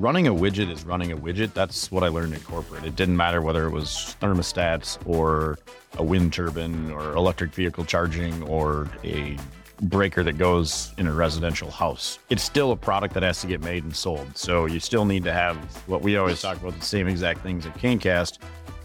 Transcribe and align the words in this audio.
running 0.00 0.28
a 0.28 0.34
widget 0.34 0.70
is 0.70 0.84
running 0.84 1.12
a 1.12 1.16
widget. 1.16 1.52
That's 1.54 1.90
what 1.90 2.04
I 2.04 2.08
learned 2.08 2.32
in 2.32 2.40
corporate. 2.40 2.84
It 2.84 2.94
didn't 2.94 3.16
matter 3.16 3.42
whether 3.42 3.66
it 3.66 3.70
was 3.70 4.16
thermostats 4.20 4.98
or 5.06 5.58
a 5.96 6.04
wind 6.04 6.32
turbine 6.32 6.90
or 6.92 7.12
electric 7.12 7.52
vehicle 7.52 7.84
charging 7.84 8.42
or 8.44 8.88
a 9.02 9.36
breaker 9.82 10.22
that 10.22 10.38
goes 10.38 10.92
in 10.98 11.06
a 11.06 11.12
residential 11.12 11.70
house. 11.70 12.18
It's 12.30 12.42
still 12.42 12.72
a 12.72 12.76
product 12.76 13.14
that 13.14 13.22
has 13.22 13.40
to 13.40 13.46
get 13.46 13.60
made 13.60 13.84
and 13.84 13.94
sold. 13.94 14.36
So 14.36 14.66
you 14.66 14.80
still 14.80 15.04
need 15.04 15.24
to 15.24 15.32
have 15.32 15.56
what 15.86 16.02
we 16.02 16.16
always 16.16 16.40
talk 16.40 16.56
about 16.56 16.78
the 16.78 16.84
same 16.84 17.08
exact 17.08 17.40
things 17.40 17.66
at 17.66 17.74
Canecast. 17.74 18.38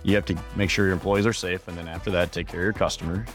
You 0.03 0.15
have 0.15 0.25
to 0.25 0.37
make 0.55 0.69
sure 0.69 0.85
your 0.85 0.93
employees 0.93 1.25
are 1.25 1.33
safe. 1.33 1.67
And 1.67 1.77
then 1.77 1.87
after 1.87 2.11
that, 2.11 2.31
take 2.31 2.47
care 2.47 2.59
of 2.59 2.63
your 2.65 2.73
customer. 2.73 3.25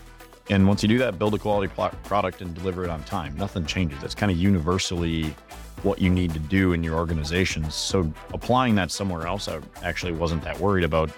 And 0.51 0.67
once 0.67 0.83
you 0.83 0.89
do 0.89 0.99
that, 0.99 1.19
build 1.19 1.35
a 1.35 1.39
quality 1.39 1.73
product 2.05 2.41
and 2.41 2.55
deliver 2.55 2.85
it 2.85 2.91
on 2.91 3.03
time. 3.05 3.37
Nothing 3.37 3.67
changes. 3.67 4.01
That's 4.01 4.15
kind 4.15 4.33
of 4.33 4.39
universally 4.39 5.35
what 5.83 6.01
you 6.01 6.11
need 6.11 6.33
to 6.33 6.41
do 6.41 6.73
in 6.73 6.83
your 6.83 6.97
organizations. 6.97 7.75
So 7.75 8.13
applying 8.33 8.75
that 8.77 8.91
somewhere 8.91 9.27
else, 9.27 9.47
I 9.47 9.61
actually 9.83 10.13
wasn't 10.13 10.43
that 10.43 10.59
worried 10.59 10.85
about. 10.85 11.11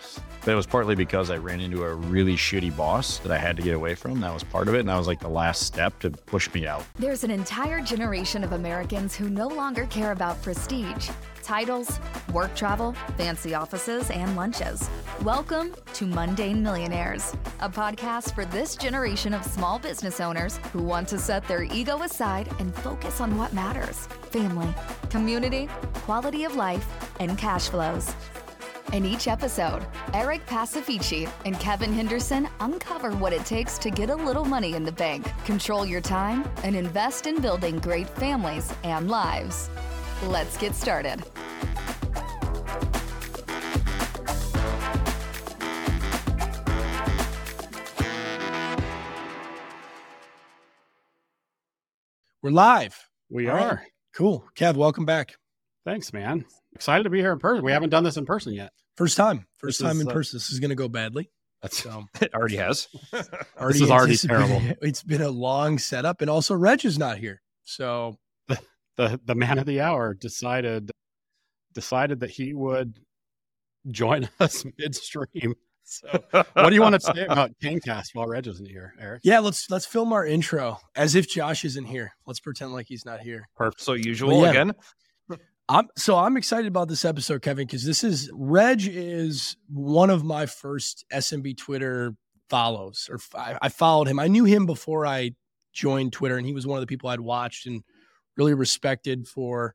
But 0.45 0.53
it 0.53 0.55
was 0.55 0.67
partly 0.67 0.95
because 0.95 1.31
I 1.31 1.37
ran 1.37 1.61
into 1.61 1.85
a 1.85 1.95
really 1.95 2.35
shitty 2.35 2.75
boss 2.75 3.19
that 3.19 3.31
I 3.31 3.39
had 3.39 3.57
to 3.57 3.63
get 3.63 3.75
away 3.75 3.95
from. 3.95 4.21
That 4.21 4.33
was 4.33 4.43
part 4.43 4.69
of 4.69 4.75
it. 4.75 4.81
And 4.81 4.89
that 4.89 4.97
was 4.97 5.07
like 5.07 5.21
the 5.21 5.29
last 5.29 5.63
step 5.63 5.99
to 6.01 6.11
push 6.11 6.53
me 6.55 6.67
out. 6.67 6.85
There's 6.99 7.25
an 7.25 7.31
entire 7.31 7.83
generation 7.83 8.43
of 8.43 8.53
Americans 8.53 9.15
who 9.15 9.29
no 9.29 9.49
longer 9.49 9.87
care 9.87 10.13
about 10.13 10.41
prestige, 10.43 11.11
titles, 11.51 11.99
work 12.33 12.55
travel, 12.55 12.93
fancy 13.17 13.55
offices, 13.55 14.09
and 14.13 14.37
lunches. 14.37 14.89
Welcome 15.25 15.75
to 15.95 16.07
Mundane 16.07 16.63
Millionaires, 16.63 17.35
a 17.59 17.69
podcast 17.69 18.37
for 18.37 18.45
this 18.45 18.77
generation 18.77 19.35
of 19.35 19.45
small 19.45 19.81
business 19.81 20.21
owners 20.21 20.59
who 20.73 20.81
want 20.81 21.09
to 21.09 21.19
set 21.19 21.49
their 21.49 21.65
ego 21.65 22.03
aside 22.03 22.49
and 22.61 22.73
focus 22.73 23.21
on 23.21 23.37
what 23.37 23.53
matters 23.53 24.07
family, 24.31 24.73
community, 25.09 25.69
quality 25.95 26.45
of 26.45 26.55
life, 26.55 26.87
and 27.19 27.37
cash 27.37 27.69
flows. 27.69 28.15
In 28.93 29.05
each 29.05 29.27
episode, 29.27 29.85
Eric 30.15 30.47
Pacifici 30.47 31.29
and 31.45 31.59
Kevin 31.59 31.93
Henderson 31.93 32.49
uncover 32.61 33.11
what 33.11 33.33
it 33.33 33.45
takes 33.45 33.77
to 33.79 33.91
get 33.91 34.11
a 34.11 34.15
little 34.15 34.45
money 34.45 34.75
in 34.75 34.85
the 34.85 34.93
bank, 34.93 35.27
control 35.45 35.85
your 35.85 36.01
time, 36.01 36.49
and 36.63 36.77
invest 36.77 37.27
in 37.27 37.41
building 37.41 37.81
great 37.81 38.09
families 38.09 38.73
and 38.85 39.11
lives. 39.11 39.69
Let's 40.23 40.59
get 40.59 40.75
started. 40.75 41.23
We're 52.43 52.51
live. 52.51 52.99
We 53.31 53.49
All 53.49 53.57
are. 53.57 53.69
Right. 53.69 53.79
Cool. 54.15 54.45
Kev, 54.55 54.75
welcome 54.75 55.07
back. 55.07 55.37
Thanks, 55.87 56.13
man. 56.13 56.45
Excited 56.75 57.05
to 57.05 57.11
be 57.11 57.21
here 57.21 57.33
in 57.33 57.39
person. 57.39 57.65
We 57.65 57.73
haven't 57.73 57.91
done 57.91 58.05
this 58.05 58.19
in 58.19 58.27
person 58.27 58.53
yet. 58.53 58.73
First 58.97 59.17
time. 59.17 59.47
First 59.57 59.79
this 59.79 59.87
time 59.87 59.97
is, 59.97 60.03
in 60.03 60.09
uh, 60.09 60.13
person. 60.13 60.37
This 60.37 60.51
is 60.51 60.61
going 60.61 60.71
to 60.71 60.75
go 60.75 60.89
badly. 60.89 61.31
That's 61.63 61.83
so, 61.83 62.05
it 62.21 62.35
already 62.35 62.57
has. 62.57 62.89
already 63.59 63.79
this 63.79 63.83
is 63.83 63.91
already 63.91 64.17
terrible. 64.17 64.61
It's 64.83 65.03
been 65.03 65.23
a 65.23 65.31
long 65.31 65.79
setup, 65.79 66.21
and 66.21 66.29
also 66.29 66.55
Reg 66.55 66.85
is 66.85 66.99
not 66.99 67.17
here. 67.17 67.41
So 67.65 68.19
the, 69.01 69.09
the 69.09 69.21
the 69.27 69.35
man 69.35 69.59
of 69.59 69.67
the 69.67 69.81
hour 69.81 70.15
decided 70.15 70.91
decided 71.73 72.21
that 72.21 72.31
he 72.31 72.55
would 72.55 72.99
join 73.91 74.29
us 74.41 74.65
midstream. 74.79 75.55
So, 75.83 76.09
what 76.31 76.69
do 76.69 76.75
you 76.75 76.83
want 76.83 76.95
to 76.95 77.01
say 77.01 77.25
about 77.25 77.51
Canecast 77.63 78.15
while 78.15 78.27
Reg 78.27 78.47
isn't 78.47 78.69
here, 78.69 78.95
Eric? 79.01 79.23
Yeah, 79.25 79.41
let's 79.41 79.69
let's 79.71 79.87
film 79.87 80.13
our 80.13 80.25
intro 80.25 80.79
as 80.95 81.15
if 81.15 81.29
Josh 81.29 81.65
isn't 81.65 81.87
here. 81.87 82.13
Let's 82.27 82.41
pretend 82.41 82.73
like 82.73 82.87
he's 82.89 83.05
not 83.05 83.21
here. 83.21 83.49
Perfect. 83.57 83.81
So 83.81 83.95
usual 83.95 84.43
yeah, 84.43 84.51
again. 84.51 84.73
I'm 85.69 85.89
so 85.97 86.17
I'm 86.17 86.37
excited 86.37 86.67
about 86.67 86.89
this 86.89 87.05
episode, 87.05 87.43
Kevin, 87.43 87.67
because 87.67 87.85
this 87.85 88.05
is 88.05 88.31
Reg 88.33 88.87
is 88.87 89.57
one 89.69 90.11
of 90.11 90.23
my 90.23 90.47
first 90.47 91.05
SMB 91.13 91.57
Twitter 91.57 92.15
follows, 92.49 93.09
or 93.11 93.19
I, 93.35 93.57
I, 93.63 93.69
followed 93.69 94.09
him. 94.09 94.19
I 94.19 94.27
knew 94.27 94.45
him 94.45 94.67
before 94.67 95.07
I 95.07 95.31
joined 95.73 96.13
Twitter, 96.13 96.37
and 96.37 96.45
he 96.45 96.53
was 96.53 96.67
one 96.67 96.77
of 96.77 96.83
the 96.83 96.89
people 96.89 97.09
I'd 97.09 97.21
watched 97.21 97.67
and 97.67 97.85
really 98.37 98.55
respected 98.55 99.27
for, 99.27 99.75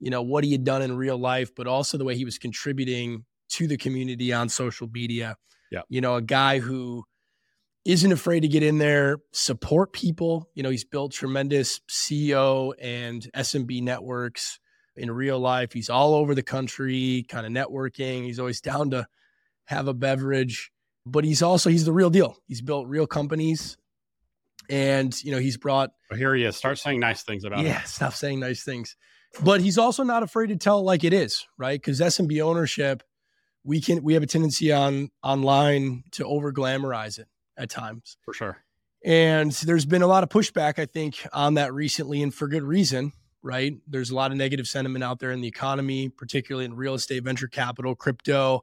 you 0.00 0.10
know, 0.10 0.22
what 0.22 0.44
he 0.44 0.52
had 0.52 0.64
done 0.64 0.82
in 0.82 0.96
real 0.96 1.18
life, 1.18 1.54
but 1.54 1.66
also 1.66 1.98
the 1.98 2.04
way 2.04 2.16
he 2.16 2.24
was 2.24 2.38
contributing 2.38 3.24
to 3.50 3.66
the 3.66 3.76
community 3.76 4.32
on 4.32 4.48
social 4.48 4.88
media. 4.88 5.36
Yeah, 5.70 5.82
you 5.88 6.00
know, 6.00 6.16
a 6.16 6.22
guy 6.22 6.58
who 6.58 7.04
isn't 7.84 8.12
afraid 8.12 8.40
to 8.40 8.48
get 8.48 8.62
in 8.62 8.78
there, 8.78 9.18
support 9.32 9.92
people. 9.92 10.48
You 10.54 10.62
know, 10.62 10.70
he's 10.70 10.84
built 10.84 11.12
tremendous 11.12 11.80
CEO 11.90 12.72
and 12.80 13.26
SMB 13.34 13.82
networks 13.82 14.60
in 14.96 15.10
real 15.10 15.40
life. 15.40 15.72
He's 15.72 15.90
all 15.90 16.14
over 16.14 16.34
the 16.34 16.42
country, 16.42 17.24
kind 17.28 17.46
of 17.46 17.52
networking. 17.52 18.24
He's 18.24 18.38
always 18.38 18.60
down 18.60 18.90
to 18.90 19.06
have 19.66 19.88
a 19.88 19.94
beverage, 19.94 20.70
but 21.06 21.24
he's 21.24 21.42
also 21.42 21.70
he's 21.70 21.84
the 21.84 21.92
real 21.92 22.10
deal. 22.10 22.36
He's 22.46 22.60
built 22.60 22.86
real 22.88 23.06
companies, 23.06 23.76
and 24.70 25.14
you 25.22 25.32
know 25.32 25.38
he's 25.38 25.56
brought. 25.56 25.90
Oh, 26.10 26.16
here 26.16 26.34
he 26.34 26.44
is. 26.44 26.56
Start 26.56 26.78
saying 26.78 27.00
nice 27.00 27.22
things 27.22 27.44
about 27.44 27.60
yeah, 27.60 27.80
him. 27.80 27.86
stop 27.86 28.14
saying 28.14 28.40
nice 28.40 28.62
things. 28.62 28.96
But 29.42 29.60
he's 29.60 29.78
also 29.78 30.02
not 30.02 30.22
afraid 30.22 30.48
to 30.48 30.56
tell 30.56 30.82
like 30.82 31.04
it 31.04 31.12
is, 31.12 31.46
right? 31.56 31.80
Because 31.80 32.00
SMB 32.00 32.42
ownership, 32.42 33.02
we 33.64 33.80
can 33.80 34.02
we 34.02 34.14
have 34.14 34.22
a 34.22 34.26
tendency 34.26 34.72
on 34.72 35.10
online 35.22 36.04
to 36.12 36.26
over 36.26 36.52
glamorize 36.52 37.18
it 37.18 37.28
at 37.56 37.70
times, 37.70 38.16
for 38.24 38.34
sure. 38.34 38.58
And 39.04 39.50
there's 39.50 39.84
been 39.84 40.02
a 40.02 40.06
lot 40.06 40.22
of 40.22 40.28
pushback, 40.28 40.78
I 40.78 40.86
think, 40.86 41.26
on 41.32 41.54
that 41.54 41.72
recently, 41.72 42.22
and 42.22 42.32
for 42.32 42.46
good 42.46 42.62
reason 42.62 43.12
right? 43.42 43.74
There's 43.88 44.10
a 44.10 44.14
lot 44.14 44.30
of 44.30 44.36
negative 44.36 44.66
sentiment 44.66 45.04
out 45.04 45.18
there 45.18 45.32
in 45.32 45.40
the 45.40 45.48
economy, 45.48 46.08
particularly 46.08 46.64
in 46.64 46.74
real 46.74 46.94
estate, 46.94 47.24
venture 47.24 47.48
capital, 47.48 47.94
crypto, 47.94 48.62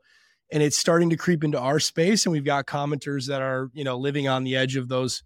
and 0.52 0.64
it's 0.64 0.78
starting 0.78 1.09
to 1.12 1.18
creep 1.18 1.44
into 1.44 1.59
our 1.59 1.80
space. 1.80 2.26
And 2.26 2.32
we've 2.32 2.46
got 2.46 2.66
commenters 2.66 3.28
that 3.28 3.42
are, 3.42 3.70
you 3.74 3.84
know, 3.84 3.98
living 3.98 4.28
on 4.28 4.44
the 4.44 4.56
edge 4.56 4.76
of 4.76 4.88
those 4.88 5.24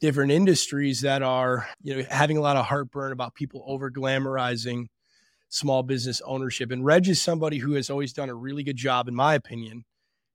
different 0.00 0.32
industries 0.32 1.02
that 1.02 1.22
are, 1.22 1.68
you 1.82 1.96
know, 1.96 2.04
having 2.10 2.36
a 2.36 2.40
lot 2.40 2.56
of 2.56 2.64
heartburn 2.64 3.12
about 3.12 3.34
people 3.34 3.62
over 3.66 3.90
glamorizing 3.90 4.86
small 5.50 5.82
business 5.82 6.22
ownership. 6.24 6.70
And 6.70 6.84
Reg 6.84 7.08
is 7.08 7.20
somebody 7.20 7.58
who 7.58 7.74
has 7.74 7.90
always 7.90 8.12
done 8.12 8.30
a 8.30 8.34
really 8.34 8.62
good 8.62 8.76
job, 8.76 9.08
in 9.08 9.14
my 9.14 9.34
opinion, 9.34 9.84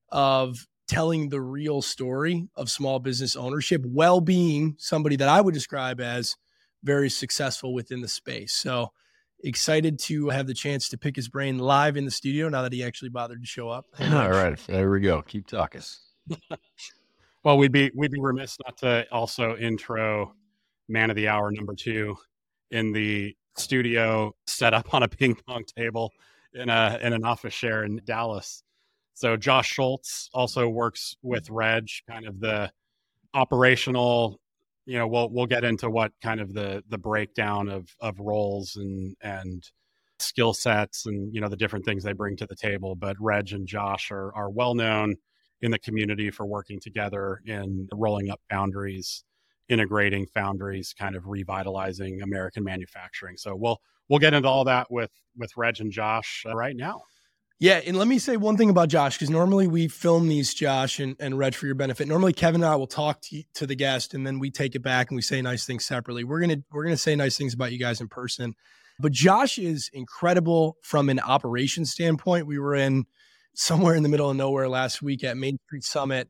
of 0.10 0.68
telling 0.88 1.30
the 1.30 1.42
real 1.42 1.82
story 1.82 2.48
of 2.56 2.70
small 2.70 3.00
business 3.00 3.36
ownership, 3.36 3.82
well 3.86 4.22
being 4.22 4.76
somebody 4.78 5.16
that 5.16 5.30
I 5.30 5.42
would 5.42 5.54
describe 5.54 6.00
as 6.00 6.36
very 6.84 7.10
successful 7.10 7.74
within 7.74 8.02
the 8.02 8.08
space. 8.08 8.54
So 8.54 8.92
excited 9.44 9.98
to 10.00 10.30
have 10.30 10.48
the 10.48 10.54
chance 10.54 10.90
to 10.90 10.98
pick 10.98 11.16
his 11.16 11.28
brain 11.28 11.58
live 11.58 11.98
in 11.98 12.06
the 12.06 12.12
studio 12.12 12.50
now 12.50 12.62
that 12.62 12.74
he 12.74 12.84
actually 12.84 13.10
bothered 13.10 13.42
to 13.42 13.48
show 13.48 13.70
up. 13.70 13.86
All 14.00 14.30
right, 14.30 14.60
there 14.68 14.92
we 14.92 15.00
go. 15.00 15.24
Keep 15.24 15.48
talking. 15.48 15.82
well, 17.46 17.60
we'd 17.60 17.72
be 17.72 17.92
we'd 17.96 18.12
be 18.12 18.20
remiss 18.20 18.58
not 18.66 18.76
to 18.80 19.06
also 19.12 19.56
intro 19.56 20.34
man 20.90 21.12
of 21.12 21.16
the 21.16 21.28
hour 21.28 21.52
number 21.52 21.76
two 21.76 22.18
in 22.72 22.92
the 22.92 23.36
studio 23.56 24.34
set 24.48 24.74
up 24.74 24.94
on 24.94 25.04
a 25.04 25.08
ping 25.08 25.36
pong 25.48 25.64
table 25.78 26.12
in 26.54 26.70
a 26.70 27.00
in 27.02 27.14
an 27.14 27.24
office 27.24 27.54
share 27.54 27.84
in 27.84 28.02
Dallas. 28.04 28.64
So 29.14 29.38
Josh 29.38 29.70
Schultz 29.70 30.30
also 30.34 30.68
works 30.68 31.16
with 31.22 31.50
Reg, 31.50 31.88
kind 32.10 32.26
of 32.28 32.40
the 32.42 32.72
operational 33.34 34.40
you 34.88 34.98
know 34.98 35.08
we'll 35.08 35.30
we'll 35.30 35.46
get 35.46 35.64
into 35.64 35.90
what 35.90 36.12
kind 36.24 36.40
of 36.40 36.54
the 36.54 36.84
the 36.90 36.98
breakdown 36.98 37.70
of 37.70 37.88
of 38.00 38.20
roles 38.20 38.76
and 38.76 39.16
and 39.22 39.64
skill 40.20 40.54
sets 40.54 41.06
and 41.06 41.34
you 41.34 41.42
know 41.42 41.50
the 41.50 41.58
different 41.58 41.86
things 41.86 42.04
they 42.04 42.14
bring 42.14 42.38
to 42.38 42.46
the 42.46 42.56
table 42.56 42.96
but 42.96 43.18
reg 43.20 43.52
and 43.52 43.68
josh 43.68 44.12
are 44.12 44.34
are 44.34 44.50
well 44.50 44.74
known 44.74 45.16
in 45.66 45.72
the 45.72 45.80
community 45.80 46.32
for 46.32 46.46
working 46.46 46.80
together 46.80 47.42
in 47.46 47.88
rolling 47.94 48.30
up 48.30 48.40
foundries 48.50 49.24
integrating 49.68 50.28
foundries 50.28 50.94
kind 50.98 51.16
of 51.16 51.28
revitalizing 51.28 52.22
american 52.22 52.64
manufacturing 52.64 53.36
so 53.36 53.56
we'll 53.56 53.80
we'll 54.08 54.20
get 54.20 54.34
into 54.34 54.48
all 54.48 54.64
that 54.64 54.88
with 54.92 55.12
with 55.38 55.52
reg 55.58 55.80
and 55.80 55.92
josh 55.92 56.46
uh, 56.48 56.56
right 56.56 56.76
now 56.76 57.02
yeah, 57.58 57.80
and 57.86 57.98
let 57.98 58.10
me 58.10 58.20
say 58.20 58.36
one 58.36 58.58
thing 58.58 58.70
about 58.70 58.90
Josh 58.90 59.16
because 59.16 59.30
normally 59.30 59.66
we 59.66 59.88
film 59.88 60.28
these, 60.28 60.54
Josh 60.54 61.00
and, 61.00 61.16
and 61.22 61.38
Reg, 61.38 61.56
for 61.56 61.68
your 61.68 61.76
benefit. 61.76 62.06
Normally, 62.06 62.34
Kevin 62.34 62.62
and 62.62 62.70
I 62.70 62.76
will 62.76 62.86
talk 62.86 63.22
to, 63.22 63.44
to 63.54 63.66
the 63.66 63.76
guest, 63.76 64.14
and 64.14 64.28
then 64.28 64.40
we 64.40 64.52
take 64.52 64.76
it 64.76 64.82
back 64.82 65.10
and 65.10 65.16
we 65.16 65.22
say 65.22 65.42
nice 65.42 65.66
things 65.66 65.86
separately. 65.86 66.26
We're 66.26 66.42
gonna 66.42 66.58
we're 66.74 66.84
gonna 66.84 66.98
say 66.98 67.16
nice 67.16 67.38
things 67.38 67.54
about 67.54 67.72
you 67.72 67.80
guys 67.80 68.02
in 68.02 68.10
person, 68.10 68.56
but 69.00 69.14
Josh 69.14 69.58
is 69.58 69.90
incredible 69.94 70.76
from 70.84 71.08
an 71.08 71.22
operations 71.22 71.92
standpoint. 71.92 72.46
We 72.46 72.60
were 72.60 72.76
in 72.76 73.06
somewhere 73.56 73.96
in 73.96 74.04
the 74.04 74.10
middle 74.10 74.30
of 74.30 74.38
nowhere 74.38 74.70
last 74.70 75.02
week 75.02 75.24
at 75.24 75.38
Main 75.38 75.58
Street 75.66 75.84
Summit 75.84 76.30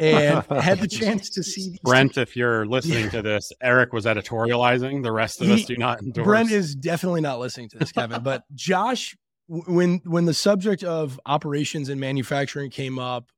and 0.00 0.44
had 0.50 0.80
the 0.80 0.88
chance 0.88 1.30
to 1.30 1.42
see 1.42 1.78
Brent. 1.82 2.16
If 2.16 2.36
you're 2.36 2.66
listening 2.66 3.04
yeah. 3.04 3.10
to 3.10 3.22
this, 3.22 3.52
Eric 3.62 3.92
was 3.92 4.04
editorializing. 4.04 5.02
The 5.02 5.12
rest 5.12 5.40
of 5.40 5.48
he, 5.48 5.54
us 5.54 5.64
do 5.64 5.76
not 5.76 6.02
endorse. 6.02 6.24
Brent 6.24 6.50
is 6.50 6.74
definitely 6.74 7.20
not 7.20 7.38
listening 7.38 7.68
to 7.70 7.78
this, 7.78 7.92
Kevin. 7.92 8.22
but 8.22 8.44
Josh 8.54 9.16
when 9.48 10.00
when 10.04 10.26
the 10.26 10.34
subject 10.34 10.84
of 10.84 11.18
operations 11.26 11.88
and 11.88 12.00
manufacturing 12.00 12.70
came 12.70 12.98
up, 12.98 13.30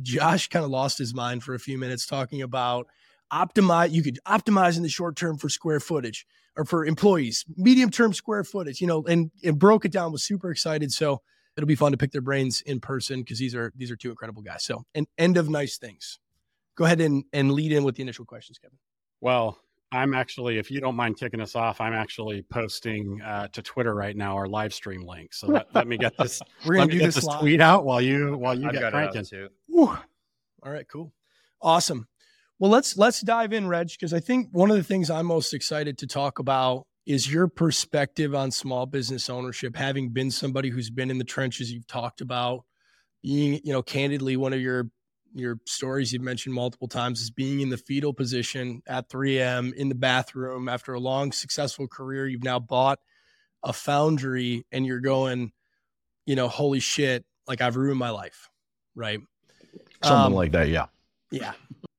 Josh 0.00 0.48
kind 0.48 0.64
of 0.64 0.70
lost 0.70 0.98
his 0.98 1.14
mind 1.14 1.42
for 1.42 1.54
a 1.54 1.58
few 1.58 1.78
minutes 1.78 2.06
talking 2.06 2.42
about 2.42 2.86
optimize. 3.32 3.90
You 3.90 4.02
could 4.02 4.18
optimize 4.26 4.76
in 4.76 4.82
the 4.82 4.88
short 4.88 5.16
term 5.16 5.38
for 5.38 5.48
square 5.48 5.80
footage, 5.80 6.24
or 6.56 6.64
for 6.64 6.84
employees, 6.84 7.44
medium 7.56 7.90
term 7.90 8.12
square 8.12 8.44
footage, 8.44 8.80
you 8.80 8.86
know, 8.86 9.04
and, 9.04 9.30
and 9.44 9.58
broke 9.58 9.84
it 9.84 9.92
down, 9.92 10.12
was 10.12 10.24
super 10.24 10.50
excited. 10.50 10.92
So 10.92 11.20
it'll 11.56 11.66
be 11.66 11.74
fun 11.74 11.92
to 11.92 11.98
pick 11.98 12.12
their 12.12 12.20
brains 12.20 12.60
in 12.62 12.80
person 12.80 13.20
because 13.20 13.38
these 13.38 13.54
are 13.54 13.72
these 13.76 13.90
are 13.90 13.96
two 13.96 14.10
incredible 14.10 14.42
guys. 14.42 14.64
So 14.64 14.84
an 14.94 15.06
end 15.18 15.36
of 15.36 15.48
nice 15.48 15.78
things. 15.78 16.18
Go 16.76 16.84
ahead 16.84 17.00
and, 17.00 17.24
and 17.32 17.52
lead 17.52 17.72
in 17.72 17.84
with 17.84 17.96
the 17.96 18.02
initial 18.02 18.26
questions, 18.26 18.58
Kevin. 18.58 18.76
Well, 19.22 19.58
I'm 19.92 20.12
actually, 20.14 20.58
if 20.58 20.70
you 20.70 20.80
don't 20.80 20.96
mind 20.96 21.16
kicking 21.16 21.40
us 21.40 21.54
off, 21.54 21.80
I'm 21.80 21.94
actually 21.94 22.42
posting 22.42 23.22
uh, 23.22 23.48
to 23.48 23.62
Twitter 23.62 23.94
right 23.94 24.14
now 24.14 24.36
our 24.36 24.46
live 24.46 24.74
stream 24.74 25.06
link. 25.06 25.32
So 25.32 25.46
let, 25.46 25.74
let 25.74 25.86
me 25.86 25.96
get 25.96 26.12
this. 26.18 26.42
We're 26.66 26.74
gonna 26.74 26.80
let 26.80 26.88
me 26.88 26.94
do 26.94 26.98
get 27.00 27.06
this, 27.06 27.24
this 27.24 27.34
tweet 27.36 27.60
out 27.60 27.84
while 27.84 28.02
you 28.02 28.36
while 28.36 28.58
you 28.58 28.66
I've 28.66 28.72
get 28.72 28.80
got 28.80 28.92
cranking. 28.92 29.22
it 29.22 29.28
too. 29.28 29.48
Whew. 29.68 29.96
All 30.62 30.72
right, 30.72 30.86
cool. 30.88 31.12
Awesome. 31.62 32.06
Well, 32.58 32.70
let's 32.70 32.98
let's 32.98 33.20
dive 33.20 33.52
in, 33.52 33.68
Reg, 33.68 33.88
because 33.88 34.12
I 34.12 34.20
think 34.20 34.48
one 34.52 34.70
of 34.70 34.76
the 34.76 34.82
things 34.82 35.08
I'm 35.08 35.26
most 35.26 35.54
excited 35.54 35.98
to 35.98 36.06
talk 36.06 36.38
about 36.40 36.86
is 37.06 37.32
your 37.32 37.46
perspective 37.46 38.34
on 38.34 38.50
small 38.50 38.84
business 38.84 39.30
ownership, 39.30 39.76
having 39.76 40.08
been 40.10 40.30
somebody 40.30 40.68
who's 40.70 40.90
been 40.90 41.10
in 41.10 41.18
the 41.18 41.24
trenches 41.24 41.72
you've 41.72 41.86
talked 41.86 42.20
about, 42.20 42.64
being, 43.22 43.60
you 43.64 43.72
know, 43.72 43.82
candidly 43.82 44.36
one 44.36 44.52
of 44.52 44.60
your 44.60 44.90
your 45.34 45.58
stories 45.66 46.12
you've 46.12 46.22
mentioned 46.22 46.54
multiple 46.54 46.88
times 46.88 47.20
is 47.20 47.30
being 47.30 47.60
in 47.60 47.68
the 47.68 47.76
fetal 47.76 48.14
position 48.14 48.80
at 48.86 49.10
3M 49.10 49.74
in 49.74 49.90
the 49.90 49.94
bathroom 49.94 50.66
after 50.66 50.94
a 50.94 51.00
long 51.00 51.30
successful 51.30 51.86
career. 51.86 52.26
You've 52.26 52.42
now 52.44 52.58
bought 52.58 53.00
a 53.62 53.72
foundry 53.72 54.64
and 54.72 54.86
you're 54.86 55.00
going, 55.00 55.52
you 56.24 56.36
know, 56.36 56.48
holy 56.48 56.80
shit, 56.80 57.26
like 57.46 57.60
I've 57.60 57.76
ruined 57.76 57.98
my 57.98 58.08
life. 58.10 58.48
Right. 58.94 59.20
Something 60.02 60.26
Um, 60.26 60.32
like 60.32 60.52
that. 60.52 60.68
Yeah. 60.68 60.86
yeah. 61.30 61.52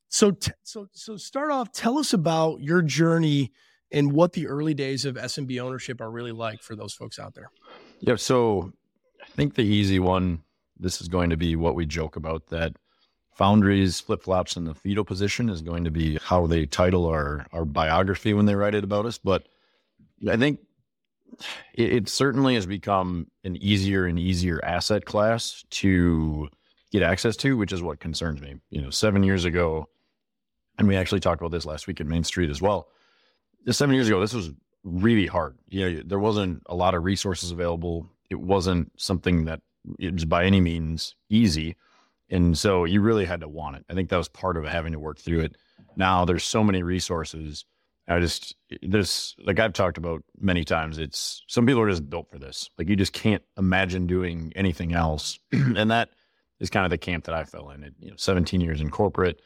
So, 0.10 0.32
t- 0.32 0.54
so, 0.64 0.88
so 0.94 1.16
start 1.16 1.52
off. 1.52 1.72
Tell 1.72 2.00
us 2.00 2.14
about 2.14 2.62
your 2.62 2.82
journey 2.82 3.52
and 3.92 4.12
what 4.12 4.34
the 4.34 4.48
early 4.48 4.74
days 4.74 5.06
of 5.06 5.16
SMB 5.16 5.62
ownership 5.62 6.02
are 6.02 6.12
really 6.12 6.32
like 6.32 6.62
for 6.62 6.76
those 6.76 6.94
folks 6.94 7.20
out 7.20 7.34
there. 7.34 7.50
Yeah. 8.00 8.16
So 8.16 8.74
I 9.22 9.28
think 9.28 9.56
the 9.56 9.64
easy 9.64 10.00
one, 10.00 10.44
this 10.78 11.02
is 11.02 11.08
going 11.08 11.30
to 11.30 11.38
be 11.38 11.56
what 11.56 11.76
we 11.76 11.86
joke 11.86 12.16
about 12.16 12.48
that 12.48 12.74
Foundries 13.38 14.00
flip 14.00 14.24
flops 14.24 14.58
in 14.58 14.66
the 14.66 14.74
fetal 14.74 15.06
position 15.06 15.48
is 15.48 15.62
going 15.62 15.84
to 15.84 15.92
be 15.92 16.18
how 16.24 16.48
they 16.48 16.66
title 16.66 17.06
our, 17.06 17.46
our 17.54 17.66
biography 17.66 18.34
when 18.34 18.48
they 18.48 18.56
write 18.56 18.74
it 18.74 18.84
about 18.84 19.06
us. 19.06 19.20
But 19.20 19.48
I 20.28 20.38
think 20.38 20.60
it, 21.76 21.94
it 21.94 22.10
certainly 22.10 22.56
has 22.56 22.66
become 22.66 23.28
an 23.44 23.56
easier 23.58 24.08
and 24.08 24.18
easier 24.18 24.60
asset 24.66 25.06
class 25.06 25.64
to 25.70 26.50
get 26.92 27.04
access 27.04 27.38
to, 27.38 27.56
which 27.58 27.72
is 27.72 27.84
what 27.84 28.00
concerns 28.00 28.42
me. 28.42 28.56
You 28.72 28.82
know, 28.82 28.90
seven 28.90 29.22
years 29.22 29.46
ago, 29.46 29.88
and 30.80 30.88
we 30.88 30.96
actually 30.96 31.20
talked 31.20 31.40
about 31.40 31.52
this 31.52 31.66
last 31.66 31.86
week 31.86 32.02
at 32.02 32.08
Main 32.08 32.24
Street 32.24 32.50
as 32.50 32.60
well. 32.60 32.88
Seven 33.70 33.96
years 33.96 34.08
ago, 34.08 34.20
this 34.20 34.34
was 34.34 34.52
really 34.84 35.28
hard. 35.28 35.58
You 35.68 35.90
know, 35.90 36.02
there 36.06 36.20
wasn't 36.20 36.64
a 36.68 36.76
lot 36.76 36.96
of 36.96 37.04
resources 37.04 37.52
available. 37.52 38.08
It 38.30 38.40
wasn't 38.40 38.92
something 38.98 39.46
that 39.46 39.62
it 40.00 40.14
was 40.14 40.26
by 40.26 40.46
any 40.46 40.62
means 40.62 41.16
easy. 41.30 41.76
And 42.30 42.58
so 42.58 42.86
you 42.86 43.02
really 43.02 43.26
had 43.26 43.42
to 43.42 43.48
want 43.48 43.78
it. 43.78 43.86
I 43.90 43.94
think 43.94 44.10
that 44.10 44.18
was 44.18 44.28
part 44.28 44.58
of 44.58 44.66
having 44.66 44.94
to 44.94 45.00
work 45.00 45.20
through 45.20 45.42
it. 45.42 45.56
Now 45.96 46.26
there's 46.26 46.44
so 46.44 46.64
many 46.64 46.84
resources. 46.84 47.66
I 48.08 48.20
just, 48.20 48.56
there's, 48.82 49.36
like 49.44 49.60
I've 49.60 49.74
talked 49.74 49.98
about 49.98 50.24
many 50.40 50.64
times, 50.64 50.98
it's 50.98 51.44
some 51.48 51.66
people 51.66 51.82
are 51.82 51.90
just 51.90 52.10
built 52.10 52.30
for 52.30 52.40
this. 52.40 52.70
Like 52.78 52.90
you 52.90 52.96
just 52.96 53.14
can't 53.14 53.44
imagine 53.58 54.08
doing 54.08 54.54
anything 54.56 54.94
else. 54.94 55.40
and 55.52 55.92
that 55.92 56.10
is 56.60 56.70
kind 56.70 56.86
of 56.86 56.90
the 56.90 56.98
camp 56.98 57.26
that 57.26 57.36
I 57.36 57.44
fell 57.44 57.70
in. 57.72 57.84
It, 57.84 57.94
you 58.00 58.10
know, 58.10 58.18
17 58.18 58.62
years 58.62 58.82
in 58.82 58.90
corporate. 58.90 59.42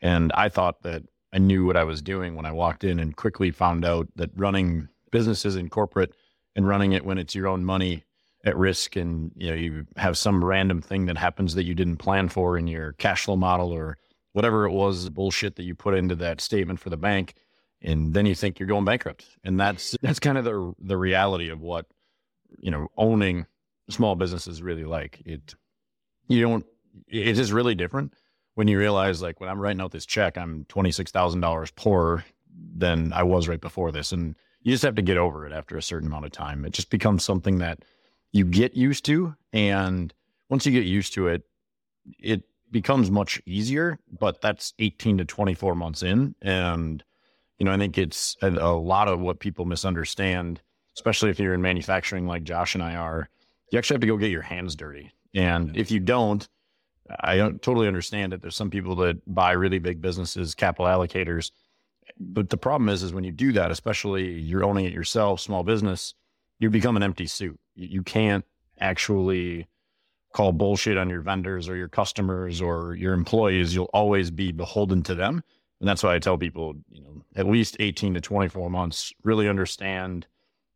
And 0.00 0.32
I 0.34 0.50
thought 0.50 0.82
that 0.82 1.02
I 1.34 1.38
knew 1.38 1.66
what 1.66 1.76
I 1.76 1.84
was 1.84 2.00
doing 2.00 2.36
when 2.36 2.46
I 2.46 2.52
walked 2.52 2.84
in 2.84 2.98
and 3.00 3.16
quickly 3.16 3.50
found 3.50 3.84
out 3.84 4.08
that 4.16 4.30
running 4.36 4.88
businesses 5.10 5.56
in 5.56 5.68
corporate 5.68 6.14
and 6.56 6.66
running 6.66 6.92
it 6.92 7.04
when 7.04 7.18
it's 7.18 7.34
your 7.34 7.48
own 7.48 7.64
money 7.64 8.04
at 8.44 8.56
risk 8.56 8.94
and 8.96 9.32
you 9.36 9.48
know 9.50 9.56
you 9.56 9.86
have 9.96 10.18
some 10.18 10.44
random 10.44 10.80
thing 10.80 11.06
that 11.06 11.16
happens 11.16 11.54
that 11.54 11.64
you 11.64 11.74
didn't 11.74 11.96
plan 11.96 12.28
for 12.28 12.58
in 12.58 12.66
your 12.66 12.92
cash 12.92 13.24
flow 13.24 13.36
model 13.36 13.72
or 13.72 13.96
whatever 14.32 14.66
it 14.66 14.72
was 14.72 15.08
bullshit 15.10 15.56
that 15.56 15.62
you 15.64 15.74
put 15.74 15.94
into 15.94 16.14
that 16.14 16.40
statement 16.40 16.78
for 16.78 16.90
the 16.90 16.96
bank 16.96 17.34
and 17.84 18.14
then 18.14 18.24
you 18.24 18.34
think 18.34 18.58
you're 18.58 18.66
going 18.66 18.84
bankrupt. 18.84 19.26
And 19.44 19.60
that's 19.60 19.96
that's 20.02 20.18
kind 20.18 20.38
of 20.38 20.44
the 20.44 20.72
the 20.80 20.96
reality 20.96 21.50
of 21.50 21.60
what 21.60 21.86
you 22.58 22.70
know 22.70 22.88
owning 22.96 23.46
small 23.90 24.16
businesses 24.16 24.62
really 24.62 24.84
like. 24.84 25.22
It 25.24 25.54
you 26.26 26.40
don't 26.40 26.64
it's 27.08 27.38
just 27.38 27.52
really 27.52 27.74
different 27.74 28.14
when 28.54 28.68
you 28.68 28.78
realize 28.78 29.22
like 29.22 29.40
when 29.40 29.48
I'm 29.48 29.60
writing 29.60 29.80
out 29.80 29.92
this 29.92 30.06
check 30.06 30.36
I'm 30.36 30.64
$26,000 30.66 31.74
poorer 31.76 32.24
than 32.76 33.12
I 33.12 33.22
was 33.22 33.48
right 33.48 33.60
before 33.60 33.92
this 33.92 34.12
and 34.12 34.36
you 34.62 34.72
just 34.72 34.84
have 34.84 34.94
to 34.94 35.02
get 35.02 35.18
over 35.18 35.46
it 35.46 35.52
after 35.52 35.76
a 35.76 35.82
certain 35.82 36.08
amount 36.08 36.24
of 36.24 36.32
time. 36.32 36.64
It 36.64 36.72
just 36.72 36.88
becomes 36.88 37.22
something 37.22 37.58
that 37.58 37.84
you 38.32 38.44
get 38.44 38.74
used 38.74 39.04
to 39.04 39.34
and 39.52 40.12
once 40.50 40.66
you 40.66 40.72
get 40.72 40.84
used 40.84 41.14
to 41.14 41.28
it 41.28 41.42
it 42.18 42.42
becomes 42.70 43.10
much 43.10 43.40
easier 43.46 43.98
but 44.18 44.40
that's 44.40 44.74
18 44.80 45.18
to 45.18 45.24
24 45.24 45.74
months 45.76 46.02
in 46.02 46.34
and 46.42 47.04
you 47.58 47.64
know 47.64 47.72
i 47.72 47.78
think 47.78 47.96
it's 47.96 48.36
a, 48.42 48.48
a 48.48 48.74
lot 48.74 49.06
of 49.06 49.20
what 49.20 49.38
people 49.38 49.64
misunderstand 49.64 50.60
especially 50.96 51.30
if 51.30 51.38
you're 51.38 51.54
in 51.54 51.62
manufacturing 51.62 52.26
like 52.26 52.42
josh 52.42 52.74
and 52.74 52.82
i 52.82 52.96
are 52.96 53.28
you 53.70 53.78
actually 53.78 53.94
have 53.94 54.00
to 54.00 54.06
go 54.08 54.16
get 54.16 54.32
your 54.32 54.42
hands 54.42 54.74
dirty 54.74 55.12
and 55.32 55.76
if 55.76 55.92
you 55.92 56.00
don't 56.00 56.48
i 57.20 57.36
totally 57.36 57.86
understand 57.86 58.32
it 58.32 58.40
there's 58.40 58.56
some 58.56 58.70
people 58.70 58.94
that 58.96 59.16
buy 59.32 59.52
really 59.52 59.78
big 59.78 60.00
businesses 60.00 60.54
capital 60.54 60.86
allocators 60.86 61.50
but 62.18 62.50
the 62.50 62.56
problem 62.56 62.88
is 62.88 63.02
is 63.02 63.12
when 63.12 63.24
you 63.24 63.32
do 63.32 63.52
that 63.52 63.70
especially 63.70 64.32
you're 64.32 64.64
owning 64.64 64.84
it 64.84 64.92
yourself 64.92 65.40
small 65.40 65.62
business 65.62 66.14
you 66.58 66.70
become 66.70 66.96
an 66.96 67.02
empty 67.02 67.26
suit 67.26 67.58
you 67.74 67.88
you 67.88 68.02
can't 68.02 68.44
actually 68.80 69.66
call 70.34 70.52
bullshit 70.52 70.98
on 70.98 71.08
your 71.08 71.22
vendors 71.22 71.68
or 71.68 71.76
your 71.76 71.88
customers 71.88 72.60
or 72.60 72.94
your 72.96 73.14
employees. 73.14 73.74
You'll 73.74 73.90
always 73.94 74.30
be 74.30 74.52
beholden 74.52 75.02
to 75.04 75.14
them. 75.14 75.42
And 75.80 75.88
that's 75.88 76.02
why 76.02 76.14
I 76.14 76.18
tell 76.18 76.36
people, 76.36 76.74
you 76.90 77.02
know, 77.02 77.24
at 77.36 77.46
least 77.46 77.76
18 77.78 78.14
to 78.14 78.20
24 78.20 78.68
months, 78.68 79.12
really 79.22 79.48
understand 79.48 80.26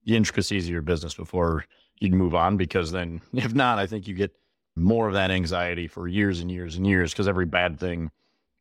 the 0.05 0.17
intricacies 0.17 0.67
of 0.67 0.71
your 0.71 0.83
business 0.83 1.15
before 1.15 1.65
you 1.99 2.11
move 2.11 2.35
on. 2.35 2.57
Because 2.57 2.93
then, 2.93 3.21
if 3.35 3.53
not, 3.53 3.79
I 3.79 3.87
think 3.87 4.07
you 4.07 4.15
get 4.15 4.35
more 4.79 5.09
of 5.09 5.15
that 5.15 5.31
anxiety 5.31 5.89
for 5.89 6.09
years 6.09 6.41
and 6.41 6.51
years 6.51 6.77
and 6.77 6.87
years. 6.87 7.13
Because 7.13 7.29
every 7.29 7.47
bad 7.47 7.79
thing, 7.79 8.11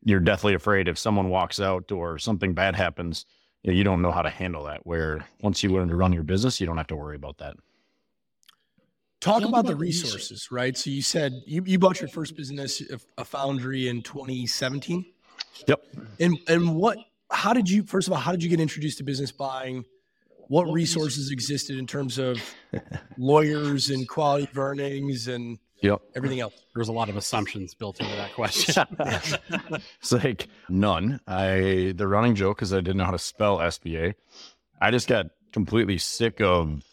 you're 0.04 0.20
deathly 0.20 0.54
afraid 0.54 0.88
if 0.88 0.98
someone 0.98 1.28
walks 1.28 1.60
out 1.60 1.90
or 1.92 2.18
something 2.18 2.54
bad 2.54 2.76
happens, 2.76 3.26
you, 3.62 3.72
know, 3.72 3.76
you 3.76 3.84
don't 3.84 4.02
know 4.02 4.12
how 4.12 4.22
to 4.22 4.30
handle 4.30 4.64
that. 4.64 4.86
Where 4.86 5.26
once 5.42 5.62
you 5.62 5.70
learn 5.70 5.88
to 5.88 5.96
run 5.96 6.12
your 6.12 6.22
business, 6.22 6.60
you 6.60 6.66
don't 6.66 6.76
have 6.76 6.86
to 6.88 6.96
worry 6.96 7.16
about 7.16 7.38
that. 7.38 7.56
Talk 9.20 9.42
about 9.42 9.66
the 9.66 9.74
resources, 9.74 10.48
right? 10.52 10.76
So 10.76 10.90
you 10.90 11.02
said 11.02 11.42
you, 11.44 11.62
you 11.66 11.78
bought 11.78 12.00
your 12.00 12.08
first 12.08 12.36
business, 12.36 12.80
uh, 12.80 12.98
a 13.16 13.24
foundry 13.24 13.88
in 13.88 14.02
2017. 14.02 15.04
Yep. 15.66 15.82
And 16.20 16.38
and 16.46 16.76
what? 16.76 16.98
How 17.30 17.52
did 17.52 17.68
you? 17.68 17.82
First 17.82 18.06
of 18.06 18.12
all, 18.12 18.20
how 18.20 18.30
did 18.30 18.44
you 18.44 18.48
get 18.48 18.60
introduced 18.60 18.98
to 18.98 19.04
business 19.04 19.32
buying? 19.32 19.84
What 20.46 20.64
resources 20.72 21.30
existed 21.30 21.78
in 21.78 21.86
terms 21.86 22.18
of 22.18 22.40
lawyers 23.18 23.90
and 23.90 24.08
quality 24.08 24.48
of 24.50 24.56
earnings 24.56 25.28
and 25.28 25.58
Yep. 25.80 26.00
everything 26.16 26.40
else? 26.40 26.54
There's 26.74 26.88
a 26.88 26.92
lot 26.92 27.08
of 27.08 27.16
assumptions 27.16 27.74
built 27.74 28.00
into 28.00 28.14
that 28.16 28.34
question. 28.34 28.84
it's 30.00 30.12
like 30.12 30.48
none. 30.68 31.20
I 31.26 31.92
the 31.96 32.08
running 32.08 32.34
joke 32.34 32.62
is 32.62 32.72
I 32.72 32.76
didn't 32.76 32.96
know 32.96 33.04
how 33.04 33.10
to 33.12 33.18
spell 33.18 33.58
SBA. 33.58 34.14
I 34.80 34.90
just 34.90 35.08
got 35.08 35.26
completely 35.52 35.98
sick 35.98 36.40
of 36.40 36.84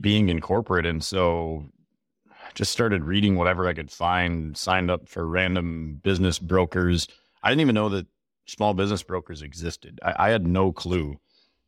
being 0.00 0.28
in 0.28 0.40
corporate, 0.40 0.86
and 0.86 1.02
so 1.02 1.64
I 2.28 2.50
just 2.54 2.72
started 2.72 3.04
reading 3.04 3.36
whatever 3.36 3.66
I 3.66 3.74
could 3.74 3.90
find. 3.90 4.56
Signed 4.56 4.90
up 4.90 5.08
for 5.08 5.26
random 5.26 6.00
business 6.02 6.38
brokers. 6.38 7.08
I 7.42 7.50
didn't 7.50 7.62
even 7.62 7.74
know 7.74 7.88
that 7.90 8.06
small 8.46 8.74
business 8.74 9.02
brokers 9.02 9.42
existed. 9.42 10.00
I, 10.02 10.26
I 10.26 10.30
had 10.30 10.46
no 10.46 10.72
clue 10.72 11.18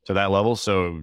to 0.06 0.14
that 0.14 0.30
level. 0.30 0.56
So 0.56 1.02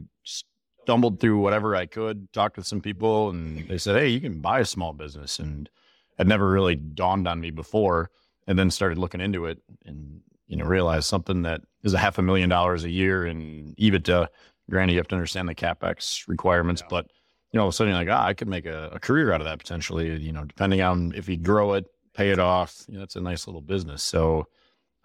stumbled 0.84 1.20
through 1.20 1.40
whatever 1.40 1.76
I 1.76 1.86
could, 1.86 2.32
talked 2.34 2.58
with 2.58 2.68
some 2.68 2.82
people, 2.82 3.30
and 3.30 3.68
they 3.68 3.78
said, 3.78 3.98
"Hey, 3.98 4.10
you 4.10 4.20
can 4.20 4.42
buy 4.42 4.60
a 4.60 4.66
small 4.66 4.94
business." 4.94 5.40
And 5.40 5.70
had 6.18 6.28
never 6.28 6.52
really 6.52 6.76
dawned 6.76 7.28
on 7.28 7.40
me 7.40 7.50
before, 7.52 8.12
and 8.48 8.60
then 8.60 8.70
started 8.70 8.98
looking 8.98 9.22
into 9.22 9.46
it, 9.46 9.60
and 9.86 10.22
you 10.48 10.58
know, 10.58 10.66
realized 10.66 11.06
something 11.06 11.44
that 11.44 11.62
is 11.84 11.94
a 11.94 11.98
half 11.98 12.18
a 12.18 12.22
million 12.22 12.50
dollars 12.50 12.84
a 12.84 12.90
year 12.90 13.26
in 13.26 13.74
EBITDA. 13.80 14.28
Granted, 14.70 14.94
you 14.94 15.00
have 15.00 15.08
to 15.08 15.16
understand 15.16 15.48
the 15.48 15.56
capex 15.56 16.28
requirements, 16.28 16.84
but 16.90 17.08
you 17.52 17.58
know, 17.58 17.64
all 17.64 17.68
of 17.70 17.74
a 17.74 17.76
sudden, 17.76 17.94
you're 17.94 18.04
like, 18.04 18.10
ah, 18.10 18.26
I 18.26 18.34
could 18.34 18.48
make 18.48 18.66
a, 18.66 18.90
a 18.94 19.00
career 19.00 19.34
out 19.34 19.42
of 19.42 19.46
that 19.46 19.60
potentially. 19.60 20.18
You 20.20 20.32
know, 20.32 20.44
depending 20.44 20.82
on 20.82 21.14
if 21.16 21.28
you 21.28 21.38
grow 21.38 21.74
it, 21.74 21.86
pay 22.14 22.30
it 22.30 22.40
off. 22.40 22.84
You 22.88 22.98
know, 22.98 23.04
it's 23.04 23.16
a 23.16 23.22
nice 23.22 23.48
little 23.48 23.62
business. 23.62 24.04
So 24.04 24.48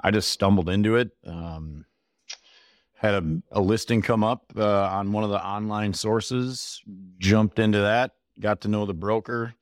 I 0.01 0.11
just 0.11 0.31
stumbled 0.31 0.69
into 0.69 0.97
it. 0.97 1.11
Um, 1.27 1.85
had 2.97 3.15
a, 3.15 3.41
a 3.53 3.61
listing 3.61 4.03
come 4.03 4.25
up 4.25 4.53
uh, 4.57 4.89
on 4.89 5.13
one 5.13 5.23
of 5.23 5.31
the 5.31 5.45
online 5.45 5.93
sources, 5.93 6.83
jumped 7.19 7.59
into 7.59 7.81
that, 7.81 8.13
got 8.41 8.63
to 8.63 8.69
know 8.69 8.87
the 8.87 8.95
broker. 8.95 9.55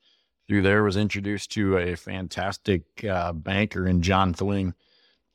Through 0.47 0.63
there, 0.63 0.83
was 0.83 0.97
introduced 0.97 1.53
to 1.53 1.79
a 1.79 1.97
fantastic 1.97 2.83
uh, 3.03 3.33
banker 3.33 3.89
in 3.89 4.03
John 4.03 4.35
Thling. 4.35 4.75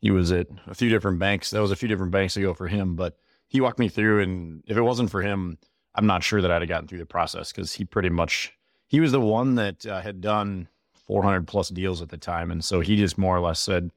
He 0.01 0.11
was 0.11 0.31
at 0.31 0.47
a 0.67 0.75
few 0.75 0.89
different 0.89 1.17
banks. 1.17 1.49
That 1.49 1.61
was 1.61 1.71
a 1.71 1.75
few 1.75 1.89
different 1.89 2.11
banks 2.11 2.37
ago 2.37 2.53
for 2.53 2.67
him, 2.67 2.95
but 2.95 3.17
he 3.47 3.59
walked 3.59 3.79
me 3.79 3.89
through, 3.89 4.21
and 4.21 4.63
if 4.67 4.77
it 4.77 4.81
wasn't 4.81 5.09
for 5.09 5.21
him, 5.21 5.57
I'm 5.95 6.05
not 6.05 6.23
sure 6.23 6.41
that 6.41 6.51
I'd 6.51 6.61
have 6.61 6.69
gotten 6.69 6.87
through 6.87 6.99
the 6.99 7.05
process 7.05 7.51
because 7.51 7.73
he 7.73 7.85
pretty 7.85 8.09
much 8.09 8.53
he 8.87 8.99
was 8.99 9.11
the 9.11 9.19
one 9.19 9.55
that 9.55 9.85
uh, 9.85 9.99
had 10.01 10.21
done 10.21 10.67
400 11.07 11.47
plus 11.47 11.69
deals 11.69 12.01
at 12.01 12.09
the 12.09 12.17
time, 12.17 12.51
and 12.51 12.63
so 12.63 12.79
he 12.79 12.95
just 12.95 13.17
more 13.17 13.35
or 13.35 13.41
less 13.41 13.59
said, 13.59 13.91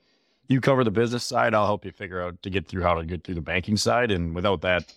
"You 0.48 0.60
cover 0.60 0.84
the 0.84 0.90
business 0.90 1.24
side, 1.24 1.54
I'll 1.54 1.66
help 1.66 1.84
you 1.84 1.92
figure 1.92 2.22
out 2.22 2.42
to 2.42 2.50
get 2.50 2.68
through 2.68 2.82
how 2.82 2.94
to 2.94 3.04
get 3.04 3.24
through 3.24 3.36
the 3.36 3.40
banking 3.40 3.76
side." 3.76 4.10
And 4.10 4.34
without 4.34 4.60
that, 4.62 4.92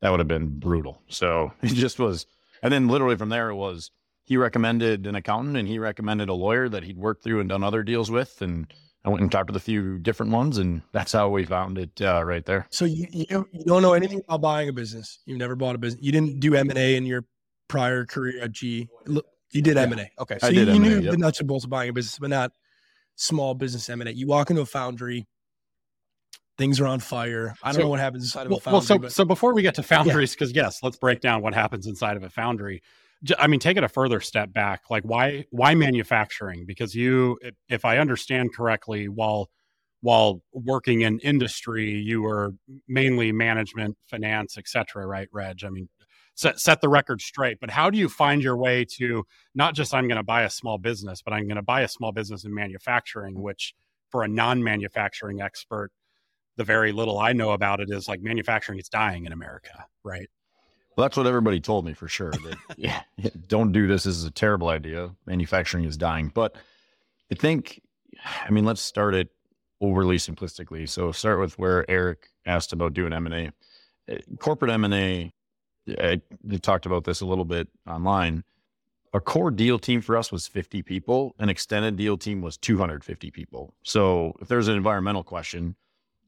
that 0.00 0.10
would 0.10 0.20
have 0.20 0.28
been 0.28 0.58
brutal. 0.58 1.02
So 1.08 1.52
it 1.62 1.74
just 1.74 1.98
was, 1.98 2.26
and 2.62 2.72
then 2.72 2.88
literally 2.88 3.16
from 3.16 3.28
there 3.28 3.50
it 3.50 3.56
was 3.56 3.90
he 4.24 4.36
recommended 4.36 5.06
an 5.06 5.16
accountant 5.16 5.56
and 5.56 5.66
he 5.66 5.78
recommended 5.78 6.28
a 6.28 6.34
lawyer 6.34 6.68
that 6.68 6.84
he'd 6.84 6.96
worked 6.96 7.24
through 7.24 7.40
and 7.40 7.48
done 7.48 7.64
other 7.64 7.82
deals 7.82 8.10
with, 8.10 8.40
and 8.42 8.72
I 9.04 9.08
went 9.08 9.22
and 9.22 9.32
talked 9.32 9.48
with 9.48 9.56
a 9.56 9.60
few 9.60 9.98
different 9.98 10.30
ones, 10.30 10.58
and 10.58 10.82
that's 10.92 11.12
how 11.12 11.30
we 11.30 11.44
found 11.44 11.78
it 11.78 12.00
uh, 12.02 12.22
right 12.22 12.44
there. 12.44 12.66
So 12.70 12.84
you, 12.84 13.06
you 13.10 13.46
don't 13.64 13.82
know 13.82 13.94
anything 13.94 14.20
about 14.28 14.42
buying 14.42 14.68
a 14.68 14.72
business. 14.72 15.20
You've 15.24 15.38
never 15.38 15.56
bought 15.56 15.74
a 15.74 15.78
business. 15.78 16.02
You 16.02 16.12
didn't 16.12 16.40
do 16.40 16.54
M 16.54 16.68
and 16.68 16.78
A 16.78 16.96
in 16.96 17.06
your 17.06 17.24
prior 17.66 18.04
career 18.04 18.42
at 18.42 18.52
G. 18.52 18.88
You 19.06 19.62
did 19.62 19.78
M 19.78 19.92
and 19.92 20.02
A. 20.02 20.10
Okay, 20.20 20.38
so 20.38 20.48
you, 20.48 20.66
did 20.66 20.74
you 20.74 20.80
knew 20.80 20.96
M&A, 20.96 21.02
yep. 21.02 21.10
the 21.12 21.16
nuts 21.16 21.38
and 21.38 21.48
bolts 21.48 21.64
of 21.64 21.70
buying 21.70 21.88
a 21.88 21.92
business, 21.92 22.18
but 22.18 22.30
not 22.30 22.52
small 23.20 23.54
business 23.54 23.88
A. 23.88 24.12
You 24.14 24.26
walk 24.26 24.50
into 24.50 24.62
a 24.62 24.66
foundry, 24.66 25.26
things 26.58 26.80
are 26.80 26.86
on 26.86 27.00
fire. 27.00 27.54
I 27.62 27.68
don't 27.68 27.74
So- 27.74 27.80
know 27.82 27.88
what 27.88 28.00
happens 28.00 28.24
inside 28.24 28.46
of 28.46 28.52
a 28.52 28.56
foundry. 28.56 28.72
well, 28.72 28.80
so 28.82 28.98
but 28.98 29.12
so 29.12 29.24
before 29.24 29.54
we 29.54 29.62
get 29.62 29.74
to 29.76 29.82
foundries, 29.82 30.32
because 30.32 30.52
yes, 30.52 30.82
let's 30.82 30.96
break 30.96 31.20
down 31.20 31.42
what 31.42 31.54
happens 31.54 31.86
inside 31.86 32.16
of 32.16 32.22
a 32.22 32.30
foundry. 32.30 32.82
I 33.38 33.46
mean, 33.48 33.60
take 33.60 33.76
it 33.76 33.84
a 33.84 33.88
further 33.88 34.20
step 34.20 34.52
back. 34.52 34.82
Like, 34.88 35.04
why 35.04 35.44
why 35.50 35.74
manufacturing? 35.74 36.64
Because 36.66 36.94
you, 36.94 37.38
if- 37.42 37.54
if 37.68 37.84
I 37.84 37.98
understand 37.98 38.54
correctly, 38.54 39.08
while 39.08 39.50
while 40.02 40.40
working 40.54 41.02
in 41.02 41.18
industry, 41.18 41.90
you 41.90 42.22
were 42.22 42.54
mainly 42.88 43.32
management, 43.32 43.98
finance, 44.08 44.56
et 44.56 44.66
cetera, 44.66 45.06
right, 45.06 45.28
Reg? 45.30 45.62
I 45.62 45.68
mean, 45.68 45.90
set 46.40 46.58
set 46.58 46.80
the 46.80 46.88
record 46.88 47.20
straight. 47.20 47.58
But 47.60 47.70
how 47.70 47.90
do 47.90 47.98
you 47.98 48.08
find 48.08 48.42
your 48.42 48.56
way 48.56 48.84
to 48.96 49.24
not 49.54 49.74
just 49.74 49.94
I'm 49.94 50.08
going 50.08 50.16
to 50.16 50.22
buy 50.22 50.42
a 50.42 50.50
small 50.50 50.78
business, 50.78 51.22
but 51.22 51.32
I'm 51.32 51.46
going 51.46 51.56
to 51.56 51.62
buy 51.62 51.82
a 51.82 51.88
small 51.88 52.12
business 52.12 52.44
in 52.44 52.54
manufacturing, 52.54 53.40
which 53.40 53.74
for 54.10 54.24
a 54.24 54.28
non-manufacturing 54.28 55.40
expert 55.40 55.90
the 56.56 56.64
very 56.64 56.92
little 56.92 57.18
I 57.18 57.32
know 57.32 57.52
about 57.52 57.80
it 57.80 57.90
is 57.90 58.08
like 58.08 58.20
manufacturing 58.20 58.78
is 58.78 58.88
dying 58.88 59.24
in 59.24 59.32
America, 59.32 59.86
right? 60.02 60.28
Well, 60.96 61.04
that's 61.04 61.16
what 61.16 61.26
everybody 61.26 61.60
told 61.60 61.86
me 61.86 61.94
for 61.94 62.08
sure. 62.08 62.32
That 62.32 62.56
yeah, 62.76 63.02
don't 63.46 63.72
do 63.72 63.86
this. 63.86 64.04
This 64.04 64.16
is 64.16 64.24
a 64.24 64.30
terrible 64.30 64.68
idea. 64.68 65.10
Manufacturing 65.26 65.84
is 65.84 65.96
dying. 65.96 66.30
But 66.34 66.56
I 67.30 67.34
think, 67.34 67.80
I 68.44 68.50
mean, 68.50 68.64
let's 68.64 68.80
start 68.80 69.14
it 69.14 69.28
overly 69.80 70.16
simplistically. 70.16 70.88
So 70.88 71.12
start 71.12 71.40
with 71.40 71.58
where 71.58 71.88
Eric 71.90 72.28
asked 72.44 72.72
about 72.72 72.92
doing 72.92 73.12
M 73.12 73.26
and 73.26 73.34
A. 73.34 73.52
Uh, 74.12 74.18
corporate 74.38 74.70
M 74.70 74.84
and 74.84 74.92
A. 74.94 75.32
I 75.88 76.20
they 76.44 76.58
talked 76.58 76.86
about 76.86 77.04
this 77.04 77.20
a 77.20 77.26
little 77.26 77.44
bit 77.44 77.68
online. 77.88 78.44
A 79.12 79.20
core 79.20 79.50
deal 79.50 79.78
team 79.78 80.00
for 80.00 80.16
us 80.16 80.30
was 80.30 80.46
50 80.46 80.82
people. 80.82 81.34
An 81.40 81.48
extended 81.48 81.96
deal 81.96 82.16
team 82.16 82.42
was 82.42 82.56
250 82.56 83.32
people. 83.32 83.74
So 83.82 84.34
if 84.40 84.46
there's 84.46 84.68
an 84.68 84.76
environmental 84.76 85.24
question, 85.24 85.74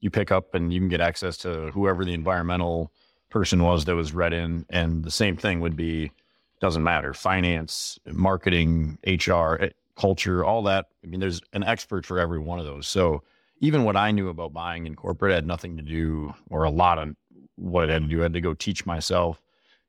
you 0.00 0.10
pick 0.10 0.32
up 0.32 0.54
and 0.54 0.72
you 0.72 0.80
can 0.80 0.88
get 0.88 1.00
access 1.00 1.36
to 1.38 1.70
whoever 1.70 2.04
the 2.04 2.12
environmental 2.12 2.92
person 3.32 3.62
was 3.62 3.86
that 3.86 3.96
was 3.96 4.12
read 4.12 4.34
in 4.34 4.66
and 4.68 5.02
the 5.04 5.10
same 5.10 5.36
thing 5.36 5.60
would 5.60 5.74
be 5.74 6.12
doesn't 6.60 6.84
matter 6.84 7.14
finance 7.14 7.98
marketing 8.06 8.98
hr 9.06 9.54
eh, 9.54 9.70
culture 9.96 10.44
all 10.44 10.62
that 10.62 10.86
i 11.02 11.06
mean 11.06 11.18
there's 11.18 11.40
an 11.54 11.64
expert 11.64 12.04
for 12.04 12.18
every 12.18 12.38
one 12.38 12.58
of 12.58 12.66
those 12.66 12.86
so 12.86 13.22
even 13.60 13.84
what 13.84 13.96
i 13.96 14.10
knew 14.10 14.28
about 14.28 14.52
buying 14.52 14.86
in 14.86 14.94
corporate 14.94 15.32
had 15.32 15.46
nothing 15.46 15.78
to 15.78 15.82
do 15.82 16.32
or 16.50 16.64
a 16.64 16.70
lot 16.70 16.98
of 16.98 17.16
what 17.62 17.88
I 17.88 17.94
had 17.94 18.02
to 18.02 18.08
do. 18.08 18.20
I 18.20 18.24
had 18.24 18.32
to 18.34 18.40
go 18.40 18.54
teach 18.54 18.86
myself 18.86 19.40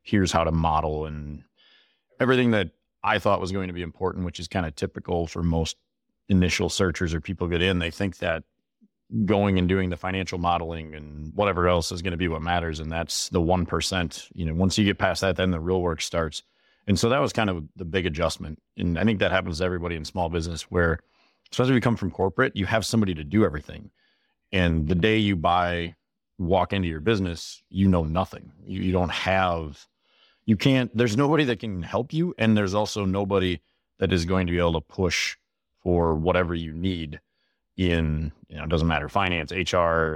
here's 0.01 0.31
how 0.31 0.43
to 0.43 0.51
model 0.51 1.05
and 1.05 1.43
everything 2.19 2.51
that 2.51 2.69
i 3.05 3.17
thought 3.17 3.39
was 3.39 3.53
going 3.53 3.67
to 3.67 3.73
be 3.73 3.81
important 3.81 4.25
which 4.25 4.37
is 4.37 4.49
kind 4.49 4.65
of 4.65 4.75
typical 4.75 5.27
for 5.27 5.41
most 5.41 5.77
initial 6.29 6.69
searchers 6.69 7.13
or 7.13 7.21
people 7.21 7.47
get 7.47 7.61
in. 7.61 7.79
They 7.79 7.91
think 7.91 8.17
that 8.17 8.43
going 9.25 9.59
and 9.59 9.69
doing 9.69 9.89
the 9.89 9.97
financial 9.97 10.39
modeling 10.39 10.95
and 10.95 11.33
whatever 11.35 11.67
else 11.67 11.91
is 11.91 12.01
going 12.01 12.11
to 12.11 12.17
be 12.17 12.27
what 12.27 12.41
matters 12.41 12.79
and 12.79 12.91
that's 12.91 13.29
the 13.29 13.41
1% 13.41 14.29
you 14.33 14.45
know 14.45 14.53
once 14.55 14.77
you 14.77 14.85
get 14.85 14.97
past 14.97 15.21
that 15.21 15.35
then 15.35 15.51
the 15.51 15.59
real 15.59 15.81
work 15.81 16.01
starts. 16.01 16.43
And 16.85 16.99
so 16.99 17.09
that 17.09 17.19
was 17.19 17.31
kind 17.31 17.49
of 17.49 17.63
the 17.75 17.85
big 17.85 18.05
adjustment. 18.05 18.61
And 18.77 18.97
i 18.97 19.03
think 19.03 19.19
that 19.19 19.31
happens 19.31 19.59
to 19.59 19.65
everybody 19.65 19.95
in 19.95 20.05
small 20.05 20.29
business 20.29 20.63
where 20.63 20.99
especially 21.51 21.73
if 21.73 21.75
you 21.75 21.81
come 21.81 21.97
from 21.97 22.11
corporate 22.11 22.55
you 22.55 22.65
have 22.65 22.85
somebody 22.85 23.13
to 23.13 23.23
do 23.23 23.45
everything. 23.45 23.91
And 24.51 24.87
the 24.87 24.95
day 24.95 25.17
you 25.17 25.35
buy 25.35 25.95
walk 26.37 26.73
into 26.73 26.87
your 26.87 26.99
business 26.99 27.61
you 27.69 27.87
know 27.87 28.03
nothing. 28.03 28.51
You, 28.65 28.81
you 28.81 28.91
don't 28.91 29.11
have 29.11 29.87
you 30.45 30.57
can't 30.57 30.95
there's 30.95 31.15
nobody 31.15 31.43
that 31.45 31.59
can 31.59 31.81
help 31.81 32.13
you 32.13 32.33
and 32.37 32.57
there's 32.57 32.73
also 32.73 33.05
nobody 33.05 33.59
that 33.99 34.11
is 34.11 34.25
going 34.25 34.47
to 34.47 34.51
be 34.51 34.59
able 34.59 34.73
to 34.73 34.81
push 34.81 35.37
for 35.81 36.15
whatever 36.15 36.53
you 36.53 36.73
need 36.73 37.19
in 37.77 38.31
you 38.49 38.57
know 38.57 38.63
it 38.63 38.69
doesn't 38.69 38.87
matter 38.87 39.09
finance 39.09 39.51
hr 39.51 40.15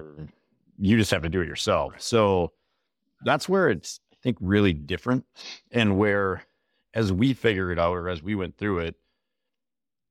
you 0.79 0.97
just 0.97 1.11
have 1.11 1.23
to 1.23 1.29
do 1.29 1.41
it 1.41 1.47
yourself. 1.47 1.93
So 1.97 2.51
that's 3.23 3.49
where 3.49 3.69
it's 3.69 3.99
i 4.13 4.15
think 4.21 4.37
really 4.39 4.73
different 4.73 5.25
and 5.71 5.97
where 5.97 6.43
as 6.93 7.11
we 7.11 7.33
figure 7.33 7.71
it 7.71 7.79
out 7.79 7.93
or 7.93 8.09
as 8.09 8.21
we 8.21 8.35
went 8.35 8.57
through 8.57 8.79
it 8.79 8.95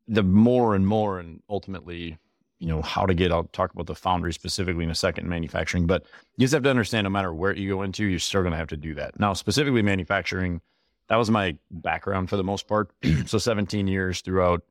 the 0.08 0.22
more 0.22 0.74
and 0.74 0.86
more 0.86 1.18
and 1.18 1.40
ultimately 1.48 2.18
you 2.58 2.68
know 2.68 2.82
how 2.82 3.04
to 3.04 3.14
get 3.14 3.32
i'll 3.32 3.44
talk 3.44 3.72
about 3.72 3.86
the 3.86 3.94
foundry 3.94 4.32
specifically 4.32 4.84
in 4.84 4.90
a 4.90 4.94
second 4.94 5.28
manufacturing 5.28 5.86
but 5.86 6.04
you 6.36 6.44
just 6.44 6.54
have 6.54 6.62
to 6.62 6.70
understand 6.70 7.04
no 7.04 7.10
matter 7.10 7.32
where 7.34 7.54
you 7.54 7.68
go 7.68 7.82
into 7.82 8.04
you're 8.04 8.18
still 8.18 8.42
going 8.42 8.52
to 8.52 8.58
have 8.58 8.68
to 8.68 8.76
do 8.76 8.94
that 8.94 9.18
now 9.20 9.32
specifically 9.32 9.82
manufacturing 9.82 10.60
that 11.08 11.16
was 11.16 11.30
my 11.30 11.56
background 11.70 12.28
for 12.28 12.36
the 12.36 12.44
most 12.44 12.66
part 12.66 12.90
so 13.26 13.38
17 13.38 13.86
years 13.86 14.20
throughout 14.20 14.62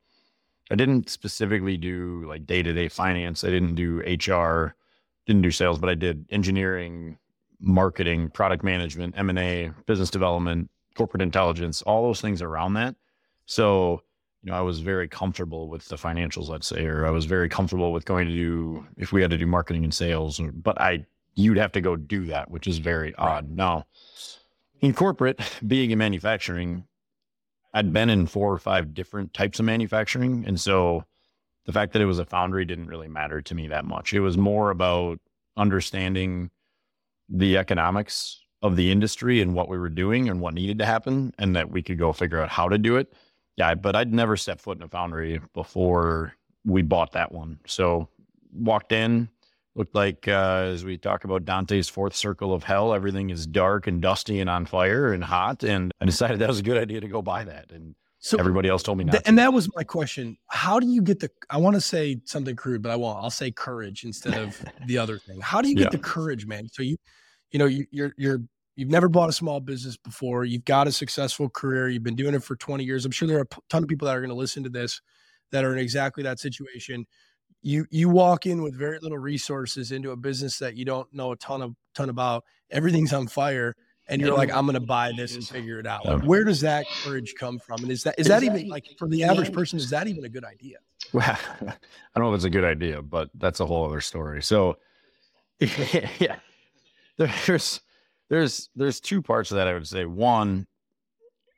I 0.72 0.76
didn't 0.76 1.10
specifically 1.10 1.78
do 1.78 2.26
like 2.28 2.46
day 2.46 2.64
to 2.64 2.74
day 2.74 2.88
finance. 2.88 3.44
I 3.44 3.50
didn't 3.50 3.76
do 3.76 4.00
HR, 4.00 4.76
didn't 5.26 5.44
do 5.44 5.52
sales, 5.52 5.78
but 5.78 5.90
I 5.90 5.96
did 5.96 6.26
engineering, 6.30 7.18
marketing, 7.60 8.30
product 8.30 8.64
management, 8.64 9.16
M 9.18 9.30
and 9.30 9.40
A, 9.40 9.72
business 9.86 10.10
development, 10.10 10.70
corporate 10.96 11.22
intelligence, 11.22 11.82
all 11.84 12.04
those 12.04 12.22
things 12.22 12.42
around 12.42 12.74
that. 12.74 12.96
So, 13.46 14.02
you 14.46 14.52
know, 14.52 14.58
I 14.58 14.62
was 14.62 14.80
very 14.80 15.08
comfortable 15.08 15.68
with 15.68 15.86
the 15.86 15.96
financials, 15.96 16.50
let's 16.50 16.68
say, 16.68 16.86
or 16.86 17.08
I 17.08 17.10
was 17.10 17.26
very 17.26 17.50
comfortable 17.50 17.92
with 17.92 18.06
going 18.06 18.28
to 18.28 18.34
do 18.34 18.86
if 18.96 19.12
we 19.12 19.24
had 19.24 19.32
to 19.32 19.40
do 19.40 19.48
marketing 19.48 19.84
and 19.84 19.94
sales. 19.94 20.40
Or, 20.40 20.52
but 20.52 20.80
I, 20.80 21.04
you'd 21.34 21.58
have 21.58 21.72
to 21.72 21.82
go 21.82 21.96
do 21.96 22.26
that, 22.28 22.52
which 22.52 22.68
is 22.68 22.78
very 22.78 23.16
odd. 23.16 23.50
Now, 23.50 23.88
in 24.82 24.94
corporate, 24.94 25.42
being 25.68 25.90
in 25.90 25.98
manufacturing, 25.98 26.86
I'd 27.74 27.92
been 27.92 28.12
in 28.12 28.28
four 28.28 28.54
or 28.54 28.60
five 28.60 28.94
different 28.94 29.34
types 29.34 29.58
of 29.58 29.66
manufacturing. 29.66 30.46
And 30.46 30.62
so 30.62 31.04
the 31.66 31.74
fact 31.74 31.94
that 31.94 32.04
it 32.04 32.06
was 32.06 32.20
a 32.20 32.26
foundry 32.26 32.66
didn't 32.66 32.88
really 32.88 33.08
matter 33.08 33.42
to 33.42 33.56
me 33.56 33.68
that 33.70 33.86
much. 33.86 34.14
It 34.14 34.20
was 34.20 34.38
more 34.38 34.70
about 34.70 35.20
understanding 35.58 36.52
the 37.30 37.58
economics 37.58 38.44
of 38.62 38.76
the 38.76 38.92
industry 38.92 39.42
and 39.42 39.56
what 39.56 39.70
we 39.70 39.80
were 39.80 39.90
doing 39.90 40.30
and 40.30 40.40
what 40.40 40.54
needed 40.54 40.78
to 40.78 40.86
happen 40.86 41.34
and 41.40 41.56
that 41.56 41.72
we 41.72 41.82
could 41.82 41.98
go 41.98 42.14
figure 42.14 42.40
out 42.40 42.50
how 42.50 42.70
to 42.70 42.78
do 42.78 42.98
it. 42.98 43.12
Yeah, 43.58 43.74
but 43.76 43.96
I'd 43.96 44.14
never 44.14 44.36
stepped 44.38 44.62
foot 44.62 44.78
in 44.78 44.84
a 44.84 44.88
foundry 44.90 45.40
before 45.54 46.34
we 46.66 46.82
bought 46.82 47.14
that 47.14 47.32
one. 47.32 47.60
So 47.68 48.10
walked 48.54 48.92
in, 48.92 49.30
looked 49.76 49.96
like 49.96 50.28
uh, 50.28 50.70
as 50.74 50.84
we 50.84 50.98
talk 50.98 51.24
about 51.24 51.46
Dante's 51.46 51.88
fourth 51.88 52.16
circle 52.16 52.54
of 52.54 52.64
hell, 52.64 52.94
everything 52.94 53.30
is 53.30 53.48
dark 53.48 53.88
and 53.88 54.02
dusty 54.02 54.40
and 54.42 54.50
on 54.50 54.66
fire 54.66 55.14
and 55.14 55.24
hot. 55.24 55.64
And 55.64 55.92
I 56.02 56.06
decided 56.06 56.40
that 56.40 56.50
was 56.50 56.60
a 56.60 56.64
good 56.64 56.78
idea 56.78 57.00
to 57.02 57.08
go 57.08 57.22
buy 57.22 57.46
that. 57.46 57.72
And 57.72 57.96
so 58.20 58.38
everybody 58.40 58.68
else 58.68 58.84
told 58.84 58.98
me 58.98 59.04
not. 59.04 59.12
Th- 59.12 59.24
to. 59.24 59.30
and 59.30 59.38
that 59.38 59.54
was 59.54 59.70
my 59.76 59.84
question. 59.84 60.36
How 60.48 60.80
do 60.80 60.88
you 60.88 61.02
get 61.02 61.20
the? 61.20 61.30
I 61.50 61.58
want 61.58 61.76
to 61.76 61.82
say 61.82 62.20
something 62.26 62.56
crude, 62.56 62.82
but 62.82 62.92
I 62.92 62.96
won't. 62.96 63.24
I'll 63.24 63.30
say 63.30 63.52
courage 63.52 64.04
instead 64.04 64.34
of 64.38 64.60
the 64.88 64.98
other 64.98 65.18
thing. 65.20 65.40
How 65.42 65.62
do 65.62 65.70
you 65.70 65.76
get 65.76 65.84
Yeah. 65.86 65.90
the 65.92 66.00
courage, 66.00 66.46
man? 66.48 66.68
So 66.72 66.82
you, 66.82 66.98
you 67.52 67.60
know, 67.60 67.68
you, 67.68 67.86
you're 67.92 68.14
you're 68.18 68.42
you've 68.76 68.90
never 68.90 69.10
bought 69.10 69.30
a 69.30 69.34
small 69.34 69.60
business 69.60 69.98
before. 69.98 70.46
You've 70.46 70.66
got 70.66 70.88
a 70.88 70.92
successful 70.92 71.50
career. 71.50 71.90
You've 71.90 72.04
been 72.04 72.16
doing 72.16 72.36
it 72.36 72.44
for 72.44 72.56
20 72.56 72.84
years. 72.84 73.06
I'm 73.06 73.12
sure 73.12 73.28
there 73.28 73.40
are 73.40 73.48
a 73.50 73.62
ton 73.70 73.84
of 73.84 73.90
people 73.90 74.08
that 74.08 74.16
are 74.16 74.22
going 74.22 74.30
to 74.30 74.36
listen 74.36 74.64
to 74.64 74.70
this 74.70 75.02
that 75.52 75.64
are 75.64 75.74
in 75.74 75.80
exactly 75.80 76.24
that 76.24 76.40
situation. 76.40 77.06
You 77.62 77.86
you 77.90 78.10
walk 78.10 78.46
in 78.46 78.62
with 78.62 78.78
very 78.78 79.00
little 79.02 79.18
resources 79.18 79.92
into 79.92 80.12
a 80.12 80.16
business 80.16 80.60
that 80.60 80.76
you 80.76 80.86
don't 80.86 81.12
know 81.14 81.32
a 81.32 81.36
ton 81.38 81.62
of 81.62 81.76
ton 81.96 82.10
about. 82.10 82.44
Everything's 82.70 83.14
on 83.14 83.28
fire. 83.28 83.76
And 84.08 84.22
you're 84.22 84.38
like, 84.38 84.52
I'm 84.52 84.68
going 84.68 84.76
to 84.76 84.86
buy 84.86 85.14
this 85.18 85.34
and 85.34 85.44
figure 85.48 85.80
it 85.80 85.88
out. 85.88 86.06
Like, 86.06 86.22
where 86.22 86.44
does 86.44 86.62
that 86.62 86.86
courage 87.04 87.34
come 87.40 87.58
from? 87.58 87.82
And 87.82 87.92
is 87.92 88.04
that 88.04 88.14
is 88.20 88.28
that 88.28 88.44
even 88.44 88.68
like 88.68 88.86
for 89.00 89.08
the 89.08 89.24
average 89.24 89.52
person? 89.52 89.80
Is 89.80 89.90
that 89.90 90.06
even 90.08 90.24
a 90.26 90.30
good 90.30 90.46
idea? 90.46 90.78
Well, 91.12 91.26
I 91.62 91.74
don't 92.16 92.26
know 92.26 92.32
if 92.32 92.36
it's 92.36 92.44
a 92.44 92.52
good 92.52 92.64
idea, 92.64 93.02
but 93.02 93.32
that's 93.34 93.60
a 93.62 93.66
whole 93.66 93.84
other 93.84 94.02
story. 94.02 94.44
So, 94.44 94.78
yeah, 96.20 96.38
there's 97.18 97.82
there's 98.30 98.70
there's 98.76 99.00
two 99.00 99.22
parts 99.22 99.52
of 99.52 99.58
that. 99.58 99.68
I 99.68 99.74
would 99.74 99.88
say 99.88 100.06
one, 100.06 100.68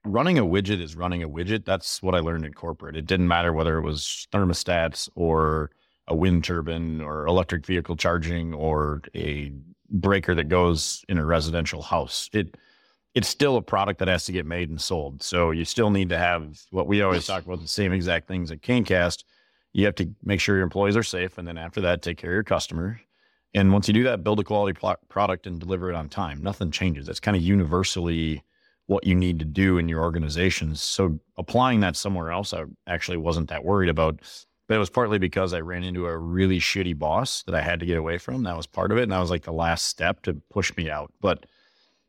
running 0.05 0.37
a 0.37 0.45
widget 0.45 0.81
is 0.81 0.95
running 0.95 1.23
a 1.23 1.29
widget. 1.29 1.65
That's 1.65 2.01
what 2.01 2.15
I 2.15 2.19
learned 2.19 2.45
in 2.45 2.53
corporate. 2.53 2.95
It 2.95 3.05
didn't 3.05 3.27
matter 3.27 3.53
whether 3.53 3.77
it 3.77 3.83
was 3.83 4.27
thermostats 4.31 5.09
or 5.15 5.71
a 6.07 6.15
wind 6.15 6.43
turbine 6.43 7.01
or 7.01 7.25
electric 7.27 7.65
vehicle 7.65 7.95
charging 7.95 8.53
or 8.53 9.01
a 9.15 9.51
breaker 9.89 10.35
that 10.35 10.49
goes 10.49 11.03
in 11.09 11.17
a 11.17 11.25
residential 11.25 11.81
house. 11.81 12.29
It 12.33 12.55
it's 13.13 13.27
still 13.27 13.57
a 13.57 13.61
product 13.61 13.99
that 13.99 14.07
has 14.07 14.25
to 14.25 14.31
get 14.31 14.45
made 14.45 14.69
and 14.69 14.79
sold. 14.79 15.23
So 15.23 15.49
you 15.49 15.65
still 15.65 15.89
need 15.89 16.09
to 16.09 16.17
have 16.19 16.59
what 16.69 16.85
we 16.85 17.01
always 17.01 17.25
talk 17.25 17.45
about 17.45 17.61
the 17.61 17.67
same 17.67 17.91
exact 17.91 18.27
things 18.27 18.51
at 18.51 18.61
Canecast. 18.61 19.23
You 19.73 19.85
have 19.85 19.95
to 19.95 20.09
make 20.23 20.39
sure 20.39 20.55
your 20.55 20.63
employees 20.63 20.95
are 20.95 21.03
safe, 21.03 21.37
and 21.37 21.47
then 21.47 21.57
after 21.57 21.81
that, 21.81 22.03
take 22.03 22.17
care 22.17 22.29
of 22.29 22.35
your 22.35 22.43
customer. 22.43 23.01
And 23.57 23.73
once 23.73 23.87
you 23.87 23.93
do 23.93 24.03
that, 24.03 24.23
build 24.23 24.39
a 24.39 24.43
quality 24.43 24.79
pl- 24.79 24.97
product 25.09 25.47
and 25.47 25.59
deliver 25.59 25.89
it 25.89 25.95
on 25.95 26.09
time. 26.09 26.43
Nothing 26.43 26.69
changes. 26.69 27.09
It's 27.09 27.19
kind 27.19 27.35
of 27.35 27.41
universally 27.41 28.43
what 28.85 29.03
you 29.03 29.15
need 29.15 29.39
to 29.39 29.45
do 29.45 29.79
in 29.79 29.89
your 29.89 30.03
organizations. 30.03 30.81
So 30.83 31.19
applying 31.37 31.79
that 31.79 31.95
somewhere 31.95 32.31
else, 32.31 32.53
I 32.53 32.65
actually 32.85 33.17
wasn't 33.17 33.49
that 33.49 33.65
worried 33.65 33.89
about. 33.89 34.21
But 34.67 34.75
it 34.75 34.77
was 34.77 34.91
partly 34.91 35.17
because 35.17 35.53
I 35.53 35.61
ran 35.61 35.83
into 35.83 36.05
a 36.05 36.15
really 36.15 36.59
shitty 36.59 36.99
boss 36.99 37.41
that 37.43 37.55
I 37.55 37.61
had 37.61 37.79
to 37.79 37.87
get 37.87 37.97
away 37.97 38.19
from. 38.19 38.43
That 38.43 38.55
was 38.55 38.67
part 38.67 38.91
of 38.91 38.99
it. 38.99 39.03
And 39.03 39.11
that 39.11 39.19
was 39.19 39.31
like 39.31 39.43
the 39.43 39.51
last 39.51 39.87
step 39.87 40.21
to 40.23 40.35
push 40.51 40.75
me 40.77 40.91
out. 40.91 41.11
But 41.19 41.47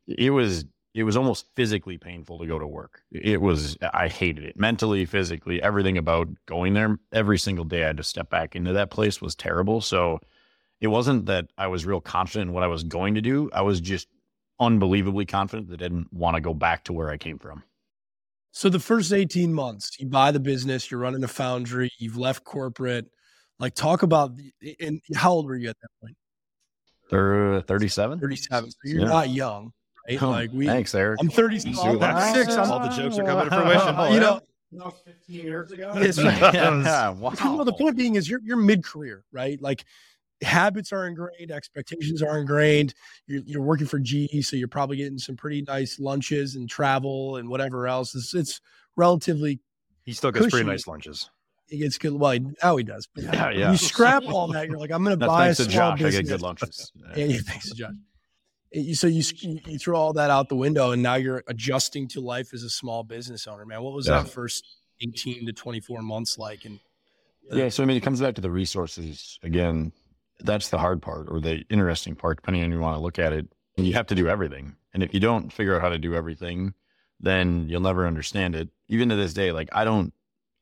it 0.06 0.30
was 0.30 0.66
it 0.94 1.04
was 1.04 1.16
almost 1.16 1.46
physically 1.56 1.96
painful 1.96 2.38
to 2.40 2.46
go 2.46 2.58
to 2.58 2.66
work. 2.66 3.00
It 3.10 3.40
was 3.40 3.78
I 3.94 4.08
hated 4.08 4.44
it. 4.44 4.58
Mentally, 4.58 5.06
physically, 5.06 5.62
everything 5.62 5.96
about 5.96 6.28
going 6.44 6.74
there 6.74 6.98
every 7.10 7.38
single 7.38 7.64
day 7.64 7.84
I 7.84 7.86
had 7.86 7.96
to 7.96 8.02
step 8.02 8.28
back 8.28 8.54
into 8.54 8.74
that 8.74 8.90
place 8.90 9.22
was 9.22 9.34
terrible. 9.34 9.80
So 9.80 10.20
it 10.80 10.88
wasn't 10.88 11.26
that 11.26 11.46
I 11.58 11.66
was 11.66 11.84
real 11.84 12.00
confident 12.00 12.48
in 12.48 12.54
what 12.54 12.62
I 12.62 12.68
was 12.68 12.84
going 12.84 13.14
to 13.14 13.20
do. 13.20 13.50
I 13.52 13.62
was 13.62 13.80
just 13.80 14.08
unbelievably 14.60 15.26
confident 15.26 15.68
that 15.68 15.80
I 15.80 15.84
didn't 15.84 16.12
want 16.12 16.36
to 16.36 16.40
go 16.40 16.54
back 16.54 16.84
to 16.84 16.92
where 16.92 17.10
I 17.10 17.16
came 17.16 17.38
from. 17.38 17.62
So 18.52 18.68
the 18.68 18.80
first 18.80 19.12
18 19.12 19.52
months, 19.52 19.98
you 20.00 20.06
buy 20.06 20.30
the 20.30 20.40
business, 20.40 20.90
you're 20.90 21.00
running 21.00 21.22
a 21.22 21.28
foundry, 21.28 21.90
you've 21.98 22.16
left 22.16 22.44
corporate. 22.44 23.06
Like 23.58 23.74
talk 23.74 24.02
about 24.02 24.32
and 24.80 25.00
how 25.14 25.32
old 25.32 25.46
were 25.46 25.56
you 25.56 25.68
at 25.68 25.76
that 25.80 25.88
point? 26.00 26.16
37. 27.10 28.20
37. 28.20 28.70
So 28.70 28.76
you're 28.84 29.00
yeah. 29.00 29.06
not 29.06 29.30
young, 29.30 29.72
right? 30.08 30.22
Oh, 30.22 30.30
like 30.30 30.50
we 30.52 30.66
Thanks, 30.66 30.94
Eric. 30.94 31.18
I'm 31.20 31.28
36. 31.28 31.76
I'm 31.78 32.70
all 32.70 32.80
the 32.80 32.88
jokes 32.88 33.18
are 33.18 33.24
coming 33.24 33.48
to 33.48 33.50
fruition. 33.50 33.94
Oh, 33.96 34.08
you 34.12 34.20
know, 34.20 34.40
no, 34.70 34.90
15 34.90 35.44
years 35.44 35.72
ago. 35.72 35.92
It's, 35.96 36.18
yeah, 36.18 37.10
wow. 37.10 37.32
You 37.42 37.56
know, 37.56 37.64
the 37.64 37.72
point 37.72 37.96
being 37.96 38.14
is 38.16 38.28
you're 38.28 38.40
you're 38.44 38.56
mid 38.56 38.84
career, 38.84 39.24
right? 39.32 39.60
Like 39.60 39.84
habits 40.42 40.92
are 40.92 41.06
ingrained, 41.06 41.50
expectations 41.50 42.22
are 42.22 42.38
ingrained. 42.38 42.94
You're, 43.26 43.42
you're, 43.44 43.62
working 43.62 43.86
for 43.86 43.98
GE, 43.98 44.42
so 44.42 44.56
you're 44.56 44.68
probably 44.68 44.96
getting 44.96 45.18
some 45.18 45.36
pretty 45.36 45.62
nice 45.62 45.98
lunches 45.98 46.54
and 46.54 46.68
travel 46.68 47.36
and 47.36 47.48
whatever 47.48 47.86
else. 47.86 48.14
It's, 48.14 48.34
it's 48.34 48.60
relatively. 48.96 49.60
He 50.04 50.12
still 50.12 50.30
gets 50.30 50.46
cushy. 50.46 50.50
pretty 50.50 50.70
nice 50.70 50.86
lunches. 50.86 51.30
He 51.66 51.78
gets 51.78 51.98
good. 51.98 52.14
Well, 52.14 52.38
now 52.38 52.50
oh, 52.62 52.76
he 52.76 52.84
does. 52.84 53.08
But 53.14 53.24
yeah, 53.24 53.50
yeah. 53.50 53.70
You 53.72 53.76
scrap 53.76 54.24
all 54.24 54.48
that. 54.48 54.68
You're 54.68 54.78
like, 54.78 54.90
I'm 54.90 55.04
going 55.04 55.18
to 55.20 55.26
buy 55.26 55.48
a 55.48 55.54
small 55.54 55.68
Josh, 55.68 55.98
business. 55.98 56.14
I 56.14 56.22
get 56.22 56.28
good 56.28 56.42
lunches. 56.42 56.92
yeah, 57.16 57.24
yeah 57.24 57.38
thanks 57.44 57.68
to 57.68 57.74
Josh. 57.74 57.92
So 58.94 59.06
you 59.06 59.22
you 59.66 59.78
throw 59.78 59.98
all 59.98 60.12
that 60.14 60.30
out 60.30 60.48
the 60.48 60.56
window, 60.56 60.92
and 60.92 61.02
now 61.02 61.14
you're 61.14 61.42
adjusting 61.48 62.06
to 62.08 62.20
life 62.20 62.52
as 62.52 62.62
a 62.62 62.70
small 62.70 63.02
business 63.02 63.46
owner. 63.46 63.64
Man, 63.64 63.82
what 63.82 63.94
was 63.94 64.06
yeah. 64.06 64.22
that 64.22 64.30
first 64.30 64.64
18 65.00 65.46
to 65.46 65.52
24 65.52 66.02
months 66.02 66.38
like? 66.38 66.64
And 66.66 66.78
yeah, 67.50 67.70
so 67.70 67.82
I 67.82 67.86
mean, 67.86 67.96
it 67.96 68.02
comes 68.02 68.20
back 68.20 68.34
to 68.34 68.42
the 68.42 68.50
resources 68.50 69.38
again 69.42 69.92
that's 70.40 70.68
the 70.68 70.78
hard 70.78 71.02
part 71.02 71.26
or 71.30 71.40
the 71.40 71.64
interesting 71.68 72.14
part, 72.14 72.38
depending 72.38 72.62
on 72.62 72.72
you 72.72 72.80
want 72.80 72.96
to 72.96 73.02
look 73.02 73.18
at 73.18 73.32
it. 73.32 73.46
You 73.76 73.94
have 73.94 74.06
to 74.08 74.14
do 74.14 74.28
everything. 74.28 74.76
And 74.92 75.02
if 75.02 75.14
you 75.14 75.20
don't 75.20 75.52
figure 75.52 75.76
out 75.76 75.82
how 75.82 75.88
to 75.88 75.98
do 75.98 76.14
everything, 76.14 76.74
then 77.20 77.66
you'll 77.68 77.80
never 77.80 78.06
understand 78.06 78.54
it. 78.54 78.68
Even 78.88 79.08
to 79.08 79.16
this 79.16 79.34
day, 79.34 79.52
like 79.52 79.68
I 79.72 79.84
don't 79.84 80.12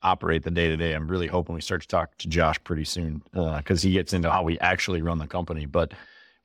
operate 0.01 0.43
the 0.43 0.51
day 0.51 0.67
to 0.67 0.77
day. 0.77 0.93
I'm 0.93 1.07
really 1.07 1.27
hoping 1.27 1.55
we 1.55 1.61
start 1.61 1.81
to 1.81 1.87
talk 1.87 2.17
to 2.19 2.27
Josh 2.27 2.63
pretty 2.63 2.83
soon 2.83 3.23
because 3.31 3.83
uh, 3.83 3.87
he 3.87 3.93
gets 3.93 4.13
into 4.13 4.31
how 4.31 4.43
we 4.43 4.59
actually 4.59 5.01
run 5.01 5.17
the 5.17 5.27
company. 5.27 5.65
But 5.65 5.93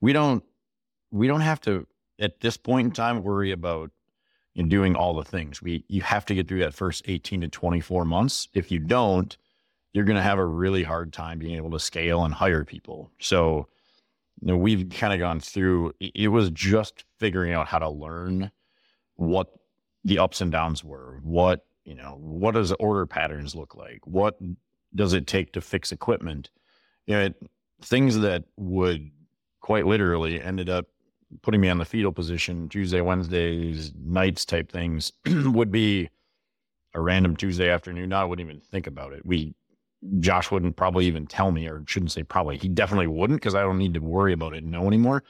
we 0.01 0.13
don't 0.13 0.43
we 1.11 1.27
don't 1.27 1.41
have 1.41 1.61
to 1.63 1.87
at 2.19 2.41
this 2.41 2.57
point 2.57 2.87
in 2.87 2.93
time 2.93 3.23
worry 3.23 3.53
about 3.53 3.91
you 4.55 4.63
know, 4.63 4.69
doing 4.69 4.97
all 4.97 5.15
the 5.15 5.25
things. 5.25 5.63
We 5.63 5.85
you 5.89 6.03
have 6.03 6.25
to 6.27 6.35
get 6.35 6.49
through 6.49 6.61
that 6.61 6.75
first 6.75 7.03
18 7.07 7.43
to 7.43 7.49
24 7.49 8.05
months. 8.05 8.49
If 8.55 8.71
you 8.71 8.79
don't, 8.79 9.37
you're 9.93 10.05
going 10.05 10.17
to 10.17 10.23
have 10.23 10.39
a 10.39 10.45
really 10.45 10.83
hard 10.83 11.13
time 11.13 11.39
being 11.39 11.57
able 11.57 11.71
to 11.71 11.79
scale 11.79 12.25
and 12.25 12.33
hire 12.33 12.65
people. 12.65 13.11
So, 13.19 13.69
you 14.41 14.49
know, 14.49 14.57
we've 14.57 14.89
kind 14.89 15.13
of 15.13 15.19
gone 15.19 15.41
through, 15.41 15.93
it 16.01 16.29
was 16.29 16.51
just 16.51 17.05
figuring 17.19 17.53
out 17.53 17.69
how 17.69 17.79
to 17.79 17.91
learn 17.91 18.51
what 19.17 19.49
the 20.05 20.19
ups 20.19 20.41
and 20.41 20.51
downs 20.51 20.83
were. 20.83 21.21
What, 21.23 21.67
you 21.85 21.95
know, 21.95 22.17
what 22.19 22.55
does 22.55 22.73
order 22.73 23.07
patterns 23.07 23.55
look 23.55 23.75
like? 23.75 24.01
What 24.07 24.39
does 24.95 25.13
it 25.13 25.27
take 25.27 25.53
to 25.53 25.61
fix 25.61 25.93
equipment? 25.93 26.51
You 27.07 27.15
know, 27.15 27.21
it, 27.27 27.35
things 27.83 28.19
that 28.21 28.45
would 28.57 29.11
quite 29.61 29.87
literally 29.87 30.41
ended 30.41 30.69
up 30.69 30.87
putting 31.43 31.61
me 31.61 31.69
on 31.69 31.79
the 31.79 31.85
fetal 31.85 32.13
position 32.13 32.69
Tuesday, 32.69 33.01
Wednesdays, 33.01 33.93
nights 33.95 34.45
type 34.45 34.71
things 34.71 35.13
would 35.27 35.71
be 35.71 36.09
a 36.95 37.01
random 37.01 37.37
Tuesday 37.37 37.71
afternoon. 37.71 38.13
I 38.13 38.25
wouldn't 38.25 38.47
even 38.47 38.61
think 38.61 38.87
about 38.87 39.13
it. 39.13 39.25
We 39.25 39.55
Josh 40.19 40.51
wouldn't 40.51 40.77
probably 40.77 41.07
even 41.07 41.27
tell 41.27 41.53
me, 41.53 41.67
or 41.69 41.85
shouldn't 41.87 42.13
say 42.13 42.23
probably. 42.23 42.59
He 42.59 42.69
definitely 42.69 43.07
wouldn't 43.07 43.41
because 43.41 43.55
I 43.55 43.63
don't 43.63 43.79
need 43.79 43.95
to 43.95 44.01
worry 44.01 44.33
about 44.33 44.55
it 44.55 44.63
and 44.63 44.73
know 44.73 44.87
anymore. 44.87 45.23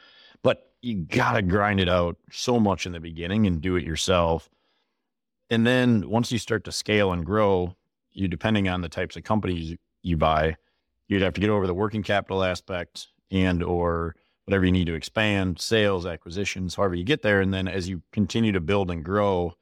But 0.42 0.72
you 0.80 1.04
gotta 1.04 1.42
grind 1.42 1.80
it 1.80 1.88
out 1.88 2.16
so 2.30 2.58
much 2.58 2.86
in 2.86 2.92
the 2.92 3.00
beginning 3.00 3.46
and 3.46 3.60
do 3.60 3.76
it 3.76 3.84
yourself. 3.84 4.48
And 5.50 5.66
then 5.66 6.08
once 6.08 6.32
you 6.32 6.38
start 6.38 6.64
to 6.64 6.72
scale 6.72 7.12
and 7.12 7.24
grow, 7.24 7.76
you 8.12 8.28
depending 8.28 8.68
on 8.68 8.80
the 8.80 8.88
types 8.88 9.16
of 9.16 9.24
companies 9.24 9.76
you 10.02 10.16
buy, 10.16 10.56
you'd 11.08 11.22
have 11.22 11.34
to 11.34 11.40
get 11.40 11.50
over 11.50 11.66
the 11.66 11.74
working 11.74 12.02
capital 12.02 12.42
aspect 12.42 13.08
and 13.30 13.62
or 13.62 14.16
whatever 14.46 14.64
you 14.64 14.72
need 14.72 14.86
to 14.86 14.94
expand, 14.94 15.60
sales, 15.60 16.06
acquisitions, 16.06 16.74
however 16.74 16.94
you 16.94 17.04
get 17.04 17.22
there. 17.22 17.40
And 17.40 17.52
then 17.52 17.68
as 17.68 17.88
you 17.88 18.02
continue 18.12 18.52
to 18.52 18.60
build 18.60 18.90
and 18.90 19.04
grow, 19.04 19.54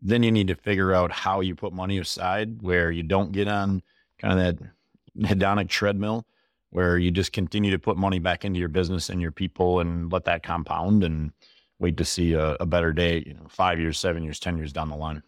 then 0.00 0.22
you 0.22 0.30
need 0.30 0.48
to 0.48 0.54
figure 0.54 0.92
out 0.92 1.10
how 1.10 1.40
you 1.40 1.54
put 1.54 1.72
money 1.72 1.98
aside 1.98 2.62
where 2.62 2.90
you 2.90 3.02
don't 3.02 3.32
get 3.32 3.48
on 3.48 3.82
kind 4.18 4.38
of 4.38 4.58
that 4.58 5.28
hedonic 5.28 5.68
treadmill 5.68 6.26
where 6.70 6.98
you 6.98 7.10
just 7.10 7.32
continue 7.32 7.70
to 7.70 7.78
put 7.78 7.96
money 7.96 8.18
back 8.18 8.44
into 8.44 8.58
your 8.58 8.68
business 8.68 9.08
and 9.08 9.20
your 9.20 9.30
people 9.30 9.80
and 9.80 10.12
let 10.12 10.24
that 10.24 10.42
compound 10.42 11.04
and 11.04 11.30
wait 11.78 11.96
to 11.96 12.04
see 12.04 12.32
a, 12.32 12.56
a 12.60 12.66
better 12.66 12.92
day, 12.92 13.22
you 13.26 13.34
know, 13.34 13.46
five 13.48 13.78
years, 13.78 13.98
seven 13.98 14.24
years, 14.24 14.40
10 14.40 14.56
years 14.56 14.72
down 14.72 14.88
the 14.88 14.96
line. 14.96 15.22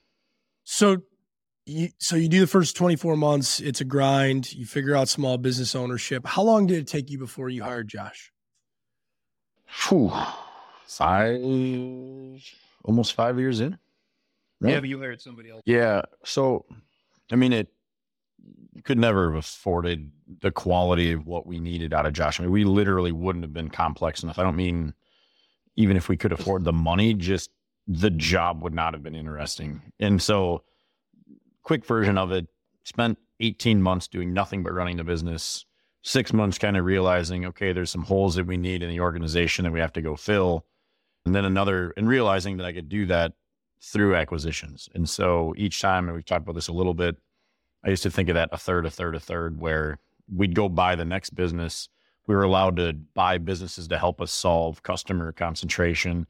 So 0.64 1.02
you, 1.66 1.90
so 1.98 2.16
you 2.16 2.28
do 2.28 2.40
the 2.40 2.46
first 2.46 2.76
24 2.76 3.16
months, 3.16 3.60
it's 3.60 3.80
a 3.80 3.84
grind. 3.84 4.52
You 4.52 4.66
figure 4.66 4.96
out 4.96 5.08
small 5.08 5.38
business 5.38 5.74
ownership. 5.74 6.26
How 6.26 6.42
long 6.42 6.66
did 6.66 6.78
it 6.78 6.86
take 6.86 7.10
you 7.10 7.18
before 7.18 7.48
you 7.48 7.62
hired 7.62 7.88
Josh? 7.88 8.32
Whew, 9.88 10.12
five, 10.86 11.40
almost 12.84 13.14
five 13.14 13.38
years 13.38 13.60
in. 13.60 13.78
Right? 14.60 14.72
Yeah, 14.72 14.80
but 14.80 14.88
you 14.88 14.98
hired 14.98 15.20
somebody 15.20 15.50
else. 15.50 15.62
Yeah. 15.64 16.02
So, 16.24 16.64
I 17.30 17.36
mean, 17.36 17.52
it, 17.52 17.68
could 18.84 18.98
never 18.98 19.32
have 19.32 19.38
afforded 19.38 20.10
the 20.40 20.50
quality 20.50 21.12
of 21.12 21.26
what 21.26 21.46
we 21.46 21.60
needed 21.60 21.92
out 21.92 22.06
of 22.06 22.12
Josh. 22.12 22.38
I 22.38 22.42
mean, 22.42 22.52
we 22.52 22.64
literally 22.64 23.12
wouldn't 23.12 23.44
have 23.44 23.52
been 23.52 23.70
complex 23.70 24.22
enough. 24.22 24.38
I 24.38 24.42
don't 24.42 24.56
mean 24.56 24.94
even 25.76 25.96
if 25.96 26.08
we 26.08 26.16
could 26.16 26.32
afford 26.32 26.64
the 26.64 26.72
money, 26.72 27.14
just 27.14 27.50
the 27.86 28.10
job 28.10 28.62
would 28.62 28.74
not 28.74 28.94
have 28.94 29.02
been 29.02 29.14
interesting. 29.14 29.80
And 30.00 30.20
so, 30.20 30.64
quick 31.62 31.84
version 31.84 32.18
of 32.18 32.32
it 32.32 32.46
spent 32.84 33.18
18 33.40 33.82
months 33.82 34.08
doing 34.08 34.32
nothing 34.32 34.62
but 34.62 34.72
running 34.72 34.96
the 34.96 35.04
business, 35.04 35.66
six 36.02 36.32
months 36.32 36.58
kind 36.58 36.76
of 36.76 36.84
realizing, 36.84 37.44
okay, 37.46 37.72
there's 37.72 37.90
some 37.90 38.04
holes 38.04 38.36
that 38.36 38.46
we 38.46 38.56
need 38.56 38.82
in 38.82 38.90
the 38.90 39.00
organization 39.00 39.64
that 39.64 39.72
we 39.72 39.80
have 39.80 39.92
to 39.92 40.02
go 40.02 40.16
fill. 40.16 40.64
And 41.24 41.34
then 41.34 41.44
another, 41.44 41.92
and 41.96 42.08
realizing 42.08 42.56
that 42.56 42.66
I 42.66 42.72
could 42.72 42.88
do 42.88 43.06
that 43.06 43.32
through 43.82 44.14
acquisitions. 44.14 44.88
And 44.94 45.08
so 45.08 45.54
each 45.56 45.80
time, 45.80 46.06
and 46.06 46.14
we've 46.14 46.24
talked 46.24 46.42
about 46.42 46.54
this 46.54 46.68
a 46.68 46.72
little 46.72 46.94
bit, 46.94 47.16
I 47.86 47.90
used 47.90 48.02
to 48.02 48.10
think 48.10 48.28
of 48.28 48.34
that 48.34 48.48
a 48.50 48.58
third, 48.58 48.84
a 48.84 48.90
third, 48.90 49.14
a 49.14 49.20
third, 49.20 49.60
where 49.60 50.00
we'd 50.34 50.56
go 50.56 50.68
buy 50.68 50.96
the 50.96 51.04
next 51.04 51.30
business. 51.30 51.88
We 52.26 52.34
were 52.34 52.42
allowed 52.42 52.76
to 52.78 52.92
buy 52.92 53.38
businesses 53.38 53.86
to 53.88 53.98
help 53.98 54.20
us 54.20 54.32
solve 54.32 54.82
customer 54.82 55.30
concentration. 55.30 56.26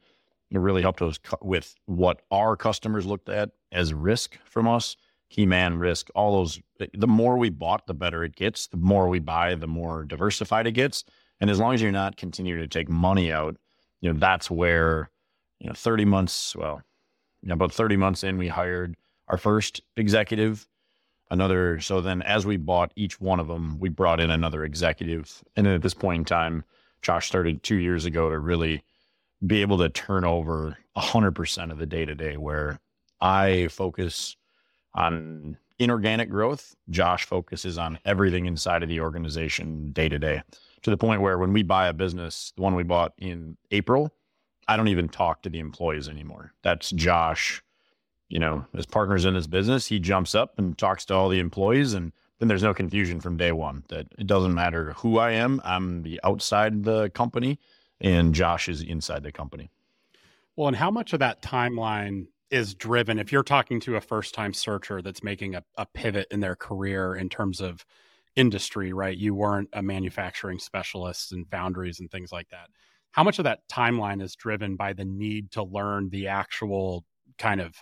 It 0.51 0.59
really 0.59 0.83
helped 0.83 1.01
us 1.01 1.19
with 1.41 1.73
what 1.87 2.21
our 2.29 2.55
customers 2.55 3.07
looked 3.07 3.27
at 3.27 3.49
as 3.71 3.91
risk 3.91 4.37
from 4.45 4.67
us, 4.67 4.95
key 5.31 5.47
man 5.47 5.79
risk, 5.79 6.09
all 6.13 6.37
those. 6.37 6.61
The 6.93 7.07
more 7.07 7.37
we 7.37 7.49
bought, 7.49 7.87
the 7.87 7.95
better 7.95 8.23
it 8.23 8.35
gets. 8.35 8.67
The 8.67 8.77
more 8.77 9.09
we 9.09 9.17
buy, 9.17 9.55
the 9.55 9.67
more 9.67 10.03
diversified 10.03 10.67
it 10.67 10.73
gets. 10.73 11.05
And 11.41 11.49
as 11.49 11.59
long 11.59 11.73
as 11.73 11.81
you're 11.81 11.91
not 11.91 12.17
continuing 12.17 12.61
to 12.61 12.67
take 12.67 12.87
money 12.87 13.31
out, 13.31 13.57
you 14.01 14.13
know, 14.13 14.19
that's 14.19 14.51
where, 14.51 15.09
you 15.59 15.67
know, 15.67 15.73
30 15.73 16.05
months, 16.05 16.55
well, 16.55 16.83
you 17.41 17.49
know, 17.49 17.53
about 17.53 17.73
30 17.73 17.97
months 17.97 18.23
in, 18.23 18.37
we 18.37 18.47
hired 18.47 18.95
our 19.27 19.39
first 19.39 19.81
executive 19.97 20.67
another. 21.29 21.79
So 21.79 22.01
then, 22.01 22.21
as 22.21 22.45
we 22.45 22.57
bought 22.57 22.91
each 22.95 23.19
one 23.19 23.39
of 23.39 23.47
them, 23.47 23.79
we 23.79 23.89
brought 23.89 24.19
in 24.19 24.31
another 24.31 24.63
executive. 24.63 25.43
And 25.55 25.65
then 25.65 25.73
at 25.73 25.81
this 25.81 25.93
point 25.93 26.21
in 26.21 26.25
time, 26.25 26.63
Josh 27.01 27.27
started 27.27 27.63
two 27.63 27.75
years 27.75 28.05
ago 28.05 28.29
to 28.29 28.39
really 28.39 28.83
be 29.45 29.61
able 29.61 29.77
to 29.77 29.89
turn 29.89 30.25
over 30.25 30.77
100% 30.95 31.71
of 31.71 31.77
the 31.77 31.85
day 31.85 32.05
to 32.05 32.15
day 32.15 32.37
where 32.37 32.79
I 33.21 33.67
focus 33.67 34.35
on 34.95 35.57
inorganic 35.79 36.29
growth, 36.29 36.75
Josh 36.89 37.25
focuses 37.25 37.77
on 37.77 37.99
everything 38.03 38.45
inside 38.45 38.81
of 38.81 38.89
the 38.89 38.99
organization 38.99 39.91
day 39.91 40.09
to 40.09 40.17
day 40.17 40.41
to 40.81 40.89
the 40.89 40.97
point 40.97 41.21
where 41.21 41.37
when 41.37 41.53
we 41.53 41.63
buy 41.63 41.87
a 41.87 41.93
business, 41.93 42.51
the 42.55 42.61
one 42.61 42.75
we 42.75 42.83
bought 42.83 43.13
in 43.17 43.57
April, 43.71 44.11
I 44.67 44.75
don't 44.75 44.87
even 44.87 45.07
talk 45.07 45.43
to 45.43 45.49
the 45.49 45.59
employees 45.59 46.09
anymore. 46.09 46.53
That's 46.63 46.91
Josh, 46.91 47.61
you 48.29 48.39
know, 48.39 48.65
as 48.73 48.85
partners 48.85 49.25
in 49.25 49.33
this 49.33 49.47
business, 49.47 49.87
he 49.87 49.99
jumps 49.99 50.35
up 50.35 50.57
and 50.57 50.77
talks 50.77 51.05
to 51.05 51.13
all 51.13 51.29
the 51.29 51.39
employees 51.39 51.93
and 51.93 52.11
then 52.39 52.47
there's 52.47 52.63
no 52.63 52.73
confusion 52.73 53.19
from 53.19 53.37
day 53.37 53.51
one 53.51 53.83
that 53.89 54.07
it 54.17 54.27
doesn't 54.27 54.53
matter 54.53 54.93
who 54.97 55.17
I 55.17 55.31
am. 55.31 55.59
I'm 55.63 56.03
the 56.03 56.19
outside 56.23 56.83
the 56.83 57.09
company 57.09 57.59
and 57.99 58.35
Josh 58.35 58.69
is 58.69 58.81
inside 58.81 59.23
the 59.23 59.31
company. 59.31 59.71
Well, 60.55 60.67
and 60.67 60.77
how 60.77 60.91
much 60.91 61.13
of 61.13 61.19
that 61.19 61.41
timeline 61.41 62.27
is 62.49 62.73
driven 62.73 63.19
if 63.19 63.31
you're 63.31 63.43
talking 63.43 63.79
to 63.81 63.95
a 63.95 64.01
first 64.01 64.33
time 64.33 64.53
searcher 64.53 65.01
that's 65.01 65.23
making 65.23 65.55
a, 65.55 65.63
a 65.77 65.85
pivot 65.85 66.27
in 66.31 66.39
their 66.39 66.55
career 66.55 67.15
in 67.15 67.29
terms 67.29 67.59
of 67.59 67.85
industry, 68.35 68.93
right? 68.93 69.17
You 69.17 69.33
weren't 69.33 69.69
a 69.73 69.81
manufacturing 69.81 70.59
specialist 70.59 71.31
and 71.31 71.49
foundries 71.49 71.99
and 71.99 72.09
things 72.09 72.31
like 72.31 72.49
that. 72.49 72.69
How 73.11 73.23
much 73.23 73.39
of 73.39 73.45
that 73.45 73.67
timeline 73.67 74.21
is 74.21 74.35
driven 74.35 74.75
by 74.75 74.93
the 74.93 75.05
need 75.05 75.51
to 75.51 75.63
learn 75.63 76.09
the 76.09 76.27
actual 76.27 77.03
kind 77.37 77.59
of 77.59 77.75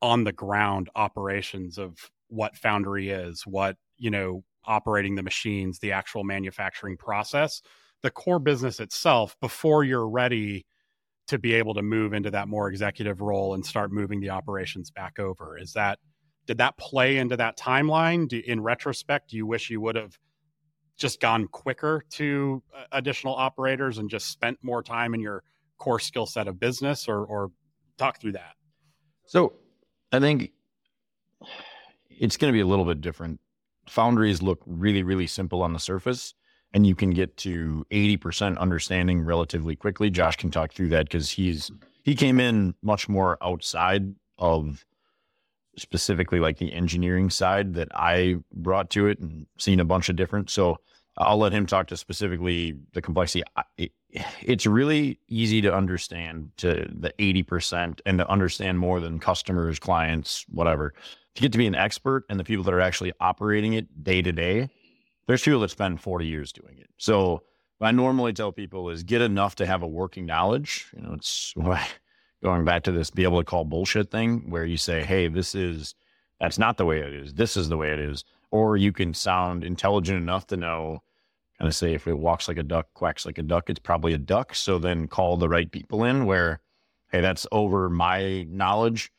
on 0.00 0.24
the 0.24 0.32
ground 0.32 0.88
operations 0.94 1.78
of 1.78 2.10
what 2.28 2.56
foundry 2.56 3.10
is, 3.10 3.46
what, 3.46 3.76
you 3.96 4.10
know, 4.10 4.44
operating 4.64 5.14
the 5.14 5.22
machines, 5.22 5.78
the 5.78 5.92
actual 5.92 6.24
manufacturing 6.24 6.96
process, 6.96 7.62
the 8.02 8.10
core 8.10 8.38
business 8.38 8.80
itself 8.80 9.36
before 9.40 9.82
you're 9.82 10.08
ready 10.08 10.64
to 11.26 11.38
be 11.38 11.54
able 11.54 11.74
to 11.74 11.82
move 11.82 12.12
into 12.12 12.30
that 12.30 12.48
more 12.48 12.68
executive 12.68 13.20
role 13.20 13.54
and 13.54 13.64
start 13.64 13.92
moving 13.92 14.20
the 14.20 14.30
operations 14.30 14.90
back 14.90 15.18
over. 15.18 15.58
Is 15.58 15.72
that 15.74 15.98
did 16.46 16.58
that 16.58 16.78
play 16.78 17.18
into 17.18 17.36
that 17.36 17.58
timeline? 17.58 18.26
Do, 18.26 18.42
in 18.46 18.62
retrospect, 18.62 19.30
do 19.30 19.36
you 19.36 19.46
wish 19.46 19.68
you 19.68 19.82
would 19.82 19.96
have 19.96 20.16
just 20.96 21.20
gone 21.20 21.46
quicker 21.48 22.02
to 22.12 22.62
uh, 22.74 22.84
additional 22.92 23.34
operators 23.34 23.98
and 23.98 24.08
just 24.08 24.28
spent 24.30 24.58
more 24.62 24.82
time 24.82 25.12
in 25.12 25.20
your 25.20 25.42
core 25.76 26.00
skill 26.00 26.24
set 26.24 26.48
of 26.48 26.58
business, 26.58 27.06
or, 27.06 27.24
or 27.24 27.50
talk 27.98 28.18
through 28.18 28.32
that? 28.32 28.54
So, 29.26 29.52
I 30.12 30.20
think 30.20 30.52
it's 32.10 32.36
going 32.36 32.52
to 32.52 32.56
be 32.56 32.60
a 32.60 32.66
little 32.66 32.84
bit 32.84 33.00
different. 33.00 33.40
Foundries 33.88 34.42
look 34.42 34.60
really, 34.66 35.02
really 35.02 35.26
simple 35.26 35.62
on 35.62 35.72
the 35.72 35.78
surface, 35.78 36.34
and 36.72 36.86
you 36.86 36.94
can 36.94 37.10
get 37.10 37.36
to 37.38 37.86
80% 37.90 38.58
understanding 38.58 39.22
relatively 39.22 39.76
quickly. 39.76 40.10
Josh 40.10 40.36
can 40.36 40.50
talk 40.50 40.72
through 40.72 40.88
that 40.88 41.06
because 41.06 41.30
he's 41.30 41.70
he 42.04 42.14
came 42.14 42.40
in 42.40 42.74
much 42.82 43.08
more 43.08 43.36
outside 43.42 44.14
of 44.38 44.84
specifically 45.76 46.40
like 46.40 46.58
the 46.58 46.72
engineering 46.72 47.30
side 47.30 47.74
that 47.74 47.88
I 47.94 48.36
brought 48.52 48.90
to 48.90 49.06
it 49.06 49.18
and 49.20 49.46
seen 49.58 49.80
a 49.80 49.84
bunch 49.84 50.08
of 50.08 50.16
different. 50.16 50.50
So 50.50 50.78
I'll 51.16 51.38
let 51.38 51.52
him 51.52 51.66
talk 51.66 51.88
to 51.88 51.96
specifically 51.96 52.74
the 52.92 53.02
complexity. 53.02 53.44
It, 54.10 54.24
it's 54.42 54.66
really 54.66 55.18
easy 55.28 55.60
to 55.62 55.74
understand 55.74 56.50
to 56.58 56.88
the 56.92 57.12
80% 57.18 58.00
and 58.06 58.18
to 58.18 58.28
understand 58.28 58.78
more 58.78 59.00
than 59.00 59.18
customers, 59.18 59.78
clients, 59.78 60.44
whatever. 60.48 60.94
To 61.34 61.42
get 61.42 61.52
to 61.52 61.58
be 61.58 61.66
an 61.66 61.74
expert 61.74 62.24
and 62.28 62.38
the 62.38 62.44
people 62.44 62.64
that 62.64 62.74
are 62.74 62.80
actually 62.80 63.12
operating 63.20 63.74
it 63.74 64.02
day 64.02 64.22
to 64.22 64.32
day, 64.32 64.70
there's 65.26 65.42
people 65.42 65.60
that 65.60 65.70
spend 65.70 66.00
40 66.00 66.26
years 66.26 66.52
doing 66.52 66.78
it. 66.78 66.90
So 66.96 67.42
I 67.80 67.92
normally 67.92 68.32
tell 68.32 68.50
people 68.50 68.90
is 68.90 69.02
get 69.02 69.20
enough 69.20 69.54
to 69.56 69.66
have 69.66 69.82
a 69.82 69.86
working 69.86 70.26
knowledge. 70.26 70.86
You 70.96 71.02
know, 71.02 71.12
it's 71.12 71.54
going 72.42 72.64
back 72.64 72.82
to 72.84 72.92
this 72.92 73.10
be 73.10 73.24
able 73.24 73.38
to 73.38 73.44
call 73.44 73.64
bullshit 73.64 74.10
thing 74.10 74.50
where 74.50 74.64
you 74.64 74.76
say, 74.76 75.04
hey, 75.04 75.28
this 75.28 75.54
is, 75.54 75.94
that's 76.40 76.58
not 76.58 76.76
the 76.76 76.84
way 76.84 77.00
it 77.00 77.12
is. 77.12 77.34
This 77.34 77.56
is 77.56 77.68
the 77.68 77.76
way 77.76 77.92
it 77.92 77.98
is. 77.98 78.24
Or 78.50 78.76
you 78.76 78.92
can 78.92 79.12
sound 79.12 79.62
intelligent 79.64 80.18
enough 80.18 80.46
to 80.48 80.56
know, 80.56 81.02
kind 81.58 81.68
of 81.68 81.74
say, 81.74 81.94
if 81.94 82.06
it 82.06 82.18
walks 82.18 82.48
like 82.48 82.58
a 82.58 82.62
duck, 82.62 82.86
quacks 82.94 83.26
like 83.26 83.38
a 83.38 83.42
duck, 83.42 83.68
it's 83.68 83.80
probably 83.80 84.12
a 84.12 84.18
duck. 84.18 84.54
So 84.54 84.78
then 84.78 85.08
call 85.08 85.36
the 85.36 85.48
right 85.48 85.70
people 85.70 86.04
in 86.04 86.24
where, 86.24 86.60
hey, 87.10 87.20
that's 87.20 87.46
over 87.50 87.90
my 87.90 88.44
knowledge. 88.48 89.10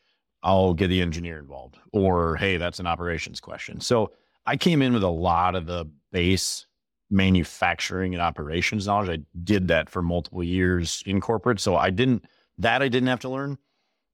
I'll 0.42 0.72
get 0.72 0.88
the 0.88 1.02
engineer 1.02 1.38
involved. 1.38 1.76
Or, 1.92 2.36
hey, 2.36 2.56
that's 2.56 2.80
an 2.80 2.86
operations 2.86 3.40
question. 3.40 3.80
So 3.80 4.12
I 4.46 4.56
came 4.56 4.80
in 4.80 4.94
with 4.94 5.02
a 5.02 5.08
lot 5.08 5.54
of 5.54 5.66
the 5.66 5.90
base 6.12 6.66
manufacturing 7.10 8.14
and 8.14 8.22
operations 8.22 8.86
knowledge. 8.86 9.10
I 9.10 9.18
did 9.44 9.68
that 9.68 9.90
for 9.90 10.00
multiple 10.00 10.42
years 10.42 11.02
in 11.04 11.20
corporate. 11.20 11.60
So 11.60 11.76
I 11.76 11.90
didn't, 11.90 12.24
that 12.58 12.82
I 12.82 12.88
didn't 12.88 13.08
have 13.08 13.20
to 13.20 13.28
learn. 13.28 13.58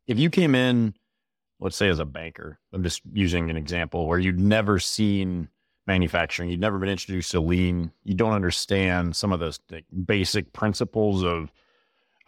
If 0.09 0.19
you 0.19 0.31
came 0.31 0.55
in, 0.55 0.95
let's 1.61 1.77
say 1.77 1.89
as 1.89 2.01
a 2.01 2.05
banker, 2.05 2.59
I'm 2.73 2.83
just 2.83 3.03
using 3.13 3.51
an 3.51 3.57
example 3.57 4.07
where 4.07 4.19
you'd 4.19 4.41
never 4.41 4.79
seen 4.79 5.49
manufacturing, 5.87 6.51
you'd 6.51 6.61
never 6.61 6.79
been 6.79 6.89
introduced 6.89 7.31
to 7.31 7.41
lean, 7.41 7.93
you 8.05 8.15
don't 8.15 8.33
understand 8.33 9.15
some 9.15 9.33
of 9.33 9.41
the 9.41 9.83
basic 10.05 10.53
principles 10.53 11.23
of 11.23 11.53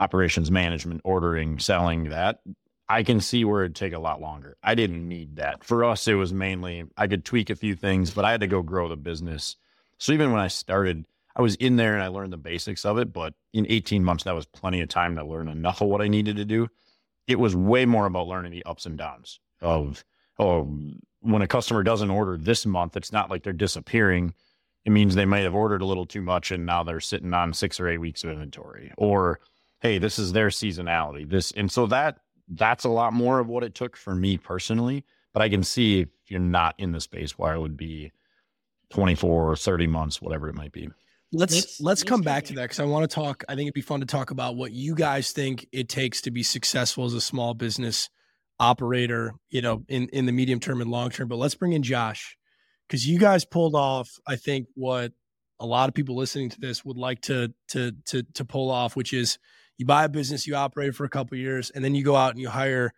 operations 0.00 0.50
management, 0.50 1.00
ordering, 1.04 1.58
selling 1.58 2.10
that. 2.10 2.40
I 2.88 3.02
can 3.02 3.20
see 3.20 3.44
where 3.44 3.64
it'd 3.64 3.76
take 3.76 3.92
a 3.92 3.98
lot 3.98 4.20
longer. 4.20 4.56
I 4.62 4.74
didn't 4.74 5.06
need 5.06 5.36
that. 5.36 5.62
For 5.62 5.84
us, 5.84 6.08
it 6.08 6.14
was 6.14 6.32
mainly 6.32 6.84
I 6.96 7.06
could 7.06 7.24
tweak 7.24 7.50
a 7.50 7.56
few 7.56 7.74
things, 7.74 8.10
but 8.10 8.24
I 8.24 8.30
had 8.30 8.40
to 8.40 8.46
go 8.46 8.62
grow 8.62 8.88
the 8.88 8.96
business. 8.96 9.56
So 9.98 10.12
even 10.12 10.32
when 10.32 10.40
I 10.40 10.48
started, 10.48 11.04
I 11.36 11.42
was 11.42 11.54
in 11.56 11.76
there 11.76 11.94
and 11.94 12.02
I 12.02 12.08
learned 12.08 12.32
the 12.32 12.38
basics 12.38 12.84
of 12.84 12.96
it, 12.98 13.12
but 13.12 13.34
in 13.52 13.66
18 13.68 14.02
months, 14.02 14.24
that 14.24 14.34
was 14.34 14.46
plenty 14.46 14.80
of 14.80 14.88
time 14.88 15.16
to 15.16 15.24
learn 15.24 15.48
enough 15.48 15.82
of 15.82 15.88
what 15.88 16.00
I 16.00 16.08
needed 16.08 16.36
to 16.36 16.44
do. 16.44 16.68
It 17.26 17.38
was 17.38 17.54
way 17.54 17.84
more 17.84 18.06
about 18.06 18.26
learning 18.26 18.52
the 18.52 18.64
ups 18.64 18.86
and 18.86 18.96
downs 18.96 19.40
of, 19.60 20.02
oh, 20.38 20.68
when 21.20 21.42
a 21.42 21.48
customer 21.48 21.82
doesn't 21.82 22.10
order 22.10 22.36
this 22.36 22.64
month, 22.64 22.96
it's 22.96 23.12
not 23.12 23.30
like 23.30 23.42
they're 23.42 23.52
disappearing. 23.52 24.34
It 24.84 24.90
means 24.90 25.14
they 25.14 25.24
might 25.24 25.40
have 25.40 25.54
ordered 25.54 25.82
a 25.82 25.86
little 25.86 26.06
too 26.06 26.22
much 26.22 26.50
and 26.50 26.64
now 26.64 26.82
they're 26.82 27.00
sitting 27.00 27.34
on 27.34 27.52
six 27.52 27.80
or 27.80 27.88
eight 27.88 27.98
weeks 27.98 28.24
of 28.24 28.30
inventory. 28.30 28.92
Or, 28.96 29.40
hey, 29.80 29.98
this 29.98 30.18
is 30.18 30.32
their 30.32 30.48
seasonality. 30.48 31.28
This 31.28 31.50
and 31.52 31.70
so 31.70 31.86
that 31.86 32.20
that's 32.48 32.84
a 32.84 32.88
lot 32.88 33.12
more 33.12 33.40
of 33.40 33.48
what 33.48 33.64
it 33.64 33.74
took 33.74 33.96
for 33.96 34.14
me 34.14 34.38
personally. 34.38 35.04
But 35.34 35.42
I 35.42 35.48
can 35.48 35.62
see 35.62 36.00
if 36.00 36.08
you're 36.28 36.40
not 36.40 36.74
in 36.78 36.92
the 36.92 37.00
space 37.00 37.36
why 37.36 37.54
it 37.54 37.60
would 37.60 37.76
be 37.76 38.12
24 38.90 39.50
or 39.50 39.56
30 39.56 39.86
months, 39.86 40.22
whatever 40.22 40.48
it 40.48 40.54
might 40.54 40.72
be. 40.72 40.88
Let's 41.30 41.54
let's, 41.54 41.80
let's 41.80 42.04
come 42.04 42.22
back 42.22 42.44
to 42.46 42.54
that 42.54 42.62
because 42.62 42.80
I 42.80 42.84
want 42.84 43.08
to 43.08 43.14
talk. 43.14 43.44
I 43.48 43.54
think 43.54 43.66
it'd 43.66 43.74
be 43.74 43.82
fun 43.82 44.00
to 44.00 44.06
talk 44.06 44.30
about 44.30 44.56
what 44.56 44.72
you 44.72 44.94
guys 44.94 45.32
think 45.32 45.66
it 45.72 45.90
takes 45.90 46.22
to 46.22 46.30
be 46.30 46.42
successful 46.42 47.04
as 47.04 47.12
a 47.12 47.20
small 47.20 47.52
business 47.52 48.08
operator. 48.60 49.32
You 49.50 49.62
know, 49.62 49.84
in 49.88 50.08
in 50.08 50.26
the 50.26 50.32
medium 50.32 50.60
term 50.60 50.80
and 50.80 50.90
long 50.90 51.10
term. 51.10 51.28
But 51.28 51.36
let's 51.36 51.54
bring 51.54 51.72
in 51.72 51.82
Josh 51.82 52.36
because 52.88 53.06
you 53.06 53.18
guys 53.18 53.44
pulled 53.44 53.74
off. 53.74 54.10
I 54.26 54.36
think 54.36 54.68
what 54.74 55.12
a 55.60 55.66
lot 55.66 55.88
of 55.88 55.94
people 55.94 56.16
listening 56.16 56.50
to 56.50 56.60
this 56.60 56.84
would 56.84 56.96
like 56.96 57.20
to 57.22 57.52
to 57.68 57.92
to 58.06 58.22
to 58.34 58.44
pull 58.44 58.70
off, 58.70 58.96
which 58.96 59.12
is 59.12 59.38
you 59.76 59.86
buy 59.86 60.04
a 60.04 60.08
business, 60.08 60.46
you 60.46 60.54
operate 60.54 60.94
for 60.94 61.04
a 61.04 61.08
couple 61.08 61.36
years, 61.38 61.70
and 61.70 61.84
then 61.84 61.94
you 61.94 62.04
go 62.04 62.16
out 62.16 62.32
and 62.32 62.40
you 62.40 62.48
hire 62.48 62.92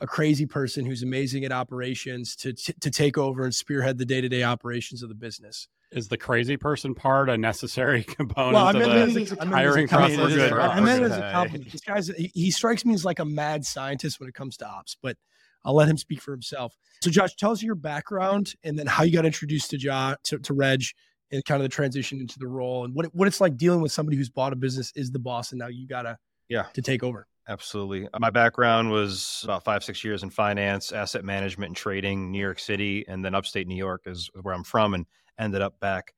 a 0.00 0.06
crazy 0.06 0.46
person 0.46 0.84
who's 0.84 1.02
amazing 1.02 1.44
at 1.44 1.52
operations 1.52 2.36
to 2.36 2.52
to, 2.52 2.72
to 2.80 2.90
take 2.90 3.16
over 3.16 3.44
and 3.44 3.54
spearhead 3.54 3.98
the 3.98 4.04
day 4.04 4.20
to 4.20 4.28
day 4.28 4.42
operations 4.42 5.02
of 5.02 5.08
the 5.08 5.14
business 5.14 5.68
is 5.94 6.08
the 6.08 6.18
crazy 6.18 6.56
person 6.56 6.94
part 6.94 7.30
a 7.30 7.38
necessary 7.38 8.02
component 8.04 8.54
well, 8.54 8.66
I 8.66 8.72
mean, 8.72 8.82
of 8.82 9.14
the 9.14 9.46
hiring 9.46 9.88
process? 9.88 10.18
I 10.52 10.80
meant 10.80 11.02
it 11.02 11.12
as 11.12 11.18
a 11.18 11.30
compliment. 11.32 11.70
This 11.70 11.80
guy's 11.80 12.08
he, 12.08 12.30
he 12.34 12.50
strikes 12.50 12.84
me 12.84 12.94
as 12.94 13.04
like 13.04 13.20
a 13.20 13.24
mad 13.24 13.64
scientist 13.64 14.20
when 14.20 14.28
it 14.28 14.34
comes 14.34 14.56
to 14.58 14.66
ops, 14.66 14.96
but 15.02 15.16
I'll 15.64 15.74
let 15.74 15.88
him 15.88 15.96
speak 15.96 16.20
for 16.20 16.32
himself. 16.32 16.76
So, 17.02 17.10
Josh, 17.10 17.34
tell 17.36 17.50
us 17.50 17.62
your 17.62 17.74
background 17.74 18.54
and 18.64 18.78
then 18.78 18.86
how 18.86 19.02
you 19.02 19.12
got 19.12 19.24
introduced 19.24 19.70
to 19.70 19.78
Josh 19.78 20.16
to, 20.24 20.38
to 20.38 20.52
Reg 20.52 20.82
and 21.30 21.44
kind 21.44 21.60
of 21.60 21.64
the 21.64 21.74
transition 21.74 22.20
into 22.20 22.38
the 22.38 22.46
role 22.46 22.84
and 22.84 22.94
what 22.94 23.06
what 23.14 23.26
it's 23.28 23.40
like 23.40 23.56
dealing 23.56 23.80
with 23.80 23.92
somebody 23.92 24.16
who's 24.16 24.28
bought 24.28 24.52
a 24.52 24.56
business, 24.56 24.92
is 24.94 25.10
the 25.10 25.18
boss, 25.18 25.52
and 25.52 25.58
now 25.58 25.68
you 25.68 25.86
gotta 25.86 26.18
yeah 26.48 26.64
to 26.74 26.82
take 26.82 27.02
over. 27.02 27.26
Absolutely. 27.46 28.08
My 28.18 28.30
background 28.30 28.90
was 28.90 29.42
about 29.44 29.64
five, 29.64 29.84
six 29.84 30.02
years 30.02 30.22
in 30.22 30.30
finance, 30.30 30.92
asset 30.92 31.24
management, 31.24 31.70
and 31.70 31.76
trading, 31.76 32.30
New 32.30 32.40
York 32.40 32.58
City, 32.58 33.04
and 33.06 33.22
then 33.22 33.34
upstate 33.34 33.66
New 33.66 33.76
York 33.76 34.02
is 34.06 34.30
where 34.40 34.54
I'm 34.54 34.64
from. 34.64 34.94
And 34.94 35.06
ended 35.38 35.60
up 35.60 35.78
back 35.78 36.14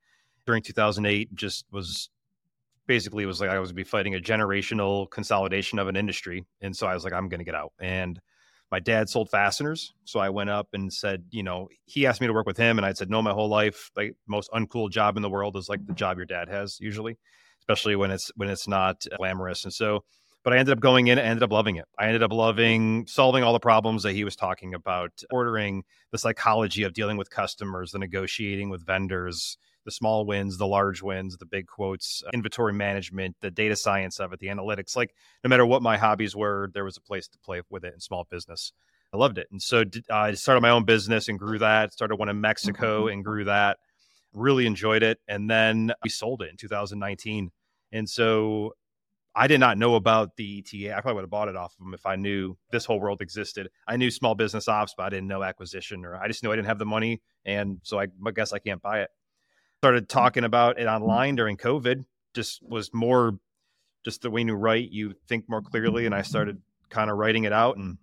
during 0.46 0.62
2008 0.62 1.34
just 1.34 1.64
was 1.72 2.10
basically 2.86 3.24
it 3.24 3.26
was 3.26 3.40
like 3.40 3.50
I 3.50 3.58
was 3.58 3.72
be 3.72 3.82
fighting 3.82 4.14
a 4.14 4.20
generational 4.20 5.10
consolidation 5.10 5.78
of 5.80 5.88
an 5.88 5.96
industry. 5.96 6.44
And 6.60 6.76
so 6.76 6.86
I 6.86 6.94
was 6.94 7.02
like, 7.02 7.12
I'm 7.12 7.28
going 7.28 7.40
to 7.40 7.44
get 7.44 7.56
out. 7.56 7.72
And 7.80 8.20
my 8.70 8.78
dad 8.78 9.08
sold 9.08 9.30
fasteners. 9.30 9.94
So 10.04 10.20
I 10.20 10.30
went 10.30 10.50
up 10.50 10.68
and 10.72 10.92
said, 10.92 11.24
you 11.30 11.42
know, 11.42 11.68
he 11.84 12.06
asked 12.06 12.20
me 12.20 12.26
to 12.28 12.32
work 12.32 12.46
with 12.46 12.56
him. 12.56 12.78
And 12.78 12.86
I 12.86 12.92
said, 12.92 13.10
no, 13.10 13.22
my 13.22 13.32
whole 13.32 13.48
life, 13.48 13.90
like 13.96 14.14
most 14.28 14.50
uncool 14.52 14.90
job 14.90 15.16
in 15.16 15.22
the 15.22 15.30
world 15.30 15.56
is 15.56 15.68
like 15.68 15.84
the 15.86 15.92
job 15.92 16.16
your 16.18 16.26
dad 16.26 16.48
has 16.48 16.78
usually, 16.80 17.16
especially 17.60 17.96
when 17.96 18.10
it's, 18.12 18.30
when 18.36 18.48
it's 18.48 18.68
not 18.68 19.04
uh, 19.10 19.16
glamorous. 19.16 19.64
And 19.64 19.72
so, 19.72 20.04
but 20.46 20.52
I 20.52 20.58
ended 20.58 20.74
up 20.74 20.80
going 20.80 21.08
in 21.08 21.18
and 21.18 21.26
ended 21.26 21.42
up 21.42 21.50
loving 21.50 21.74
it. 21.74 21.86
I 21.98 22.06
ended 22.06 22.22
up 22.22 22.32
loving 22.32 23.04
solving 23.08 23.42
all 23.42 23.52
the 23.52 23.58
problems 23.58 24.04
that 24.04 24.12
he 24.12 24.22
was 24.22 24.36
talking 24.36 24.74
about, 24.74 25.10
ordering 25.28 25.82
the 26.12 26.18
psychology 26.18 26.84
of 26.84 26.92
dealing 26.92 27.16
with 27.16 27.30
customers, 27.30 27.90
the 27.90 27.98
negotiating 27.98 28.70
with 28.70 28.86
vendors, 28.86 29.58
the 29.84 29.90
small 29.90 30.24
wins, 30.24 30.56
the 30.56 30.66
large 30.68 31.02
wins, 31.02 31.36
the 31.38 31.46
big 31.46 31.66
quotes, 31.66 32.22
inventory 32.32 32.72
management, 32.72 33.34
the 33.40 33.50
data 33.50 33.74
science 33.74 34.20
of 34.20 34.32
it, 34.32 34.38
the 34.38 34.46
analytics. 34.46 34.94
Like 34.94 35.16
no 35.42 35.48
matter 35.48 35.66
what 35.66 35.82
my 35.82 35.96
hobbies 35.96 36.36
were, 36.36 36.70
there 36.72 36.84
was 36.84 36.96
a 36.96 37.00
place 37.02 37.26
to 37.26 37.38
play 37.40 37.60
with 37.68 37.84
it 37.84 37.94
in 37.94 37.98
small 37.98 38.24
business. 38.30 38.72
I 39.12 39.16
loved 39.16 39.38
it. 39.38 39.48
And 39.50 39.60
so 39.60 39.82
I 40.12 40.34
started 40.34 40.60
my 40.60 40.70
own 40.70 40.84
business 40.84 41.28
and 41.28 41.40
grew 41.40 41.58
that. 41.58 41.92
Started 41.92 42.20
one 42.20 42.28
in 42.28 42.40
Mexico 42.40 43.06
mm-hmm. 43.06 43.14
and 43.14 43.24
grew 43.24 43.46
that. 43.46 43.78
Really 44.32 44.66
enjoyed 44.66 45.02
it. 45.02 45.18
And 45.26 45.50
then 45.50 45.92
we 46.04 46.08
sold 46.08 46.40
it 46.42 46.50
in 46.50 46.56
2019. 46.56 47.50
And 47.90 48.08
so 48.08 48.74
I 49.38 49.48
did 49.48 49.60
not 49.60 49.76
know 49.76 49.96
about 49.96 50.36
the 50.36 50.58
ETA. 50.58 50.96
I 50.96 51.00
probably 51.02 51.16
would 51.16 51.24
have 51.24 51.30
bought 51.30 51.48
it 51.48 51.56
off 51.56 51.74
of 51.74 51.84
them 51.84 51.92
if 51.92 52.06
I 52.06 52.16
knew 52.16 52.56
this 52.72 52.86
whole 52.86 52.98
world 52.98 53.20
existed. 53.20 53.68
I 53.86 53.98
knew 53.98 54.10
small 54.10 54.34
business 54.34 54.66
ops, 54.66 54.94
but 54.96 55.04
I 55.04 55.10
didn't 55.10 55.28
know 55.28 55.42
acquisition 55.42 56.06
or 56.06 56.16
I 56.16 56.26
just 56.26 56.42
knew 56.42 56.50
I 56.50 56.56
didn't 56.56 56.68
have 56.68 56.78
the 56.78 56.86
money. 56.86 57.20
And 57.44 57.78
so 57.82 58.00
I, 58.00 58.06
I 58.26 58.30
guess 58.30 58.54
I 58.54 58.58
can't 58.58 58.80
buy 58.80 59.02
it. 59.02 59.10
Started 59.78 60.08
mm-hmm. 60.08 60.18
talking 60.18 60.44
about 60.44 60.78
it 60.78 60.86
online 60.86 61.36
during 61.36 61.58
COVID, 61.58 62.04
just 62.34 62.62
was 62.62 62.94
more 62.94 63.38
just 64.06 64.22
the 64.22 64.30
way 64.30 64.40
you 64.40 64.54
write, 64.54 64.90
you 64.90 65.14
think 65.28 65.44
more 65.48 65.60
clearly. 65.60 66.06
And 66.06 66.14
I 66.14 66.22
started 66.22 66.62
kind 66.88 67.10
of 67.10 67.18
writing 67.18 67.44
it 67.44 67.52
out 67.52 67.76
and 67.76 67.98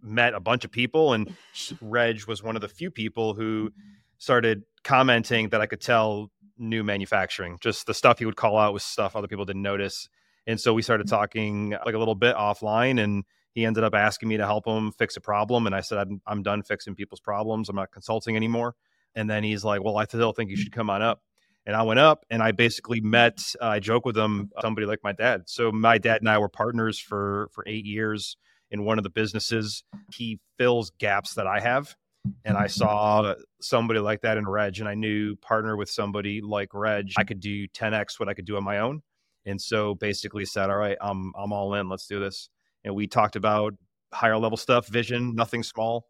met 0.00 0.34
a 0.34 0.40
bunch 0.40 0.64
of 0.64 0.70
people, 0.70 1.12
and 1.12 1.34
Reg 1.80 2.24
was 2.28 2.42
one 2.42 2.54
of 2.54 2.62
the 2.62 2.68
few 2.68 2.92
people 2.92 3.34
who 3.34 3.72
started 4.18 4.62
commenting 4.84 5.48
that 5.48 5.60
I 5.60 5.66
could 5.66 5.80
tell 5.80 6.30
knew 6.58 6.84
manufacturing. 6.84 7.58
Just 7.60 7.86
the 7.86 7.94
stuff 7.94 8.18
he 8.20 8.24
would 8.24 8.36
call 8.36 8.56
out 8.56 8.72
was 8.72 8.84
stuff 8.84 9.16
other 9.16 9.26
people 9.26 9.44
didn't 9.44 9.62
notice. 9.62 10.08
And 10.46 10.60
so 10.60 10.72
we 10.72 10.82
started 10.82 11.06
mm. 11.06 11.10
talking 11.10 11.70
like 11.84 11.94
a 11.94 11.98
little 11.98 12.14
bit 12.14 12.36
offline, 12.36 13.02
and 13.02 13.24
he 13.52 13.64
ended 13.64 13.84
up 13.84 13.94
asking 13.94 14.28
me 14.28 14.36
to 14.36 14.46
help 14.46 14.66
him 14.66 14.92
fix 14.92 15.16
a 15.16 15.20
problem. 15.20 15.66
And 15.66 15.74
I 15.74 15.80
said, 15.80 15.98
I'm, 15.98 16.20
I'm 16.26 16.42
done 16.42 16.62
fixing 16.62 16.94
people's 16.94 17.20
problems. 17.20 17.68
I'm 17.68 17.76
not 17.76 17.90
consulting 17.90 18.36
anymore. 18.36 18.74
And 19.14 19.30
then 19.30 19.42
he's 19.44 19.64
like, 19.64 19.82
Well, 19.82 19.96
I 19.96 20.04
still 20.04 20.32
think 20.32 20.50
you 20.50 20.56
mm. 20.56 20.60
should 20.60 20.72
come 20.72 20.90
on 20.90 21.02
up. 21.02 21.22
And 21.64 21.74
I 21.74 21.82
went 21.82 21.98
up 21.98 22.24
and 22.30 22.42
I 22.42 22.52
basically 22.52 23.00
met, 23.00 23.40
uh, 23.60 23.66
I 23.66 23.80
joke 23.80 24.06
with 24.06 24.16
him, 24.16 24.50
uh, 24.56 24.62
somebody 24.62 24.86
like 24.86 25.00
my 25.02 25.12
dad. 25.12 25.42
So 25.46 25.72
my 25.72 25.98
dad 25.98 26.20
and 26.20 26.28
I 26.28 26.38
were 26.38 26.48
partners 26.48 26.98
for 26.98 27.48
for 27.52 27.64
eight 27.66 27.84
years 27.84 28.36
in 28.70 28.84
one 28.84 28.98
of 28.98 29.04
the 29.04 29.10
businesses. 29.10 29.82
He 30.14 30.38
fills 30.58 30.90
gaps 30.98 31.34
that 31.34 31.46
I 31.46 31.60
have. 31.60 31.96
And 32.44 32.56
I 32.56 32.64
mm-hmm. 32.64 32.70
saw 32.70 33.34
somebody 33.60 34.00
like 34.00 34.22
that 34.22 34.36
in 34.36 34.48
Reg, 34.48 34.80
and 34.80 34.88
I 34.88 34.94
knew 34.94 35.36
partner 35.36 35.76
with 35.76 35.88
somebody 35.88 36.40
like 36.40 36.74
Reg, 36.74 37.12
I 37.16 37.22
could 37.22 37.38
do 37.38 37.68
10x 37.68 38.18
what 38.18 38.28
I 38.28 38.34
could 38.34 38.46
do 38.46 38.56
on 38.56 38.64
my 38.64 38.78
own. 38.78 39.02
And 39.46 39.60
so 39.60 39.94
basically 39.94 40.44
said, 40.44 40.70
all 40.70 40.76
right, 40.76 40.98
I'm 41.00 41.32
I'm 41.36 41.52
all 41.52 41.74
in. 41.74 41.88
Let's 41.88 42.06
do 42.06 42.20
this. 42.20 42.50
And 42.84 42.94
we 42.94 43.06
talked 43.06 43.36
about 43.36 43.74
higher 44.12 44.38
level 44.38 44.56
stuff, 44.56 44.88
vision, 44.88 45.34
nothing 45.34 45.62
small. 45.62 46.06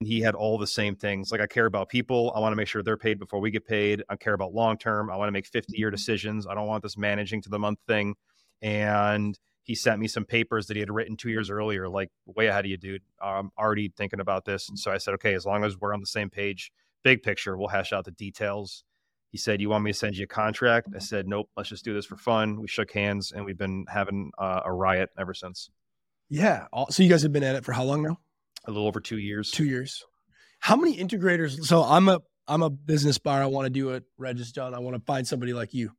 And 0.00 0.08
he 0.08 0.20
had 0.20 0.34
all 0.34 0.56
the 0.56 0.66
same 0.66 0.96
things. 0.96 1.30
Like 1.30 1.42
I 1.42 1.46
care 1.46 1.66
about 1.66 1.90
people. 1.90 2.32
I 2.34 2.40
want 2.40 2.52
to 2.52 2.56
make 2.56 2.68
sure 2.68 2.82
they're 2.82 2.96
paid 2.96 3.18
before 3.18 3.40
we 3.40 3.50
get 3.50 3.66
paid. 3.66 4.02
I 4.08 4.16
care 4.16 4.32
about 4.32 4.54
long 4.54 4.78
term. 4.78 5.10
I 5.10 5.16
want 5.16 5.28
to 5.28 5.32
make 5.32 5.46
50 5.46 5.76
year 5.76 5.88
mm-hmm. 5.88 5.94
decisions. 5.94 6.46
I 6.46 6.54
don't 6.54 6.66
want 6.66 6.82
this 6.82 6.96
managing 6.96 7.42
to 7.42 7.50
the 7.50 7.58
month 7.58 7.78
thing. 7.86 8.14
And 8.62 9.38
he 9.62 9.74
sent 9.74 10.00
me 10.00 10.08
some 10.08 10.24
papers 10.24 10.66
that 10.66 10.76
he 10.76 10.80
had 10.80 10.90
written 10.90 11.16
two 11.16 11.30
years 11.30 11.50
earlier, 11.50 11.88
like 11.88 12.08
way 12.26 12.46
ahead 12.46 12.64
of 12.64 12.70
you, 12.70 12.76
dude. 12.76 13.02
I'm 13.22 13.50
already 13.58 13.92
thinking 13.94 14.20
about 14.20 14.44
this. 14.44 14.68
And 14.68 14.78
so 14.78 14.90
I 14.90 14.98
said, 14.98 15.14
okay, 15.14 15.34
as 15.34 15.44
long 15.44 15.64
as 15.64 15.78
we're 15.78 15.94
on 15.94 16.00
the 16.00 16.06
same 16.06 16.30
page, 16.30 16.72
big 17.04 17.22
picture, 17.22 17.56
we'll 17.56 17.68
hash 17.68 17.92
out 17.92 18.04
the 18.04 18.10
details. 18.10 18.84
He 19.30 19.38
said, 19.38 19.60
You 19.60 19.70
want 19.70 19.84
me 19.84 19.92
to 19.92 19.98
send 19.98 20.16
you 20.16 20.24
a 20.24 20.28
contract? 20.28 20.88
I 20.94 20.98
said, 20.98 21.26
Nope, 21.26 21.48
let's 21.56 21.68
just 21.68 21.84
do 21.84 21.94
this 21.94 22.06
for 22.06 22.16
fun. 22.16 22.60
We 22.60 22.68
shook 22.68 22.92
hands 22.92 23.32
and 23.32 23.44
we've 23.44 23.58
been 23.58 23.86
having 23.88 24.32
uh, 24.38 24.62
a 24.64 24.72
riot 24.72 25.10
ever 25.18 25.34
since. 25.34 25.70
Yeah. 26.28 26.66
So 26.90 27.02
you 27.02 27.08
guys 27.08 27.22
have 27.22 27.32
been 27.32 27.42
at 27.42 27.56
it 27.56 27.64
for 27.64 27.72
how 27.72 27.84
long 27.84 28.02
now? 28.02 28.18
A 28.66 28.70
little 28.70 28.86
over 28.86 29.00
two 29.00 29.18
years. 29.18 29.50
Two 29.50 29.64
years. 29.64 30.04
How 30.60 30.76
many 30.76 30.96
integrators? 30.96 31.64
So 31.64 31.82
I'm 31.82 32.08
a 32.08 32.20
I'm 32.46 32.62
a 32.62 32.70
business 32.70 33.18
buyer. 33.18 33.42
I 33.42 33.46
want 33.46 33.66
to 33.66 33.70
do 33.70 33.90
it. 33.90 34.04
Register. 34.18 34.62
I 34.62 34.78
want 34.78 34.96
to 34.96 35.02
find 35.02 35.26
somebody 35.26 35.52
like 35.52 35.72
you. 35.72 35.92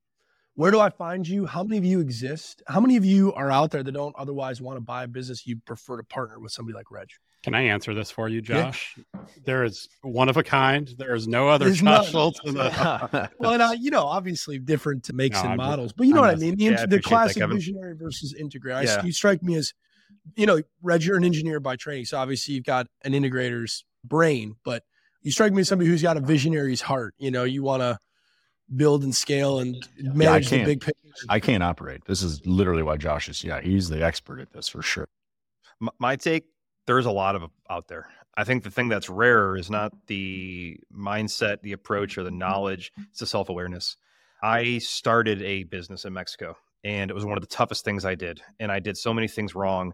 Where 0.56 0.72
do 0.72 0.80
I 0.80 0.90
find 0.90 1.28
you? 1.28 1.46
How 1.46 1.64
many 1.64 1.78
of 1.78 1.86
you 1.86 2.02
exist? 2.02 2.62
How 2.68 2.82
many 2.82 2.98
of 2.98 3.06
you 3.06 3.34
are 3.34 3.50
out 3.50 3.72
there 3.72 3.84
that 3.84 3.92
don't 3.92 4.16
otherwise 4.18 4.62
want 4.62 4.78
to 4.78 4.82
buy 4.82 5.04
a 5.04 5.08
business? 5.08 5.48
You 5.48 5.58
prefer 5.66 5.98
to 5.98 6.04
partner 6.04 6.40
with 6.40 6.52
somebody 6.52 6.76
like 6.76 6.92
Reg. 6.92 7.08
Can 7.44 7.56
I 7.56 7.62
answer 7.62 7.94
this 7.96 8.12
for 8.12 8.30
you, 8.30 8.42
Josh? 8.42 8.96
Yeah. 8.98 9.22
There 9.46 9.64
is 9.64 9.90
one 10.04 10.30
of 10.30 10.38
a 10.38 10.44
kind. 10.44 10.94
There 10.98 11.16
is 11.16 11.28
no 11.28 11.50
other 11.50 11.66
There's 11.66 11.82
Josh 11.82 12.12
Schultz. 12.12 12.40
The... 12.44 13.30
well, 13.40 13.54
and, 13.54 13.62
uh, 13.62 13.76
you 13.80 13.90
know, 13.90 14.06
obviously 14.06 14.60
different 14.60 15.12
makes 15.14 15.38
no, 15.38 15.44
and 15.44 15.52
I'm 15.54 15.58
models, 15.58 15.88
just, 15.88 15.98
but 15.98 16.08
you 16.08 16.14
know 16.14 16.22
I'm 16.22 16.28
what 16.28 16.34
just, 16.34 16.44
I 16.44 16.46
mean. 16.46 16.58
The, 16.58 16.64
yeah, 16.64 16.86
the 16.86 17.02
classic 17.02 17.40
that, 17.40 17.50
visionary 17.50 17.96
versus 17.96 18.36
integrator. 18.40 18.84
Yeah. 18.84 19.00
I, 19.02 19.06
you 19.06 19.12
strike 19.12 19.42
me 19.42 19.56
as, 19.56 19.74
you 20.36 20.46
know, 20.46 20.62
Reg, 20.84 21.04
you're 21.04 21.18
an 21.18 21.24
engineer 21.24 21.60
by 21.60 21.78
training, 21.78 22.06
so 22.06 22.18
obviously 22.18 22.54
you've 22.54 22.66
got 22.66 22.88
an 23.04 23.14
integrator's 23.14 23.86
brain, 24.04 24.56
but 24.64 24.84
you 25.24 25.32
strike 25.32 25.54
me 25.54 25.62
as 25.62 25.68
somebody 25.68 25.90
who's 25.90 26.04
got 26.04 26.18
a 26.18 26.22
visionary's 26.22 26.82
heart. 26.82 27.16
You 27.18 27.32
know, 27.32 27.44
you 27.44 27.64
want 27.64 27.82
to 27.82 27.98
build 28.76 29.04
and 29.04 29.16
scale 29.16 29.60
and 29.60 29.88
manage 30.00 30.52
yeah, 30.52 30.60
the 30.60 30.66
big 30.66 30.82
picture. 30.82 31.02
I 31.30 31.40
can't 31.40 31.64
operate. 31.64 32.06
This 32.06 32.22
is 32.22 32.46
literally 32.46 32.84
why 32.84 32.98
Josh 32.98 33.30
is. 33.30 33.44
Yeah, 33.44 33.62
he's 33.62 33.90
the 33.90 34.04
expert 34.04 34.40
at 34.40 34.52
this 34.54 34.68
for 34.68 34.82
sure. 34.82 35.08
My 36.00 36.16
take: 36.16 36.46
there's 36.88 37.06
a 37.06 37.12
lot 37.12 37.36
of 37.36 37.44
out 37.70 37.88
there. 37.88 38.08
I 38.36 38.44
think 38.44 38.64
the 38.64 38.72
thing 38.72 38.88
that's 38.88 39.10
rarer 39.10 39.58
is 39.58 39.70
not 39.70 39.92
the 40.08 40.78
mindset, 40.96 41.62
the 41.62 41.74
approach, 41.74 42.18
or 42.18 42.24
the 42.24 42.30
mm-hmm. 42.30 42.40
knowledge. 42.40 42.92
It's 43.10 43.20
the 43.20 43.26
self 43.26 43.50
awareness. 43.50 43.98
I 44.44 44.80
started 44.80 45.42
a 45.44 45.64
business 45.64 46.06
in 46.06 46.14
Mexico, 46.14 46.58
and 46.84 47.12
it 47.12 47.14
was 47.14 47.26
one 47.26 47.38
of 47.38 47.42
the 47.42 47.48
toughest 47.56 47.86
things 47.86 48.06
I 48.06 48.16
did. 48.16 48.42
And 48.60 48.72
I 48.72 48.80
did 48.80 48.98
so 48.98 49.14
many 49.14 49.28
things 49.28 49.54
wrong 49.54 49.94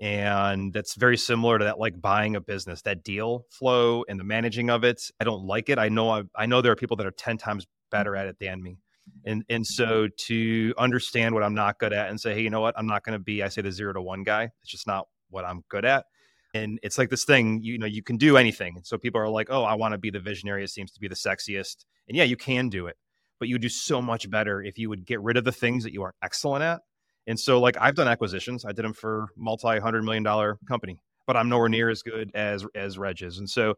and 0.00 0.72
that's 0.72 0.96
very 0.96 1.16
similar 1.16 1.58
to 1.58 1.64
that 1.64 1.78
like 1.78 2.00
buying 2.00 2.36
a 2.36 2.40
business 2.40 2.82
that 2.82 3.04
deal 3.04 3.46
flow 3.50 4.04
and 4.08 4.18
the 4.18 4.24
managing 4.24 4.70
of 4.70 4.84
it 4.84 5.00
i 5.20 5.24
don't 5.24 5.44
like 5.44 5.68
it 5.68 5.78
i 5.78 5.88
know 5.88 6.10
I, 6.10 6.22
I 6.34 6.46
know 6.46 6.60
there 6.60 6.72
are 6.72 6.76
people 6.76 6.96
that 6.96 7.06
are 7.06 7.12
10 7.12 7.38
times 7.38 7.64
mm. 7.64 7.68
better 7.90 8.16
at 8.16 8.26
it 8.26 8.36
than 8.40 8.62
me 8.62 8.78
and 9.24 9.44
and 9.48 9.66
so 9.66 10.08
to 10.26 10.74
understand 10.78 11.34
what 11.34 11.44
i'm 11.44 11.54
not 11.54 11.78
good 11.78 11.92
at 11.92 12.10
and 12.10 12.20
say 12.20 12.34
hey 12.34 12.42
you 12.42 12.50
know 12.50 12.60
what 12.60 12.74
i'm 12.76 12.86
not 12.86 13.04
going 13.04 13.18
to 13.18 13.22
be 13.22 13.42
i 13.42 13.48
say 13.48 13.62
the 13.62 13.70
zero 13.70 13.92
to 13.92 14.02
one 14.02 14.24
guy 14.24 14.50
it's 14.62 14.70
just 14.70 14.86
not 14.86 15.06
what 15.30 15.44
i'm 15.44 15.62
good 15.68 15.84
at 15.84 16.06
and 16.54 16.78
it's 16.82 16.96
like 16.96 17.10
this 17.10 17.24
thing 17.24 17.60
you 17.62 17.78
know 17.78 17.86
you 17.86 18.02
can 18.02 18.16
do 18.16 18.36
anything 18.36 18.80
so 18.84 18.96
people 18.96 19.20
are 19.20 19.28
like 19.28 19.48
oh 19.50 19.64
i 19.64 19.74
want 19.74 19.92
to 19.92 19.98
be 19.98 20.10
the 20.10 20.20
visionary 20.20 20.64
it 20.64 20.70
seems 20.70 20.90
to 20.92 21.00
be 21.00 21.08
the 21.08 21.14
sexiest 21.14 21.84
and 22.08 22.16
yeah 22.16 22.24
you 22.24 22.36
can 22.36 22.68
do 22.68 22.86
it 22.86 22.96
but 23.38 23.48
you 23.48 23.54
would 23.54 23.62
do 23.62 23.68
so 23.68 24.00
much 24.00 24.30
better 24.30 24.62
if 24.62 24.78
you 24.78 24.88
would 24.88 25.04
get 25.04 25.20
rid 25.20 25.36
of 25.36 25.44
the 25.44 25.52
things 25.52 25.84
that 25.84 25.92
you 25.92 26.02
aren't 26.02 26.16
excellent 26.22 26.62
at 26.62 26.80
and 27.26 27.40
so, 27.40 27.60
like, 27.60 27.76
I've 27.80 27.94
done 27.94 28.08
acquisitions. 28.08 28.64
I 28.64 28.72
did 28.72 28.84
them 28.84 28.92
for 28.92 29.28
multi 29.36 29.78
hundred 29.78 30.04
million 30.04 30.22
dollar 30.22 30.58
company, 30.68 30.98
but 31.26 31.36
I'm 31.36 31.48
nowhere 31.48 31.68
near 31.68 31.88
as 31.88 32.02
good 32.02 32.30
as 32.34 32.64
as 32.74 32.98
Reg 32.98 33.22
is. 33.22 33.38
And 33.38 33.48
so, 33.48 33.74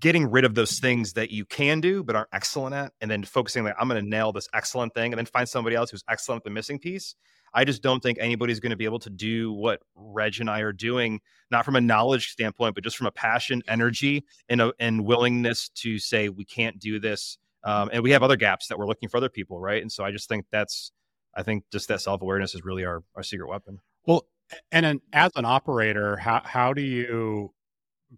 getting 0.00 0.30
rid 0.30 0.44
of 0.44 0.54
those 0.54 0.78
things 0.80 1.12
that 1.12 1.30
you 1.30 1.44
can 1.44 1.80
do 1.80 2.02
but 2.02 2.16
aren't 2.16 2.28
excellent 2.32 2.74
at, 2.74 2.92
and 3.00 3.10
then 3.10 3.22
focusing 3.22 3.64
like 3.64 3.76
I'm 3.78 3.88
going 3.88 4.02
to 4.02 4.08
nail 4.08 4.32
this 4.32 4.48
excellent 4.52 4.94
thing, 4.94 5.12
and 5.12 5.18
then 5.18 5.26
find 5.26 5.48
somebody 5.48 5.76
else 5.76 5.90
who's 5.90 6.04
excellent 6.08 6.40
at 6.40 6.44
the 6.44 6.50
missing 6.50 6.78
piece. 6.78 7.14
I 7.52 7.64
just 7.64 7.82
don't 7.82 8.00
think 8.00 8.18
anybody's 8.20 8.60
going 8.60 8.70
to 8.70 8.76
be 8.76 8.84
able 8.84 9.00
to 9.00 9.10
do 9.10 9.52
what 9.52 9.80
Reg 9.94 10.40
and 10.40 10.48
I 10.48 10.60
are 10.60 10.72
doing, 10.72 11.20
not 11.50 11.64
from 11.64 11.76
a 11.76 11.80
knowledge 11.80 12.28
standpoint, 12.28 12.74
but 12.74 12.84
just 12.84 12.96
from 12.96 13.06
a 13.06 13.12
passion, 13.12 13.62
energy, 13.66 14.24
and 14.48 14.60
a, 14.60 14.72
and 14.78 15.04
willingness 15.04 15.68
to 15.76 15.98
say 15.98 16.28
we 16.28 16.44
can't 16.44 16.78
do 16.78 17.00
this. 17.00 17.38
Um, 17.64 17.90
and 17.92 18.02
we 18.02 18.12
have 18.12 18.22
other 18.22 18.36
gaps 18.36 18.68
that 18.68 18.78
we're 18.78 18.86
looking 18.86 19.08
for 19.08 19.18
other 19.18 19.28
people, 19.28 19.60
right? 19.60 19.82
And 19.82 19.92
so 19.92 20.04
I 20.04 20.12
just 20.12 20.28
think 20.28 20.46
that's 20.50 20.92
I 21.34 21.42
think 21.42 21.64
just 21.72 21.88
that 21.88 22.00
self 22.00 22.22
awareness 22.22 22.54
is 22.54 22.64
really 22.64 22.84
our 22.84 23.02
our 23.14 23.22
secret 23.22 23.48
weapon. 23.48 23.80
Well, 24.06 24.26
and 24.72 24.86
an, 24.86 25.00
as 25.12 25.30
an 25.36 25.44
operator, 25.44 26.16
how 26.16 26.42
how 26.44 26.72
do 26.72 26.82
you, 26.82 27.52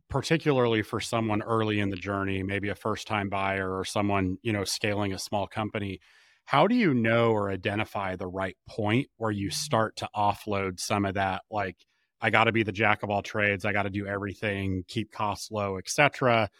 particularly 0.09 0.83
for 0.83 1.01
someone 1.01 1.43
early 1.43 1.81
in 1.81 1.91
the 1.91 1.97
journey, 1.97 2.43
maybe 2.43 2.69
a 2.69 2.75
first 2.75 3.07
time 3.07 3.29
buyer 3.29 3.77
or 3.77 3.85
someone 3.85 4.39
you 4.43 4.53
know 4.53 4.65
scaling 4.65 5.13
a 5.13 5.19
small 5.19 5.47
company, 5.47 6.01
how 6.45 6.67
do 6.67 6.75
you 6.75 6.93
know 6.95 7.31
or 7.31 7.51
identify 7.51 8.17
the 8.17 8.27
right 8.27 8.57
point 8.69 9.09
where 9.17 9.31
you 9.31 9.51
start 9.51 9.97
to 9.97 10.09
offload 10.15 10.81
some 10.81 11.05
of 11.05 11.15
that 11.15 11.43
like 11.51 11.77
I 12.21 12.31
got 12.31 12.45
to 12.45 12.53
be 12.53 12.63
the 12.63 12.73
jack 12.73 13.03
of 13.03 13.11
all 13.11 13.23
trades, 13.23 13.65
I 13.65 13.73
got 13.73 13.83
to 13.83 13.91
do 13.91 14.07
everything, 14.07 14.85
keep 14.87 15.11
costs 15.11 15.51
low, 15.51 15.79
etc. 15.79 16.51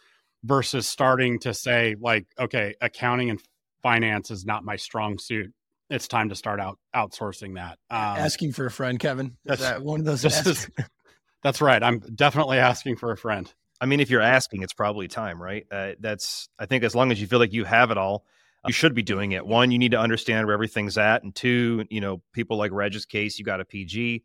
versus 0.43 0.87
starting 0.87 1.39
to 1.39 1.53
say 1.53 1.95
like 1.99 2.25
okay, 2.39 2.75
accounting 2.81 3.29
and 3.29 3.41
finance 3.81 4.31
is 4.31 4.45
not 4.45 4.63
my 4.63 4.75
strong 4.75 5.17
suit 5.17 5.53
it's 5.89 6.07
time 6.07 6.29
to 6.29 6.35
start 6.35 6.59
out 6.59 6.79
outsourcing 6.95 7.55
that. 7.55 7.77
Um, 7.89 8.17
asking 8.17 8.53
for 8.53 8.65
a 8.65 8.71
friend, 8.71 8.99
Kevin. 8.99 9.37
Is 9.45 9.59
that 9.59 9.83
one 9.83 9.99
of 9.99 10.05
those? 10.05 10.25
Is, 10.45 10.69
that's 11.43 11.61
right. 11.61 11.81
I'm 11.81 11.99
definitely 11.99 12.57
asking 12.57 12.97
for 12.97 13.11
a 13.11 13.17
friend. 13.17 13.51
I 13.79 13.85
mean, 13.85 13.99
if 13.99 14.09
you're 14.09 14.21
asking, 14.21 14.63
it's 14.63 14.73
probably 14.73 15.07
time, 15.07 15.41
right? 15.41 15.65
Uh, 15.71 15.91
that's 15.99 16.47
I 16.57 16.65
think 16.65 16.83
as 16.83 16.95
long 16.95 17.11
as 17.11 17.19
you 17.21 17.27
feel 17.27 17.39
like 17.39 17.53
you 17.53 17.65
have 17.65 17.91
it 17.91 17.97
all, 17.97 18.25
you 18.65 18.73
should 18.73 18.93
be 18.93 19.03
doing 19.03 19.33
it. 19.33 19.45
One, 19.45 19.71
you 19.71 19.79
need 19.79 19.91
to 19.91 19.99
understand 19.99 20.47
where 20.47 20.53
everything's 20.53 20.97
at, 20.97 21.23
and 21.23 21.33
two, 21.35 21.85
you 21.89 22.01
know, 22.01 22.21
people 22.31 22.57
like 22.57 22.71
Reg's 22.71 23.05
case, 23.05 23.37
you 23.37 23.45
got 23.45 23.59
a 23.59 23.65
PG, 23.65 24.23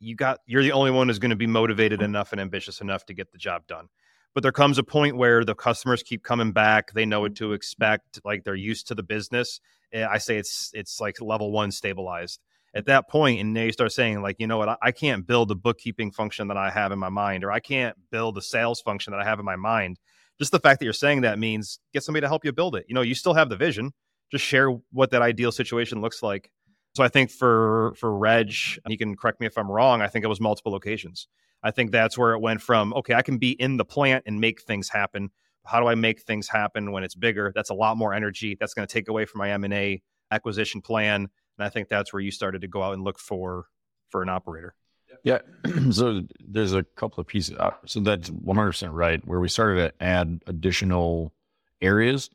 you 0.00 0.16
got 0.16 0.38
you're 0.46 0.62
the 0.62 0.72
only 0.72 0.90
one 0.90 1.08
who's 1.08 1.18
going 1.18 1.30
to 1.30 1.36
be 1.36 1.46
motivated 1.46 2.02
enough 2.02 2.32
and 2.32 2.40
ambitious 2.40 2.80
enough 2.80 3.06
to 3.06 3.14
get 3.14 3.32
the 3.32 3.38
job 3.38 3.66
done. 3.66 3.88
But 4.34 4.42
there 4.42 4.52
comes 4.52 4.78
a 4.78 4.84
point 4.84 5.16
where 5.16 5.44
the 5.44 5.54
customers 5.54 6.02
keep 6.02 6.22
coming 6.22 6.52
back. 6.52 6.92
They 6.92 7.04
know 7.04 7.20
what 7.20 7.36
to 7.36 7.52
expect. 7.52 8.20
Like 8.24 8.44
they're 8.44 8.54
used 8.54 8.88
to 8.88 8.94
the 8.94 9.02
business. 9.02 9.60
Eh, 9.92 10.06
I 10.06 10.18
say 10.18 10.36
it's 10.36 10.70
it's 10.74 11.00
like 11.00 11.20
level 11.20 11.52
one 11.52 11.70
stabilized. 11.70 12.40
At 12.72 12.86
that 12.86 13.08
point, 13.08 13.40
and 13.40 13.56
they 13.56 13.72
start 13.72 13.90
saying 13.90 14.22
like, 14.22 14.36
you 14.38 14.46
know 14.46 14.56
what, 14.56 14.68
I, 14.68 14.76
I 14.80 14.92
can't 14.92 15.26
build 15.26 15.48
the 15.48 15.56
bookkeeping 15.56 16.12
function 16.12 16.48
that 16.48 16.56
I 16.56 16.70
have 16.70 16.92
in 16.92 17.00
my 17.00 17.08
mind, 17.08 17.42
or 17.42 17.50
I 17.50 17.58
can't 17.58 17.96
build 18.12 18.36
the 18.36 18.42
sales 18.42 18.80
function 18.80 19.10
that 19.10 19.20
I 19.20 19.24
have 19.24 19.40
in 19.40 19.44
my 19.44 19.56
mind. 19.56 19.98
Just 20.40 20.52
the 20.52 20.58
fact 20.58 20.80
that 20.80 20.84
you're 20.84 20.94
saying 20.94 21.20
that 21.20 21.38
means 21.38 21.78
get 21.92 22.02
somebody 22.02 22.22
to 22.22 22.28
help 22.28 22.44
you 22.44 22.52
build 22.52 22.74
it. 22.74 22.86
You 22.88 22.94
know, 22.94 23.02
you 23.02 23.14
still 23.14 23.34
have 23.34 23.50
the 23.50 23.56
vision. 23.56 23.92
Just 24.32 24.44
share 24.44 24.70
what 24.90 25.10
that 25.10 25.22
ideal 25.22 25.52
situation 25.52 26.00
looks 26.00 26.22
like. 26.22 26.50
So 26.94 27.04
I 27.04 27.08
think 27.08 27.30
for 27.30 27.94
for 27.96 28.16
Reg, 28.16 28.52
he 28.88 28.96
can 28.96 29.16
correct 29.16 29.40
me 29.40 29.46
if 29.46 29.56
I'm 29.56 29.70
wrong. 29.70 30.02
I 30.02 30.08
think 30.08 30.24
it 30.24 30.28
was 30.28 30.40
multiple 30.40 30.72
locations. 30.72 31.28
I 31.62 31.70
think 31.70 31.90
that's 31.90 32.16
where 32.16 32.32
it 32.32 32.40
went 32.40 32.62
from. 32.62 32.94
Okay, 32.94 33.14
I 33.14 33.22
can 33.22 33.38
be 33.38 33.50
in 33.50 33.76
the 33.76 33.84
plant 33.84 34.24
and 34.26 34.40
make 34.40 34.62
things 34.62 34.88
happen. 34.88 35.30
How 35.66 35.78
do 35.78 35.86
I 35.86 35.94
make 35.94 36.22
things 36.22 36.48
happen 36.48 36.90
when 36.90 37.04
it's 37.04 37.14
bigger? 37.14 37.52
That's 37.54 37.70
a 37.70 37.74
lot 37.74 37.98
more 37.98 38.14
energy. 38.14 38.56
That's 38.58 38.72
going 38.72 38.88
to 38.88 38.92
take 38.92 39.08
away 39.08 39.26
from 39.26 39.40
my 39.40 39.50
M 39.50 39.64
and 39.64 39.74
A 39.74 40.02
acquisition 40.30 40.80
plan. 40.80 41.28
And 41.58 41.66
I 41.66 41.68
think 41.68 41.88
that's 41.88 42.12
where 42.12 42.20
you 42.20 42.30
started 42.30 42.62
to 42.62 42.68
go 42.68 42.82
out 42.82 42.94
and 42.94 43.04
look 43.04 43.18
for 43.18 43.66
for 44.08 44.22
an 44.22 44.30
operator. 44.30 44.74
Yeah. 45.22 45.38
so 45.90 46.22
there's 46.40 46.72
a 46.72 46.82
couple 46.82 47.20
of 47.20 47.26
pieces. 47.26 47.56
Uh, 47.58 47.70
so 47.86 48.00
that's 48.00 48.30
100% 48.30 48.88
right. 48.92 49.26
Where 49.26 49.40
we 49.40 49.48
started 49.48 49.76
to 49.76 50.04
add 50.04 50.42
additional 50.46 51.32
areas, 51.80 52.30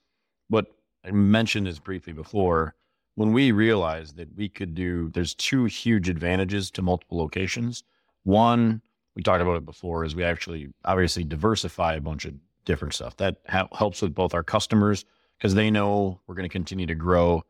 but 0.50 0.67
I 1.06 1.12
mentioned 1.12 1.67
this 1.67 1.80
briefly 1.80 2.13
before. 2.13 2.76
When 3.15 3.32
we 3.32 3.52
realized 3.52 4.17
that 4.17 4.36
we 4.36 4.50
could 4.50 4.76
do, 4.76 5.10
there's 5.13 5.34
two 5.34 5.65
huge 5.65 6.10
advantages 6.10 6.69
to 6.71 6.82
multiple 6.82 7.17
locations. 7.17 7.84
One, 8.24 8.82
we 9.15 9.24
talked 9.24 9.41
about 9.41 9.56
it 9.56 9.65
before, 9.65 10.04
is 10.04 10.15
we 10.15 10.24
actually 10.24 10.69
obviously 10.84 11.24
diversify 11.24 11.93
a 11.93 12.02
bunch 12.02 12.26
of 12.26 12.34
different 12.65 12.93
stuff. 12.93 13.15
That 13.17 13.38
ha- 13.48 13.69
helps 13.74 14.02
with 14.02 14.13
both 14.13 14.34
our 14.34 14.43
customers 14.43 15.06
because 15.38 15.54
they 15.54 15.71
know 15.71 16.19
we're 16.28 16.36
going 16.36 16.50
to 16.50 16.54
continue 16.54 16.88
to 16.88 16.95
grow. 16.95 17.43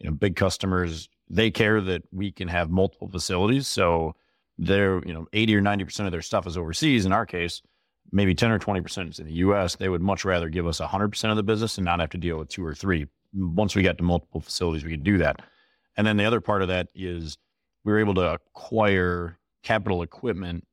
You 0.00 0.10
know, 0.10 0.16
big 0.16 0.34
customers, 0.34 1.08
they 1.30 1.50
care 1.50 1.80
that 1.80 2.02
we 2.10 2.32
can 2.32 2.48
have 2.48 2.70
multiple 2.70 3.08
facilities. 3.08 3.68
So 3.68 4.16
they're, 4.58 5.02
you 5.06 5.12
know, 5.12 5.26
80 5.32 5.56
or 5.56 5.62
90% 5.62 6.06
of 6.06 6.12
their 6.12 6.22
stuff 6.22 6.46
is 6.46 6.56
overseas. 6.56 7.06
In 7.06 7.12
our 7.12 7.26
case, 7.26 7.62
maybe 8.10 8.34
10 8.34 8.50
or 8.50 8.58
20% 8.58 9.10
is 9.10 9.18
in 9.18 9.26
the 9.26 9.32
US. 9.34 9.76
They 9.76 9.88
would 9.88 10.02
much 10.02 10.24
rather 10.24 10.48
give 10.48 10.66
us 10.66 10.80
100% 10.80 11.30
of 11.30 11.36
the 11.36 11.42
business 11.42 11.78
and 11.78 11.84
not 11.84 12.00
have 12.00 12.10
to 12.10 12.18
deal 12.18 12.38
with 12.38 12.48
two 12.48 12.64
or 12.64 12.74
three. 12.74 13.06
Once 13.34 13.74
we 13.74 13.82
got 13.82 13.98
to 13.98 14.04
multiple 14.04 14.40
facilities, 14.40 14.84
we 14.84 14.90
could 14.90 15.04
do 15.04 15.18
that. 15.18 15.42
And 15.96 16.06
then 16.06 16.16
the 16.16 16.24
other 16.24 16.40
part 16.40 16.62
of 16.62 16.68
that 16.68 16.88
is 16.94 17.38
we 17.84 17.92
were 17.92 17.98
able 17.98 18.14
to 18.14 18.32
acquire 18.32 19.38
capital 19.62 20.02
equipment 20.02 20.66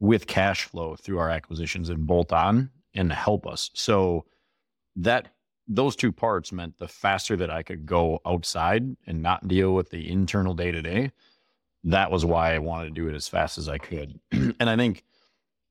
with 0.00 0.26
cash 0.26 0.64
flow 0.64 0.96
through 0.96 1.18
our 1.18 1.30
acquisitions 1.30 1.88
and 1.88 2.06
bolt 2.06 2.32
on 2.32 2.70
and 2.94 3.12
help 3.12 3.46
us. 3.46 3.70
So 3.74 4.24
that 4.96 5.28
those 5.68 5.96
two 5.96 6.12
parts 6.12 6.52
meant 6.52 6.78
the 6.78 6.88
faster 6.88 7.36
that 7.36 7.50
I 7.50 7.62
could 7.62 7.86
go 7.86 8.20
outside 8.24 8.96
and 9.06 9.22
not 9.22 9.48
deal 9.48 9.74
with 9.74 9.90
the 9.90 10.10
internal 10.10 10.54
day 10.54 10.70
to 10.70 10.82
day. 10.82 11.12
That 11.86 12.10
was 12.10 12.24
why 12.24 12.54
I 12.54 12.58
wanted 12.58 12.86
to 12.86 13.00
do 13.00 13.08
it 13.08 13.14
as 13.14 13.28
fast 13.28 13.58
as 13.58 13.68
I 13.68 13.78
could. 13.78 14.18
and 14.32 14.56
I 14.60 14.76
think 14.76 15.04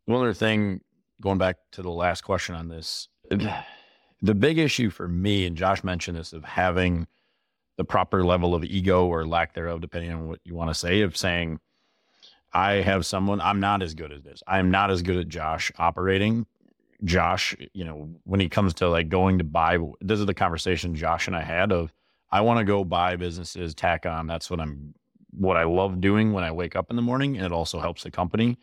one 0.06 0.22
other 0.22 0.34
thing, 0.34 0.82
going 1.22 1.38
back 1.38 1.58
to 1.74 1.82
the 1.82 1.92
last 1.92 2.22
question 2.22 2.56
on 2.56 2.70
this, 2.70 3.10
the 4.22 4.34
big 4.34 4.58
issue 4.58 4.90
for 4.90 5.08
me, 5.08 5.46
and 5.46 5.58
Josh 5.58 5.84
mentioned 5.84 6.18
this, 6.18 6.34
of 6.34 6.44
having 6.44 7.06
the 7.78 7.84
proper 7.84 8.24
level 8.24 8.56
of 8.56 8.64
ego 8.64 9.06
or 9.06 9.28
lack 9.28 9.54
thereof, 9.54 9.82
depending 9.82 10.12
on 10.12 10.28
what 10.30 10.40
you 10.46 10.56
want 10.56 10.70
to 10.70 10.74
say, 10.74 11.02
of 11.02 11.18
saying, 11.18 11.60
I 12.54 12.76
have 12.76 13.06
someone, 13.06 13.42
I'm 13.42 13.60
not 13.60 13.84
as 13.84 13.94
good 13.94 14.14
as 14.14 14.24
this. 14.24 14.42
I'm 14.48 14.72
not 14.72 14.90
as 14.90 15.02
good 15.02 15.18
at 15.18 15.28
Josh 15.28 15.72
operating. 15.78 16.46
Josh, 17.04 17.54
you 17.74 17.84
know, 17.84 18.10
when 18.24 18.40
he 18.40 18.48
comes 18.48 18.74
to 18.76 18.88
like 18.88 19.10
going 19.10 19.40
to 19.40 19.44
buy, 19.44 19.78
this 20.00 20.20
is 20.20 20.26
the 20.26 20.34
conversation 20.34 20.96
Josh 20.96 21.28
and 21.28 21.36
I 21.36 21.42
had 21.42 21.74
of, 21.74 21.92
I 22.32 22.40
want 22.42 22.60
to 22.60 22.64
go 22.64 22.86
buy 22.86 23.18
businesses, 23.18 23.76
tack 23.76 24.06
on. 24.06 24.28
That's 24.28 24.50
what 24.50 24.62
I'm, 24.62 24.96
what 25.38 25.58
I 25.58 25.64
love 25.64 26.02
doing 26.02 26.34
when 26.34 26.44
I 26.44 26.52
wake 26.52 26.76
up 26.76 26.90
in 26.90 26.96
the 26.96 27.02
morning. 27.02 27.38
And 27.38 27.46
it 27.46 27.52
also 27.52 27.80
helps 27.80 28.04
the 28.04 28.12
company. 28.12 28.58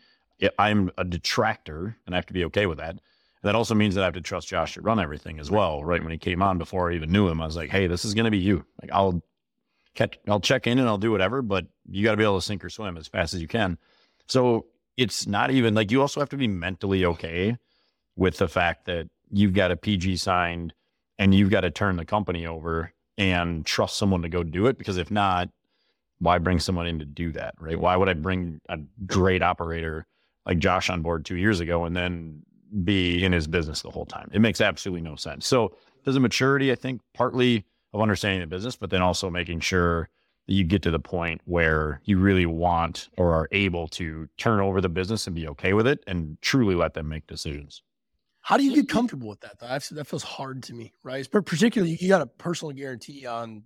I'm 0.57 0.91
a 0.97 1.03
detractor 1.03 1.97
and 2.05 2.15
I 2.15 2.17
have 2.17 2.25
to 2.27 2.33
be 2.33 2.45
okay 2.45 2.65
with 2.65 2.77
that. 2.79 2.89
And 2.91 3.01
that 3.43 3.55
also 3.55 3.75
means 3.75 3.95
that 3.95 4.01
I 4.01 4.05
have 4.05 4.13
to 4.15 4.21
trust 4.21 4.47
Josh 4.47 4.73
to 4.73 4.81
run 4.81 4.99
everything 4.99 5.39
as 5.39 5.49
well. 5.51 5.83
Right. 5.83 6.01
When 6.01 6.11
he 6.11 6.17
came 6.17 6.41
on 6.41 6.57
before 6.57 6.91
I 6.91 6.95
even 6.95 7.11
knew 7.11 7.27
him, 7.27 7.41
I 7.41 7.45
was 7.45 7.55
like, 7.55 7.69
Hey, 7.69 7.87
this 7.87 8.05
is 8.05 8.13
going 8.13 8.25
to 8.25 8.31
be 8.31 8.39
you. 8.39 8.65
Like 8.81 8.91
I'll 8.91 9.21
catch, 9.95 10.17
I'll 10.27 10.39
check 10.39 10.67
in 10.67 10.79
and 10.79 10.87
I'll 10.87 10.97
do 10.97 11.11
whatever, 11.11 11.41
but 11.41 11.67
you 11.89 12.03
got 12.03 12.11
to 12.11 12.17
be 12.17 12.23
able 12.23 12.39
to 12.39 12.45
sink 12.45 12.63
or 12.63 12.69
swim 12.69 12.97
as 12.97 13.07
fast 13.07 13.33
as 13.33 13.41
you 13.41 13.47
can. 13.47 13.77
So 14.27 14.65
it's 14.97 15.27
not 15.27 15.51
even 15.51 15.73
like 15.73 15.91
you 15.91 16.01
also 16.01 16.19
have 16.19 16.29
to 16.29 16.37
be 16.37 16.47
mentally 16.47 17.05
okay 17.05 17.57
with 18.15 18.37
the 18.37 18.47
fact 18.47 18.85
that 18.85 19.09
you've 19.31 19.53
got 19.53 19.71
a 19.71 19.75
PG 19.75 20.17
signed 20.17 20.73
and 21.17 21.33
you've 21.33 21.49
got 21.49 21.61
to 21.61 21.71
turn 21.71 21.97
the 21.97 22.05
company 22.05 22.45
over 22.45 22.93
and 23.17 23.65
trust 23.65 23.97
someone 23.97 24.21
to 24.21 24.29
go 24.29 24.43
do 24.43 24.67
it. 24.67 24.77
Because 24.77 24.97
if 24.97 25.11
not, 25.11 25.49
why 26.19 26.37
bring 26.37 26.59
someone 26.59 26.87
in 26.87 26.99
to 26.99 27.05
do 27.05 27.31
that? 27.33 27.55
Right. 27.59 27.79
Why 27.79 27.95
would 27.95 28.09
I 28.09 28.13
bring 28.13 28.61
a 28.69 28.77
great 29.05 29.41
operator 29.41 30.05
like 30.45 30.59
Josh 30.59 30.89
on 30.89 31.01
board 31.01 31.25
two 31.25 31.35
years 31.35 31.59
ago 31.59 31.85
and 31.85 31.95
then 31.95 32.43
be 32.83 33.23
in 33.23 33.31
his 33.31 33.47
business 33.47 33.81
the 33.81 33.91
whole 33.91 34.05
time? 34.05 34.29
It 34.33 34.39
makes 34.39 34.61
absolutely 34.61 35.01
no 35.01 35.15
sense. 35.15 35.45
So 35.47 35.75
there's 36.03 36.15
a 36.15 36.21
maturity, 36.21 36.71
I 36.71 36.75
think, 36.75 37.01
partly 37.13 37.65
of 37.93 38.01
understanding 38.01 38.41
the 38.41 38.47
business, 38.47 38.75
but 38.75 38.89
then 38.89 39.01
also 39.01 39.29
making 39.29 39.59
sure 39.59 40.09
that 40.47 40.53
you 40.53 40.63
get 40.63 40.81
to 40.81 40.91
the 40.91 40.99
point 40.99 41.41
where 41.45 42.01
you 42.05 42.17
really 42.17 42.45
want 42.45 43.09
or 43.17 43.33
are 43.33 43.47
able 43.51 43.87
to 43.87 44.27
turn 44.37 44.59
over 44.59 44.81
the 44.81 44.89
business 44.89 45.27
and 45.27 45.35
be 45.35 45.47
okay 45.47 45.73
with 45.73 45.87
it 45.87 46.03
and 46.07 46.37
truly 46.41 46.75
let 46.75 46.93
them 46.93 47.07
make 47.07 47.27
decisions. 47.27 47.81
How 48.41 48.57
do 48.57 48.65
you 48.65 48.75
get 48.75 48.89
comfortable 48.89 49.29
with 49.29 49.39
that? 49.41 49.59
Though? 49.59 49.67
I've, 49.67 49.87
that 49.91 50.05
feels 50.05 50.23
hard 50.23 50.63
to 50.63 50.73
me, 50.73 50.91
right? 51.01 51.25
But 51.31 51.45
particularly, 51.45 51.97
you 52.01 52.09
got 52.09 52.21
a 52.21 52.25
personal 52.25 52.73
guarantee 52.73 53.25
on 53.25 53.63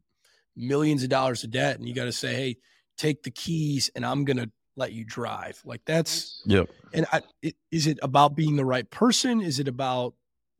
millions 0.57 1.03
of 1.03 1.09
dollars 1.09 1.43
of 1.43 1.51
debt, 1.51 1.77
and 1.77 1.87
you 1.87 1.93
got 1.93 2.05
to 2.05 2.11
say, 2.11 2.33
"Hey, 2.33 2.57
take 2.97 3.23
the 3.23 3.31
keys, 3.31 3.89
and 3.95 4.05
I'm 4.05 4.25
going 4.25 4.37
to 4.37 4.49
let 4.75 4.91
you 4.91 5.05
drive." 5.05 5.61
Like 5.63 5.81
that's 5.85 6.41
yep. 6.45 6.69
And 6.93 7.05
I, 7.11 7.21
it, 7.41 7.55
is 7.71 7.87
it 7.87 7.99
about 8.01 8.35
being 8.35 8.55
the 8.55 8.65
right 8.65 8.89
person? 8.89 9.41
Is 9.41 9.59
it 9.59 9.67
about 9.67 10.15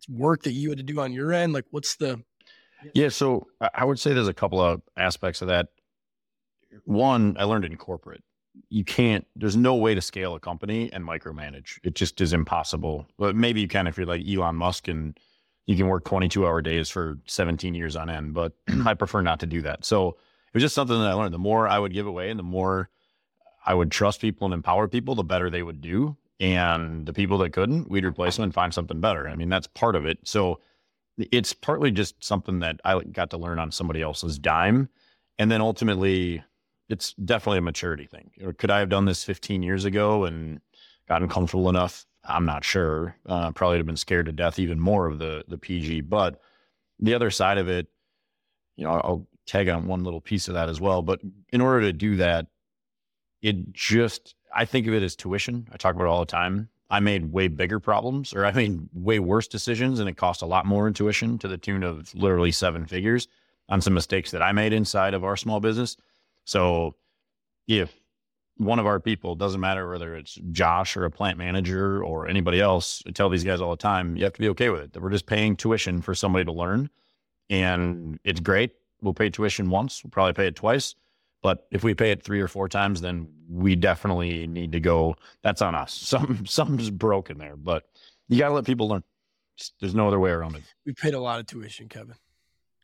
work 0.10 0.44
that 0.44 0.54
you 0.54 0.70
had 0.70 0.78
to 0.78 0.84
do 0.84 1.00
on 1.00 1.12
your 1.12 1.34
end? 1.34 1.54
Like, 1.54 1.66
what's 1.72 1.96
the 1.98 2.22
yeah, 2.94 3.10
so 3.10 3.48
I 3.74 3.86
would 3.86 4.00
say 4.00 4.14
there's 4.14 4.28
a 4.28 4.34
couple 4.34 4.62
of 4.62 4.82
aspects 4.98 5.42
of 5.42 5.48
that. 5.48 5.70
One, 6.86 7.36
I 7.40 7.44
learned 7.44 7.66
in 7.66 7.76
corporate. 7.78 8.24
You 8.70 8.84
can't, 8.84 9.26
there's 9.36 9.56
no 9.56 9.76
way 9.76 9.96
to 9.96 10.02
scale 10.02 10.36
a 10.36 10.40
company 10.40 10.92
and 10.92 11.04
micromanage. 11.04 11.80
It 11.84 11.96
just 11.96 12.22
is 12.22 12.34
impossible. 12.34 13.08
But 13.18 13.36
maybe 13.36 13.62
you 13.62 13.68
can 13.68 13.88
if 13.88 13.98
you're 13.98 14.06
like 14.06 14.28
Elon 14.28 14.56
Musk 14.56 14.88
and 14.88 15.18
you 15.68 15.76
can 15.76 15.88
work 15.88 16.06
22 16.06 16.48
hour 16.48 16.62
days 16.62 16.90
for 16.90 17.20
17 17.28 17.76
years 17.76 17.96
on 17.96 18.10
end, 18.10 18.34
but 18.34 18.54
I 18.86 18.94
prefer 18.94 19.22
not 19.22 19.42
to 19.42 19.46
do 19.46 19.62
that. 19.62 19.86
So 19.86 20.10
it 20.10 20.54
was 20.54 20.64
just 20.64 20.74
something 20.74 20.98
that 20.98 21.08
I 21.08 21.14
learned. 21.14 21.34
The 21.34 21.40
more 21.40 21.68
I 21.68 21.78
would 21.78 21.94
give 21.94 22.08
away 22.08 22.30
and 22.30 22.40
the 22.40 22.44
more 22.44 22.90
I 23.66 23.74
would 23.74 23.92
trust 23.92 24.22
people 24.22 24.46
and 24.46 24.54
empower 24.54 24.88
people, 24.88 25.14
the 25.14 25.24
better 25.24 25.50
they 25.50 25.62
would 25.62 25.82
do. 25.82 26.18
And 26.40 27.06
the 27.06 27.14
people 27.14 27.38
that 27.40 27.52
couldn't, 27.52 27.90
we'd 27.90 28.06
replace 28.06 28.38
them 28.38 28.44
and 28.44 28.54
find 28.54 28.74
something 28.74 29.02
better. 29.02 29.28
I 29.28 29.36
mean, 29.36 29.50
that's 29.50 29.68
part 29.68 29.96
of 29.96 30.06
it. 30.06 30.20
So 30.24 30.62
it's 31.18 31.52
partly 31.52 31.92
just 31.92 32.24
something 32.24 32.60
that 32.60 32.80
I 32.86 33.02
got 33.02 33.32
to 33.32 33.38
learn 33.38 33.60
on 33.60 33.72
somebody 33.72 34.02
else's 34.02 34.40
dime. 34.40 34.88
And 35.40 35.52
then 35.52 35.62
ultimately, 35.62 36.44
it's 36.90 37.14
definitely 37.14 37.58
a 37.58 37.64
maturity 37.64 38.06
thing. 38.06 38.32
Could 38.58 38.72
I 38.72 38.80
have 38.80 38.90
done 38.90 39.06
this 39.06 39.24
15 39.24 39.64
years 39.64 39.84
ago 39.84 40.26
and 40.26 40.62
gotten 41.10 41.28
comfortable 41.28 41.70
enough? 41.70 42.06
I'm 42.28 42.46
not 42.46 42.64
sure. 42.64 43.16
Uh, 43.26 43.52
probably 43.52 43.78
have 43.78 43.86
been 43.86 43.98
scared 43.98 44.26
to 44.28 44.32
death 44.32 44.60
even 44.60 44.80
more 44.80 45.08
of 45.08 45.20
the 45.20 45.44
the 45.48 45.58
PG. 45.58 46.02
But 46.02 46.42
the 47.00 47.14
other 47.14 47.32
side 47.32 47.58
of 47.58 47.70
it, 47.70 47.88
you 48.76 48.84
know, 48.84 48.92
I'll 48.92 49.28
tag 49.46 49.70
on 49.70 49.88
one 49.88 50.04
little 50.04 50.22
piece 50.22 50.48
of 50.48 50.54
that 50.56 50.70
as 50.70 50.82
well. 50.82 51.02
But 51.02 51.22
in 51.52 51.62
order 51.62 51.82
to 51.82 51.94
do 51.94 52.18
that, 52.18 52.48
it 53.42 53.72
just 53.74 54.36
I 54.54 54.66
think 54.66 54.88
of 54.88 54.94
it 54.94 55.04
as 55.04 55.16
tuition. 55.16 55.68
I 55.72 55.78
talk 55.78 55.96
about 55.96 56.06
it 56.06 56.10
all 56.10 56.20
the 56.20 56.26
time. 56.26 56.70
I 56.90 57.00
made 57.00 57.32
way 57.32 57.48
bigger 57.48 57.80
problems 57.80 58.34
or 58.34 58.46
I 58.46 58.52
made 58.52 58.88
way 58.94 59.20
worse 59.20 59.48
decisions 59.48 60.00
and 60.00 60.08
it 60.08 60.16
cost 60.16 60.42
a 60.42 60.46
lot 60.46 60.66
more 60.66 60.88
in 60.88 60.94
tuition 60.94 61.38
to 61.40 61.48
the 61.48 61.58
tune 61.58 61.84
of 61.84 62.14
literally 62.16 62.52
seven 62.52 62.86
figures 62.86 63.28
on 63.68 63.82
some 63.82 63.94
mistakes 63.94 64.32
that 64.32 64.42
I 64.42 64.54
made 64.54 64.72
inside 64.72 65.14
of 65.14 65.26
our 65.26 65.36
small 65.36 65.60
business. 65.60 65.98
So 66.46 66.96
if 67.68 67.94
one 68.58 68.80
of 68.80 68.86
our 68.86 69.00
people 69.00 69.36
doesn't 69.36 69.62
matter 69.62 69.90
whether 69.90 70.16
it's 70.16 70.36
Josh 70.52 70.98
or 70.98 71.06
a 71.06 71.12
plant 71.12 71.38
manager 71.38 72.04
or 72.04 72.28
anybody 72.28 72.60
else, 72.60 73.04
I 73.08 73.12
tell 73.12 73.30
these 73.30 73.44
guys 73.44 73.62
all 73.62 73.72
the 73.72 73.78
time, 73.78 74.16
you 74.16 74.24
have 74.24 74.34
to 74.34 74.40
be 74.40 74.50
okay 74.50 74.70
with 74.70 74.82
it. 74.82 74.94
That 74.94 75.02
we're 75.02 75.12
just 75.12 75.26
paying 75.26 75.56
tuition 75.56 76.02
for 76.02 76.16
somebody 76.16 76.46
to 76.46 76.52
learn. 76.52 76.90
And 77.50 78.20
it's 78.24 78.40
great. 78.40 78.76
We'll 79.02 79.14
pay 79.14 79.30
tuition 79.30 79.70
once, 79.70 80.04
we'll 80.04 80.12
probably 80.12 80.34
pay 80.34 80.48
it 80.48 80.56
twice. 80.56 80.96
But 81.44 81.68
if 81.72 81.84
we 81.84 81.94
pay 81.94 82.12
it 82.12 82.24
three 82.24 82.42
or 82.42 82.48
four 82.48 82.68
times, 82.68 83.00
then 83.00 83.28
we 83.48 83.76
definitely 83.76 84.48
need 84.48 84.72
to 84.72 84.80
go. 84.80 85.16
That's 85.44 85.62
on 85.62 85.76
us. 85.76 85.94
Some 86.08 86.46
something's 86.46 86.90
broken 86.90 87.38
there, 87.38 87.56
but 87.56 87.84
you 88.28 88.40
got 88.40 88.50
to 88.50 88.56
let 88.56 88.66
people 88.66 88.90
learn. 88.90 89.04
There's 89.80 89.96
no 89.96 90.08
other 90.08 90.20
way 90.20 90.32
around 90.32 90.56
it. 90.56 90.64
We 90.86 90.94
paid 90.94 91.14
a 91.14 91.20
lot 91.20 91.40
of 91.40 91.48
tuition, 91.48 91.90
Kevin. 91.90 92.16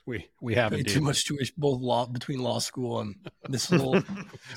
We 0.06 0.28
we 0.42 0.54
have 0.56 0.76
too 0.86 1.00
much 1.00 1.26
tuition, 1.26 1.56
both 1.58 1.80
law 1.80 2.06
between 2.06 2.39
law 2.39 2.60
school 2.60 3.00
and 3.00 3.16
this 3.48 3.72
little. 3.72 3.94
this 3.94 4.04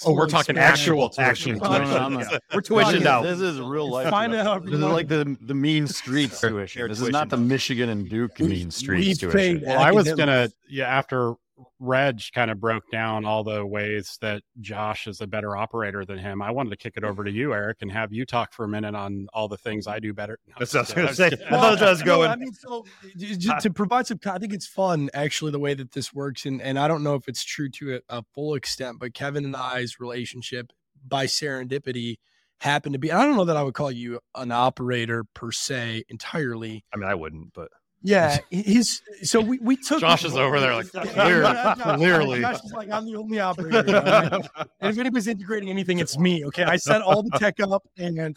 oh, 0.05 0.13
we're 0.13 0.27
talking 0.27 0.59
actual 0.59 1.09
tuition. 1.09 1.61
we're 1.61 2.61
tuition 2.65 3.05
now. 3.05 3.23
This 3.23 3.41
is 3.41 3.61
real 3.61 3.89
life. 3.89 4.11
Find 4.11 4.35
out. 4.35 4.65
This 4.65 4.75
is 4.75 4.81
like 4.81 5.07
the 5.07 5.37
the 5.41 5.55
mean 5.55 5.87
streets 5.87 6.41
tuition. 6.41 6.89
This 6.89 7.01
is 7.01 7.11
not 7.11 7.29
the 7.29 7.37
Michigan 7.37 7.91
and 7.91 8.09
Duke 8.09 8.33
we, 8.41 8.49
mean 8.49 8.71
streets 8.73 9.19
tuition. 9.19 9.63
Well, 9.65 9.79
I 9.79 9.93
was 9.93 10.13
gonna 10.13 10.51
yeah 10.69 10.87
after 10.87 11.35
Reg 11.79 12.21
kind 12.35 12.51
of 12.51 12.61
broke 12.61 12.85
down 12.91 13.25
all 13.25 13.43
the 13.45 13.65
ways 13.65 14.19
that 14.21 14.43
Josh 14.61 15.07
is 15.07 15.21
a 15.21 15.27
better 15.27 15.57
operator 15.57 16.05
than 16.05 16.19
him. 16.19 16.43
I 16.43 16.51
wanted 16.51 16.71
to 16.71 16.77
kick 16.77 16.95
it 16.97 17.05
over 17.05 17.25
to 17.25 17.31
you, 17.31 17.53
Eric, 17.55 17.79
and 17.81 17.91
have 17.93 18.13
you 18.13 18.27
talk 18.27 18.53
for 18.53 18.65
a 18.65 18.69
minute 18.69 18.95
on 18.95 19.27
all 19.33 19.49
the 19.49 19.57
things 19.57 19.87
I 19.87 19.99
do 19.99 20.13
better. 20.13 20.39
No, 20.47 20.55
That's 20.59 20.75
what 20.75 20.81
I 20.81 20.83
was 20.83 20.93
going 20.93 21.09
to 21.09 21.15
say. 21.15 21.31
just 21.31 21.43
I 21.45 21.51
thought 21.51 21.79
that 21.79 21.91
was 21.91 22.01
No, 22.01 22.05
going. 22.07 22.31
I 22.31 22.37
mean, 22.37 22.53
so 22.53 22.85
j- 23.17 23.37
j- 23.37 23.59
to 23.61 23.71
provide 23.71 24.07
some, 24.07 24.19
I 24.27 24.39
think 24.39 24.53
it's 24.53 24.67
fun 24.67 25.09
actually 25.15 25.53
the 25.53 25.59
way 25.59 25.75
that 25.75 25.93
this 25.93 26.13
works, 26.13 26.45
and 26.47 26.61
and 26.61 26.79
I 26.79 26.89
don't 26.89 27.03
know 27.03 27.15
if 27.15 27.29
it's 27.29 27.45
true 27.45 27.69
to 27.71 27.97
a, 28.11 28.19
a 28.19 28.23
full 28.35 28.55
extent, 28.55 28.99
but 28.99 29.15
Kevin 29.15 29.45
and 29.45 29.57
I's 29.57 29.99
relationship 30.01 30.73
by 31.07 31.27
serendipity 31.27 32.17
happened 32.61 32.95
to 32.95 32.99
be. 32.99 33.13
I 33.13 33.23
don't 33.25 33.37
know 33.37 33.45
that 33.45 33.57
I 33.57 33.63
would 33.63 33.75
call 33.75 33.91
you 33.91 34.21
an 34.35 34.51
operator 34.53 35.25
per 35.35 35.53
se 35.53 36.05
entirely. 36.09 36.85
I 36.93 36.97
mean, 36.97 37.09
I 37.09 37.15
wouldn't, 37.15 37.53
but 37.55 37.69
Yeah, 38.03 38.39
he's 38.51 39.03
So 39.23 39.41
we 39.41 39.59
we 39.59 39.77
took 39.77 40.01
Josh 40.01 40.25
is 40.25 40.37
over 40.37 40.61
there 40.61 40.75
like, 40.75 40.87
Yeah, 40.95 41.05
clear- 41.07 41.43
yeah, 41.43 41.75
yeah. 41.77 41.97
clearly. 41.97 42.41
Josh 42.41 42.63
is 42.65 42.73
like 42.73 42.91
I'm 42.91 43.05
the 43.07 43.17
only 43.17 43.41
operator. 43.41 43.83
right? 43.83 44.33
And 44.81 44.91
if 44.93 44.99
anybody's 44.99 45.27
integrating 45.27 45.71
anything, 45.71 45.99
it's 45.99 46.17
me. 46.19 46.45
Okay, 46.47 46.63
I 46.63 46.77
set 46.77 47.03
all 47.03 47.23
the 47.23 47.37
tech 47.39 47.59
up, 47.61 47.87
and 47.99 48.37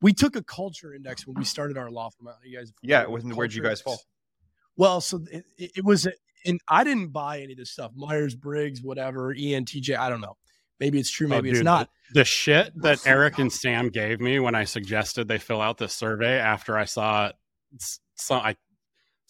we 0.00 0.12
took 0.12 0.36
a 0.36 0.42
culture 0.44 0.94
index 0.94 1.26
when 1.26 1.34
we 1.36 1.44
started 1.44 1.76
our 1.76 1.90
law 1.90 2.10
firm. 2.10 2.28
You 2.44 2.58
guys, 2.58 2.72
yeah. 2.82 3.00
familiar 3.04 3.14
with 3.14 3.24
when- 3.24 3.36
Where'd 3.36 3.54
you 3.54 3.62
guys 3.62 3.80
fall? 3.80 3.98
Well, 4.76 5.00
so 5.00 5.20
it, 5.32 5.44
it 5.58 5.70
it 5.78 5.84
was, 5.84 6.06
and 6.46 6.60
I 6.68 6.84
didn't 6.84 7.08
buy 7.08 7.40
any 7.40 7.52
of 7.54 7.58
this 7.58 7.70
stuff. 7.70 7.90
Myers 7.96 8.34
Briggs, 8.36 8.80
whatever, 8.82 9.34
ENTJ. 9.34 9.96
I 9.98 10.08
don't 10.08 10.20
know. 10.20 10.36
Maybe 10.78 10.98
it's 11.00 11.10
true. 11.10 11.26
Oh, 11.26 11.30
Maybe 11.30 11.50
it's 11.50 11.60
not. 11.62 11.90
The 12.14 12.24
shit 12.24 12.72
that 12.82 13.06
Eric 13.06 13.38
and 13.38 13.52
Sam 13.52 13.88
gave 13.88 14.20
me 14.20 14.38
when 14.38 14.54
I 14.54 14.64
suggested 14.64 15.26
they 15.28 15.38
fill 15.38 15.60
out 15.60 15.76
this 15.78 15.92
survey 15.92 16.38
after 16.38 16.78
I 16.78 16.84
saw 16.84 17.32
s- 17.74 18.00
some. 18.14 18.40
I 18.40 18.56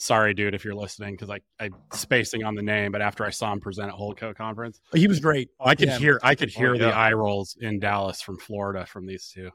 sorry, 0.00 0.34
dude, 0.34 0.54
if 0.54 0.64
you're 0.64 0.74
listening, 0.74 1.14
because 1.14 1.30
I 1.30 1.38
I 1.64 1.70
spacing 1.92 2.42
on 2.42 2.54
the 2.56 2.62
name, 2.62 2.90
but 2.90 3.02
after 3.02 3.24
I 3.24 3.30
saw 3.30 3.52
him 3.52 3.60
present 3.60 3.88
at 3.88 3.94
Holdco 3.94 4.34
conference, 4.34 4.80
oh, 4.92 4.98
He 4.98 5.06
was 5.06 5.20
great. 5.20 5.50
Oh, 5.60 5.66
I 5.66 5.74
could 5.76 5.88
Yeah. 5.88 5.98
hear 5.98 6.20
I 6.22 6.34
could 6.34 6.50
oh, 6.56 6.58
hear 6.58 6.74
Oh, 6.74 6.78
the 6.78 6.86
yeah. 6.88 6.98
eye 6.98 7.12
rolls 7.12 7.56
in 7.60 7.78
Dallas 7.78 8.20
from 8.20 8.38
Florida 8.38 8.86
from 8.86 9.06
these 9.06 9.28
two. 9.32 9.50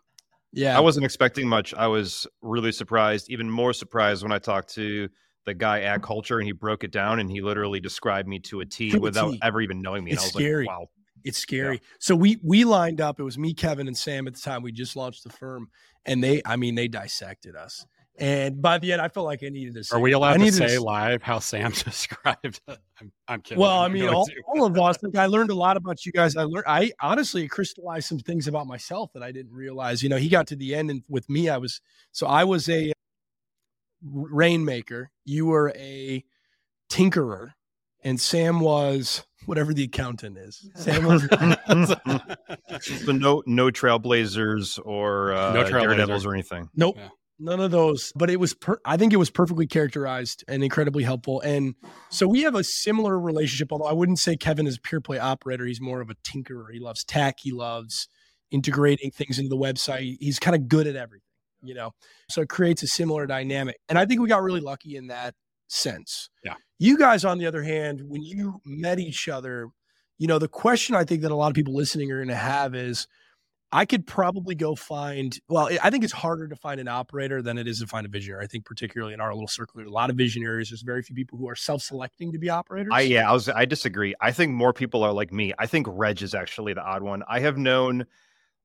Yeah, 0.53 0.77
I 0.77 0.79
wasn't 0.79 1.03
expecting 1.05 1.49
much. 1.49 1.73
I 1.73 1.87
was 1.87 2.25
really 2.41 2.71
surprised, 2.71 3.29
even 3.29 3.49
more 3.49 3.73
surprised 3.73 4.23
when 4.23 4.31
I 4.31 4.39
talked 4.39 4.73
to 4.75 5.09
the 5.45 5.53
guy 5.53 5.81
at 5.81 6.01
Culture 6.01 6.37
and 6.39 6.45
he 6.47 6.53
broke 6.53 6.83
it 6.85 6.91
down 6.91 7.19
and 7.19 7.29
he 7.29 7.41
literally 7.41 7.79
described 7.81 8.27
me 8.27 8.39
to 8.39 8.61
a 8.61 8.65
T 8.65 8.91
To 8.91 8.99
without 8.99 9.31
T. 9.31 9.39
ever 9.43 9.59
even 9.59 9.81
knowing 9.81 10.05
me. 10.05 10.11
It's 10.11 10.23
and 10.23 10.25
I 10.25 10.27
was 10.27 10.43
scary. 10.43 10.65
like, 10.65 10.79
wow. 10.79 10.87
It's 11.25 11.37
scary. 11.39 11.81
So 11.99 12.15
we 12.15 12.37
we 12.43 12.63
lined 12.65 13.01
up. 13.01 13.19
It 13.19 13.23
was 13.23 13.37
me, 13.37 13.53
Kevin, 13.55 13.87
and 13.87 13.97
Sam 13.97 14.27
at 14.27 14.35
the 14.35 14.39
time. 14.39 14.61
We 14.61 14.71
just 14.71 14.95
launched 14.95 15.23
the 15.23 15.31
firm, 15.31 15.69
and 16.05 16.23
they, 16.23 16.41
I 16.45 16.55
mean, 16.55 16.75
they 16.75 16.87
dissected 16.87 17.55
us. 17.55 17.83
And 18.17 18.61
by 18.61 18.77
the 18.77 18.93
end, 18.93 19.01
I 19.01 19.09
felt 19.09 19.25
like 19.25 19.43
I 19.43 19.49
needed 19.49 19.73
to. 19.75 19.83
Say, 19.83 19.95
Are 19.95 19.99
we 19.99 20.13
I 20.13 20.17
allowed 20.17 20.37
to 20.37 20.51
say 20.51 20.75
s- 20.75 20.79
live 20.79 21.21
how 21.21 21.39
Sam 21.39 21.71
described? 21.83 22.61
I'm, 22.67 23.11
I'm 23.27 23.41
kidding. 23.41 23.59
Well, 23.61 23.79
I 23.79 23.89
mean, 23.89 24.07
all, 24.07 24.25
all 24.47 24.65
of 24.65 24.77
us. 24.79 24.97
Like, 25.03 25.15
I 25.17 25.25
learned 25.25 25.49
a 25.49 25.55
lot 25.55 25.75
about 25.75 26.05
you 26.05 26.13
guys. 26.13 26.37
I 26.37 26.43
learned. 26.43 26.65
I 26.67 26.91
honestly 27.01 27.45
crystallized 27.49 28.07
some 28.07 28.19
things 28.19 28.47
about 28.47 28.67
myself 28.67 29.11
that 29.13 29.23
I 29.23 29.31
didn't 29.33 29.51
realize. 29.51 30.01
You 30.01 30.07
know, 30.09 30.15
he 30.17 30.29
got 30.29 30.47
to 30.47 30.55
the 30.55 30.73
end, 30.75 30.89
and 30.89 31.03
with 31.09 31.29
me, 31.29 31.49
I 31.49 31.57
was 31.57 31.81
so 32.13 32.25
I 32.25 32.45
was 32.45 32.69
a 32.69 32.93
rainmaker. 34.03 35.11
You 35.25 35.47
were 35.47 35.73
a 35.75 36.23
tinkerer, 36.89 37.51
and 38.03 38.19
Sam 38.19 38.59
was 38.61 39.25
whatever 39.45 39.73
the 39.73 39.83
accountant 39.83 40.37
is. 40.37 40.69
Sam 40.75 41.03
was. 41.05 41.23
so 42.81 43.11
no, 43.11 43.43
no 43.45 43.69
Trailblazers 43.69 44.79
or 44.85 45.33
uh, 45.33 45.53
No 45.53 45.63
Trailblazer. 45.63 45.81
Daredevils 45.81 46.25
or 46.25 46.33
anything. 46.33 46.69
Nope. 46.75 46.95
Yeah. 46.97 47.09
None 47.37 47.59
of 47.59 47.71
those, 47.71 48.13
but 48.15 48.29
it 48.29 48.39
was 48.39 48.53
per- 48.53 48.79
I 48.85 48.95
think 48.95 49.11
it 49.11 49.17
was 49.17 49.29
perfectly 49.29 49.67
characterized 49.67 50.45
and 50.47 50.63
incredibly 50.63 51.03
helpful. 51.03 51.41
And 51.41 51.75
so 52.09 52.27
we 52.27 52.43
have 52.43 52.55
a 52.55 52.63
similar 52.63 53.19
relationship, 53.19 53.73
although 53.73 53.85
I 53.85 53.93
wouldn't 53.93 54.19
say 54.19 54.37
Kevin 54.37 54.67
is 54.67 54.77
a 54.77 54.81
pure 54.81 55.01
play 55.01 55.19
operator. 55.19 55.65
He's 55.65 55.81
more 55.81 55.99
of 55.99 56.09
a 56.09 56.15
tinkerer. 56.15 56.71
He 56.71 56.79
loves 56.79 57.03
tech. 57.03 57.39
He 57.41 57.51
loves 57.51 58.07
integrating 58.51 59.11
things 59.11 59.37
into 59.37 59.49
the 59.49 59.57
website. 59.57 60.15
He's 60.21 60.39
kind 60.39 60.55
of 60.55 60.69
good 60.69 60.87
at 60.87 60.95
everything, 60.95 61.27
you 61.61 61.73
know. 61.73 61.91
So 62.29 62.41
it 62.41 62.47
creates 62.47 62.83
a 62.83 62.87
similar 62.87 63.27
dynamic. 63.27 63.77
And 63.89 63.99
I 63.99 64.05
think 64.05 64.21
we 64.21 64.29
got 64.29 64.41
really 64.41 64.61
lucky 64.61 64.95
in 64.95 65.07
that 65.07 65.35
sense. 65.67 66.29
Yeah. 66.43 66.55
You 66.79 66.97
guys, 66.97 67.25
on 67.25 67.37
the 67.37 67.47
other 67.47 67.63
hand, 67.63 68.01
when 68.07 68.21
you 68.21 68.61
met 68.65 68.97
each 68.97 69.27
other, 69.27 69.67
you 70.17 70.27
know, 70.27 70.39
the 70.39 70.47
question 70.47 70.95
I 70.95 71.03
think 71.03 71.21
that 71.23 71.31
a 71.31 71.35
lot 71.35 71.49
of 71.49 71.55
people 71.55 71.75
listening 71.75 72.11
are 72.11 72.17
going 72.17 72.29
to 72.29 72.35
have 72.35 72.75
is 72.75 73.07
I 73.75 73.83
could 73.83 74.07
probably 74.07 74.55
go 74.55 74.73
find, 74.73 75.37
well, 75.49 75.67
I 75.83 75.89
think 75.89 76.05
it's 76.05 76.13
harder 76.13 76.47
to 76.47 76.55
find 76.55 76.79
an 76.79 76.87
operator 76.87 77.41
than 77.41 77.57
it 77.57 77.67
is 77.67 77.81
to 77.81 77.87
find 77.87 78.05
a 78.05 78.09
visionary. 78.09 78.41
I 78.41 78.47
think, 78.47 78.63
particularly 78.63 79.13
in 79.13 79.19
our 79.19 79.33
little 79.33 79.49
circle, 79.49 79.81
a 79.81 79.89
lot 79.89 80.09
of 80.09 80.15
visionaries. 80.15 80.69
There's 80.69 80.81
very 80.81 81.03
few 81.03 81.13
people 81.13 81.37
who 81.37 81.49
are 81.49 81.57
self 81.57 81.81
selecting 81.81 82.31
to 82.31 82.39
be 82.39 82.49
operators. 82.49 82.93
I 82.93 83.01
yeah, 83.01 83.29
I 83.29 83.33
was 83.33 83.49
I 83.49 83.65
disagree. 83.65 84.15
I 84.21 84.31
think 84.31 84.53
more 84.53 84.71
people 84.71 85.03
are 85.03 85.11
like 85.11 85.33
me. 85.33 85.51
I 85.59 85.65
think 85.65 85.87
Reg 85.89 86.21
is 86.21 86.33
actually 86.33 86.71
the 86.71 86.83
odd 86.83 87.03
one. 87.03 87.23
I 87.27 87.41
have 87.41 87.57
known 87.57 88.05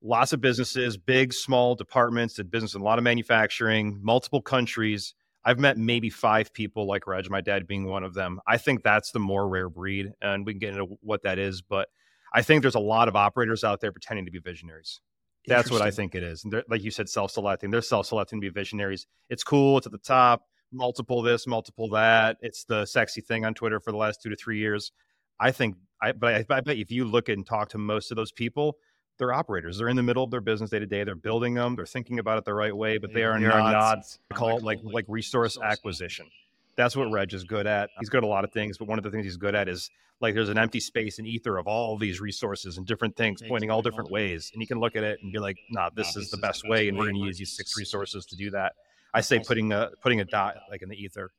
lots 0.01 0.31
of 0.31 0.39
businesses, 0.39 0.95
big, 0.95 1.33
small 1.33 1.75
departments, 1.75 2.35
did 2.35 2.49
business 2.49 2.73
in 2.73 2.79
a 2.79 2.85
lot 2.85 2.97
of 2.97 3.03
manufacturing, 3.03 3.99
multiple 4.01 4.41
countries. 4.41 5.13
I've 5.43 5.59
met 5.59 5.77
maybe 5.77 6.09
five 6.09 6.53
people 6.53 6.87
like 6.87 7.05
Reg, 7.05 7.29
my 7.29 7.41
dad 7.41 7.67
being 7.67 7.85
one 7.85 8.05
of 8.05 8.13
them. 8.13 8.39
I 8.47 8.57
think 8.57 8.81
that's 8.81 9.11
the 9.11 9.19
more 9.19 9.49
rare 9.49 9.67
breed, 9.67 10.13
and 10.21 10.45
we 10.45 10.53
can 10.53 10.59
get 10.59 10.69
into 10.69 10.97
what 11.01 11.23
that 11.23 11.37
is. 11.37 11.61
But 11.61 11.89
I 12.33 12.41
think 12.41 12.61
there's 12.61 12.75
a 12.75 12.79
lot 12.79 13.07
of 13.07 13.15
operators 13.15 13.63
out 13.63 13.81
there 13.81 13.91
pretending 13.91 14.25
to 14.25 14.31
be 14.31 14.39
visionaries. 14.39 15.01
That's 15.47 15.71
what 15.71 15.81
I 15.81 15.91
think 15.91 16.13
it 16.15 16.23
is. 16.23 16.43
And 16.43 16.63
like 16.69 16.83
you 16.83 16.91
said, 16.91 17.09
self-selecting. 17.09 17.71
They're 17.71 17.81
self-selecting 17.81 18.39
to 18.39 18.45
be 18.45 18.53
visionaries. 18.53 19.07
It's 19.29 19.43
cool. 19.43 19.77
It's 19.77 19.87
at 19.87 19.91
the 19.91 19.97
top. 19.97 20.43
Multiple 20.71 21.21
this, 21.21 21.47
multiple 21.47 21.89
that. 21.89 22.37
It's 22.41 22.63
the 22.63 22.85
sexy 22.85 23.19
thing 23.21 23.43
on 23.43 23.53
Twitter 23.53 23.79
for 23.79 23.91
the 23.91 23.97
last 23.97 24.21
two 24.21 24.29
to 24.29 24.35
three 24.35 24.59
years. 24.59 24.91
I 25.39 25.51
think. 25.51 25.75
I 26.01 26.13
but 26.13 26.33
I, 26.33 26.45
I 26.49 26.61
bet 26.61 26.77
if 26.77 26.91
you 26.91 27.05
look 27.05 27.27
and 27.27 27.45
talk 27.45 27.69
to 27.69 27.77
most 27.77 28.11
of 28.11 28.15
those 28.15 28.31
people, 28.31 28.77
they're 29.17 29.33
operators. 29.33 29.77
They're 29.77 29.89
in 29.89 29.97
the 29.97 30.03
middle 30.03 30.23
of 30.23 30.31
their 30.31 30.41
business 30.41 30.69
day 30.69 30.79
to 30.79 30.85
day. 30.85 31.03
They're 31.03 31.15
building 31.15 31.55
them. 31.55 31.75
They're 31.75 31.85
thinking 31.85 32.19
about 32.19 32.37
it 32.37 32.45
the 32.45 32.53
right 32.53 32.75
way, 32.75 32.97
but 32.97 33.13
they 33.13 33.23
are 33.23 33.37
not. 33.37 33.99
I 34.31 34.33
call 34.33 34.57
it 34.57 34.63
like 34.63 34.79
like 34.83 35.05
resource 35.07 35.57
acquisition. 35.61 36.27
That's 36.75 36.95
what 36.95 37.11
Reg 37.11 37.33
is 37.33 37.43
good 37.43 37.67
at. 37.67 37.89
He's 37.99 38.09
good 38.09 38.19
at 38.19 38.23
a 38.23 38.27
lot 38.27 38.43
of 38.43 38.51
things, 38.51 38.77
but 38.77 38.87
one 38.87 38.97
of 38.97 39.03
the 39.03 39.11
things 39.11 39.25
he's 39.25 39.37
good 39.37 39.55
at 39.55 39.67
is 39.67 39.89
like 40.19 40.35
there's 40.35 40.49
an 40.49 40.57
empty 40.57 40.79
space 40.79 41.19
in 41.19 41.25
ether 41.25 41.57
of 41.57 41.67
all 41.67 41.97
these 41.97 42.21
resources 42.21 42.77
and 42.77 42.85
different 42.85 43.15
things 43.15 43.41
pointing 43.47 43.71
all 43.71 43.81
different 43.81 44.11
ways, 44.11 44.51
and 44.53 44.61
he 44.61 44.65
can 44.65 44.79
look 44.79 44.95
at 44.95 45.03
it 45.03 45.19
and 45.21 45.31
be 45.31 45.39
like, 45.39 45.57
"Nah, 45.71 45.89
this 45.95 46.15
is 46.15 46.29
the 46.29 46.37
best 46.37 46.67
way, 46.67 46.87
and 46.87 46.97
we're 46.97 47.05
going 47.05 47.15
to 47.15 47.25
use 47.25 47.37
these 47.37 47.55
six 47.55 47.77
resources 47.77 48.25
to 48.27 48.35
do 48.35 48.51
that." 48.51 48.73
I 49.13 49.21
say 49.21 49.39
putting 49.39 49.73
a 49.73 49.89
putting 50.01 50.21
a 50.21 50.25
dot 50.25 50.55
like 50.69 50.81
in 50.81 50.89
the 50.89 50.95
ether, 50.95 51.31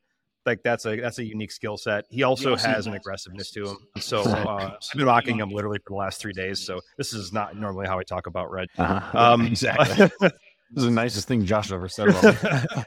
like 0.45 0.62
that's 0.62 0.85
a 0.87 1.01
that's 1.01 1.18
a 1.18 1.24
unique 1.24 1.53
skill 1.53 1.76
set. 1.76 2.05
He 2.11 2.22
also 2.22 2.57
has 2.57 2.87
an 2.87 2.95
aggressiveness 2.95 3.51
to 3.53 3.70
him. 3.70 3.76
So 3.99 4.20
uh, 4.26 4.76
I've 4.76 4.97
been 4.97 5.07
mocking 5.07 5.39
him 5.39 5.51
literally 5.51 5.78
for 5.78 5.91
the 5.91 5.97
last 5.97 6.20
three 6.20 6.33
days. 6.33 6.64
So 6.64 6.80
this 6.97 7.12
is 7.12 7.33
not 7.33 7.57
normally 7.57 7.87
how 7.87 7.99
I 7.99 8.03
talk 8.03 8.26
about 8.26 8.51
Reg. 8.51 8.68
Uh-huh. 8.78 9.18
Um, 9.18 9.43
exactly. 9.47 10.11
this 10.20 10.33
is 10.76 10.85
the 10.85 10.91
nicest 10.91 11.28
thing 11.28 11.45
Josh 11.45 11.72
ever 11.72 11.89
said 11.89 12.09
about 12.09 12.76
me. 12.76 12.83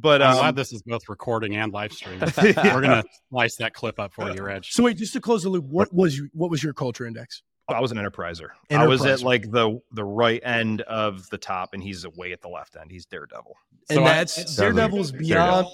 But 0.00 0.22
I'm 0.22 0.32
um, 0.32 0.36
glad 0.38 0.56
this 0.56 0.72
is 0.72 0.82
both 0.82 1.08
recording 1.08 1.56
and 1.56 1.72
live 1.72 1.92
streaming. 1.92 2.20
We're 2.42 2.80
gonna 2.80 3.04
slice 3.30 3.56
that 3.56 3.74
clip 3.74 3.98
up 3.98 4.12
for 4.12 4.30
you, 4.30 4.42
Reg. 4.42 4.64
So 4.64 4.84
wait, 4.84 4.96
just 4.96 5.12
to 5.14 5.20
close 5.20 5.42
the 5.42 5.48
loop, 5.48 5.64
what 5.66 5.92
was 5.92 6.16
you, 6.16 6.28
what 6.32 6.50
was 6.50 6.62
your 6.62 6.72
culture 6.72 7.06
index? 7.06 7.42
I 7.68 7.80
was 7.80 7.92
an 7.92 7.98
enterpriser. 7.98 8.48
I 8.70 8.86
was 8.86 9.04
at 9.04 9.22
like 9.22 9.50
the 9.50 9.80
the 9.92 10.04
right 10.04 10.40
end 10.44 10.80
of 10.82 11.28
the 11.30 11.38
top, 11.38 11.70
and 11.72 11.82
he's 11.82 12.06
way 12.16 12.32
at 12.32 12.40
the 12.40 12.48
left 12.48 12.76
end. 12.80 12.90
He's 12.90 13.06
Daredevil. 13.06 13.54
And 13.88 13.96
So 13.96 14.04
I- 14.04 14.08
that's 14.08 14.56
Daredevil's 14.56 15.12
beyond 15.12 15.68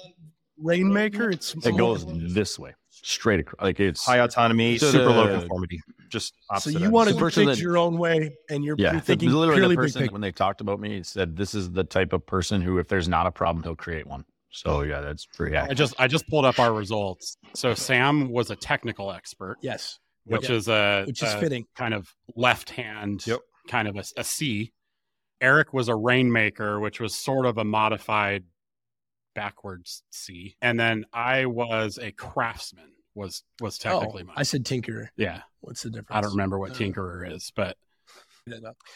Rainmaker. 0.58 1.30
It's 1.30 1.54
It 1.54 1.76
goes 1.76 2.04
this 2.08 2.58
way, 2.58 2.74
straight 3.02 3.40
across. 3.40 3.62
Like 3.62 3.80
it's 3.80 4.04
High 4.04 4.18
autonomy, 4.20 4.78
So 4.78 4.90
super 4.90 5.10
low 5.10 5.38
conformity. 5.38 5.80
Just 6.08 6.34
So 6.34 6.54
opposite 6.70 6.80
you 6.80 6.90
want 6.90 7.08
to 7.08 7.16
person 7.16 7.46
think 7.46 7.60
your 7.60 7.76
own 7.78 7.98
way, 7.98 8.36
and 8.48 8.64
you're, 8.64 8.76
yeah. 8.78 8.92
you're 8.92 9.00
the- 9.00 9.06
thinking 9.06 9.30
literally 9.30 9.60
the 9.62 9.68
big 9.68 9.76
person 9.78 10.06
when 10.12 10.20
they 10.20 10.30
talked 10.32 10.60
about 10.60 10.78
me 10.80 11.02
said 11.02 11.36
this 11.36 11.54
is 11.54 11.70
the 11.72 11.84
type 11.84 12.12
of 12.12 12.24
person 12.24 12.62
who, 12.62 12.78
if 12.78 12.88
there's 12.88 13.08
not 13.08 13.26
a 13.26 13.32
problem, 13.32 13.62
he'll 13.62 13.74
create 13.76 14.06
one. 14.06 14.24
So 14.50 14.82
yeah, 14.82 15.00
that's 15.00 15.26
pretty 15.26 15.56
I 15.56 15.74
just 15.74 15.94
I 15.98 16.06
just 16.06 16.26
pulled 16.28 16.44
up 16.46 16.58
our 16.58 16.72
results. 16.72 17.36
So 17.54 17.74
Sam 17.74 18.30
was 18.30 18.50
a 18.50 18.56
technical 18.56 19.12
expert, 19.12 19.56
Yes, 19.60 19.98
which 20.24 20.44
Yep. 20.48 20.50
is 20.50 20.68
a 20.68 21.04
which 21.06 21.22
is 21.22 21.32
a 21.34 21.38
fitting. 21.40 21.66
kind 21.76 21.92
of 21.92 22.08
left 22.36 22.70
hand, 22.70 23.26
Yep. 23.26 23.40
kind 23.68 23.86
of 23.88 23.96
a, 23.96 24.04
a 24.16 24.24
C. 24.24 24.72
Eric 25.42 25.74
was 25.74 25.88
a 25.88 25.94
rainmaker, 25.94 26.80
which 26.80 27.00
was 27.00 27.14
sort 27.14 27.44
of 27.44 27.58
a 27.58 27.64
modified 27.64 28.44
backwards 29.36 30.02
C, 30.10 30.56
and 30.60 30.80
then 30.80 31.04
I 31.12 31.46
was 31.46 31.98
a 31.98 32.10
craftsman. 32.10 32.90
Was 33.14 33.44
was 33.60 33.78
technically 33.78 34.22
oh, 34.24 34.26
mine. 34.26 34.34
I 34.36 34.42
said 34.42 34.64
tinkerer. 34.64 35.06
yeah, 35.16 35.42
What's 35.60 35.82
the 35.84 35.90
difference? 35.90 36.10
I 36.10 36.20
don't 36.20 36.32
remember 36.32 36.58
what 36.58 36.72
Uh, 36.72 36.74
tinkerer 36.74 37.32
is, 37.32 37.50
but 37.56 37.76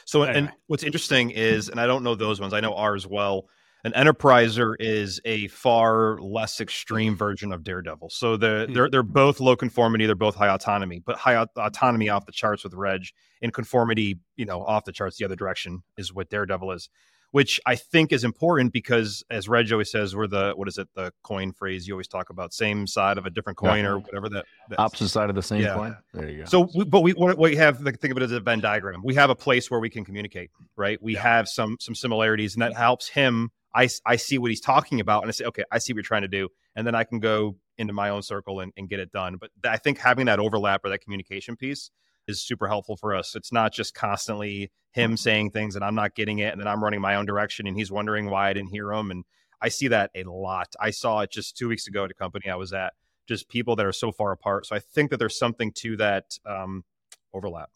So, 0.04 0.24
and 0.24 0.50
what's 0.66 0.82
interesting 0.82 1.30
is, 1.30 1.68
and 1.70 1.80
I 1.80 1.86
don't 1.86 2.02
know 2.02 2.14
those 2.14 2.40
ones. 2.40 2.52
I 2.52 2.60
know 2.60 2.74
ours 2.74 3.06
well. 3.06 3.48
An 3.82 3.92
enterpriser 3.92 4.74
is 4.78 5.22
a 5.24 5.48
far 5.48 6.18
less 6.20 6.60
extreme 6.60 7.16
version 7.16 7.50
of 7.50 7.64
Daredevil. 7.64 8.10
So 8.10 8.36
the, 8.36 8.66
Hmm. 8.68 8.74
they're 8.74 8.90
they're 8.90 9.02
both 9.02 9.40
low 9.40 9.56
conformity. 9.56 10.04
They're 10.04 10.14
both 10.14 10.34
high 10.34 10.50
autonomy, 10.50 10.98
but 11.00 11.16
high 11.16 11.36
aut- 11.36 11.48
autonomy 11.56 12.10
off 12.10 12.26
the 12.26 12.32
charts 12.32 12.62
with 12.62 12.74
Reg, 12.74 13.06
and 13.40 13.54
conformity, 13.54 14.18
you 14.36 14.44
know, 14.44 14.62
off 14.62 14.84
the 14.84 14.92
charts 14.92 15.16
the 15.16 15.24
other 15.24 15.36
direction 15.36 15.82
is 15.96 16.12
what 16.12 16.28
Daredevil 16.28 16.72
is. 16.72 16.90
Which 17.32 17.60
I 17.64 17.76
think 17.76 18.12
is 18.12 18.24
important 18.24 18.72
because, 18.72 19.22
as 19.30 19.48
Reg 19.48 19.70
always 19.72 19.90
says, 19.90 20.16
we're 20.16 20.26
the 20.26 20.52
what 20.56 20.68
is 20.68 20.78
it 20.78 20.88
the 20.94 21.12
coin 21.22 21.52
phrase 21.52 21.86
you 21.86 21.94
always 21.94 22.08
talk 22.08 22.30
about, 22.30 22.52
same 22.52 22.86
side 22.86 23.18
of 23.18 23.26
a 23.26 23.30
different 23.30 23.56
coin 23.58 23.84
Yeah. 23.84 23.90
or 23.90 23.98
whatever 23.98 24.28
that. 24.30 24.46
Opposite 24.78 25.08
side 25.08 25.28
of 25.30 25.36
the 25.36 25.42
same 25.42 25.62
Yeah. 25.62 25.74
coin. 25.74 25.96
There 26.12 26.28
you 26.28 26.38
go. 26.38 26.44
so, 26.46 26.68
we, 26.74 26.84
but 26.84 27.02
we 27.02 27.12
what 27.12 27.38
we 27.38 27.56
have 27.56 27.80
like, 27.80 27.98
think 28.00 28.10
of 28.12 28.16
it 28.18 28.22
as 28.22 28.32
a 28.32 28.40
Venn 28.40 28.60
diagram. 28.60 29.02
We 29.04 29.14
have 29.14 29.30
a 29.30 29.36
place 29.36 29.70
where 29.70 29.80
we 29.80 29.90
can 29.90 30.04
communicate, 30.04 30.50
right? 30.76 31.00
We 31.02 31.14
have 31.14 31.48
some 31.48 31.76
some 31.80 31.94
similarities, 31.94 32.54
and 32.54 32.62
that 32.62 32.74
helps 32.74 33.08
him. 33.08 33.50
I 33.74 33.88
I 34.04 34.16
see 34.16 34.38
what 34.38 34.50
he's 34.50 34.60
talking 34.60 34.98
about, 35.00 35.22
and 35.22 35.28
I 35.28 35.32
say, 35.32 35.44
okay, 35.44 35.64
I 35.70 35.78
see 35.78 35.92
what 35.92 35.96
you're 35.98 36.02
trying 36.02 36.22
to 36.22 36.28
do, 36.28 36.48
and 36.74 36.86
then 36.86 36.94
I 36.94 37.04
can 37.04 37.20
go 37.20 37.56
into 37.78 37.92
my 37.92 38.10
own 38.10 38.22
circle 38.22 38.60
and, 38.60 38.72
and 38.76 38.88
get 38.88 38.98
it 39.00 39.10
done. 39.12 39.36
But 39.40 39.50
I 39.64 39.76
think 39.78 39.98
having 39.98 40.26
that 40.26 40.38
overlap 40.40 40.84
or 40.84 40.90
that 40.90 41.00
communication 41.00 41.56
piece 41.56 41.90
is 42.30 42.40
super 42.40 42.68
helpful 42.68 42.96
for 42.96 43.14
us. 43.14 43.34
It's 43.36 43.52
not 43.52 43.72
just 43.72 43.94
constantly 43.94 44.70
him 44.92 45.16
saying 45.16 45.50
things 45.50 45.76
and 45.76 45.84
I'm 45.84 45.94
not 45.94 46.14
getting 46.14 46.38
it, 46.38 46.52
and 46.52 46.60
then 46.60 46.68
I'm 46.68 46.82
running 46.82 47.00
my 47.00 47.16
own 47.16 47.26
direction, 47.26 47.66
and 47.66 47.76
he's 47.76 47.92
wondering 47.92 48.30
why 48.30 48.48
I 48.48 48.52
didn't 48.52 48.70
hear 48.70 48.90
him. 48.92 49.10
And 49.10 49.24
I 49.60 49.68
see 49.68 49.88
that 49.88 50.10
a 50.14 50.24
lot. 50.24 50.74
I 50.80 50.90
saw 50.90 51.20
it 51.20 51.30
just 51.30 51.56
two 51.56 51.68
weeks 51.68 51.86
ago 51.86 52.04
at 52.04 52.10
a 52.10 52.14
company 52.14 52.48
I 52.48 52.56
was 52.56 52.72
at. 52.72 52.94
Just 53.28 53.48
people 53.48 53.76
that 53.76 53.86
are 53.86 53.92
so 53.92 54.10
far 54.10 54.32
apart. 54.32 54.66
So 54.66 54.74
I 54.74 54.78
think 54.78 55.10
that 55.10 55.18
there's 55.18 55.38
something 55.38 55.72
to 55.76 55.96
that 55.98 56.38
um, 56.46 56.84
overlap. 57.32 57.70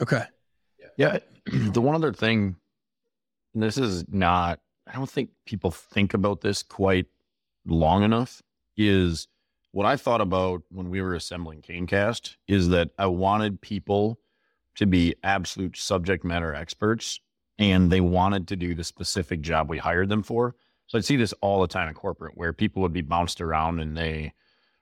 Okay. 0.00 0.24
Yeah. 0.96 1.18
The 1.72 1.80
one 1.80 1.94
other 1.94 2.12
thing, 2.12 2.56
and 3.54 3.62
this 3.62 3.76
is 3.76 4.04
not, 4.08 4.60
I 4.86 4.92
don't 4.92 5.10
think 5.10 5.30
people 5.46 5.70
think 5.70 6.14
about 6.14 6.42
this 6.42 6.62
quite 6.62 7.06
long 7.66 8.04
enough, 8.04 8.42
is 8.76 9.26
what 9.72 9.86
I 9.86 9.96
thought 9.96 10.20
about 10.20 10.62
when 10.70 10.90
we 10.90 11.00
were 11.00 11.14
assembling 11.14 11.62
Canecast 11.62 12.36
is 12.48 12.68
that 12.70 12.90
I 12.98 13.06
wanted 13.06 13.60
people 13.60 14.18
to 14.76 14.86
be 14.86 15.14
absolute 15.22 15.76
subject 15.76 16.24
matter 16.24 16.54
experts 16.54 17.20
and 17.58 17.90
they 17.90 18.00
wanted 18.00 18.48
to 18.48 18.56
do 18.56 18.74
the 18.74 18.84
specific 18.84 19.40
job 19.42 19.68
we 19.68 19.78
hired 19.78 20.08
them 20.08 20.22
for. 20.22 20.54
So 20.86 20.98
I'd 20.98 21.04
see 21.04 21.16
this 21.16 21.34
all 21.40 21.60
the 21.60 21.68
time 21.68 21.88
in 21.88 21.94
corporate 21.94 22.36
where 22.36 22.52
people 22.52 22.82
would 22.82 22.92
be 22.92 23.02
bounced 23.02 23.40
around 23.40 23.80
and 23.80 23.96
they 23.96 24.32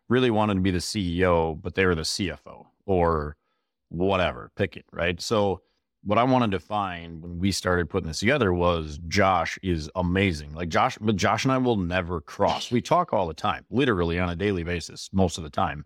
really 0.08 0.30
wanted 0.30 0.54
to 0.54 0.60
be 0.60 0.70
the 0.70 0.78
CEO, 0.78 1.60
but 1.60 1.74
they 1.74 1.84
were 1.84 1.94
the 1.94 2.02
CFO 2.02 2.66
or 2.86 3.36
whatever, 3.90 4.50
pick 4.56 4.76
it, 4.76 4.86
right? 4.90 5.20
So 5.20 5.62
what 6.04 6.18
I 6.18 6.24
wanted 6.24 6.52
to 6.52 6.60
find 6.60 7.22
when 7.22 7.38
we 7.38 7.52
started 7.52 7.90
putting 7.90 8.08
this 8.08 8.20
together 8.20 8.52
was 8.52 8.98
Josh 9.08 9.58
is 9.62 9.90
amazing. 9.94 10.54
Like 10.54 10.68
Josh, 10.68 10.96
but 11.00 11.16
Josh 11.16 11.44
and 11.44 11.52
I 11.52 11.58
will 11.58 11.76
never 11.76 12.20
cross. 12.20 12.70
We 12.70 12.80
talk 12.80 13.12
all 13.12 13.26
the 13.26 13.34
time, 13.34 13.64
literally 13.70 14.18
on 14.18 14.30
a 14.30 14.36
daily 14.36 14.62
basis, 14.62 15.10
most 15.12 15.38
of 15.38 15.44
the 15.44 15.50
time. 15.50 15.84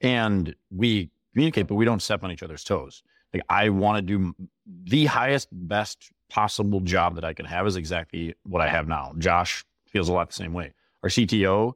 And 0.00 0.54
we 0.70 1.10
communicate, 1.32 1.66
but 1.66 1.74
we 1.74 1.84
don't 1.84 2.00
step 2.00 2.24
on 2.24 2.32
each 2.32 2.42
other's 2.42 2.64
toes. 2.64 3.02
Like 3.34 3.42
I 3.48 3.68
want 3.68 3.98
to 3.98 4.02
do 4.02 4.34
the 4.84 5.06
highest, 5.06 5.48
best 5.52 6.10
possible 6.28 6.80
job 6.80 7.16
that 7.16 7.24
I 7.24 7.34
can 7.34 7.46
have 7.46 7.66
is 7.66 7.76
exactly 7.76 8.34
what 8.44 8.62
I 8.62 8.68
have 8.68 8.88
now. 8.88 9.12
Josh 9.18 9.64
feels 9.86 10.08
a 10.08 10.12
lot 10.12 10.28
the 10.28 10.34
same 10.34 10.52
way. 10.52 10.72
Our 11.02 11.10
CTO, 11.10 11.74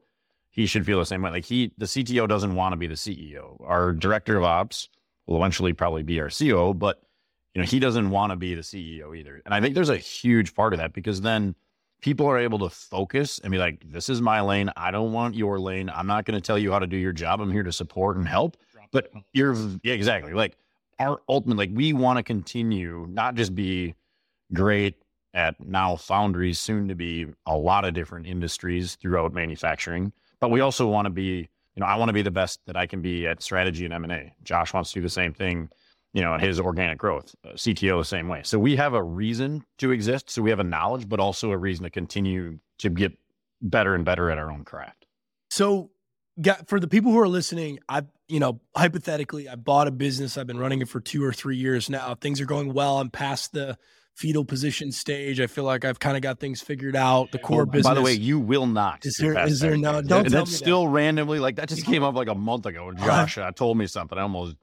he 0.50 0.66
should 0.66 0.86
feel 0.86 0.98
the 0.98 1.06
same 1.06 1.22
way. 1.22 1.30
Like 1.30 1.44
he, 1.44 1.72
the 1.76 1.86
CTO 1.86 2.28
doesn't 2.28 2.54
want 2.54 2.72
to 2.72 2.76
be 2.76 2.86
the 2.86 2.94
CEO. 2.94 3.56
Our 3.66 3.92
director 3.92 4.36
of 4.36 4.44
ops 4.44 4.88
will 5.26 5.36
eventually 5.36 5.72
probably 5.72 6.02
be 6.02 6.20
our 6.20 6.28
CEO, 6.28 6.76
but 6.78 7.02
you 7.54 7.62
know, 7.62 7.66
he 7.66 7.78
doesn't 7.78 8.10
want 8.10 8.32
to 8.32 8.36
be 8.36 8.54
the 8.54 8.62
CEO 8.62 9.16
either. 9.16 9.40
And 9.44 9.54
I 9.54 9.60
think 9.60 9.74
there's 9.74 9.88
a 9.88 9.96
huge 9.96 10.54
part 10.54 10.72
of 10.72 10.78
that 10.80 10.92
because 10.92 11.20
then 11.20 11.54
people 12.00 12.26
are 12.26 12.38
able 12.38 12.58
to 12.58 12.68
focus 12.68 13.38
and 13.38 13.50
be 13.50 13.58
like, 13.58 13.82
this 13.90 14.08
is 14.08 14.20
my 14.20 14.40
lane. 14.40 14.70
I 14.76 14.90
don't 14.90 15.12
want 15.12 15.36
your 15.36 15.60
lane. 15.60 15.88
I'm 15.88 16.06
not 16.06 16.24
going 16.24 16.34
to 16.34 16.40
tell 16.40 16.58
you 16.58 16.72
how 16.72 16.80
to 16.80 16.86
do 16.86 16.96
your 16.96 17.12
job. 17.12 17.40
I'm 17.40 17.52
here 17.52 17.62
to 17.62 17.72
support 17.72 18.16
and 18.16 18.26
help. 18.26 18.56
But 18.90 19.10
you're, 19.32 19.56
yeah, 19.82 19.94
exactly. 19.94 20.34
Like 20.34 20.56
our 20.98 21.20
ultimate, 21.28 21.56
like 21.56 21.70
we 21.72 21.92
want 21.92 22.18
to 22.18 22.22
continue, 22.22 23.06
not 23.08 23.36
just 23.36 23.54
be 23.54 23.94
great 24.52 24.96
at 25.32 25.58
now 25.64 25.96
foundries, 25.96 26.58
soon 26.58 26.88
to 26.88 26.94
be 26.94 27.26
a 27.46 27.56
lot 27.56 27.84
of 27.84 27.94
different 27.94 28.26
industries 28.26 28.96
throughout 28.96 29.32
manufacturing, 29.32 30.12
but 30.40 30.50
we 30.50 30.60
also 30.60 30.86
want 30.86 31.06
to 31.06 31.10
be, 31.10 31.48
you 31.74 31.80
know, 31.80 31.86
I 31.86 31.96
want 31.96 32.08
to 32.08 32.12
be 32.12 32.22
the 32.22 32.30
best 32.30 32.60
that 32.66 32.76
I 32.76 32.86
can 32.86 33.00
be 33.00 33.26
at 33.26 33.42
strategy 33.42 33.84
and 33.84 33.94
M&A. 33.94 34.32
Josh 34.44 34.72
wants 34.72 34.90
to 34.90 35.00
do 35.00 35.02
the 35.02 35.08
same 35.08 35.32
thing 35.32 35.68
you 36.14 36.22
know, 36.22 36.38
his 36.38 36.58
organic 36.58 36.96
growth. 36.96 37.34
Uh, 37.44 37.50
CTO 37.50 38.00
the 38.00 38.04
same 38.04 38.28
way. 38.28 38.40
So 38.44 38.58
we 38.58 38.76
have 38.76 38.94
a 38.94 39.02
reason 39.02 39.64
to 39.78 39.90
exist. 39.90 40.30
So 40.30 40.40
we 40.40 40.48
have 40.50 40.60
a 40.60 40.64
knowledge, 40.64 41.08
but 41.08 41.20
also 41.20 41.50
a 41.50 41.58
reason 41.58 41.82
to 41.84 41.90
continue 41.90 42.60
to 42.78 42.88
get 42.88 43.12
better 43.60 43.94
and 43.94 44.04
better 44.04 44.30
at 44.30 44.38
our 44.38 44.50
own 44.50 44.64
craft. 44.64 45.06
So, 45.50 45.90
got, 46.40 46.68
for 46.68 46.80
the 46.80 46.88
people 46.88 47.12
who 47.12 47.18
are 47.18 47.28
listening, 47.28 47.80
I, 47.88 48.02
you 48.28 48.40
know, 48.40 48.60
hypothetically, 48.76 49.48
I 49.48 49.56
bought 49.56 49.88
a 49.88 49.90
business. 49.90 50.38
I've 50.38 50.46
been 50.46 50.58
running 50.58 50.80
it 50.80 50.88
for 50.88 51.00
two 51.00 51.22
or 51.22 51.32
three 51.32 51.56
years 51.56 51.90
now. 51.90 52.14
Things 52.14 52.40
are 52.40 52.46
going 52.46 52.72
well. 52.72 52.98
I'm 52.98 53.10
past 53.10 53.52
the 53.52 53.76
fetal 54.14 54.44
position 54.44 54.92
stage. 54.92 55.40
I 55.40 55.46
feel 55.48 55.64
like 55.64 55.84
I've 55.84 55.98
kind 55.98 56.16
of 56.16 56.22
got 56.22 56.38
things 56.38 56.60
figured 56.60 56.96
out. 56.96 57.32
The 57.32 57.38
core 57.38 57.66
business. 57.66 57.88
By 57.88 57.94
the 57.94 58.02
way, 58.02 58.12
you 58.12 58.38
will 58.38 58.66
not. 58.66 59.04
Is 59.04 59.16
there? 59.16 59.30
Is 59.30 59.34
there- 59.34 59.34
past 59.34 59.52
is 59.52 59.60
there 59.60 59.70
that. 59.72 59.78
no- 59.78 59.92
don't 60.02 60.08
tell 60.08 60.22
that's 60.22 60.32
me 60.32 60.38
that. 60.38 60.64
still 60.64 60.86
randomly 60.88 61.38
like 61.40 61.56
that 61.56 61.68
just 61.68 61.84
came 61.86 62.02
up 62.02 62.14
like 62.14 62.28
a 62.28 62.34
month 62.34 62.66
ago. 62.66 62.92
Josh 62.92 63.38
uh, 63.38 63.50
told 63.52 63.76
me 63.78 63.86
something. 63.86 64.16
I 64.18 64.22
almost, 64.22 64.56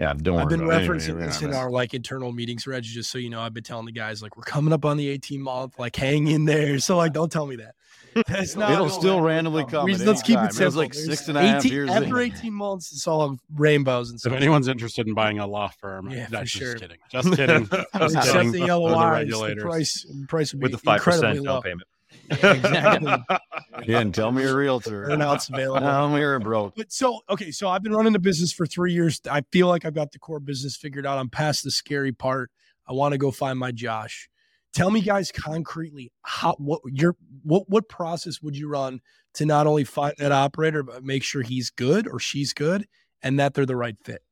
yeah, 0.00 0.14
don't 0.14 0.34
worry. 0.34 0.42
I've 0.42 0.48
been 0.48 0.62
about 0.62 0.82
referencing 0.82 1.10
Anyway, 1.10 1.26
this 1.26 1.42
we're 1.42 1.48
in 1.48 1.54
our 1.54 1.70
like 1.70 1.94
internal 1.94 2.32
meetings, 2.32 2.66
Reg. 2.66 2.82
Just 2.82 3.10
so 3.10 3.18
you 3.18 3.28
know, 3.30 3.40
I've 3.40 3.52
been 3.54 3.62
telling 3.62 3.86
the 3.86 3.92
guys 3.92 4.22
like 4.22 4.36
we're 4.36 4.42
coming 4.44 4.72
up 4.72 4.84
on 4.84 4.96
the 4.96 5.08
18 5.08 5.40
month, 5.42 5.78
like 5.78 5.94
hang 5.94 6.26
in 6.26 6.46
there. 6.46 6.78
So 6.78 6.96
like, 6.96 7.12
don't 7.12 7.30
tell 7.30 7.46
me 7.46 7.56
that. 7.56 7.74
That's 8.26 8.56
not. 8.56 8.72
It'll 8.72 8.88
still 8.88 9.20
randomly 9.20 9.64
come. 9.66 9.84
We- 9.84 9.94
let's 9.94 10.20
any 10.20 10.26
keep 10.26 10.36
time. 10.36 10.46
it 10.46 10.52
simple. 10.54 10.64
was 10.66 10.76
like 10.76 10.92
There's 10.94 11.06
six 11.06 11.28
and 11.28 11.38
a 11.38 11.42
half 11.42 11.60
18 11.64 11.72
years. 11.72 11.90
After 11.90 12.20
in. 12.20 12.32
18 12.32 12.52
months, 12.52 12.90
it's 12.92 13.06
all 13.06 13.38
rainbows 13.54 14.10
and 14.10 14.18
If 14.24 14.32
anyone's 14.32 14.66
interested 14.66 15.06
in 15.06 15.14
buying 15.14 15.38
a 15.38 15.46
law 15.46 15.68
firm, 15.68 16.10
Yeah, 16.10 16.24
for 16.24 16.30
that's 16.32 16.50
sure. 16.50 16.72
just 16.72 16.82
kidding. 16.82 16.98
Just 17.10 17.36
kidding. 17.36 17.66
Just 17.98 18.16
Accept 18.16 18.26
kidding. 18.32 18.52
the 18.52 18.58
For 18.60 18.66
the 18.66 18.76
LOIs, 18.78 18.94
the 18.94 19.10
regulators. 19.12 19.62
price 19.62 20.06
price 20.28 20.54
would 20.54 20.62
with 20.62 20.72
the 20.72 20.78
five 20.78 21.02
percent 21.02 21.44
down 21.44 21.62
payment. 21.62 21.82
Exactly. 22.30 23.12
Yeah, 23.86 24.00
and 24.00 24.14
tell 24.14 24.30
me 24.30 24.44
a 24.44 24.54
realtor. 24.54 25.06
Earnouts 25.06 25.48
available. 25.48 25.80
Tell 25.80 26.08
me 26.10 26.20
you're 26.20 26.38
broke. 26.38 26.74
But 26.76 26.92
so 26.92 27.20
okay, 27.30 27.50
so 27.50 27.68
I've 27.68 27.82
been 27.82 27.94
running 27.94 28.12
the 28.12 28.18
business 28.18 28.52
for 28.52 28.66
three 28.66 28.92
years. 28.92 29.20
I 29.30 29.42
feel 29.52 29.68
like 29.68 29.86
I've 29.86 29.94
got 29.94 30.12
the 30.12 30.18
core 30.18 30.38
business 30.38 30.76
figured 30.76 31.06
out. 31.06 31.18
I'm 31.18 31.30
past 31.30 31.64
the 31.64 31.70
scary 31.70 32.12
part. 32.12 32.50
I 32.86 32.92
want 32.92 33.12
to 33.12 33.18
go 33.18 33.30
find 33.30 33.58
my 33.58 33.72
Josh. 33.72 34.28
Tell 34.74 34.90
me, 34.90 35.00
guys, 35.00 35.32
concretely 35.32 36.12
how 36.22 36.56
what 36.58 36.80
your 36.84 37.16
what 37.42 37.68
what 37.70 37.88
process 37.88 38.42
would 38.42 38.56
you 38.56 38.68
run 38.68 39.00
to 39.34 39.46
not 39.46 39.66
only 39.66 39.84
find 39.84 40.14
that 40.18 40.32
operator 40.32 40.82
but 40.82 41.02
make 41.02 41.22
sure 41.22 41.42
he's 41.42 41.70
good 41.70 42.06
or 42.06 42.18
she's 42.18 42.52
good 42.52 42.86
and 43.22 43.38
that 43.40 43.54
they're 43.54 43.66
the 43.66 43.76
right 43.76 43.96
fit. 44.04 44.22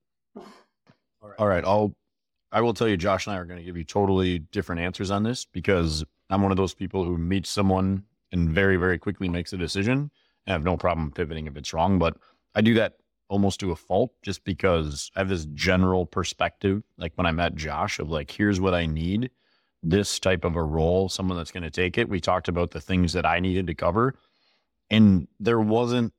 All 1.38 1.46
right, 1.46 1.64
I'll 1.64 1.94
I 2.50 2.60
will 2.60 2.74
tell 2.74 2.88
you 2.88 2.96
Josh 2.96 3.26
and 3.26 3.34
I 3.34 3.38
are 3.38 3.44
going 3.44 3.58
to 3.58 3.64
give 3.64 3.76
you 3.76 3.84
totally 3.84 4.38
different 4.38 4.80
answers 4.80 5.10
on 5.10 5.22
this 5.22 5.44
because 5.44 6.04
I'm 6.30 6.42
one 6.42 6.50
of 6.50 6.56
those 6.56 6.74
people 6.74 7.04
who 7.04 7.16
meets 7.16 7.50
someone 7.50 8.04
and 8.32 8.50
very 8.50 8.76
very 8.76 8.98
quickly 8.98 9.28
makes 9.28 9.52
a 9.52 9.56
decision. 9.56 10.10
I 10.46 10.52
have 10.52 10.64
no 10.64 10.76
problem 10.76 11.10
pivoting 11.10 11.46
if 11.46 11.56
it's 11.56 11.72
wrong, 11.72 11.98
but 11.98 12.16
I 12.54 12.60
do 12.60 12.74
that 12.74 12.94
almost 13.28 13.60
to 13.60 13.72
a 13.72 13.76
fault 13.76 14.12
just 14.22 14.44
because 14.44 15.10
I 15.14 15.20
have 15.20 15.28
this 15.28 15.46
general 15.52 16.06
perspective 16.06 16.82
like 16.96 17.12
when 17.16 17.26
I 17.26 17.32
met 17.32 17.54
Josh 17.54 17.98
of 17.98 18.08
like 18.08 18.30
here's 18.30 18.60
what 18.60 18.74
I 18.74 18.86
need 18.86 19.30
this 19.82 20.18
type 20.18 20.44
of 20.44 20.56
a 20.56 20.62
role, 20.62 21.08
someone 21.08 21.36
that's 21.36 21.52
going 21.52 21.62
to 21.62 21.70
take 21.70 21.98
it. 21.98 22.08
We 22.08 22.20
talked 22.20 22.48
about 22.48 22.72
the 22.72 22.80
things 22.80 23.12
that 23.12 23.24
I 23.24 23.38
needed 23.38 23.68
to 23.68 23.74
cover 23.74 24.14
and 24.90 25.28
there 25.38 25.60
wasn't 25.60 26.12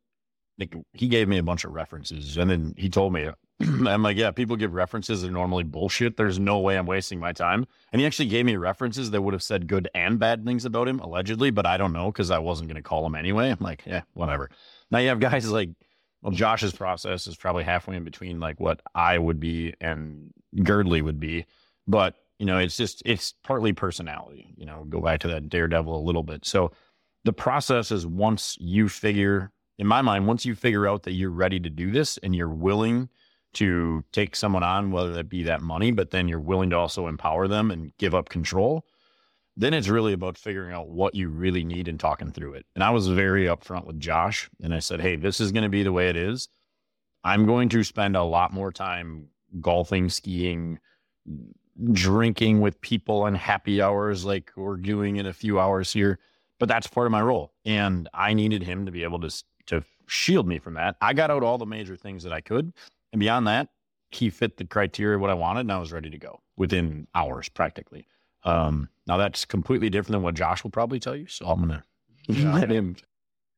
like 0.57 0.75
he 0.93 1.07
gave 1.07 1.27
me 1.27 1.37
a 1.37 1.43
bunch 1.43 1.65
of 1.65 1.71
references 1.71 2.37
and 2.37 2.49
then 2.49 2.73
he 2.77 2.89
told 2.89 3.13
me 3.13 3.29
I'm 3.87 4.03
like, 4.03 4.17
yeah, 4.17 4.31
people 4.31 4.55
give 4.55 4.73
references 4.73 5.21
that 5.21 5.27
are 5.27 5.31
normally 5.31 5.63
bullshit. 5.63 6.15
There's 6.15 6.39
no 6.39 6.59
way 6.59 6.77
I'm 6.77 6.85
wasting 6.85 7.19
my 7.19 7.33
time. 7.33 7.65
And 7.91 7.99
he 7.99 8.05
actually 8.05 8.27
gave 8.27 8.45
me 8.45 8.55
references 8.55 9.11
that 9.11 9.21
would 9.21 9.33
have 9.33 9.43
said 9.43 9.67
good 9.67 9.89
and 9.93 10.17
bad 10.17 10.45
things 10.45 10.65
about 10.65 10.87
him, 10.87 10.99
allegedly, 10.99 11.51
but 11.51 11.65
I 11.65 11.77
don't 11.77 11.91
know 11.91 12.11
because 12.11 12.31
I 12.31 12.39
wasn't 12.39 12.69
going 12.69 12.81
to 12.81 12.87
call 12.87 13.05
him 13.05 13.15
anyway. 13.15 13.49
I'm 13.49 13.57
like, 13.59 13.83
yeah, 13.85 14.03
whatever. 14.13 14.49
Now 14.91 14.99
you 14.99 15.09
have 15.09 15.19
guys 15.19 15.49
like, 15.51 15.69
well, 16.21 16.31
Josh's 16.31 16.73
process 16.73 17.27
is 17.27 17.35
probably 17.35 17.63
halfway 17.63 17.95
in 17.95 18.03
between 18.03 18.39
like 18.39 18.59
what 18.59 18.81
I 18.95 19.17
would 19.17 19.39
be 19.39 19.73
and 19.81 20.31
Girdley 20.57 21.01
would 21.01 21.19
be. 21.19 21.45
But, 21.87 22.15
you 22.37 22.45
know, 22.45 22.59
it's 22.59 22.77
just, 22.77 23.01
it's 23.05 23.33
partly 23.43 23.73
personality, 23.73 24.53
you 24.57 24.65
know, 24.65 24.85
go 24.87 25.01
back 25.01 25.21
to 25.21 25.27
that 25.29 25.49
daredevil 25.49 25.97
a 25.97 26.05
little 26.05 26.23
bit. 26.23 26.45
So 26.45 26.71
the 27.25 27.33
process 27.33 27.91
is 27.91 28.05
once 28.05 28.57
you 28.59 28.87
figure, 28.87 29.51
in 29.77 29.87
my 29.87 30.01
mind, 30.01 30.27
once 30.27 30.45
you 30.45 30.55
figure 30.55 30.87
out 30.87 31.03
that 31.03 31.13
you're 31.13 31.29
ready 31.29 31.59
to 31.59 31.69
do 31.69 31.91
this 31.91 32.17
and 32.17 32.35
you're 32.35 32.49
willing 32.49 33.09
to 33.53 34.03
take 34.11 34.35
someone 34.35 34.63
on, 34.63 34.91
whether 34.91 35.13
that 35.13 35.29
be 35.29 35.43
that 35.43 35.61
money, 35.61 35.91
but 35.91 36.11
then 36.11 36.27
you're 36.27 36.39
willing 36.39 36.69
to 36.69 36.77
also 36.77 37.07
empower 37.07 37.47
them 37.47 37.71
and 37.71 37.91
give 37.97 38.13
up 38.13 38.29
control, 38.29 38.85
then 39.57 39.73
it's 39.73 39.89
really 39.89 40.13
about 40.13 40.37
figuring 40.37 40.73
out 40.73 40.89
what 40.89 41.15
you 41.15 41.29
really 41.29 41.63
need 41.63 41.87
and 41.87 41.99
talking 41.99 42.31
through 42.31 42.53
it. 42.53 42.65
And 42.75 42.83
I 42.83 42.91
was 42.91 43.07
very 43.07 43.45
upfront 43.45 43.85
with 43.85 43.99
Josh 43.99 44.49
and 44.61 44.73
I 44.73 44.79
said, 44.79 45.01
hey, 45.01 45.15
this 45.15 45.41
is 45.41 45.51
going 45.51 45.63
to 45.63 45.69
be 45.69 45.83
the 45.83 45.91
way 45.91 46.09
it 46.09 46.15
is. 46.15 46.47
I'm 47.23 47.45
going 47.45 47.69
to 47.69 47.83
spend 47.83 48.15
a 48.15 48.23
lot 48.23 48.53
more 48.53 48.71
time 48.71 49.27
golfing, 49.59 50.09
skiing, 50.09 50.79
drinking 51.91 52.61
with 52.61 52.79
people 52.81 53.23
on 53.23 53.35
happy 53.35 53.81
hours 53.81 54.23
like 54.23 54.51
we're 54.55 54.77
doing 54.77 55.17
in 55.17 55.25
a 55.25 55.33
few 55.33 55.59
hours 55.59 55.91
here. 55.91 56.19
But 56.59 56.69
that's 56.69 56.87
part 56.87 57.07
of 57.07 57.11
my 57.11 57.21
role. 57.21 57.53
And 57.65 58.07
I 58.13 58.33
needed 58.33 58.63
him 58.63 58.85
to 58.85 58.91
be 58.91 59.03
able 59.03 59.19
to, 59.21 59.43
to 59.67 59.83
shield 60.07 60.47
me 60.47 60.59
from 60.59 60.75
that. 60.75 60.95
I 61.01 61.13
got 61.13 61.31
out 61.31 61.43
all 61.43 61.57
the 61.57 61.65
major 61.65 61.95
things 61.95 62.23
that 62.23 62.33
I 62.33 62.41
could. 62.41 62.73
And 63.11 63.19
beyond 63.19 63.47
that, 63.47 63.69
he 64.11 64.29
fit 64.29 64.57
the 64.57 64.65
criteria 64.65 65.15
of 65.15 65.21
what 65.21 65.29
I 65.29 65.35
wanted, 65.35 65.61
and 65.61 65.71
I 65.71 65.79
was 65.79 65.91
ready 65.91 66.09
to 66.09 66.17
go 66.17 66.41
within 66.57 67.07
hours 67.13 67.49
practically. 67.49 68.07
Um, 68.43 68.89
now 69.07 69.17
that's 69.17 69.45
completely 69.45 69.89
different 69.89 70.13
than 70.13 70.21
what 70.23 70.35
Josh 70.35 70.63
will 70.63 70.71
probably 70.71 70.99
tell 70.99 71.15
you. 71.15 71.27
So 71.27 71.45
I'm 71.47 71.59
gonna 71.59 71.83
Yeah. 72.27 72.53
let 72.53 72.71
him. 72.71 72.95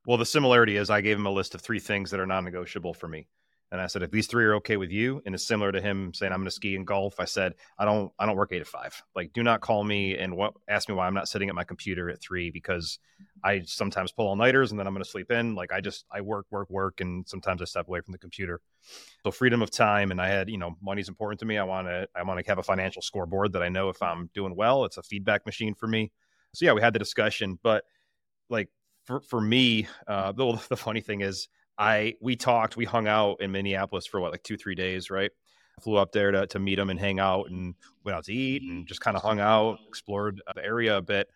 Well, 0.05 0.17
the 0.17 0.25
similarity 0.25 0.77
is 0.77 0.89
I 0.89 1.01
gave 1.01 1.17
him 1.17 1.25
a 1.25 1.31
list 1.31 1.53
of 1.55 1.61
three 1.61 1.79
things 1.79 2.09
that 2.11 2.19
are 2.19 2.25
non-negotiable 2.25 2.93
for 2.95 3.07
me. 3.07 3.27
And 3.71 3.79
I 3.79 3.87
said, 3.87 4.03
if 4.03 4.11
these 4.11 4.27
three 4.27 4.43
are 4.43 4.55
okay 4.55 4.75
with 4.75 4.91
you, 4.91 5.21
and 5.25 5.33
it's 5.33 5.47
similar 5.47 5.71
to 5.71 5.79
him 5.79 6.13
saying 6.13 6.33
I'm 6.33 6.39
going 6.39 6.45
to 6.45 6.51
ski 6.51 6.75
and 6.75 6.85
golf, 6.85 7.19
I 7.19 7.25
said, 7.25 7.53
I 7.77 7.85
don't, 7.85 8.11
I 8.19 8.25
don't 8.25 8.35
work 8.35 8.51
eight 8.51 8.59
to 8.59 8.65
five. 8.65 9.01
Like, 9.15 9.31
do 9.31 9.43
not 9.43 9.61
call 9.61 9.83
me 9.83 10.17
and 10.17 10.35
what, 10.35 10.53
ask 10.67 10.89
me 10.89 10.95
why 10.95 11.07
I'm 11.07 11.13
not 11.13 11.29
sitting 11.29 11.47
at 11.47 11.55
my 11.55 11.63
computer 11.63 12.09
at 12.09 12.19
three 12.19 12.51
because 12.51 12.99
I 13.43 13.61
sometimes 13.61 14.11
pull 14.11 14.27
all 14.27 14.35
nighters 14.35 14.71
and 14.71 14.79
then 14.79 14.87
I'm 14.87 14.93
going 14.93 15.03
to 15.03 15.09
sleep 15.09 15.31
in. 15.31 15.55
Like, 15.55 15.71
I 15.71 15.79
just, 15.79 16.05
I 16.11 16.19
work, 16.19 16.47
work, 16.51 16.69
work, 16.69 16.99
and 16.99 17.25
sometimes 17.27 17.61
I 17.61 17.65
step 17.65 17.87
away 17.87 18.01
from 18.01 18.11
the 18.11 18.17
computer. 18.17 18.59
So 19.23 19.31
freedom 19.31 19.61
of 19.61 19.71
time, 19.71 20.11
and 20.11 20.21
I 20.21 20.27
had, 20.27 20.49
you 20.49 20.57
know, 20.57 20.75
money's 20.81 21.07
important 21.07 21.39
to 21.39 21.45
me. 21.45 21.57
I 21.57 21.63
want 21.63 21.87
to, 21.87 22.09
I 22.13 22.23
want 22.23 22.43
to 22.43 22.49
have 22.51 22.57
a 22.57 22.63
financial 22.63 23.01
scoreboard 23.01 23.53
that 23.53 23.63
I 23.63 23.69
know 23.69 23.87
if 23.87 24.01
I'm 24.01 24.29
doing 24.33 24.55
well, 24.55 24.83
it's 24.83 24.97
a 24.97 25.03
feedback 25.03 25.45
machine 25.45 25.75
for 25.75 25.87
me. 25.87 26.11
So 26.53 26.65
yeah, 26.65 26.73
we 26.73 26.81
had 26.81 26.93
the 26.93 26.99
discussion, 26.99 27.57
but 27.63 27.85
like 28.49 28.67
for 29.05 29.21
for 29.21 29.41
me, 29.41 29.87
uh, 30.07 30.31
the 30.31 30.61
the 30.69 30.77
funny 30.77 31.01
thing 31.01 31.21
is 31.21 31.47
I 31.81 32.15
we 32.21 32.35
talked, 32.35 32.77
we 32.77 32.85
hung 32.85 33.07
out 33.07 33.41
in 33.41 33.51
Minneapolis 33.51 34.05
for 34.05 34.21
what 34.21 34.31
like 34.31 34.43
two 34.43 34.55
three 34.55 34.75
days, 34.75 35.09
right? 35.09 35.31
Flew 35.81 35.97
up 35.97 36.11
there 36.11 36.29
to 36.31 36.45
to 36.47 36.59
meet 36.59 36.77
him 36.77 36.91
and 36.91 36.99
hang 36.99 37.19
out, 37.19 37.49
and 37.49 37.73
went 38.03 38.15
out 38.15 38.25
to 38.25 38.33
eat 38.33 38.61
and 38.61 38.87
just 38.87 39.01
kind 39.01 39.17
of 39.17 39.23
hung 39.23 39.39
out, 39.39 39.79
explored 39.87 40.41
uh, 40.47 40.53
the 40.53 40.63
area 40.63 40.97
a 40.97 41.01
bit. 41.01 41.27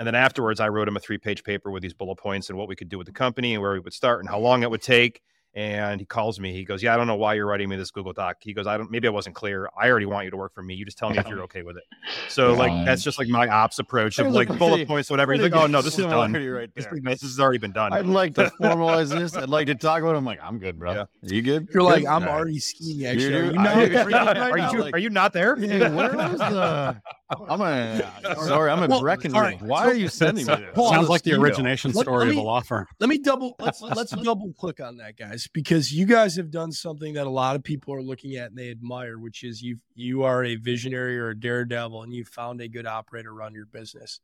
And 0.00 0.06
then 0.06 0.16
afterwards, 0.16 0.58
I 0.58 0.66
wrote 0.68 0.88
him 0.88 0.96
a 0.96 1.00
three 1.00 1.18
page 1.18 1.44
paper 1.44 1.70
with 1.70 1.82
these 1.82 1.94
bullet 1.94 2.16
points 2.16 2.48
and 2.48 2.58
what 2.58 2.66
we 2.66 2.74
could 2.74 2.88
do 2.88 2.98
with 2.98 3.06
the 3.06 3.12
company 3.12 3.54
and 3.54 3.62
where 3.62 3.72
we 3.74 3.78
would 3.78 3.92
start 3.92 4.18
and 4.18 4.28
how 4.28 4.40
long 4.40 4.64
it 4.64 4.70
would 4.70 4.82
take. 4.82 5.22
And 5.56 6.00
he 6.00 6.06
calls 6.06 6.40
me. 6.40 6.52
He 6.52 6.64
goes, 6.64 6.82
"Yeah, 6.82 6.94
I 6.94 6.96
don't 6.96 7.06
know 7.06 7.14
why 7.14 7.34
you're 7.34 7.46
writing 7.46 7.68
me 7.68 7.76
this 7.76 7.92
Google 7.92 8.12
Doc." 8.12 8.38
He 8.40 8.52
goes, 8.52 8.66
"I 8.66 8.76
don't. 8.76 8.90
Maybe 8.90 9.06
I 9.06 9.10
wasn't 9.12 9.36
clear. 9.36 9.68
I 9.80 9.88
already 9.88 10.06
want 10.06 10.24
you 10.24 10.32
to 10.32 10.36
work 10.36 10.52
for 10.52 10.62
me. 10.64 10.74
You 10.74 10.84
just 10.84 10.98
tell 10.98 11.10
me 11.10 11.18
if 11.18 11.28
you're 11.28 11.42
okay 11.44 11.62
with 11.62 11.76
it." 11.76 11.84
So 12.28 12.54
like 12.54 12.84
that's 12.84 13.04
just 13.04 13.20
like 13.20 13.28
my 13.28 13.46
ops 13.46 13.78
approach 13.78 14.18
of 14.18 14.32
like 14.32 14.48
bullet 14.58 14.88
points, 14.88 15.10
whatever. 15.10 15.32
He's 15.32 15.42
like, 15.42 15.54
"Oh 15.54 15.66
no, 15.68 15.80
this 15.80 15.96
is 15.98 16.06
done. 16.06 16.32
Right 16.32 16.70
This, 16.74 16.86
there. 16.86 16.98
this 17.04 17.22
has 17.22 17.38
already 17.38 17.58
been 17.58 17.70
done." 17.72 17.92
I'd 17.92 18.06
like 18.06 18.34
to 18.34 18.50
formalize 18.60 19.10
this. 19.16 19.36
I'd 19.36 19.48
like 19.48 19.68
to 19.68 19.76
talk 19.76 20.02
about 20.02 20.14
it. 20.14 20.18
I'm 20.18 20.24
like, 20.24 20.40
I'm 20.42 20.58
good, 20.58 20.76
bro. 20.76 20.92
Yeah. 20.92 21.00
Are 21.02 21.08
you 21.34 21.42
good? 21.42 21.68
You're 21.72 21.84
like, 21.84 22.00
Good? 22.02 22.06
I'm 22.08 22.22
All 22.22 22.28
right. 22.30 22.34
already 22.34 22.58
skiing. 22.58 22.98
You 23.00 23.06
Actually, 23.06 23.28
do? 23.30 23.36
are 23.38 23.44
you 23.44 23.50
I- 23.60 23.62
not? 24.24 24.36
are 24.38 24.58
you 24.58 24.80
Like- 24.82 24.94
are 24.94 24.98
you 24.98 25.10
not 25.10 25.32
there? 25.32 25.54
Hey, 25.54 25.78
where 25.88 26.12
was 26.16 26.38
the? 26.38 27.00
I'm 27.48 27.60
a 27.60 28.36
sorry. 28.44 28.70
I'm 28.70 28.82
a 28.82 28.86
Well, 28.88 29.00
Breckenridge. 29.00 29.34
all 29.36 29.40
right, 29.42 29.60
Why 29.62 29.84
so- 29.84 29.90
are 29.90 29.94
you 29.94 30.08
sending 30.08 30.46
me 30.46 30.54
this? 30.54 30.76
Sounds 30.88 31.08
like 31.08 31.22
the 31.22 31.30
Email. 31.30 31.42
origination 31.44 31.92
story 31.92 32.30
of 32.30 32.36
a 32.36 32.40
law 32.42 32.60
firm. 32.60 32.86
Let 32.98 33.08
me 33.08 33.18
double 33.18 33.54
let's 33.60 33.80
let's 33.82 34.10
double 34.10 34.52
click 34.54 34.80
on 34.80 34.96
that, 34.98 35.16
guys, 35.16 35.43
because 35.52 35.92
you 35.92 36.06
guys 36.06 36.36
have 36.36 36.50
done 36.50 36.72
something 36.72 37.14
that 37.14 37.26
a 37.26 37.30
lot 37.30 37.56
of 37.56 37.62
people 37.62 37.94
are 37.94 38.02
looking 38.02 38.36
at 38.36 38.50
and 38.50 38.58
they 38.58 38.70
admire, 38.70 39.18
which 39.18 39.44
is 39.44 39.62
you 39.62 39.78
you 39.94 40.22
are 40.22 40.44
a 40.44 40.56
visionary 40.56 41.18
or 41.18 41.30
a 41.30 41.38
daredevil, 41.38 42.02
and 42.02 42.12
you 42.12 42.24
found 42.24 42.60
a 42.60 42.68
good 42.68 42.86
operator 42.86 43.32
run 43.32 43.54
your 43.54 43.66
business. 43.66 44.20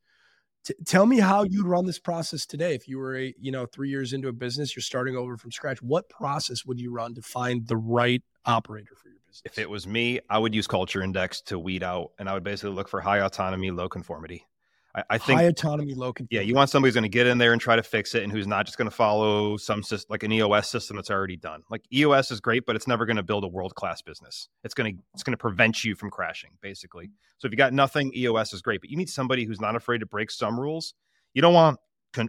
T- 0.64 0.74
tell 0.84 1.06
me 1.06 1.18
how 1.18 1.44
you'd 1.44 1.66
run 1.66 1.86
this 1.86 1.98
process 1.98 2.44
today. 2.44 2.74
If 2.74 2.86
you 2.86 2.98
were 2.98 3.16
a 3.16 3.34
you 3.40 3.50
know 3.50 3.66
three 3.66 3.90
years 3.90 4.12
into 4.12 4.28
a 4.28 4.32
business, 4.32 4.74
you're 4.76 4.82
starting 4.82 5.16
over 5.16 5.36
from 5.36 5.52
scratch. 5.52 5.82
What 5.82 6.08
process 6.08 6.64
would 6.64 6.80
you 6.80 6.92
run 6.92 7.14
to 7.14 7.22
find 7.22 7.66
the 7.66 7.76
right 7.76 8.22
operator 8.44 8.94
for 8.94 9.08
your 9.08 9.18
business? 9.26 9.42
If 9.44 9.58
it 9.58 9.68
was 9.68 9.86
me, 9.86 10.20
I 10.28 10.38
would 10.38 10.54
use 10.54 10.66
Culture 10.66 11.02
Index 11.02 11.40
to 11.42 11.58
weed 11.58 11.82
out, 11.82 12.12
and 12.18 12.28
I 12.28 12.34
would 12.34 12.44
basically 12.44 12.74
look 12.74 12.88
for 12.88 13.00
high 13.00 13.20
autonomy, 13.20 13.70
low 13.70 13.88
conformity. 13.88 14.46
I, 14.94 15.04
I 15.10 15.18
think 15.18 15.38
high 15.38 15.46
autonomy, 15.46 15.94
low 15.94 16.12
Yeah, 16.30 16.40
you 16.40 16.54
want 16.54 16.70
somebody 16.70 16.88
who's 16.88 16.94
going 16.94 17.04
to 17.04 17.08
get 17.08 17.26
in 17.26 17.38
there 17.38 17.52
and 17.52 17.60
try 17.60 17.76
to 17.76 17.82
fix 17.82 18.14
it, 18.14 18.22
and 18.22 18.32
who's 18.32 18.46
not 18.46 18.66
just 18.66 18.76
going 18.76 18.90
to 18.90 18.94
follow 18.94 19.56
some 19.56 19.82
system 19.82 20.08
like 20.10 20.22
an 20.22 20.32
EOS 20.32 20.68
system 20.68 20.96
that's 20.96 21.10
already 21.10 21.36
done. 21.36 21.62
Like 21.70 21.84
EOS 21.92 22.30
is 22.30 22.40
great, 22.40 22.66
but 22.66 22.74
it's 22.74 22.88
never 22.88 23.06
going 23.06 23.16
to 23.16 23.22
build 23.22 23.44
a 23.44 23.48
world 23.48 23.74
class 23.74 24.02
business. 24.02 24.48
It's 24.64 24.74
going 24.74 24.96
to 24.96 25.02
it's 25.14 25.22
going 25.22 25.32
to 25.32 25.38
prevent 25.38 25.84
you 25.84 25.94
from 25.94 26.10
crashing, 26.10 26.50
basically. 26.60 27.10
So 27.38 27.46
if 27.46 27.52
you 27.52 27.56
got 27.56 27.72
nothing, 27.72 28.12
EOS 28.14 28.52
is 28.52 28.62
great, 28.62 28.80
but 28.80 28.90
you 28.90 28.96
need 28.96 29.10
somebody 29.10 29.44
who's 29.44 29.60
not 29.60 29.76
afraid 29.76 29.98
to 29.98 30.06
break 30.06 30.30
some 30.30 30.58
rules. 30.58 30.94
You 31.34 31.42
don't 31.42 31.54
want 31.54 31.78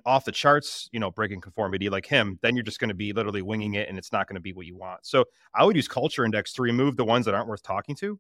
off 0.06 0.26
the 0.26 0.32
charts, 0.32 0.88
you 0.92 1.00
know, 1.00 1.10
breaking 1.10 1.42
conformity 1.42 1.90
like 1.90 2.06
him. 2.06 2.38
Then 2.44 2.56
you're 2.56 2.64
just 2.64 2.80
going 2.80 2.90
to 2.90 2.96
be 2.96 3.14
literally 3.14 3.42
winging 3.42 3.74
it, 3.74 3.90
and 3.90 3.98
it's 3.98 4.12
not 4.12 4.28
going 4.28 4.36
to 4.36 4.42
be 4.42 4.54
what 4.54 4.68
you 4.68 4.78
want. 4.78 5.06
So 5.06 5.26
I 5.56 5.66
would 5.66 5.76
use 5.76 5.88
Culture 5.88 6.24
Index 6.24 6.54
to 6.54 6.62
remove 6.62 6.96
the 6.96 7.06
ones 7.06 7.26
that 7.26 7.34
aren't 7.34 7.48
worth 7.48 7.64
talking 7.64 7.96
to, 7.96 8.20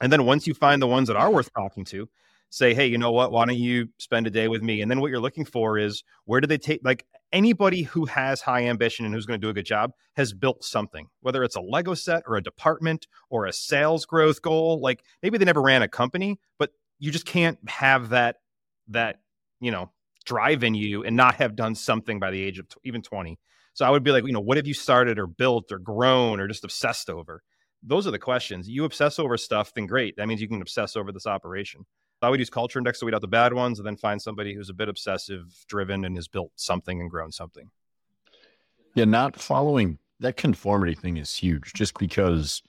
and 0.00 0.12
then 0.12 0.24
once 0.24 0.46
you 0.46 0.54
find 0.54 0.82
the 0.82 0.88
ones 0.88 1.06
that 1.08 1.16
are 1.16 1.30
worth 1.30 1.52
talking 1.54 1.84
to, 1.86 2.08
say, 2.50 2.74
hey, 2.74 2.86
you 2.86 2.98
know 2.98 3.12
what? 3.12 3.32
Why 3.32 3.46
don't 3.46 3.56
you 3.56 3.88
spend 3.98 4.26
a 4.26 4.30
day 4.30 4.48
with 4.48 4.62
me? 4.62 4.82
And 4.82 4.90
then 4.90 5.00
what 5.00 5.10
you're 5.10 5.20
looking 5.20 5.44
for 5.44 5.78
is 5.78 6.02
where 6.24 6.40
do 6.40 6.46
they 6.46 6.58
take 6.58 6.80
like 6.84 7.06
anybody 7.32 7.82
who 7.82 8.04
has 8.06 8.40
high 8.40 8.64
ambition 8.64 9.04
and 9.04 9.14
who's 9.14 9.24
going 9.24 9.40
to 9.40 9.44
do 9.44 9.50
a 9.50 9.54
good 9.54 9.64
job 9.64 9.92
has 10.16 10.32
built 10.32 10.64
something, 10.64 11.06
whether 11.20 11.44
it's 11.44 11.56
a 11.56 11.60
Lego 11.60 11.94
set 11.94 12.24
or 12.26 12.36
a 12.36 12.42
department 12.42 13.06
or 13.30 13.46
a 13.46 13.52
sales 13.52 14.04
growth 14.04 14.42
goal. 14.42 14.80
Like 14.80 15.04
maybe 15.22 15.38
they 15.38 15.44
never 15.44 15.62
ran 15.62 15.82
a 15.82 15.88
company, 15.88 16.40
but 16.58 16.70
you 16.98 17.10
just 17.10 17.26
can't 17.26 17.58
have 17.68 18.10
that 18.10 18.36
that 18.88 19.20
you 19.60 19.70
know 19.70 19.90
drive 20.24 20.64
in 20.64 20.74
you 20.74 21.04
and 21.04 21.16
not 21.16 21.36
have 21.36 21.56
done 21.56 21.74
something 21.74 22.18
by 22.18 22.30
the 22.30 22.42
age 22.42 22.58
of 22.58 22.68
t- 22.68 22.76
even 22.84 23.00
20. 23.00 23.38
So 23.72 23.86
I 23.86 23.90
would 23.90 24.02
be 24.02 24.10
like, 24.10 24.26
you 24.26 24.32
know, 24.32 24.40
what 24.40 24.56
have 24.56 24.66
you 24.66 24.74
started 24.74 25.18
or 25.18 25.26
built 25.26 25.72
or 25.72 25.78
grown 25.78 26.40
or 26.40 26.48
just 26.48 26.64
obsessed 26.64 27.08
over? 27.08 27.42
Those 27.82 28.06
are 28.06 28.10
the 28.10 28.18
questions. 28.18 28.68
You 28.68 28.84
obsess 28.84 29.18
over 29.18 29.36
stuff, 29.38 29.72
then 29.72 29.86
great. 29.86 30.16
That 30.16 30.28
means 30.28 30.42
you 30.42 30.48
can 30.48 30.60
obsess 30.60 30.96
over 30.96 31.12
this 31.12 31.26
operation. 31.26 31.86
I 32.22 32.28
would 32.28 32.40
use 32.40 32.50
culture 32.50 32.78
index 32.78 32.98
to 33.00 33.06
weed 33.06 33.14
out 33.14 33.22
the 33.22 33.28
bad 33.28 33.52
ones 33.52 33.78
and 33.78 33.86
then 33.86 33.96
find 33.96 34.20
somebody 34.20 34.54
who's 34.54 34.68
a 34.68 34.74
bit 34.74 34.88
obsessive 34.88 35.64
driven 35.68 36.04
and 36.04 36.16
has 36.16 36.28
built 36.28 36.52
something 36.56 37.00
and 37.00 37.10
grown 37.10 37.32
something. 37.32 37.70
Yeah, 38.94 39.04
not 39.04 39.40
following 39.40 39.98
that 40.20 40.36
conformity 40.36 40.94
thing 40.94 41.16
is 41.16 41.34
huge 41.34 41.72
just 41.72 41.98
because, 41.98 42.62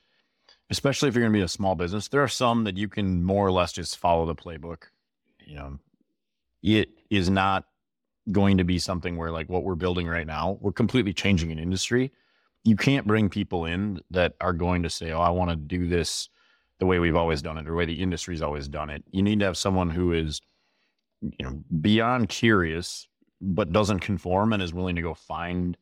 especially 0.70 1.10
if 1.10 1.16
you're 1.16 1.24
going 1.24 1.34
to 1.34 1.40
be 1.40 1.44
a 1.44 1.50
small 1.50 1.76
business, 1.76 2.08
there 2.08 2.24
are 2.24 2.28
some 2.28 2.64
that 2.64 2.78
you 2.78 2.88
can 2.88 3.24
more 3.24 3.46
or 3.46 3.52
less 3.52 3.74
just 3.74 3.98
follow 3.98 4.26
the 4.26 4.36
playbook. 4.36 4.84
You 5.46 5.56
know, 5.56 5.80
it 6.64 6.90
is 7.10 7.30
not 7.30 7.66
going 8.32 8.58
to 8.58 8.64
be 8.64 8.80
something 8.80 9.18
where, 9.18 9.32
like 9.32 9.50
what 9.50 9.64
we're 9.64 9.76
building 9.76 10.08
right 10.08 10.28
now, 10.28 10.58
we're 10.62 10.72
completely 10.72 11.14
changing 11.14 11.52
an 11.52 11.60
industry. 11.60 12.12
You 12.64 12.76
can't 12.76 13.08
bring 13.08 13.30
people 13.30 13.66
in 13.66 14.00
that 14.12 14.36
are 14.40 14.54
going 14.54 14.84
to 14.84 14.90
say, 14.90 15.12
Oh, 15.12 15.20
I 15.20 15.30
want 15.30 15.50
to 15.50 15.56
do 15.56 15.88
this 15.88 16.30
the 16.82 16.88
way 16.88 16.98
we've 16.98 17.16
always 17.16 17.44
done 17.44 17.60
it 17.60 17.68
or 17.68 17.70
the 17.70 17.76
way 17.76 17.86
the 17.86 18.02
industry's 18.02 18.42
always 18.42 18.68
done 18.68 18.90
it. 18.90 19.04
You 19.12 19.22
need 19.22 19.40
to 19.42 19.46
have 19.46 19.56
someone 19.56 19.92
who 19.92 20.14
is, 20.14 20.42
you 21.22 21.46
know, 21.46 21.64
beyond 21.80 22.28
curious, 22.28 23.08
but 23.40 23.72
doesn't 23.72 24.00
conform 24.00 24.52
and 24.52 24.64
is 24.64 24.74
willing 24.74 24.96
to 24.96 25.02
go 25.04 25.14
find 25.14 25.78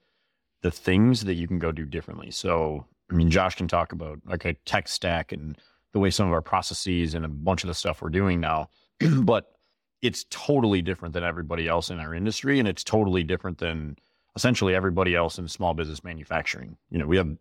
the 0.61 0.71
things 0.71 1.23
that 1.23 1.35
you 1.35 1.47
can 1.47 1.57
go 1.57 1.71
do 1.71 1.85
differently. 1.85 2.31
So, 2.31 2.85
I 3.09 3.13
mean, 3.13 3.31
Josh 3.31 3.55
can 3.55 3.69
talk 3.69 3.93
about 3.93 4.19
like 4.25 4.43
a 4.43 4.55
tech 4.65 4.89
stack 4.89 5.31
and 5.31 5.57
the 5.93 5.99
way 5.99 6.09
some 6.09 6.27
of 6.27 6.33
our 6.33 6.41
processes 6.41 7.13
and 7.13 7.23
a 7.23 7.29
bunch 7.29 7.63
of 7.63 7.69
the 7.69 7.73
stuff 7.73 8.01
we're 8.01 8.09
doing 8.09 8.41
now, 8.41 8.67
but 9.21 9.53
it's 10.01 10.25
totally 10.29 10.81
different 10.81 11.13
than 11.13 11.23
everybody 11.23 11.65
else 11.65 11.89
in 11.89 11.99
our 11.99 12.13
industry. 12.13 12.59
And 12.59 12.67
it's 12.67 12.83
totally 12.83 13.23
different 13.23 13.59
than 13.59 13.95
essentially 14.35 14.75
everybody 14.75 15.15
else 15.15 15.39
in 15.39 15.47
small 15.47 15.73
business 15.73 16.03
manufacturing. 16.03 16.75
You 16.91 16.97
know, 16.99 17.07
we 17.07 17.15
have 17.15 17.37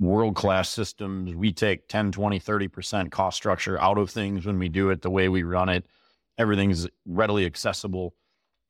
world 0.00 0.34
class 0.34 0.68
systems. 0.68 1.34
We 1.34 1.52
take 1.52 1.88
10, 1.88 2.12
20, 2.12 2.40
30% 2.40 3.10
cost 3.10 3.36
structure 3.36 3.80
out 3.80 3.98
of 3.98 4.10
things 4.10 4.46
when 4.46 4.58
we 4.58 4.68
do 4.68 4.90
it 4.90 5.02
the 5.02 5.10
way 5.10 5.28
we 5.28 5.42
run 5.42 5.68
it. 5.68 5.86
Everything's 6.38 6.88
readily 7.06 7.46
accessible. 7.46 8.14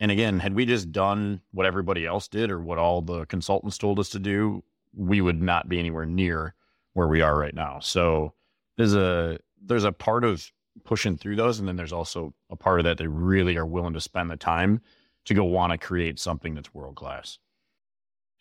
And 0.00 0.10
again, 0.10 0.38
had 0.38 0.54
we 0.54 0.66
just 0.66 0.92
done 0.92 1.40
what 1.52 1.66
everybody 1.66 2.04
else 2.04 2.28
did 2.28 2.50
or 2.50 2.60
what 2.60 2.78
all 2.78 3.00
the 3.00 3.24
consultants 3.26 3.78
told 3.78 3.98
us 3.98 4.10
to 4.10 4.18
do, 4.18 4.62
we 4.94 5.20
would 5.20 5.40
not 5.40 5.68
be 5.68 5.78
anywhere 5.78 6.06
near 6.06 6.54
where 6.92 7.08
we 7.08 7.22
are 7.22 7.38
right 7.38 7.54
now. 7.54 7.80
So 7.80 8.34
there's 8.76 8.94
a 8.94 9.38
there's 9.64 9.84
a 9.84 9.92
part 9.92 10.24
of 10.24 10.50
pushing 10.84 11.16
through 11.16 11.36
those, 11.36 11.58
and 11.58 11.68
then 11.68 11.76
there's 11.76 11.92
also 11.92 12.34
a 12.50 12.56
part 12.56 12.80
of 12.80 12.84
that 12.84 12.98
they 12.98 13.06
really 13.06 13.56
are 13.56 13.66
willing 13.66 13.94
to 13.94 14.00
spend 14.00 14.30
the 14.30 14.36
time 14.36 14.80
to 15.24 15.34
go 15.34 15.44
want 15.44 15.72
to 15.72 15.78
create 15.78 16.18
something 16.18 16.54
that's 16.54 16.74
world 16.74 16.96
class. 16.96 17.38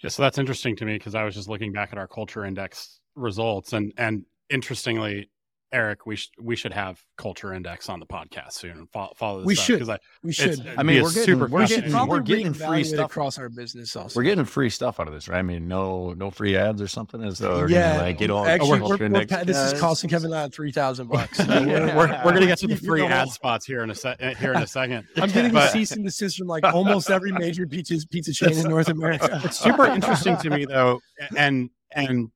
Yeah, 0.03 0.09
so 0.09 0.21
that's 0.21 0.37
interesting 0.37 0.75
to 0.77 0.85
me 0.85 0.93
because 0.95 1.15
I 1.15 1.23
was 1.23 1.33
just 1.33 1.47
looking 1.49 1.71
back 1.71 1.91
at 1.93 1.97
our 1.97 2.07
culture 2.07 2.45
index 2.45 2.99
results, 3.15 3.73
and 3.73 3.93
and 3.97 4.25
interestingly, 4.49 5.29
Eric, 5.73 6.05
we 6.05 6.15
sh- 6.15 6.29
we 6.39 6.55
should 6.55 6.71
have 6.71 7.01
culture 7.17 7.53
index 7.53 7.89
on 7.89 7.99
the 7.99 8.05
podcast 8.05 8.53
soon 8.53 8.77
and 8.77 8.89
follow, 8.91 9.11
follow 9.15 9.39
this 9.39 9.47
We 9.47 9.53
up, 9.55 9.59
should. 9.59 9.79
'cause 9.79 9.89
I, 9.89 9.97
We 10.21 10.31
should. 10.31 10.59
I 10.77 10.83
mean, 10.83 10.97
be 10.97 11.01
we're 11.01 11.09
getting- 11.09 11.23
super 11.25 11.47
we're 11.47 11.61
getting- 11.61 11.67
should 11.67 11.67
fascinating- 11.67 11.91
probably 11.91 12.19
we're 12.19 12.23
getting 12.23 12.53
free 12.53 12.83
stuff. 12.83 13.11
across 13.11 13.39
our 13.39 13.49
business. 13.49 13.95
Also, 13.95 14.17
We're 14.19 14.23
getting 14.23 14.45
free 14.45 14.69
stuff 14.69 14.99
out 14.99 15.07
of 15.07 15.13
this, 15.13 15.27
right? 15.27 15.39
I 15.39 15.41
mean, 15.41 15.67
no 15.67 16.13
no 16.13 16.29
free 16.31 16.55
ads 16.55 16.81
or 16.81 16.87
something. 16.87 17.23
As 17.23 17.39
though 17.39 17.65
yeah. 17.65 17.97
like 18.01 18.19
get 18.19 18.29
all 18.29 18.45
actually, 18.45 18.79
all 18.81 18.89
we're, 18.89 18.97
your 18.97 19.09
we're 19.09 19.19
next 19.19 19.31
pa- 19.33 19.43
this 19.43 19.57
is 19.57 19.79
costing 19.79 20.09
Kevin 20.09 20.29
Lyon 20.29 20.51
three 20.51 20.71
thousand 20.71 21.07
bucks. 21.09 21.39
we're, 21.47 21.65
we're, 21.67 21.95
we're 21.95 22.23
going 22.23 22.41
to 22.41 22.45
get 22.47 22.59
to 22.59 22.67
the 22.67 22.73
You 22.81 22.87
free 22.87 23.01
know, 23.01 23.07
ad 23.07 23.29
spots 23.29 23.65
here 23.65 23.81
in 23.83 23.89
a 23.89 23.95
se- 23.95 24.35
here 24.39 24.53
in 24.53 24.61
a 24.61 24.67
second. 24.67 25.07
I'm 25.17 25.29
getting 25.31 25.51
a 25.51 25.53
But- 25.55 25.71
cease 25.71 25.91
and 25.91 26.03
desist 26.05 26.37
from 26.37 26.47
like 26.47 26.63
almost 26.65 27.09
every 27.09 27.31
major 27.31 27.65
pizza 27.65 27.95
pizza 28.09 28.31
chain 28.31 28.53
in 28.57 28.69
North 28.69 28.89
America. 28.89 29.41
it's 29.43 29.57
super 29.59 29.85
interesting 29.87 30.37
to 30.37 30.49
me 30.51 30.65
though 30.65 30.99
and 31.35 31.69
and 31.95 32.29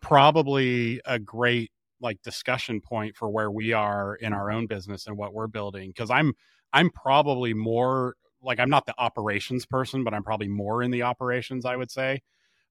probably 0.00 1.00
a 1.04 1.18
great 1.18 1.70
like 2.04 2.22
discussion 2.22 2.80
point 2.80 3.16
for 3.16 3.28
where 3.28 3.50
we 3.50 3.72
are 3.72 4.14
in 4.14 4.32
our 4.32 4.50
own 4.50 4.66
business 4.66 5.06
and 5.06 5.16
what 5.16 5.34
we're 5.34 5.48
building 5.48 5.88
because 5.88 6.10
i'm 6.10 6.32
i'm 6.72 6.90
probably 6.90 7.52
more 7.54 8.14
like 8.42 8.60
i'm 8.60 8.70
not 8.70 8.86
the 8.86 8.94
operations 8.98 9.66
person 9.66 10.04
but 10.04 10.14
i'm 10.14 10.22
probably 10.22 10.48
more 10.48 10.82
in 10.82 10.92
the 10.92 11.02
operations 11.02 11.64
i 11.64 11.74
would 11.74 11.90
say 11.90 12.20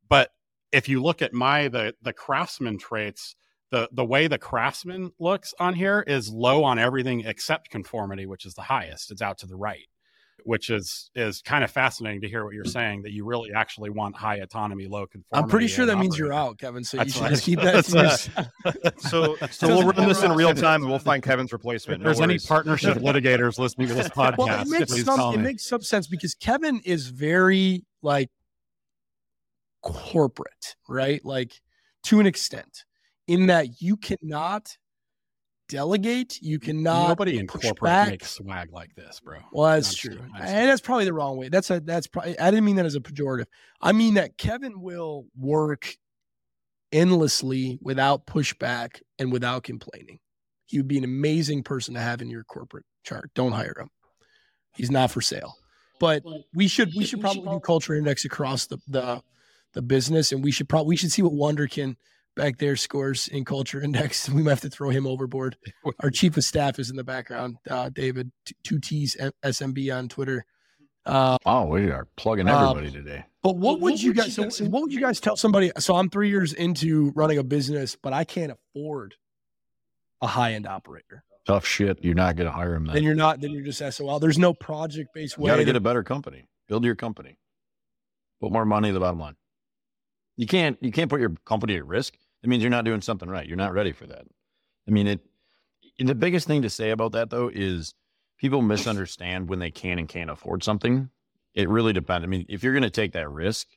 but 0.08 0.30
if 0.72 0.88
you 0.88 1.02
look 1.02 1.22
at 1.22 1.34
my 1.34 1.68
the 1.68 1.94
the 2.02 2.14
craftsman 2.14 2.78
traits 2.78 3.36
the 3.74 3.90
the 3.92 4.06
way 4.06 4.28
the 4.28 4.38
craftsman 4.38 5.12
looks 5.20 5.52
on 5.60 5.74
here 5.74 6.04
is 6.06 6.30
low 6.30 6.64
on 6.64 6.78
everything 6.78 7.22
except 7.22 7.72
conformity, 7.72 8.28
which 8.28 8.46
is 8.46 8.54
the 8.54 8.62
highest. 8.62 9.10
It's 9.10 9.22
out 9.22 9.40
to 9.40 9.48
the 9.48 9.56
right, 9.56 9.88
which 10.46 10.70
is 10.70 11.10
is 11.16 11.42
kind 11.42 11.64
of 11.64 11.72
fascinating 11.72 12.22
to 12.22 12.30
hear 12.30 12.44
what 12.44 12.54
you're 12.54 12.66
saying 12.66 13.02
that 13.04 13.12
you 13.12 13.26
really 13.26 13.52
actually 13.54 13.90
want 13.90 14.16
high 14.16 14.38
autonomy, 14.38 14.88
low 14.88 15.06
conformity. 15.06 15.44
I'm 15.44 15.50
pretty 15.50 15.68
sure 15.68 15.86
that 15.86 15.98
means 15.98 16.18
you're 16.18 16.34
out, 16.34 16.58
Kevin. 16.58 16.84
So 16.84 16.98
that's 16.98 17.16
you 17.16 17.22
should 17.22 17.30
just 17.30 17.44
keep 17.44 17.60
that. 17.62 17.86
so, 18.98 19.36
so 19.52 19.68
we'll 19.68 19.88
run 19.88 20.08
this 20.08 20.24
in 20.24 20.32
real 20.34 20.54
time 20.54 20.82
and 20.82 20.90
we'll 20.90 21.00
find 21.00 21.24
Kevin's 21.24 21.54
replacement. 21.54 22.02
If 22.02 22.06
there's 22.06 22.22
any 22.22 22.40
partnership 22.40 22.98
litigators 22.98 23.58
listening 23.58 23.88
to 23.88 23.94
this 23.94 24.10
podcast, 24.10 24.38
well, 24.38 24.62
it 24.62 24.68
makes 24.68 25.04
some, 25.04 25.36
it 25.36 25.40
makes 25.40 25.66
some 25.66 25.82
sense 25.82 26.08
because 26.08 26.36
Kevin 26.36 26.82
is 26.86 27.08
very 27.08 27.86
like 28.02 28.30
corporate, 29.82 30.76
right? 30.88 31.24
Like 31.24 31.54
to 32.04 32.20
an 32.20 32.26
extent 32.26 32.86
in 33.28 33.48
that 33.48 33.82
you 33.82 33.98
cannot 33.98 34.78
delegate. 35.74 36.39
You 36.41 36.59
cannot. 36.59 37.09
Nobody 37.09 37.39
in 37.39 37.47
corporate 37.47 37.82
back. 37.82 38.09
makes 38.09 38.32
swag 38.32 38.71
like 38.71 38.93
this, 38.95 39.19
bro. 39.19 39.39
Well, 39.51 39.71
that's 39.71 39.89
I'm 39.89 40.11
true, 40.11 40.21
and 40.39 40.69
that's 40.69 40.82
probably 40.82 41.05
the 41.05 41.13
wrong 41.13 41.38
way. 41.38 41.49
That's 41.49 41.69
a 41.71 41.80
that's 41.80 42.07
probably. 42.07 42.38
I 42.39 42.51
didn't 42.51 42.65
mean 42.65 42.76
that 42.76 42.86
as 42.86 42.95
a 42.95 42.99
pejorative. 42.99 43.45
I 43.82 43.91
mean 43.91 44.13
that 44.13 44.38
Kevin 44.38 44.82
will 44.82 45.26
work 45.36 45.97
endlessly 46.91 47.80
without 47.82 48.28
pushback 48.28 49.01
and 49.17 49.32
without 49.32 49.63
complaining. 49.63 50.19
He 50.65 50.78
would 50.78 50.88
be 50.88 50.99
an 50.99 51.03
amazing 51.03 51.63
person 51.63 51.95
to 51.95 51.99
have 51.99 52.21
in 52.21 52.30
your 52.30 52.43
corporate 52.43 52.86
chart. 53.03 53.32
Don't 53.34 53.51
hire 53.51 53.76
him. 53.78 53.89
He's 54.76 54.91
not 54.91 55.11
for 55.11 55.21
sale. 55.21 55.55
But 55.99 56.24
we 56.53 56.67
should 56.67 56.91
we 56.95 57.03
should 57.03 57.19
probably 57.19 57.49
do 57.49 57.59
culture 57.59 57.95
index 57.95 58.26
across 58.26 58.67
the 58.67 58.78
the 58.88 59.24
the 59.74 59.82
business, 59.82 60.32
and 60.32 60.43
we 60.43 60.51
should 60.51 60.69
probably 60.69 60.89
we 60.89 60.95
should 60.97 61.11
see 61.11 61.24
what 61.24 61.34
Wonderkin 61.34 61.95
back 62.36 62.58
there 62.58 62.76
scores 62.76 63.28
in 63.28 63.46
culture 63.46 63.82
index. 63.82 64.30
We 64.34 64.42
might 64.42 64.52
have 64.52 64.62
to 64.62 64.70
throw 64.70 64.90
him 64.90 65.06
overboard. 65.06 65.58
Our 66.02 66.10
chief 66.10 66.38
of 66.38 66.44
staff 66.44 66.80
is 66.80 66.90
in 66.90 66.96
the 66.96 67.04
background, 67.04 67.58
uh, 67.70 67.90
David, 67.90 68.32
two 68.64 68.80
T's 68.80 69.16
SMB 69.44 69.96
on 69.96 70.10
Twitter. 70.10 70.46
Uh, 71.06 71.38
oh, 71.46 71.66
we 71.66 71.92
are 71.92 72.08
plugging 72.16 72.48
um, 72.48 72.64
everybody 72.64 72.88
um, 72.88 72.94
today. 72.94 73.26
But 73.42 73.58
what, 73.58 73.82
would 73.82 74.02
you 74.02 74.14
guys? 74.14 74.36
So, 74.36 74.48
what 74.66 74.84
would 74.84 74.94
you 74.94 75.02
guys 75.02 75.20
tell 75.20 75.36
somebody? 75.36 75.72
So 75.78 75.96
I'm 75.96 76.10
three 76.10 76.30
years 76.30 76.54
into 76.54 77.12
running 77.14 77.38
a 77.38 77.44
business, 77.44 77.98
but 78.02 78.14
I 78.14 78.24
can't 78.24 78.54
afford 78.54 79.16
a 80.22 80.28
high 80.28 80.54
end 80.54 80.66
operator. 80.66 81.24
Tough 81.46 81.66
shit. 81.66 82.00
You're 82.02 82.16
not 82.16 82.38
going 82.38 82.46
to 82.46 82.54
hire 82.54 82.74
him. 82.74 82.86
Then. 82.86 82.96
then 82.96 83.04
you're 83.04 83.16
not. 83.16 83.42
Then 83.42 83.52
you're 83.52 83.66
just 83.66 83.80
SOL. 83.98 84.20
There's 84.20 84.40
no 84.40 84.54
project 84.54 85.10
based 85.14 85.38
way. 85.38 85.50
You 85.50 85.54
got 85.54 85.58
to 85.58 85.66
get 85.66 85.76
a 85.76 85.82
better 85.82 86.04
company. 86.04 86.48
Build 86.70 86.86
your 86.86 86.96
company. 86.96 87.38
Put 88.40 88.54
more 88.54 88.66
money 88.66 88.88
in 88.88 88.94
the 88.94 89.02
bottom 89.02 89.20
line. 89.20 89.36
You 90.38 90.48
can't. 90.48 90.78
You 90.82 90.94
can't 90.94 91.10
put 91.10 91.20
your 91.20 91.34
company 91.46 91.76
at 91.76 91.86
risk 91.86 92.16
it 92.44 92.50
means 92.50 92.62
you're 92.62 92.70
not 92.70 92.86
doing 92.86 93.02
something 93.02 93.30
right. 93.30 93.48
You're 93.48 93.58
not 93.58 93.74
ready 93.74 93.91
for 93.91 94.06
that. 94.08 94.26
I 94.88 94.91
mean, 94.91 95.08
it. 95.08 95.22
The 96.00 96.16
biggest 96.16 96.48
thing 96.48 96.64
to 96.64 96.70
say 96.70 96.89
about 96.89 97.14
that 97.14 97.30
though 97.30 97.50
is 97.54 97.94
people 98.38 98.62
misunderstand 98.62 99.48
when 99.48 99.60
they 99.60 99.72
can 99.72 100.00
and 100.00 100.10
can't 100.10 100.30
afford 100.30 100.64
something. 100.64 101.10
It 101.54 101.70
really 101.70 101.94
depends. 101.94 102.24
I 102.24 102.28
mean, 102.28 102.46
if 102.50 102.64
you're 102.64 102.74
going 102.74 102.84
to 102.84 102.89
take 102.89 103.14
that 103.14 103.30
risk, 103.30 103.68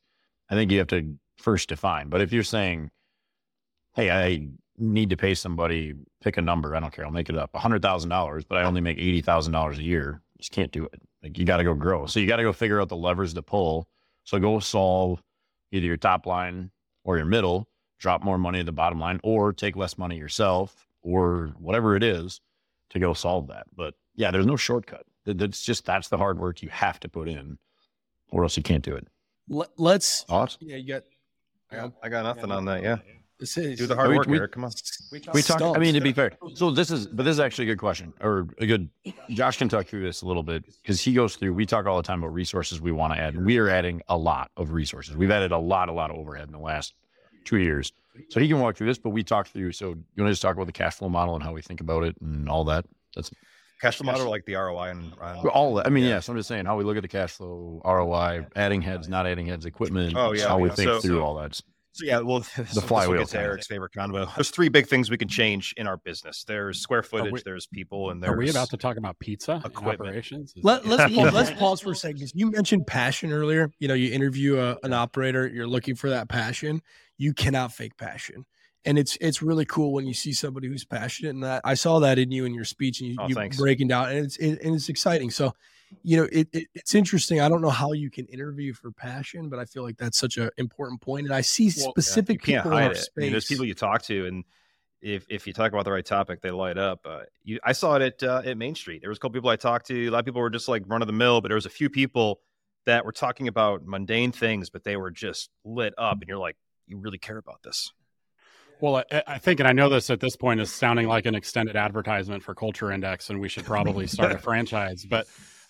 I 0.51 0.55
think 0.55 0.71
you 0.73 0.79
have 0.79 0.89
to 0.89 1.17
first 1.37 1.69
define. 1.69 2.09
But 2.09 2.23
if 2.23 2.33
you're 2.33 2.43
saying, 2.43 2.91
"Hey, 3.95 4.11
I 4.11 4.49
need 4.79 5.11
to 5.11 5.17
pay 5.17 5.35
somebody, 5.35 5.95
pick 6.23 6.37
a 6.37 6.43
number. 6.43 6.75
I 6.75 6.81
don't 6.81 6.93
care. 6.93 7.05
I'll 7.05 7.11
make 7.11 7.29
it 7.29 7.37
up. 7.37 7.55
hundred 7.55 7.83
thousand 7.83 8.11
dollars, 8.11 8.45
but 8.45 8.59
I 8.59 8.65
only 8.65 8.81
make 8.81 8.99
eighty 8.99 9.21
thousand 9.21 9.53
dollars 9.53 9.79
a 9.79 9.83
year. 9.83 10.23
Just 10.39 10.53
can't 10.53 10.73
do 10.73 10.85
it. 10.85 11.01
Like 11.23 11.39
you 11.39 11.45
got 11.45 11.59
to 11.59 11.65
go 11.65 11.75
grow. 11.75 12.07
So 12.07 12.21
you 12.21 12.27
got 12.27 12.37
to 12.37 12.43
go 12.43 12.53
figure 12.53 12.81
out 12.81 12.89
the 12.89 12.97
levers 12.97 13.35
to 13.35 13.43
pull. 13.43 13.89
So 14.25 14.39
go 14.39 14.59
solve 14.59 15.23
either 15.73 15.87
your 15.87 15.97
top 15.97 16.27
line 16.27 16.71
or 17.05 17.17
your 17.17 17.27
middle, 17.27 17.69
drop 17.99 18.23
more 18.23 18.39
money 18.39 18.61
at 18.61 18.67
the 18.67 18.73
bottom 18.73 19.01
line 19.01 19.21
or 19.23 19.53
take 19.53 19.77
less 19.77 19.97
money 19.99 20.17
yourself 20.17 20.87
or 21.03 21.55
whatever 21.59 21.97
it 21.97 22.03
is 22.03 22.41
to 22.91 22.99
go 22.99 23.15
solve 23.15 23.49
that. 23.49 23.67
But 23.75 23.95
yeah, 24.15 24.31
there's 24.31 24.47
no 24.47 24.57
shortcut. 24.57 25.07
That's 25.25 25.63
just 25.63 25.85
that's 25.85 26.09
the 26.09 26.19
hard 26.19 26.39
work 26.39 26.63
you 26.63 26.69
have 26.69 27.01
to 27.01 27.09
put 27.09 27.29
in 27.29 27.59
or 28.31 28.43
else 28.43 28.57
you 28.57 28.63
can't 28.63 28.85
do 28.85 28.95
it. 28.95 29.07
Let's 29.77 30.25
thoughts. 30.25 30.59
Yeah, 30.61 30.77
you 30.77 30.95
got. 30.95 31.03
I 31.71 31.77
got, 31.77 31.93
I 32.03 32.09
got 32.09 32.23
nothing 32.23 32.53
on 32.53 32.65
that. 32.67 32.83
Yeah. 32.83 32.99
This 33.39 33.59
is, 33.59 33.79
Do 33.79 33.87
the 33.87 33.95
hard 33.95 34.11
we, 34.11 34.17
work, 34.17 34.27
we, 34.29 34.39
Eric. 34.39 34.53
Come 34.53 34.65
on. 34.65 34.73
We, 35.13 35.21
we 35.35 35.43
talk. 35.43 35.61
I 35.61 35.79
mean, 35.79 35.93
to 35.95 36.01
be 36.01 36.13
fair, 36.13 36.33
so 36.55 36.71
this 36.71 36.91
is, 36.91 37.07
but 37.07 37.25
this 37.25 37.33
is 37.33 37.41
actually 37.41 37.65
a 37.65 37.73
good 37.73 37.79
question, 37.79 38.15
or 38.21 38.49
a 38.59 38.67
good. 38.67 38.89
Josh 39.29 39.59
can 39.59 39.69
talk 39.69 39.87
through 39.87 40.05
this 40.05 40.23
a 40.23 40.27
little 40.27 40.43
bit 40.43 40.65
because 40.83 41.03
he 41.03 41.13
goes 41.13 41.37
through. 41.37 41.53
We 41.53 41.67
talk 41.67 41.87
all 41.87 41.99
the 41.99 42.03
time 42.03 42.23
about 42.23 42.33
resources 42.33 42.81
we 42.81 42.93
want 42.93 43.13
to 43.13 43.21
add, 43.21 43.35
and 43.35 43.45
we 43.45 43.59
are 43.59 43.69
adding 43.69 44.01
a 44.09 44.17
lot 44.17 44.51
of 44.57 44.73
resources. 44.73 45.17
We've 45.17 45.31
added 45.31 45.53
a 45.53 45.59
lot, 45.59 45.91
a 45.91 45.93
lot 45.93 46.11
of 46.11 46.17
overhead 46.17 46.47
in 46.47 46.53
the 46.53 46.59
last 46.59 46.95
two 47.47 47.59
years. 47.59 47.93
So 48.29 48.41
he 48.41 48.49
can 48.49 48.61
walk 48.61 48.77
through 48.77 48.87
this, 48.89 48.99
but 48.99 49.11
we 49.11 49.23
talked 49.23 49.51
through. 49.51 49.73
So 49.73 49.89
you 49.89 50.23
want 50.23 50.29
to 50.29 50.33
just 50.33 50.43
talk 50.43 50.55
about 50.55 50.67
the 50.67 50.73
cash 50.73 50.95
flow 50.97 51.09
model 51.09 51.35
and 51.35 51.43
how 51.43 51.53
we 51.53 51.63
think 51.63 51.81
about 51.81 52.05
it 52.05 52.17
and 52.21 52.49
all 52.49 52.65
that? 52.65 52.85
That's 53.15 53.31
cash 53.81 53.99
flow 53.99 54.11
model, 54.11 54.31
like 54.31 54.45
the 54.45 54.55
ROI 54.55 54.91
and 54.91 55.13
uh, 55.21 55.43
all 55.49 55.75
that. 55.75 55.87
I 55.87 55.91
mean, 55.91 56.05
yeah. 56.05 56.11
yes, 56.11 56.29
I'm 56.29 56.37
just 56.37 56.49
saying 56.49 56.67
how 56.67 56.77
we 56.77 56.85
look 56.85 56.97
at 56.97 57.03
the 57.03 57.09
cash 57.09 57.33
flow, 57.33 57.81
ROI, 57.85 58.47
adding 58.57 58.83
heads, 58.83 59.09
not 59.09 59.27
adding 59.27 59.47
heads, 59.47 59.67
equipment. 59.67 60.15
Oh 60.17 60.33
yeah, 60.33 60.49
how 60.49 60.59
we 60.59 60.71
think 60.71 60.89
so, 60.89 61.01
through 61.01 61.19
so, 61.19 61.23
all 61.23 61.35
that. 61.37 61.61
So 61.97 62.05
yeah, 62.05 62.19
well, 62.19 62.41
the 62.57 62.83
flywheel. 62.83 63.23
It's 63.23 63.35
Eric's 63.35 63.67
favorite 63.67 63.93
convo. 63.97 64.33
There's 64.35 64.51
three 64.51 64.69
big 64.69 64.87
things 64.87 65.11
we 65.11 65.17
can 65.17 65.29
change 65.29 65.73
in 65.79 65.87
our 65.87 65.97
business. 65.97 66.45
There's 66.45 66.79
square 66.79 67.03
footage. 67.03 67.33
We, 67.33 67.41
there's 67.43 67.67
people, 67.67 68.11
and 68.11 68.23
there's. 68.23 68.35
Are 68.35 68.37
we 68.37 68.51
about 68.51 68.69
to 68.71 68.77
talk 68.77 68.99
about 68.99 69.19
pizza 69.19 69.63
equipment 69.65 70.11
operations? 70.11 70.53
Let, 70.63 70.85
us 70.85 71.11
pause, 71.15 71.33
let's 71.33 71.51
pause 71.53 71.81
for 71.81 71.93
a 71.93 71.97
second. 71.97 72.31
You 72.35 72.51
mentioned 72.51 72.87
passion 72.87 73.33
earlier. 73.33 73.71
You 73.79 73.89
know, 73.89 73.95
you 73.95 74.13
interview 74.13 74.59
a, 74.61 74.77
an 74.83 74.93
operator. 74.93 75.47
You're 75.47 75.67
looking 75.67 75.95
for 75.95 76.11
that 76.11 76.29
passion. 76.29 76.83
You 77.17 77.33
cannot 77.33 77.73
fake 77.73 77.97
passion 77.97 78.45
and 78.85 78.99
it's 78.99 79.17
it's 79.21 79.43
really 79.43 79.65
cool 79.65 79.93
when 79.93 80.07
you 80.07 80.15
see 80.15 80.33
somebody 80.33 80.69
who's 80.69 80.85
passionate 80.85 81.31
and 81.31 81.43
that 81.43 81.63
I 81.65 81.75
saw 81.75 81.99
that 82.01 82.19
in 82.19 82.31
you 82.31 82.45
in 82.45 82.53
your 82.55 82.65
speech 82.65 83.01
and 83.01 83.11
you, 83.11 83.17
oh, 83.19 83.27
you 83.27 83.49
breaking 83.57 83.89
down 83.89 84.11
and 84.11 84.27
it's 84.27 84.37
it, 84.37 84.61
and 84.63 84.75
it's 84.75 84.89
exciting. 84.89 85.31
So, 85.31 85.55
you 86.03 86.17
know, 86.19 86.29
it, 86.33 86.49
it, 86.53 86.69
it's 86.75 86.95
interesting. 86.95 87.41
I 87.41 87.49
don't 87.49 87.61
know 87.61 87.71
how 87.71 87.93
you 87.93 88.11
can 88.11 88.27
interview 88.27 88.73
for 88.73 88.91
passion, 88.91 89.49
but 89.49 89.59
I 89.59 89.65
feel 89.65 89.83
like 89.83 89.97
that's 89.97 90.19
such 90.19 90.37
an 90.37 90.51
important 90.57 91.01
point. 91.01 91.27
And 91.27 91.35
I 91.35 91.41
see 91.41 91.71
well, 91.77 91.91
specific 91.91 92.47
yeah, 92.47 92.63
people 92.63 92.77
in 92.77 92.85
our 92.85 92.93
it. 92.93 92.97
space. 92.97 93.13
I 93.17 93.21
mean, 93.21 93.33
there's 93.33 93.47
people 93.47 93.65
you 93.65 93.75
talk 93.75 94.03
to, 94.03 94.27
and 94.27 94.45
if 95.01 95.27
if 95.29 95.47
you 95.47 95.53
talk 95.53 95.73
about 95.73 95.85
the 95.85 95.93
right 95.93 96.05
topic, 96.05 96.43
they 96.43 96.51
light 96.51 96.79
up. 96.79 97.01
Uh, 97.05 97.21
you, 97.45 97.59
I 97.65 97.73
saw 97.73 97.97
it 97.97 98.03
at 98.03 98.23
uh, 98.23 98.43
at 98.45 98.57
Main 98.57 98.75
Street. 98.75 99.01
There 99.01 99.11
was 99.11 99.19
a 99.19 99.21
couple 99.21 99.35
people 99.35 99.51
I 99.51 99.57
talked 99.57 99.87
to. 99.87 100.09
A 100.09 100.11
lot 100.11 100.21
of 100.21 100.25
people 100.25 100.41
were 100.41 100.51
just 100.51 100.69
like 100.69 100.83
run 100.87 101.03
of 101.03 101.07
the 101.07 101.13
mill, 101.13 101.41
but 101.41 101.49
there 101.49 101.57
was 101.57 101.67
a 101.67 101.71
few 101.71 101.91
people 101.91 102.41
that 102.85 103.05
were 103.05 103.13
talking 103.13 103.49
about 103.49 103.85
mundane 103.85 104.33
things, 104.33 104.71
but 104.71 104.85
they 104.85 104.97
were 104.97 105.11
just 105.11 105.51
lit 105.65 105.95
up, 105.99 106.19
and 106.21 106.29
you're 106.29 106.39
like, 106.39 106.57
you 106.87 106.99
really 106.99 107.19
care 107.19 107.39
about 107.39 107.63
this. 107.63 107.93
Well, 108.81 109.03
I, 109.11 109.23
I, 109.27 109.39
think, 109.39 109.59
and 109.59 109.69
I 109.69 109.73
know 109.73 109.89
this 109.89 110.11
at 110.11 110.21
this 110.21 110.37
point 110.37 110.61
is 110.61 110.71
sounding 110.71 111.09
like 111.09 111.25
an 111.25 111.35
extended 111.35 111.77
advertisement 111.77 112.43
for 112.43 112.55
Culture 112.55 112.93
Index, 112.93 113.31
and 113.31 113.41
we 113.41 113.49
should 113.49 113.65
probably 113.65 114.07
start 114.07 114.33
a 114.33 114.39
franchise. 114.39 115.07
But, 115.09 115.27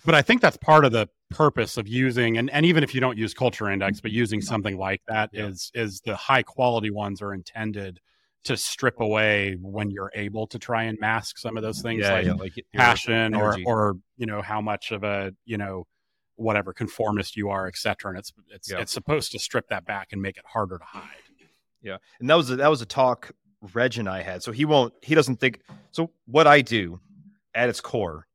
but 0.07 0.14
I 0.14 0.22
think 0.22 0.40
that's 0.40 0.57
part 0.57 0.84
of 0.84 0.92
the 0.92 1.09
purpose 1.30 1.76
of 1.76 1.86
using, 1.86 2.38
and, 2.38 2.48
and 2.50 2.64
even 2.64 2.82
if 2.82 2.94
you 2.94 3.00
don't 3.00 3.18
use 3.18 3.34
Culture 3.34 3.68
Index, 3.70 4.00
but 4.00 4.11
mm-hmm. 4.11 4.18
using 4.18 4.40
something 4.40 4.78
like 4.78 5.02
that 5.09 5.30
yeah. 5.32 5.48
is 5.48 5.70
is 5.74 6.00
the 6.00 6.16
high 6.16 6.42
quality 6.42 6.90
ones 6.90 7.20
are 7.20 7.34
intended 7.34 8.00
to 8.44 8.57
strip 8.57 9.00
away 9.00 9.57
when 9.61 9.90
you're 9.90 10.12
able 10.14 10.46
to 10.46 10.59
try 10.59 10.84
and 10.84 10.98
mask 11.00 11.36
some 11.36 11.57
of 11.57 11.64
those 11.64 11.82
things 11.82 12.02
yeah, 12.02 12.12
like, 12.12 12.24
yeah, 12.24 12.32
like 12.34 12.52
passion 12.74 13.34
or 13.34 13.59
or 13.66 13.96
you 14.16 14.26
know 14.26 14.40
how 14.40 14.61
much 14.61 14.92
of 14.92 15.02
a 15.02 15.32
you 15.44 15.59
know 15.59 15.84
whatever 16.36 16.72
conformist 16.72 17.36
you 17.36 17.50
are, 17.50 17.66
etc. 17.66 18.11
And 18.11 18.18
it's 18.18 18.32
it's 18.50 18.70
it's 18.70 18.92
supposed 18.92 19.32
to 19.32 19.38
strip 19.38 19.68
that 19.68 19.84
back 19.84 20.09
and 20.12 20.22
make 20.22 20.36
it 20.36 20.44
harder 20.46 20.78
to 20.78 20.84
hide. 20.84 21.02
Yeah, 21.82 21.98
and 22.20 22.30
that 22.30 22.36
was 22.36 22.50
a, 22.50 22.57
that 22.57 22.68
was 22.68 22.80
a 22.80 22.86
talk 22.86 23.32
Reg 23.74 23.98
and 23.98 24.09
I 24.09 24.22
had. 24.22 24.42
So 24.42 24.52
he 24.52 24.64
won't. 24.64 24.94
He 25.02 25.14
doesn't 25.14 25.40
think. 25.40 25.61
So 25.90 26.11
what 26.26 26.46
I 26.46 26.61
do, 26.61 27.00
at 27.54 27.68
its 27.68 27.80
core, 27.80 28.25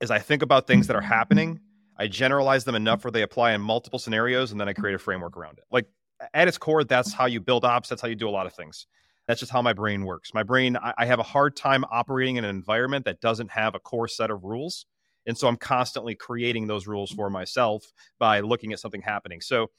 is 0.00 0.10
I 0.10 0.18
think 0.18 0.42
about 0.42 0.66
things 0.66 0.86
that 0.86 0.96
are 0.96 1.00
mm-hmm. 1.00 1.08
happening. 1.08 1.60
I 1.98 2.08
generalize 2.08 2.64
them 2.64 2.74
enough 2.74 3.04
where 3.04 3.10
they 3.10 3.22
apply 3.22 3.52
in 3.52 3.60
multiple 3.60 3.98
scenarios, 3.98 4.52
and 4.52 4.60
then 4.60 4.68
I 4.68 4.74
create 4.74 4.94
a 4.94 4.98
framework 4.98 5.36
around 5.36 5.58
it. 5.58 5.64
Like 5.70 5.86
at 6.34 6.48
its 6.48 6.58
core, 6.58 6.84
that's 6.84 7.12
how 7.12 7.26
you 7.26 7.40
build 7.40 7.64
ops. 7.64 7.88
That's 7.88 8.02
how 8.02 8.08
you 8.08 8.14
do 8.14 8.28
a 8.28 8.30
lot 8.30 8.46
of 8.46 8.52
things. 8.52 8.86
That's 9.26 9.40
just 9.40 9.50
how 9.50 9.62
my 9.62 9.72
brain 9.72 10.04
works. 10.04 10.32
My 10.34 10.42
brain, 10.42 10.76
I, 10.76 10.94
I 10.98 11.06
have 11.06 11.18
a 11.18 11.24
hard 11.24 11.56
time 11.56 11.84
operating 11.90 12.36
in 12.36 12.44
an 12.44 12.50
environment 12.50 13.06
that 13.06 13.20
doesn't 13.20 13.50
have 13.50 13.74
a 13.74 13.78
core 13.78 14.08
set 14.08 14.30
of 14.30 14.44
rules. 14.44 14.86
And 15.26 15.36
so 15.36 15.48
I'm 15.48 15.56
constantly 15.56 16.14
creating 16.14 16.68
those 16.68 16.86
rules 16.86 17.10
for 17.10 17.28
myself 17.30 17.92
by 18.18 18.40
looking 18.40 18.72
at 18.72 18.78
something 18.78 19.02
happening. 19.02 19.40
So 19.40 19.70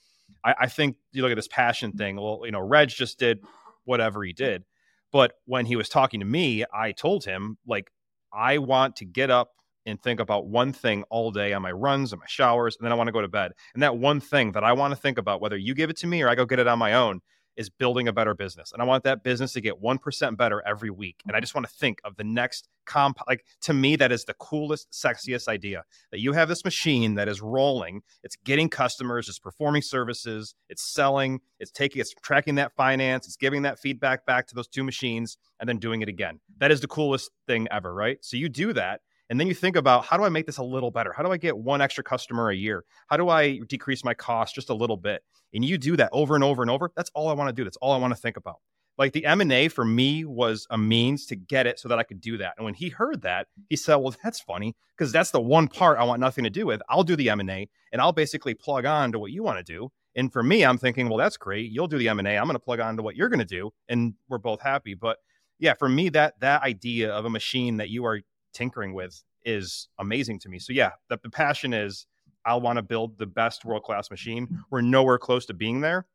I, 0.43 0.55
I 0.61 0.67
think 0.67 0.97
you 1.13 1.21
look 1.21 1.31
at 1.31 1.35
this 1.35 1.47
passion 1.47 1.93
thing. 1.93 2.17
Well, 2.17 2.41
you 2.43 2.51
know, 2.51 2.59
Reg 2.59 2.89
just 2.89 3.17
did 3.17 3.39
whatever 3.85 4.23
he 4.23 4.33
did. 4.33 4.65
But 5.13 5.33
when 5.45 5.65
he 5.65 5.77
was 5.77 5.87
talking 5.87 6.19
to 6.19 6.25
me, 6.25 6.65
I 6.73 6.91
told 6.91 7.23
him, 7.23 7.57
like, 7.65 7.89
I 8.33 8.57
want 8.57 8.97
to 8.97 9.05
get 9.05 9.31
up 9.31 9.51
and 9.87 10.01
think 10.01 10.19
about 10.19 10.45
one 10.47 10.73
thing 10.73 11.03
all 11.09 11.31
day 11.31 11.53
on 11.53 11.61
my 11.61 11.71
runs 11.71 12.13
and 12.13 12.19
my 12.19 12.27
showers, 12.27 12.77
and 12.77 12.85
then 12.85 12.91
I 12.91 12.95
want 12.95 13.07
to 13.07 13.11
go 13.11 13.21
to 13.21 13.27
bed. 13.27 13.53
And 13.73 13.81
that 13.81 13.97
one 13.97 14.19
thing 14.19 14.51
that 14.51 14.63
I 14.63 14.73
want 14.73 14.93
to 14.93 14.99
think 14.99 15.17
about, 15.17 15.41
whether 15.41 15.57
you 15.57 15.73
give 15.73 15.89
it 15.89 15.97
to 15.97 16.07
me 16.07 16.21
or 16.21 16.29
I 16.29 16.35
go 16.35 16.45
get 16.45 16.59
it 16.59 16.67
on 16.67 16.77
my 16.77 16.93
own, 16.93 17.21
is 17.57 17.69
building 17.69 18.07
a 18.07 18.13
better 18.13 18.35
business. 18.35 18.71
And 18.71 18.81
I 18.81 18.85
want 18.85 19.03
that 19.05 19.23
business 19.23 19.53
to 19.53 19.61
get 19.61 19.81
1% 19.81 20.37
better 20.37 20.61
every 20.65 20.91
week. 20.91 21.21
And 21.27 21.35
I 21.35 21.39
just 21.39 21.55
want 21.55 21.67
to 21.67 21.73
think 21.73 21.99
of 22.03 22.15
the 22.15 22.23
next 22.23 22.69
comp. 22.85 23.17
Like 23.27 23.45
to 23.61 23.73
me, 23.73 23.95
that 23.95 24.11
is 24.11 24.23
the 24.25 24.35
coolest, 24.35 24.91
sexiest 24.91 25.47
idea 25.47 25.83
that 26.11 26.19
you 26.19 26.33
have 26.33 26.47
this 26.47 26.63
machine 26.63 27.15
that 27.15 27.27
is 27.27 27.41
rolling, 27.41 28.01
it's 28.23 28.35
getting 28.45 28.69
customers, 28.69 29.27
it's 29.27 29.39
performing 29.39 29.81
services, 29.81 30.53
it's 30.69 30.83
selling, 30.83 31.41
it's 31.59 31.71
taking, 31.71 31.99
it's 31.99 32.13
tracking 32.21 32.55
that 32.55 32.75
finance, 32.75 33.25
it's 33.25 33.35
giving 33.35 33.63
that 33.63 33.79
feedback 33.79 34.25
back 34.25 34.47
to 34.47 34.55
those 34.55 34.67
two 34.67 34.83
machines 34.83 35.37
and 35.59 35.67
then 35.67 35.79
doing 35.79 36.01
it 36.01 36.09
again. 36.09 36.39
That 36.59 36.71
is 36.71 36.79
the 36.79 36.87
coolest 36.87 37.31
thing 37.47 37.67
ever, 37.71 37.93
right? 37.93 38.19
So 38.21 38.37
you 38.37 38.49
do 38.49 38.71
that. 38.73 39.01
And 39.29 39.39
then 39.39 39.47
you 39.47 39.53
think 39.53 39.75
about 39.75 40.05
how 40.05 40.17
do 40.17 40.23
I 40.23 40.29
make 40.29 40.45
this 40.45 40.57
a 40.57 40.63
little 40.63 40.91
better? 40.91 41.11
How 41.11 41.23
do 41.23 41.31
I 41.31 41.37
get 41.37 41.57
one 41.57 41.81
extra 41.81 42.03
customer 42.03 42.49
a 42.49 42.55
year? 42.55 42.85
How 43.07 43.17
do 43.17 43.29
I 43.29 43.59
decrease 43.67 44.03
my 44.03 44.13
cost 44.13 44.55
just 44.55 44.69
a 44.69 44.73
little 44.73 44.97
bit? 44.97 45.23
And 45.53 45.65
you 45.65 45.77
do 45.77 45.95
that 45.97 46.09
over 46.13 46.35
and 46.35 46.43
over 46.43 46.61
and 46.61 46.71
over. 46.71 46.91
That's 46.95 47.11
all 47.13 47.27
I 47.29 47.33
want 47.33 47.49
to 47.49 47.53
do. 47.53 47.63
That's 47.63 47.77
all 47.77 47.91
I 47.91 47.97
want 47.97 48.13
to 48.13 48.19
think 48.19 48.37
about. 48.37 48.57
Like 48.97 49.13
the 49.13 49.25
M&A 49.25 49.67
for 49.67 49.85
me 49.85 50.25
was 50.25 50.65
a 50.71 50.77
means 50.77 51.27
to 51.27 51.35
get 51.35 51.67
it 51.67 51.79
so 51.79 51.87
that 51.89 51.99
I 51.99 52.03
could 52.03 52.19
do 52.19 52.37
that. 52.37 52.55
And 52.57 52.65
when 52.65 52.73
he 52.73 52.89
heard 52.89 53.21
that, 53.21 53.47
he 53.69 53.75
said, 53.75 53.95
"Well, 53.95 54.15
that's 54.23 54.39
funny 54.39 54.75
because 54.97 55.11
that's 55.11 55.29
the 55.31 55.41
one 55.41 55.67
part 55.67 55.99
I 55.99 56.03
want 56.03 56.19
nothing 56.19 56.43
to 56.45 56.49
do 56.49 56.65
with. 56.65 56.81
I'll 56.89 57.03
do 57.03 57.15
the 57.15 57.29
M&A 57.29 57.69
and 57.91 58.01
I'll 58.01 58.11
basically 58.11 58.55
plug 58.55 58.85
on 58.85 59.11
to 59.11 59.19
what 59.19 59.31
you 59.31 59.43
want 59.43 59.59
to 59.59 59.63
do." 59.63 59.91
And 60.15 60.33
for 60.33 60.41
me, 60.41 60.65
I'm 60.65 60.79
thinking, 60.79 61.09
"Well, 61.09 61.19
that's 61.19 61.37
great. 61.37 61.71
You'll 61.71 61.87
do 61.87 61.99
the 61.99 62.09
M&A. 62.09 62.37
I'm 62.37 62.45
going 62.45 62.55
to 62.55 62.59
plug 62.59 62.79
on 62.79 62.97
to 62.97 63.03
what 63.03 63.15
you're 63.15 63.29
going 63.29 63.39
to 63.39 63.45
do 63.45 63.71
and 63.87 64.15
we're 64.29 64.39
both 64.39 64.61
happy." 64.61 64.95
But 64.95 65.17
yeah, 65.59 65.73
for 65.73 65.89
me 65.89 66.09
that 66.09 66.39
that 66.39 66.63
idea 66.63 67.11
of 67.11 67.25
a 67.25 67.29
machine 67.29 67.77
that 67.77 67.89
you 67.89 68.03
are 68.05 68.21
tinkering 68.57 68.93
with 68.93 69.23
is 69.45 69.87
amazing 69.99 70.39
to 70.39 70.49
me. 70.49 70.57
So 70.59 70.73
yeah, 70.73 70.91
the, 71.09 71.19
the 71.21 71.29
passion 71.29 71.73
is 71.73 72.07
I 72.43 72.55
want 72.55 72.77
to 72.77 72.81
build 72.81 73.17
the 73.17 73.27
best 73.27 73.65
world 73.65 73.83
class 73.83 74.09
machine. 74.09 74.47
We're 74.71 74.81
nowhere 74.81 75.19
close 75.19 75.45
to 75.45 75.53
being 75.53 75.81
there, 75.81 76.07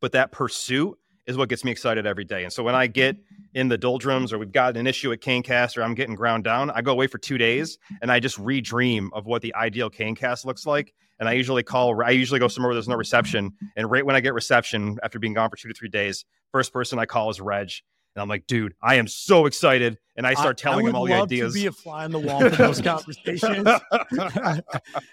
but 0.00 0.12
that 0.12 0.32
pursuit 0.32 0.96
is 1.26 1.36
what 1.36 1.48
gets 1.48 1.64
me 1.64 1.72
excited 1.72 2.06
every 2.06 2.24
day. 2.24 2.44
And 2.44 2.52
so 2.52 2.62
when 2.62 2.74
I 2.74 2.86
get 2.86 3.16
in 3.54 3.68
the 3.68 3.76
doldrums 3.76 4.32
or 4.32 4.38
we've 4.38 4.52
got 4.52 4.76
an 4.76 4.86
issue 4.86 5.12
at 5.12 5.20
Canecast 5.20 5.76
or 5.76 5.82
I'm 5.82 5.94
getting 5.94 6.14
ground 6.14 6.44
down, 6.44 6.70
I 6.70 6.82
go 6.82 6.92
away 6.92 7.08
for 7.08 7.18
two 7.18 7.36
days 7.36 7.78
and 8.00 8.10
I 8.10 8.20
just 8.20 8.38
redream 8.38 9.08
of 9.12 9.26
what 9.26 9.42
the 9.42 9.54
ideal 9.54 9.90
Canecast 9.90 10.44
looks 10.44 10.66
like. 10.66 10.94
And 11.18 11.28
I 11.28 11.32
usually 11.32 11.62
call, 11.62 12.00
I 12.02 12.10
usually 12.10 12.38
go 12.38 12.46
somewhere 12.48 12.68
where 12.68 12.74
there's 12.74 12.88
no 12.88 12.96
reception. 12.96 13.52
And 13.76 13.90
right 13.90 14.06
when 14.06 14.14
I 14.14 14.20
get 14.20 14.34
reception 14.34 14.98
after 15.02 15.18
being 15.18 15.34
gone 15.34 15.50
for 15.50 15.56
two 15.56 15.68
to 15.68 15.74
three 15.74 15.88
days, 15.88 16.24
first 16.52 16.72
person 16.72 16.98
I 16.98 17.06
call 17.06 17.28
is 17.30 17.40
Reg. 17.40 17.70
And 18.16 18.22
I'm 18.22 18.28
like, 18.28 18.46
dude, 18.46 18.74
I 18.82 18.94
am 18.94 19.06
so 19.06 19.44
excited. 19.44 19.98
And 20.16 20.26
I 20.26 20.32
start 20.32 20.56
telling 20.56 20.86
I 20.86 20.88
him 20.88 20.96
all 20.96 21.04
the 21.04 21.12
ideas. 21.12 21.52
To 21.52 21.60
be 21.60 21.66
a 21.66 21.72
fly 21.72 22.04
on 22.04 22.12
the 22.12 22.18
wall 22.18 22.40
for 22.40 22.48
those 22.48 22.80
conversations. 22.80 23.68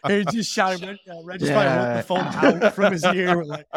He's 0.08 0.26
just 0.28 0.50
shouting. 0.50 0.98
Uh, 1.12 1.24
Reg 1.26 1.42
yeah. 1.42 1.98
the 1.98 2.04
phone 2.04 2.20
out 2.20 2.74
from 2.74 2.94
his 2.94 3.04
ear. 3.04 3.44
Like, 3.44 3.68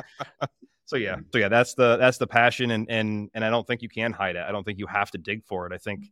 so 0.84 0.94
yeah, 0.94 1.16
so 1.32 1.38
yeah, 1.38 1.48
that's 1.48 1.74
the 1.74 1.96
that's 1.96 2.18
the 2.18 2.28
passion, 2.28 2.70
and 2.70 2.88
and 2.88 3.28
and 3.34 3.44
I 3.44 3.50
don't 3.50 3.66
think 3.66 3.82
you 3.82 3.88
can 3.88 4.12
hide 4.12 4.36
it. 4.36 4.44
I 4.48 4.52
don't 4.52 4.62
think 4.62 4.78
you 4.78 4.86
have 4.86 5.10
to 5.10 5.18
dig 5.18 5.44
for 5.44 5.66
it. 5.66 5.72
I 5.72 5.78
think, 5.78 6.04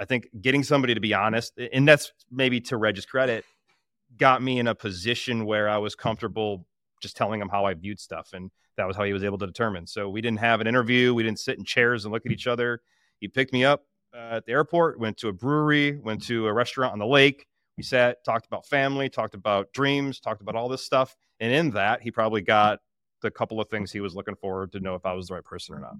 I 0.00 0.04
think 0.04 0.26
getting 0.40 0.64
somebody 0.64 0.94
to 0.94 1.00
be 1.00 1.14
honest, 1.14 1.56
and 1.72 1.86
that's 1.86 2.12
maybe 2.28 2.60
to 2.62 2.76
Reg's 2.76 3.06
credit, 3.06 3.44
got 4.16 4.42
me 4.42 4.58
in 4.58 4.66
a 4.66 4.74
position 4.74 5.46
where 5.46 5.68
I 5.68 5.78
was 5.78 5.94
comfortable 5.94 6.66
just 7.00 7.16
telling 7.16 7.40
him 7.40 7.48
how 7.48 7.66
I 7.66 7.74
viewed 7.74 8.00
stuff, 8.00 8.30
and 8.32 8.50
that 8.76 8.86
was 8.86 8.96
how 8.96 9.04
he 9.04 9.12
was 9.12 9.24
able 9.24 9.38
to 9.38 9.46
determine. 9.46 9.86
So 9.86 10.08
we 10.08 10.20
didn't 10.20 10.40
have 10.40 10.60
an 10.60 10.66
interview. 10.66 11.14
We 11.14 11.22
didn't 11.22 11.38
sit 11.38 11.58
in 11.58 11.64
chairs 11.64 12.04
and 12.04 12.12
look 12.12 12.26
at 12.26 12.32
each 12.32 12.46
other. 12.46 12.80
He 13.20 13.28
picked 13.28 13.52
me 13.52 13.64
up 13.64 13.84
uh, 14.14 14.36
at 14.36 14.46
the 14.46 14.52
airport, 14.52 14.98
went 14.98 15.16
to 15.18 15.28
a 15.28 15.32
brewery, 15.32 15.96
went 15.96 16.22
to 16.24 16.46
a 16.46 16.52
restaurant 16.52 16.92
on 16.92 16.98
the 16.98 17.06
lake. 17.06 17.46
We 17.76 17.82
sat, 17.82 18.24
talked 18.24 18.46
about 18.46 18.66
family, 18.66 19.08
talked 19.08 19.34
about 19.34 19.72
dreams, 19.72 20.20
talked 20.20 20.40
about 20.40 20.54
all 20.54 20.68
this 20.68 20.84
stuff. 20.84 21.16
And 21.40 21.52
in 21.52 21.70
that, 21.72 22.02
he 22.02 22.10
probably 22.10 22.40
got 22.40 22.80
the 23.22 23.30
couple 23.30 23.60
of 23.60 23.68
things 23.68 23.90
he 23.90 24.00
was 24.00 24.14
looking 24.14 24.36
for 24.36 24.66
to 24.68 24.80
know 24.80 24.94
if 24.94 25.04
I 25.04 25.12
was 25.14 25.28
the 25.28 25.34
right 25.34 25.44
person 25.44 25.74
or 25.74 25.80
not. 25.80 25.94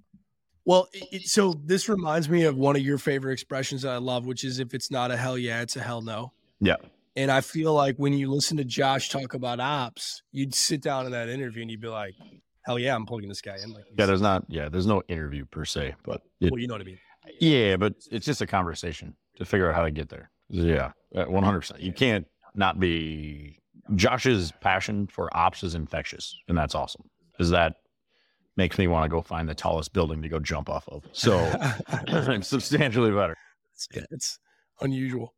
Well, 0.67 0.89
it, 0.93 1.27
so 1.27 1.55
this 1.65 1.89
reminds 1.89 2.29
me 2.29 2.45
of 2.45 2.57
one 2.57 2.77
of 2.77 2.83
your 2.83 2.99
favorite 2.99 3.33
expressions 3.33 3.83
that 3.83 3.93
I 3.93 3.99
love, 3.99 4.25
which 4.25 4.45
is 4.45 4.61
if 4.61 4.73
it's 4.73 4.91
not 4.91 5.11
a 5.11 5.17
hell 5.17 5.37
yeah, 5.37 5.61
it's 5.63 5.77
a 5.77 5.83
hell 5.83 6.01
no. 6.01 6.33
Yeah. 6.61 6.77
And 7.17 7.31
I 7.31 7.43
feel 7.43 7.75
like 7.75 7.97
when 7.97 8.13
you 8.13 8.31
listen 8.31 8.57
to 8.57 8.65
Josh 8.65 9.09
talk 9.09 9.35
about 9.35 9.61
ops, 9.61 10.23
you'd 10.33 10.55
sit 10.55 10.83
down 10.83 11.07
in 11.07 11.13
that 11.13 11.29
interview 11.29 11.63
and 11.63 11.71
you'd 11.71 11.81
be 11.81 11.89
like, 11.89 12.15
hell 12.65 12.79
yeah, 12.79 12.95
I'm 12.95 13.07
plugging 13.07 13.29
this 13.29 13.41
guy 13.41 13.57
in. 13.63 13.73
Like, 13.73 13.85
yeah, 13.97 14.07
there's 14.07 14.21
not, 14.21 14.45
yeah, 14.49 14.69
there's 14.69 14.87
no 14.87 15.03
interview 15.09 15.45
per 15.45 15.65
se, 15.65 15.95
but 16.05 16.23
it, 16.41 16.51
well, 16.51 16.61
you 16.61 16.67
know 16.67 16.75
what 16.75 16.81
I 16.81 16.85
mean. 16.85 16.99
Yeah, 17.41 17.77
but 17.77 17.95
it's 18.11 18.27
just 18.27 18.41
a 18.43 18.47
conversation 18.47 19.15
to 19.37 19.45
figure 19.45 19.69
out 19.69 19.75
how 19.75 19.83
to 19.83 19.91
get 19.91 20.09
there. 20.09 20.31
Yeah, 20.49 20.93
uh, 21.15 21.25
100. 21.25 21.61
percent 21.61 21.81
You 21.81 21.93
can't 21.93 22.27
not 22.55 22.79
be. 22.79 23.59
Josh's 23.97 24.53
passion 24.61 25.07
for 25.07 25.35
ops 25.37 25.63
is 25.63 25.75
infectious, 25.75 26.37
and 26.49 26.57
that's 26.57 26.75
awesome. 26.75 27.05
Is 27.39 27.51
that 27.51 27.77
makes 28.57 28.79
me 28.79 28.87
want 28.87 29.05
to 29.05 29.09
go 29.09 29.21
find 29.21 29.49
the 29.49 29.55
tallest 29.55 29.93
building 29.93 30.23
to 30.23 30.29
go 30.29 30.39
jump 30.39 30.71
off 30.71 30.89
of. 30.89 31.05
So 31.13 31.39
substantially 32.43 33.11
better. 33.11 33.37
Yeah, 33.95 34.05
it's 34.11 34.39
unusual. 34.81 35.35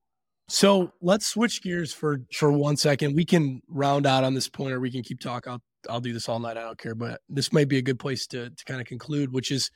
So 0.48 0.92
let's 1.00 1.26
switch 1.26 1.62
gears 1.62 1.92
for 1.92 2.20
for 2.32 2.52
one 2.52 2.76
second. 2.76 3.16
We 3.16 3.24
can 3.24 3.62
round 3.68 4.06
out 4.06 4.22
on 4.24 4.34
this 4.34 4.48
point, 4.48 4.72
or 4.72 4.80
we 4.80 4.90
can 4.90 5.02
keep 5.02 5.20
talking. 5.20 5.52
I'll 5.52 5.62
I'll 5.88 6.00
do 6.00 6.12
this 6.12 6.28
all 6.28 6.38
night. 6.38 6.56
I 6.56 6.62
don't 6.62 6.78
care. 6.78 6.94
But 6.94 7.20
this 7.28 7.52
might 7.52 7.68
be 7.68 7.78
a 7.78 7.82
good 7.82 7.98
place 7.98 8.26
to 8.28 8.50
to 8.50 8.64
kind 8.64 8.80
of 8.80 8.86
conclude, 8.86 9.32
which 9.32 9.50
is 9.50 9.70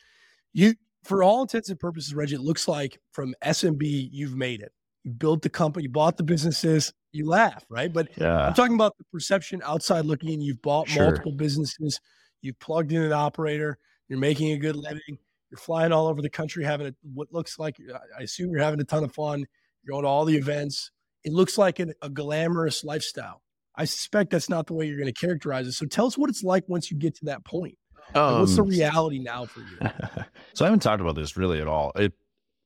you 0.53 0.75
for 1.05 1.23
all 1.23 1.43
intents 1.43 1.69
and 1.69 1.79
purposes, 1.79 2.15
Reg. 2.15 2.33
It 2.33 2.41
looks 2.41 2.69
like 2.69 2.99
from 3.13 3.35
SMB 3.45 4.09
you've 4.13 4.37
made 4.37 4.61
it. 4.61 4.73
You 5.05 5.13
built 5.13 5.43
the 5.43 5.49
company, 5.49 5.85
you 5.85 5.91
bought 5.91 6.17
the 6.17 6.23
businesses. 6.23 6.93
You 7.13 7.29
laugh, 7.29 7.65
right? 7.69 7.93
But 7.93 8.09
yeah. 8.17 8.47
I'm 8.47 8.55
talking 8.55 8.75
about 8.75 8.97
the 8.99 9.05
perception 9.13 9.61
outside 9.65 10.05
looking 10.05 10.31
in. 10.31 10.41
You've 10.41 10.63
bought 10.63 10.89
sure. 10.89 11.05
multiple 11.05 11.33
businesses. 11.33 12.01
You've 12.43 12.59
plugged 12.61 12.93
in 12.93 13.03
an 13.03 13.13
operator. 13.13 13.79
You're 14.09 14.19
making 14.19 14.53
a 14.53 14.59
good 14.59 14.77
living. 14.77 15.19
You're 15.51 15.59
flying 15.59 15.93
all 15.93 16.07
over 16.07 16.23
the 16.23 16.31
country, 16.31 16.65
having 16.65 16.89
a, 16.89 16.95
what 17.13 17.33
looks 17.33 17.59
like 17.59 17.77
I 18.17 18.23
assume 18.23 18.51
you're 18.51 18.63
having 18.63 18.81
a 18.81 18.85
ton 18.85 19.03
of 19.03 19.13
fun. 19.13 19.45
You're 19.83 19.95
going 19.95 20.05
to 20.05 20.09
all 20.09 20.25
the 20.25 20.37
events. 20.37 20.93
It 21.25 21.33
looks 21.33 21.59
like 21.59 21.81
an, 21.81 21.93
a 22.03 22.09
glamorous 22.09 22.85
lifestyle. 22.85 23.43
I 23.77 23.85
suspect 23.85 24.31
that's 24.31 24.49
not 24.49 24.67
the 24.67 24.75
way 24.75 24.87
you're 24.87 24.99
going 24.99 25.13
to 25.13 25.19
characterize 25.19 25.67
it. 25.67 25.73
So 25.73 25.87
tell 25.87 26.07
us 26.07 26.19
what 26.19 26.31
it's 26.31 26.43
like 26.43 26.65
once 26.69 26.91
you 26.91 26.97
get 26.97 27.15
to 27.17 27.27
that 27.27 27.45
point. 27.45 27.77
Um, 28.15 28.41
what's 28.41 28.57
the 28.57 28.63
um, 28.63 28.69
reality 28.69 29.19
now 29.19 29.47
for 29.47 29.61
you? 29.61 29.79
so 30.55 30.65
I 30.65 30.69
haven't 30.69 30.81
talked 30.81 31.01
about 31.01 31.15
this 31.15 31.37
really 31.37 31.61
at 31.61 31.69
all. 31.69 31.93
It, 31.95 32.13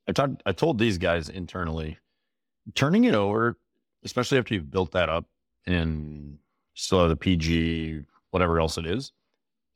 I 0.09 0.13
talked, 0.13 0.43
I 0.47 0.53
told 0.53 0.79
these 0.79 0.99
guys 0.99 1.29
internally, 1.29 1.99
turning 2.75 3.05
it 3.05 3.15
over, 3.15 3.59
especially 4.05 4.39
after 4.39 4.55
you've 4.55 4.71
built 4.71 4.93
that 4.93 5.09
up 5.09 5.27
and 5.67 6.39
still 6.75 7.01
have 7.01 7.09
the 7.09 7.17
PG, 7.17 8.03
whatever 8.31 8.61
else 8.61 8.79
it 8.79 8.87
is. 8.87 9.13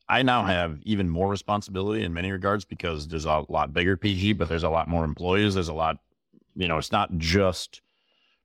I 0.09 0.23
now 0.23 0.45
have 0.45 0.79
even 0.85 1.09
more 1.11 1.29
responsibility 1.29 2.03
in 2.03 2.15
many 2.15 2.33
regards 2.33 2.65
because 2.65 3.09
there's 3.09 3.27
a 3.27 3.45
lot 3.49 3.75
bigger 3.75 3.97
PG, 3.97 4.35
but 4.35 4.49
there's 4.49 4.63
a 4.63 4.71
lot 4.71 4.89
more 4.89 5.05
employees. 5.05 5.55
There's 5.55 5.69
a 5.69 5.75
lot, 5.75 5.99
you 6.57 6.67
know, 6.67 6.79
it's 6.79 6.93
not 6.93 7.17
just 7.19 7.83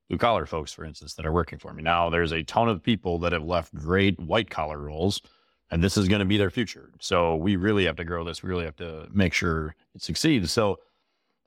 blue 0.08 0.18
collar 0.18 0.46
folks, 0.46 0.72
for 0.72 0.84
instance, 0.84 1.14
that 1.14 1.26
are 1.26 1.32
working 1.32 1.58
for 1.58 1.72
me. 1.72 1.82
Now 1.82 2.10
there's 2.10 2.32
a 2.32 2.42
ton 2.42 2.68
of 2.68 2.82
people 2.82 3.18
that 3.20 3.32
have 3.32 3.44
left 3.44 3.74
great 3.74 4.18
white 4.20 4.50
collar 4.50 4.78
roles, 4.78 5.22
and 5.70 5.82
this 5.82 5.96
is 5.96 6.08
going 6.08 6.20
to 6.20 6.26
be 6.26 6.36
their 6.36 6.50
future. 6.50 6.90
So 7.00 7.36
we 7.36 7.56
really 7.56 7.86
have 7.86 7.96
to 7.96 8.04
grow 8.04 8.24
this. 8.24 8.42
We 8.42 8.50
really 8.50 8.64
have 8.64 8.76
to 8.76 9.08
make 9.12 9.32
sure 9.32 9.74
it 9.94 10.02
succeeds. 10.02 10.52
So 10.52 10.78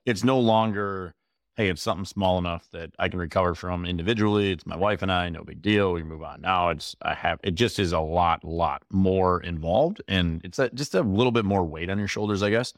it's 0.04 0.24
no 0.24 0.40
longer, 0.40 1.14
hey, 1.56 1.68
it's 1.68 1.82
something 1.82 2.04
small 2.04 2.38
enough 2.38 2.68
that 2.72 2.90
I 2.98 3.08
can 3.08 3.20
recover 3.20 3.54
from 3.54 3.84
individually. 3.84 4.52
It's 4.52 4.66
my 4.66 4.76
wife 4.76 5.02
and 5.02 5.12
I, 5.12 5.28
no 5.28 5.44
big 5.44 5.62
deal. 5.62 5.92
We 5.92 6.02
move 6.02 6.22
on. 6.22 6.40
Now 6.40 6.70
it's 6.70 6.96
I 7.02 7.14
have 7.14 7.38
it 7.44 7.52
just 7.52 7.78
is 7.78 7.92
a 7.92 8.00
lot, 8.00 8.42
lot 8.42 8.82
more 8.90 9.40
involved, 9.42 10.02
and 10.08 10.40
it's 10.44 10.58
a, 10.58 10.68
just 10.70 10.94
a 10.94 11.02
little 11.02 11.32
bit 11.32 11.44
more 11.44 11.64
weight 11.64 11.90
on 11.90 11.98
your 11.98 12.08
shoulders, 12.08 12.42
I 12.42 12.50
guess. 12.50 12.72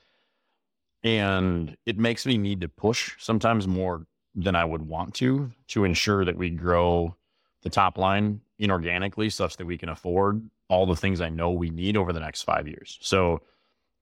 And 1.02 1.76
it 1.86 1.98
makes 1.98 2.26
me 2.26 2.36
need 2.36 2.60
to 2.60 2.68
push 2.68 3.14
sometimes 3.18 3.66
more 3.66 4.06
than 4.34 4.54
I 4.54 4.64
would 4.64 4.82
want 4.82 5.14
to 5.16 5.50
to 5.68 5.84
ensure 5.84 6.24
that 6.24 6.36
we 6.36 6.50
grow 6.50 7.16
the 7.62 7.70
top 7.70 7.98
line 7.98 8.40
inorganically 8.60 9.32
such 9.32 9.56
that 9.56 9.66
we 9.66 9.78
can 9.78 9.88
afford 9.88 10.48
all 10.68 10.86
the 10.86 10.96
things 10.96 11.20
I 11.20 11.30
know 11.30 11.50
we 11.50 11.70
need 11.70 11.96
over 11.96 12.12
the 12.12 12.20
next 12.20 12.42
five 12.42 12.68
years. 12.68 12.98
So 13.00 13.42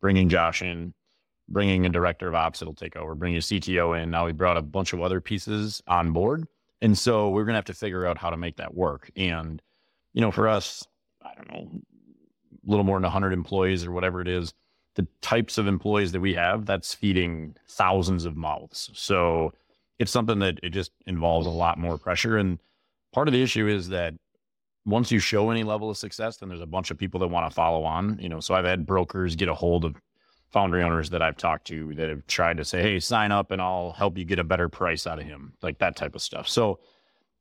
bringing 0.00 0.28
Josh 0.28 0.62
in, 0.62 0.92
bringing 1.48 1.86
a 1.86 1.88
director 1.88 2.28
of 2.28 2.34
ops 2.34 2.58
that'll 2.58 2.74
take 2.74 2.96
over, 2.96 3.14
bringing 3.14 3.38
a 3.38 3.40
CTO 3.40 4.00
in. 4.00 4.10
Now 4.10 4.26
we 4.26 4.32
brought 4.32 4.56
a 4.56 4.62
bunch 4.62 4.92
of 4.92 5.00
other 5.00 5.20
pieces 5.20 5.82
on 5.86 6.12
board. 6.12 6.46
And 6.80 6.96
so 6.96 7.30
we're 7.30 7.44
going 7.44 7.54
to 7.54 7.58
have 7.58 7.64
to 7.66 7.74
figure 7.74 8.06
out 8.06 8.18
how 8.18 8.30
to 8.30 8.36
make 8.36 8.56
that 8.58 8.74
work. 8.74 9.10
And, 9.16 9.60
you 10.12 10.20
know, 10.20 10.30
for 10.30 10.46
us, 10.46 10.86
I 11.22 11.34
don't 11.34 11.50
know, 11.50 11.70
a 11.72 12.70
little 12.70 12.84
more 12.84 12.96
than 12.96 13.04
100 13.04 13.32
employees 13.32 13.84
or 13.84 13.92
whatever 13.92 14.20
it 14.20 14.28
is, 14.28 14.52
the 14.94 15.06
types 15.22 15.58
of 15.58 15.66
employees 15.66 16.12
that 16.12 16.20
we 16.20 16.34
have, 16.34 16.66
that's 16.66 16.94
feeding 16.94 17.56
thousands 17.68 18.24
of 18.24 18.36
mouths. 18.36 18.90
So, 18.94 19.52
it's 19.98 20.12
something 20.12 20.38
that 20.40 20.60
it 20.62 20.70
just 20.70 20.92
involves 21.06 21.46
a 21.46 21.50
lot 21.50 21.78
more 21.78 21.98
pressure. 21.98 22.36
And 22.36 22.58
part 23.12 23.28
of 23.28 23.32
the 23.32 23.42
issue 23.42 23.66
is 23.66 23.88
that 23.88 24.14
once 24.86 25.10
you 25.12 25.18
show 25.18 25.50
any 25.50 25.64
level 25.64 25.90
of 25.90 25.96
success, 25.96 26.38
then 26.38 26.48
there's 26.48 26.60
a 26.60 26.66
bunch 26.66 26.90
of 26.90 26.98
people 26.98 27.20
that 27.20 27.28
want 27.28 27.50
to 27.50 27.54
follow 27.54 27.84
on. 27.84 28.18
You 28.20 28.28
know, 28.28 28.40
so 28.40 28.54
I've 28.54 28.64
had 28.64 28.86
brokers 28.86 29.36
get 29.36 29.48
a 29.48 29.54
hold 29.54 29.84
of 29.84 29.96
foundry 30.50 30.82
owners 30.82 31.10
that 31.10 31.20
I've 31.20 31.36
talked 31.36 31.66
to 31.66 31.94
that 31.94 32.08
have 32.08 32.26
tried 32.26 32.56
to 32.56 32.64
say, 32.64 32.80
"Hey, 32.80 33.00
sign 33.00 33.32
up 33.32 33.50
and 33.50 33.60
I'll 33.60 33.92
help 33.92 34.16
you 34.16 34.24
get 34.24 34.38
a 34.38 34.44
better 34.44 34.68
price 34.68 35.06
out 35.06 35.18
of 35.18 35.26
him," 35.26 35.52
like 35.62 35.78
that 35.78 35.94
type 35.94 36.14
of 36.14 36.22
stuff. 36.22 36.48
So, 36.48 36.80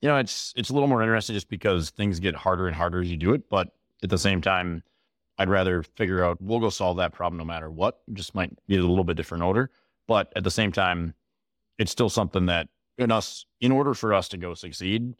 you 0.01 0.09
know, 0.09 0.17
it's 0.17 0.53
it's 0.57 0.69
a 0.69 0.73
little 0.73 0.89
more 0.89 1.01
interesting 1.01 1.33
just 1.35 1.49
because 1.49 1.89
things 1.91 2.19
get 2.19 2.35
harder 2.35 2.67
and 2.67 2.75
harder 2.75 2.99
as 3.01 3.09
you 3.09 3.17
do 3.17 3.33
it, 3.33 3.49
but 3.49 3.69
at 4.03 4.09
the 4.09 4.17
same 4.17 4.41
time, 4.41 4.83
I'd 5.37 5.49
rather 5.49 5.83
figure 5.83 6.23
out 6.23 6.41
we'll 6.41 6.59
go 6.59 6.69
solve 6.69 6.97
that 6.97 7.13
problem 7.13 7.37
no 7.37 7.45
matter 7.45 7.69
what. 7.69 8.01
Just 8.13 8.35
might 8.35 8.51
be 8.67 8.77
a 8.77 8.81
little 8.81 9.03
bit 9.05 9.15
different 9.15 9.43
order, 9.43 9.69
but 10.07 10.33
at 10.35 10.43
the 10.43 10.51
same 10.51 10.71
time, 10.71 11.13
it's 11.77 11.91
still 11.91 12.09
something 12.09 12.47
that 12.47 12.67
in 12.97 13.11
us, 13.11 13.45
in 13.61 13.71
order 13.71 13.93
for 13.93 14.13
us 14.13 14.27
to 14.29 14.37
go 14.37 14.53
succeed, 14.53 15.13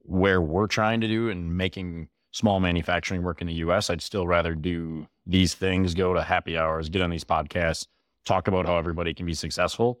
where 0.00 0.40
we're 0.40 0.66
trying 0.66 1.00
to 1.00 1.08
do 1.08 1.30
and 1.30 1.56
making 1.56 2.08
small 2.32 2.60
manufacturing 2.60 3.22
work 3.22 3.40
in 3.40 3.46
the 3.46 3.54
U.S., 3.54 3.90
I'd 3.90 4.02
still 4.02 4.26
rather 4.26 4.54
do 4.54 5.06
these 5.26 5.54
things, 5.54 5.94
go 5.94 6.14
to 6.14 6.22
happy 6.22 6.56
hours, 6.56 6.88
get 6.88 7.02
on 7.02 7.10
these 7.10 7.24
podcasts, 7.24 7.86
talk 8.24 8.48
about 8.48 8.66
how 8.66 8.76
everybody 8.76 9.14
can 9.14 9.26
be 9.26 9.34
successful, 9.34 10.00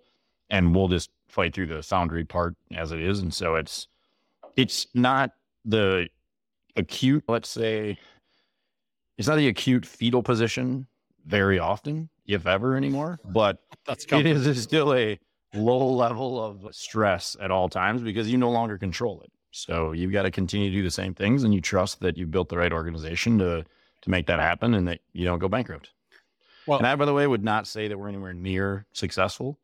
and 0.50 0.74
we'll 0.74 0.88
just 0.88 1.10
fight 1.28 1.54
through 1.54 1.66
the 1.66 1.82
foundry 1.82 2.24
part 2.24 2.56
as 2.74 2.92
it 2.92 3.00
is. 3.00 3.20
And 3.20 3.32
so 3.32 3.54
it's 3.54 3.86
it's 4.56 4.86
not 4.94 5.32
the 5.64 6.08
acute, 6.76 7.24
let's 7.28 7.48
say, 7.48 7.98
it's 9.16 9.28
not 9.28 9.36
the 9.36 9.48
acute 9.48 9.86
fetal 9.86 10.22
position 10.22 10.86
very 11.26 11.58
often, 11.58 12.08
if 12.26 12.46
ever 12.46 12.76
anymore, 12.76 13.20
but 13.24 13.58
That's 13.86 14.04
it 14.10 14.26
is 14.26 14.62
still 14.62 14.94
a 14.94 15.18
low 15.54 15.86
level 15.86 16.42
of 16.42 16.66
stress 16.74 17.36
at 17.40 17.50
all 17.50 17.68
times 17.68 18.02
because 18.02 18.30
you 18.30 18.38
no 18.38 18.50
longer 18.50 18.78
control 18.78 19.20
it. 19.22 19.30
So 19.50 19.92
you've 19.92 20.12
got 20.12 20.22
to 20.22 20.30
continue 20.30 20.70
to 20.70 20.76
do 20.76 20.82
the 20.82 20.90
same 20.90 21.14
things 21.14 21.44
and 21.44 21.52
you 21.52 21.60
trust 21.60 22.00
that 22.00 22.16
you've 22.16 22.30
built 22.30 22.48
the 22.48 22.56
right 22.56 22.72
organization 22.72 23.38
to 23.38 23.64
to 24.02 24.10
make 24.10 24.26
that 24.26 24.40
happen 24.40 24.74
and 24.74 24.88
that 24.88 25.00
you 25.12 25.24
don't 25.24 25.38
go 25.38 25.48
bankrupt. 25.48 25.90
Well- 26.66 26.78
and 26.78 26.86
I, 26.86 26.96
by 26.96 27.04
the 27.04 27.14
way, 27.14 27.26
would 27.26 27.44
not 27.44 27.66
say 27.66 27.88
that 27.88 27.98
we're 27.98 28.08
anywhere 28.08 28.32
near 28.32 28.86
successful. 28.92 29.58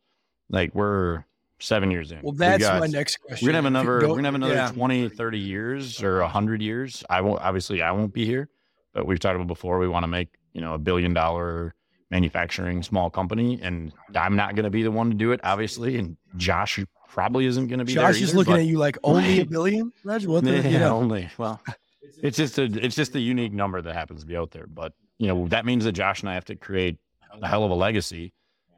Like 0.50 0.74
we're 0.74 1.24
seven 1.58 1.90
years 1.90 2.12
in. 2.12 2.20
Well, 2.22 2.32
that's 2.32 2.62
got- 2.62 2.80
my 2.80 2.86
next 2.86 3.16
question. 3.16 3.44
we're 3.46 3.50
gonna 3.52 3.58
have 3.58 3.64
another 3.66 4.08
we're 4.08 4.14
gonna 4.14 4.28
have 4.28 4.34
another 4.34 4.54
yeah. 4.54 4.70
20 4.70 5.08
30 5.08 5.38
years 5.38 6.02
or 6.02 6.20
100 6.20 6.62
years 6.62 7.02
i 7.10 7.20
won't 7.20 7.40
obviously 7.40 7.82
i 7.82 7.90
won't 7.90 8.12
be 8.12 8.24
here 8.24 8.48
but 8.94 9.06
we've 9.06 9.18
talked 9.18 9.34
about 9.34 9.48
before 9.48 9.80
we 9.80 9.88
want 9.88 10.04
to 10.04 10.06
make 10.06 10.28
you 10.52 10.60
know 10.60 10.74
a 10.74 10.78
billion 10.78 11.12
dollar 11.12 11.74
manufacturing 12.10 12.82
small 12.82 13.10
company 13.10 13.60
and 13.62 13.92
i'm 14.14 14.36
not 14.36 14.54
going 14.54 14.64
to 14.64 14.70
be 14.70 14.82
the 14.82 14.90
one 14.90 15.10
to 15.10 15.16
do 15.16 15.32
it 15.32 15.40
obviously 15.44 15.98
and 15.98 16.10
mm-hmm. 16.10 16.38
josh 16.38 16.78
probably 17.08 17.46
isn't 17.46 17.68
going 17.68 17.78
to 17.78 17.84
be 17.84 17.94
Josh 17.94 18.20
is 18.20 18.30
either, 18.30 18.38
looking 18.38 18.54
at 18.54 18.66
you 18.66 18.78
like 18.78 18.98
only 19.02 19.40
a 19.40 19.44
billion. 19.44 19.90
Reg? 20.04 20.26
What 20.26 20.44
the, 20.44 20.52
yeah, 20.56 20.68
you 20.68 20.78
know, 20.78 20.96
only 20.96 21.28
well 21.38 21.60
it's 22.22 22.36
just 22.36 22.58
a 22.58 22.64
it's 22.64 22.94
just 22.94 23.14
a 23.14 23.20
unique 23.20 23.52
number 23.52 23.80
that 23.82 23.94
happens 23.94 24.20
to 24.20 24.26
be 24.26 24.36
out 24.36 24.50
there 24.50 24.66
but 24.66 24.92
you 25.18 25.28
know 25.28 25.48
that 25.48 25.64
means 25.64 25.84
that 25.84 25.92
josh 25.92 26.20
and 26.20 26.30
i 26.30 26.34
have 26.34 26.44
to 26.44 26.56
create 26.56 26.98
a 27.40 27.46
hell 27.46 27.64
of 27.64 27.70
a 27.70 27.74
legacy 27.74 28.32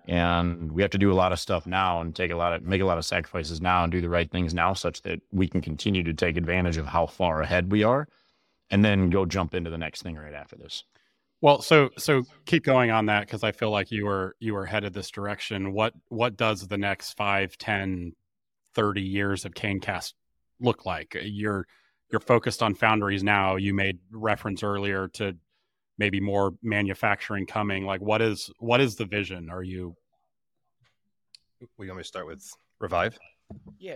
and 0.09 0.73
we 0.73 0.83
have 0.83 0.91
to 0.91 0.99
do 0.99 1.13
a 1.13 1.15
lot 1.15 1.33
of 1.33 1.39
stuff 1.39 1.67
now 1.67 2.01
and 2.01 2.17
take 2.17 2.31
a 2.31 2.37
lot 2.37 2.53
of 2.53 2.63
make 2.63 2.81
a 2.81 2.85
lot 2.85 2.99
of 2.99 3.05
sacrifices 3.05 3.61
now 3.61 3.83
and 3.83 3.93
do 3.93 4.01
the 4.01 4.09
right 4.09 4.31
things 4.31 4.55
now 4.55 4.73
such 4.73 5.03
that 5.03 5.21
we 5.33 5.47
can 5.47 5.61
continue 5.61 6.03
to 6.03 6.13
take 6.13 6.37
advantage 6.37 6.77
of 6.77 6.87
how 6.87 7.07
far 7.07 7.43
ahead 7.43 7.71
we 7.71 7.83
are 7.83 8.09
and 8.71 8.85
then 8.85 9.11
go 9.11 9.25
jump 9.27 9.55
into 9.55 9.71
the 9.71 9.79
next 9.79 10.03
thing 10.03 10.17
right 10.17 10.35
after 10.35 10.57
this 10.57 10.85
Well, 11.43 11.63
so 11.63 11.89
so 11.97 12.25
keep 12.45 12.65
going 12.65 12.91
on 12.91 13.07
that 13.07 13.27
because 13.27 13.43
I 13.43 13.53
feel 13.53 13.71
like 13.71 13.91
you 13.91 14.05
were 14.05 14.37
you 14.41 14.53
were 14.55 14.67
headed 14.67 14.93
this 14.93 15.11
direction. 15.11 15.73
What 15.73 15.95
what 16.09 16.37
does 16.37 16.69
the 16.69 16.77
next 16.77 17.15
5, 17.15 17.57
10, 17.57 18.13
30 18.75 19.03
years 19.03 19.45
of 19.45 19.55
Cancast 19.55 20.13
look 20.61 20.85
like? 20.85 21.17
You're 21.23 21.67
you're 22.13 22.21
focused 22.21 22.63
on 22.63 22.75
foundries 22.75 23.23
now. 23.23 23.57
You 23.57 23.73
made 23.73 23.99
reference 24.11 24.63
earlier 24.63 25.09
to 25.15 25.37
maybe 25.97 26.21
more 26.21 26.53
manufacturing 26.63 27.47
coming. 27.47 27.87
Like 27.87 28.03
what 28.03 28.21
is 28.21 28.51
what 28.59 28.83
is 28.83 28.97
the 28.97 29.07
vision? 29.07 29.49
Are 29.49 29.63
you 29.63 29.97
We 31.79 31.87
me 31.87 31.97
to 31.97 32.05
start 32.05 32.27
with 32.27 32.47
Revive. 32.81 33.19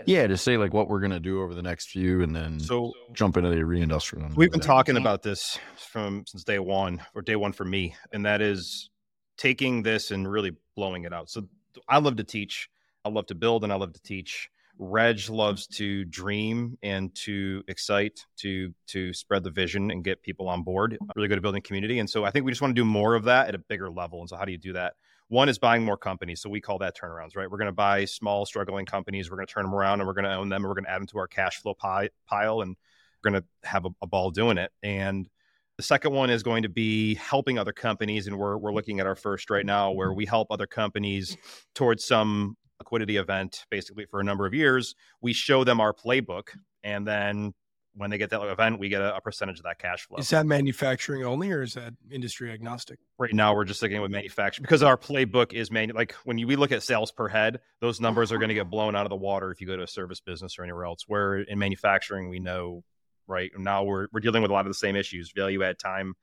Yeah 0.07 0.27
to 0.27 0.37
say 0.37 0.57
like 0.57 0.73
what 0.73 0.89
we're 0.89 1.01
going 1.01 1.11
to 1.11 1.21
do 1.21 1.43
over 1.43 1.55
the 1.55 1.63
next 1.63 1.89
few 1.91 2.23
and 2.23 2.35
then 2.35 2.59
So 2.59 2.93
jump 3.13 3.37
into 3.37 3.51
the 3.51 3.57
reindustrial 3.57 4.35
We've 4.35 4.51
been 4.51 4.61
talking 4.61 4.97
about 4.97 5.23
this 5.23 5.59
from 5.77 6.25
since 6.27 6.45
day 6.45 6.59
one, 6.59 7.03
or 7.15 7.23
day 7.23 7.37
one 7.37 7.53
for 7.53 7.65
me, 7.65 7.95
and 8.13 8.25
that 8.27 8.41
is 8.41 8.91
taking 9.37 9.83
this 9.83 10.11
and 10.11 10.31
really 10.31 10.53
blowing 10.75 11.05
it 11.05 11.13
out. 11.13 11.31
So 11.31 11.49
I 11.89 11.99
love 11.99 12.17
to 12.17 12.25
teach, 12.25 12.69
I 13.05 13.09
love 13.11 13.27
to 13.27 13.35
build, 13.35 13.65
and 13.65 13.73
I 13.73 13.77
love 13.77 13.93
to 13.93 14.03
teach. 14.03 14.49
Reg 14.77 15.29
loves 15.29 15.69
to 15.69 16.05
dream 16.07 16.77
and 16.83 17.15
to 17.15 17.63
excite, 17.69 18.27
to 18.39 18.75
to 18.89 19.13
spread 19.13 19.45
the 19.45 19.51
vision 19.51 19.93
and 19.93 20.03
get 20.03 20.21
people 20.23 20.49
on 20.49 20.63
board. 20.63 20.99
Really 21.15 21.29
good 21.29 21.39
at 21.39 21.43
building 21.43 21.63
community, 21.63 22.01
and 22.01 22.11
so 22.11 22.25
I 22.25 22.31
think 22.31 22.45
we 22.45 22.51
just 22.51 22.61
want 22.61 22.75
to 22.75 22.81
do 22.81 22.85
more 22.85 23.15
of 23.15 23.25
that 23.25 23.49
at 23.49 23.55
a 23.55 23.59
bigger 23.59 23.89
level. 23.89 24.21
And 24.21 24.29
so, 24.29 24.37
how 24.37 24.45
do 24.45 24.51
you 24.51 24.59
do 24.59 24.73
that? 24.73 24.95
One 25.29 25.49
is 25.49 25.59
buying 25.59 25.85
more 25.85 25.97
companies. 25.97 26.43
So 26.43 26.51
we 26.51 26.61
call 26.61 26.79
that 26.79 26.97
turnarounds, 26.97 27.37
right? 27.37 27.51
We're 27.51 27.59
going 27.59 27.67
to 27.67 27.73
buy 27.73 28.05
small, 28.05 28.45
struggling 28.47 28.87
companies. 28.87 29.31
We're 29.31 29.37
going 29.37 29.47
to 29.47 29.53
turn 29.53 29.65
them 29.65 29.75
around 29.75 30.01
and 30.01 30.07
we're 30.07 30.15
going 30.15 30.25
to 30.25 30.35
own 30.35 30.49
them 30.49 30.63
and 30.63 30.69
we're 30.69 30.75
going 30.75 30.85
to 30.85 30.91
add 30.91 31.01
them 31.01 31.07
to 31.09 31.19
our 31.19 31.27
cash 31.27 31.61
flow 31.61 31.75
pie, 31.75 32.11
pile 32.27 32.61
and 32.61 32.77
we're 33.23 33.31
going 33.31 33.43
to 33.43 33.69
have 33.69 33.87
a, 33.87 33.91
a 34.03 34.07
ball 34.07 34.31
doing 34.31 34.59
it. 34.59 34.71
And 34.83 35.29
the 35.77 35.83
second 35.83 36.13
one 36.13 36.31
is 36.31 36.43
going 36.43 36.63
to 36.63 36.69
be 36.69 37.15
helping 37.15 37.59
other 37.59 37.73
companies. 37.73 38.27
And 38.27 38.39
we're, 38.39 38.57
we're 38.59 38.73
looking 38.73 39.01
at 39.01 39.07
our 39.07 39.17
first 39.17 39.51
right 39.51 39.67
now 39.67 39.91
where 39.93 40.13
we 40.13 40.27
help 40.27 40.49
other 40.51 40.67
companies 40.67 41.37
towards 41.75 42.05
some 42.05 42.57
liquidity 42.79 43.17
event, 43.17 43.65
basically 43.71 44.07
for 44.07 44.21
a 44.21 44.25
number 44.25 44.47
of 44.47 44.55
years. 44.55 44.95
We 45.21 45.33
show 45.33 45.65
them 45.65 45.81
our 45.81 45.93
playbook. 45.93 46.49
And 46.85 47.07
then 47.07 47.55
when 47.97 48.11
they 48.11 48.19
get 48.19 48.31
that 48.31 48.43
event, 48.43 48.79
we 48.79 48.89
get 48.89 49.01
a, 49.01 49.17
a 49.17 49.21
percentage 49.21 49.59
of 49.59 49.65
that 49.65 49.79
cash 49.79 50.07
flow. 50.07 50.19
Is 50.19 50.31
that 50.31 50.47
manufacturing 50.47 51.25
only 51.25 51.51
or 51.51 51.63
is 51.63 51.75
that 51.75 51.95
industry 52.11 52.53
agnostic? 52.53 52.99
right 53.19 53.33
now 53.33 53.55
we're 53.55 53.65
just 53.65 53.79
sticking 53.81 54.01
with 54.01 54.11
manufacturing 54.11 54.63
because 54.63 54.83
our 54.83 54.97
playbook 54.97 55.53
is 55.53 55.71
manu- 55.71 55.95
like 55.95 56.13
when 56.25 56.37
you, 56.37 56.47
we 56.47 56.57
look 56.57 56.73
at 56.73 56.83
sales 56.83 57.13
per 57.13 57.29
head 57.29 57.61
those 57.81 58.01
numbers 58.01 58.33
are 58.33 58.39
going 58.39 58.49
to 58.49 58.55
get 58.55 58.69
blown 58.69 58.97
out 58.97 59.07
of 59.07 59.11
the 59.11 59.17
water 59.17 59.53
if 59.53 59.61
you 59.61 59.67
go 59.67 59.77
to 59.77 59.83
a 59.83 59.89
service 59.89 60.21
business 60.21 60.59
or 60.59 60.65
anywhere 60.65 60.85
else 60.85 61.05
where 61.07 61.39
in 61.39 61.59
manufacturing 61.59 62.29
we 62.29 62.41
know 62.41 62.83
right? 63.27 63.51
Now 63.57 63.85
we're, 63.85 64.09
we're 64.13 64.21
dealing 64.21 64.43
with 64.43 64.51
a 64.51 64.55
lot 64.55 64.67
of 64.67 64.71
the 64.71 64.75
same 64.75 64.97
issues 64.97 65.33
value 65.35 65.63
add 65.63 65.79
time. 65.79 66.15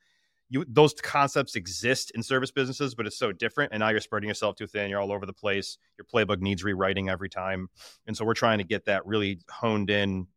You 0.50 0.66
those 0.68 0.94
concepts 0.94 1.56
exist 1.56 2.12
in 2.14 2.24
service 2.24 2.52
businesses 2.52 2.94
but 2.94 3.08
it's 3.08 3.18
so 3.18 3.32
different 3.32 3.72
and 3.72 3.80
now 3.80 3.90
you're 3.90 4.02
spreading 4.02 4.28
yourself 4.28 4.58
too 4.58 4.68
thin 4.68 4.90
you're 4.90 5.00
all 5.00 5.14
over 5.14 5.26
the 5.26 5.34
place 5.34 5.78
your 5.98 6.06
playbook 6.06 6.42
needs 6.42 6.64
rewriting 6.64 7.10
every 7.10 7.30
time. 7.30 7.70
And 8.06 8.18
so 8.18 8.26
we're 8.26 8.34
trying 8.34 8.58
to 8.58 8.66
get 8.66 8.86
that 8.86 9.06
really 9.06 9.40
honed 9.50 9.90
in 9.90 10.28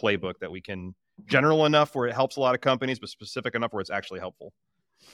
playbook 0.00 0.34
that 0.40 0.50
we 0.50 0.60
can 0.60 0.94
general 1.26 1.66
enough 1.66 1.94
where 1.94 2.06
it 2.06 2.14
helps 2.14 2.36
a 2.36 2.40
lot 2.40 2.54
of 2.54 2.60
companies 2.60 2.98
but 2.98 3.08
specific 3.08 3.54
enough 3.54 3.72
where 3.72 3.80
it's 3.80 3.90
actually 3.90 4.20
helpful 4.20 4.52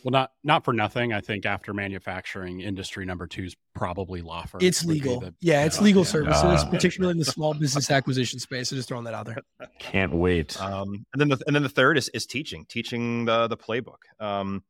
well 0.03 0.11
not 0.13 0.33
not 0.43 0.65
for 0.65 0.73
nothing. 0.73 1.13
I 1.13 1.21
think 1.21 1.45
after 1.47 1.73
manufacturing, 1.75 2.61
industry 2.61 3.05
number 3.05 3.27
two 3.27 3.45
is 3.45 3.55
probably 3.75 4.23
law 4.23 4.45
firms. 4.45 4.65
It's 4.65 4.85
legal. 4.85 5.21
the- 5.21 5.35
yeah, 5.41 5.65
it's 5.67 5.79
legal 5.81 6.03
yeah. 6.03 6.09
services, 6.09 6.63
Uh, 6.63 6.71
particularly 6.71 7.13
in 7.13 7.19
the 7.19 7.25
small 7.27 7.53
business 7.55 7.91
acquisition 7.91 8.39
space. 8.39 8.73
I'm 8.73 8.77
just 8.77 8.89
throwing 8.89 9.05
that 9.05 9.13
out 9.15 9.27
there. 9.27 9.43
can't 9.79 10.13
wait 10.15 10.59
Um, 10.61 11.05
and 11.13 11.21
then 11.21 11.29
the 11.29 11.39
and 11.47 11.55
then 11.55 11.63
the 11.63 11.69
third 11.69 11.99
is 11.99 12.09
is 12.11 12.25
teaching, 12.27 12.65
teaching 12.67 13.27
the 13.27 13.47
the 13.47 13.59
playbook. 13.59 14.01
Um, 14.19 14.65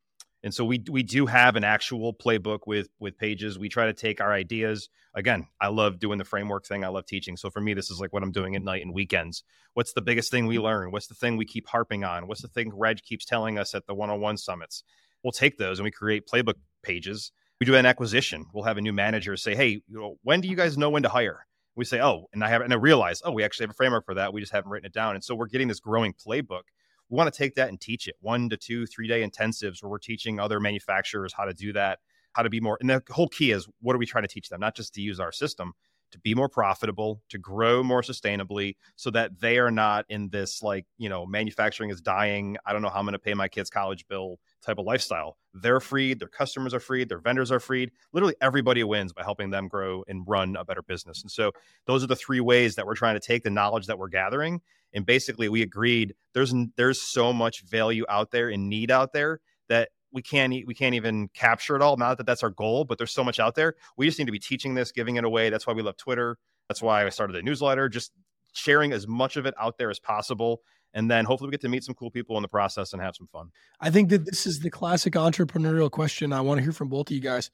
and 0.45 0.55
so 0.55 0.63
we 0.65 0.85
we 0.91 1.03
do 1.03 1.25
have 1.25 1.57
an 1.57 1.65
actual 1.65 2.13
playbook 2.15 2.61
with 2.67 2.89
with 3.01 3.17
pages. 3.17 3.59
We 3.59 3.71
try 3.71 3.87
to 3.87 3.95
take 3.95 4.21
our 4.21 4.33
ideas. 4.33 4.91
Again, 5.15 5.49
I 5.59 5.69
love 5.69 5.99
doing 5.99 6.19
the 6.19 6.25
framework 6.25 6.67
thing. 6.67 6.85
I 6.85 6.89
love 6.89 7.07
teaching. 7.07 7.37
So 7.39 7.49
for 7.49 7.61
me, 7.61 7.73
this 7.73 7.91
is 7.91 7.99
like 7.99 8.13
what 8.13 8.23
I'm 8.23 8.31
doing 8.31 8.55
at 8.55 8.63
night 8.63 8.83
and 8.83 8.93
weekends. 8.93 9.43
What's 9.73 9.95
the 9.95 10.03
biggest 10.03 10.31
thing 10.31 10.47
we 10.47 10.59
learn? 10.59 10.93
What's 10.93 11.07
the 11.07 11.15
thing 11.15 11.39
we 11.39 11.47
keep 11.47 11.67
harping 11.67 12.05
on? 12.05 12.29
What's 12.29 12.43
the 12.43 12.49
thing 12.49 12.73
Reg 12.77 13.03
keeps 13.03 13.25
telling 13.25 13.59
us 13.59 13.75
at 13.75 13.87
the 13.87 13.95
one-on-one 13.95 14.37
summits? 14.37 14.85
We'll 15.23 15.33
take 15.33 15.57
those 15.57 15.79
and 15.79 15.85
we 15.85 15.91
create 15.91 16.29
playbook 16.29 16.57
pages. 16.83 17.33
We 17.59 17.65
do 17.65 17.75
an 17.75 17.87
acquisition. 17.87 18.45
We'll 18.53 18.65
have 18.65 18.77
a 18.77 18.83
new 18.83 18.93
manager 18.93 19.37
say, 19.39 19.55
"Hey, 19.55 19.83
you 19.89 19.99
know, 19.99 20.17
when 20.23 20.43
do 20.43 20.49
you 20.49 20.57
guys 20.57 20.77
know 20.77 20.91
when 20.91 21.05
to 21.05 21.09
hire?" 21.09 21.47
we 21.77 21.85
say, 21.85 22.01
oh, 22.01 22.29
and 22.33 22.45
I 22.45 22.49
have, 22.49 22.63
and 22.63 22.73
I 22.73 22.77
realize, 22.77 23.21
oh, 23.25 23.33
we 23.33 23.43
actually 23.43 23.65
have 23.65 23.71
a 23.71 23.75
framework 23.75 24.05
for 24.05 24.15
that. 24.15 24.33
We 24.33 24.41
just 24.41 24.53
haven't 24.53 24.71
written 24.71 24.87
it 24.87 24.93
down. 24.93 25.17
And 25.17 25.25
so 25.25 25.35
we're 25.35 25.49
getting 25.49 25.69
this 25.69 25.81
growing 25.81 26.15
playbook. 26.15 26.63
We 27.09 27.17
want 27.17 27.33
to 27.33 27.37
take 27.37 27.55
that 27.57 27.69
and 27.69 27.81
teach 27.81 28.09
it 28.09 28.17
one 28.21 28.49
to 28.51 28.57
two, 28.57 28.87
three 28.87 29.09
day 29.09 29.27
intensives 29.27 29.83
where 29.83 29.91
we're 29.91 29.99
teaching 29.99 30.41
other 30.41 30.61
manufacturers 30.61 31.33
how 31.33 31.45
to 31.45 31.55
do 31.55 31.73
that, 31.75 31.99
how 32.33 32.43
to 32.43 32.51
be 32.51 32.61
more. 32.61 32.79
And 32.81 32.91
the 32.91 33.03
whole 33.11 33.29
key 33.29 33.51
is 33.51 33.69
what 33.81 33.95
are 33.95 33.99
we 33.99 34.07
trying 34.07 34.25
to 34.25 34.29
teach 34.29 34.49
them? 34.49 34.61
Not 34.61 34.75
just 34.77 34.95
to 34.95 35.01
use 35.01 35.21
our 35.21 35.33
system, 35.33 35.75
to 36.15 36.19
be 36.21 36.33
more 36.33 36.49
profitable, 36.49 37.21
to 37.29 37.39
grow 37.39 37.83
more 37.83 38.01
sustainably 38.01 38.77
so 38.95 39.11
that 39.11 39.41
they 39.41 39.59
are 39.59 39.73
not 39.73 40.05
in 40.09 40.29
this 40.29 40.63
like, 40.63 40.87
you 40.97 41.09
know, 41.09 41.27
manufacturing 41.27 41.91
is 41.91 42.01
dying. 42.01 42.57
I 42.65 42.73
don't 42.73 42.83
know 42.83 42.89
how 42.89 43.01
I'm 43.01 43.05
going 43.05 43.15
to 43.15 43.19
pay 43.19 43.35
my 43.35 43.49
kids' 43.49 43.69
college 43.69 44.07
bill 44.07 44.39
type 44.63 44.79
of 44.79 44.87
lifestyle. 44.87 45.37
They're 45.55 45.81
freed, 45.81 46.21
their 46.21 46.29
customers 46.29 46.73
are 46.73 46.79
freed, 46.79 47.09
their 47.09 47.19
vendors 47.19 47.51
are 47.51 47.59
freed. 47.59 47.91
Literally 48.13 48.37
everybody 48.41 48.85
wins 48.85 49.13
by 49.13 49.25
helping 49.25 49.51
them 49.51 49.67
grow 49.67 50.05
and 50.07 50.23
run 50.25 50.55
a 50.55 50.65
better 50.65 50.83
business. 50.83 51.21
And 51.23 51.33
so 51.33 51.51
those 51.87 52.05
are 52.05 52.09
the 52.09 52.15
three 52.15 52.41
ways 52.41 52.77
that 52.77 52.87
we're 52.87 52.95
trying 52.95 53.17
to 53.17 53.21
take 53.21 53.43
the 53.43 53.51
knowledge 53.51 53.87
that 53.87 53.99
we're 53.99 54.09
gathering 54.09 54.61
and 54.95 55.05
basically 55.05 55.49
we 55.49 55.63
agreed 55.63 56.15
there's 56.33 56.55
there's 56.77 57.03
so 57.03 57.33
much 57.33 57.63
value 57.63 58.05
out 58.09 58.31
there 58.31 58.49
and 58.49 58.69
need 58.69 58.91
out 58.91 59.13
there 59.13 59.41
that 59.69 59.91
we 60.13 60.23
can't 60.23 60.53
we 60.67 60.75
can't 60.75 60.95
even 60.95 61.29
capture 61.35 61.75
it 61.77 61.83
all. 61.83 61.97
Not 61.97 62.17
that 62.19 62.27
that's 62.27 62.43
our 62.43 62.51
goal 62.51 62.85
but 62.85 62.97
there's 62.99 63.13
so 63.13 63.25
much 63.25 63.39
out 63.39 63.55
there. 63.55 63.75
We 63.97 64.07
just 64.07 64.19
need 64.19 64.27
to 64.27 64.33
be 64.33 64.39
teaching 64.39 64.75
this 64.75 64.93
giving 64.93 65.17
it 65.17 65.25
away. 65.25 65.51
That's 65.51 65.67
why 65.67 65.73
we 65.73 65.83
love 65.83 65.97
twitter. 65.97 66.39
That's 66.69 66.81
why 66.81 67.05
i 67.05 67.09
started 67.11 67.35
the 67.35 67.43
newsletter 67.43 67.89
just 67.89 68.13
sharing 68.55 68.93
as 68.93 69.07
much 69.07 69.37
of 69.37 69.47
it 69.47 69.55
out 69.61 69.77
there 69.77 69.91
as 69.91 69.99
possible. 69.99 70.63
And 70.95 71.11
then 71.11 71.25
hopefully 71.25 71.49
we 71.49 71.51
get 71.51 71.61
to 71.63 71.69
meet 71.69 71.83
some 71.83 71.97
cool 71.97 72.11
people 72.11 72.37
in 72.37 72.43
the 72.43 72.49
process 72.49 72.93
and 72.93 73.03
have 73.03 73.17
some 73.17 73.27
fun. 73.27 73.51
I 73.81 73.91
think 73.91 74.11
that 74.11 74.25
this 74.25 74.47
is 74.47 74.61
the 74.61 74.71
classic 74.71 75.15
entrepreneurial 75.15 75.91
question. 75.91 76.33
I 76.33 76.41
want 76.41 76.59
to 76.59 76.63
hear 76.63 76.73
from 76.73 76.89
both 76.89 77.11
of 77.11 77.15
you 77.15 77.21
guys. 77.21 77.51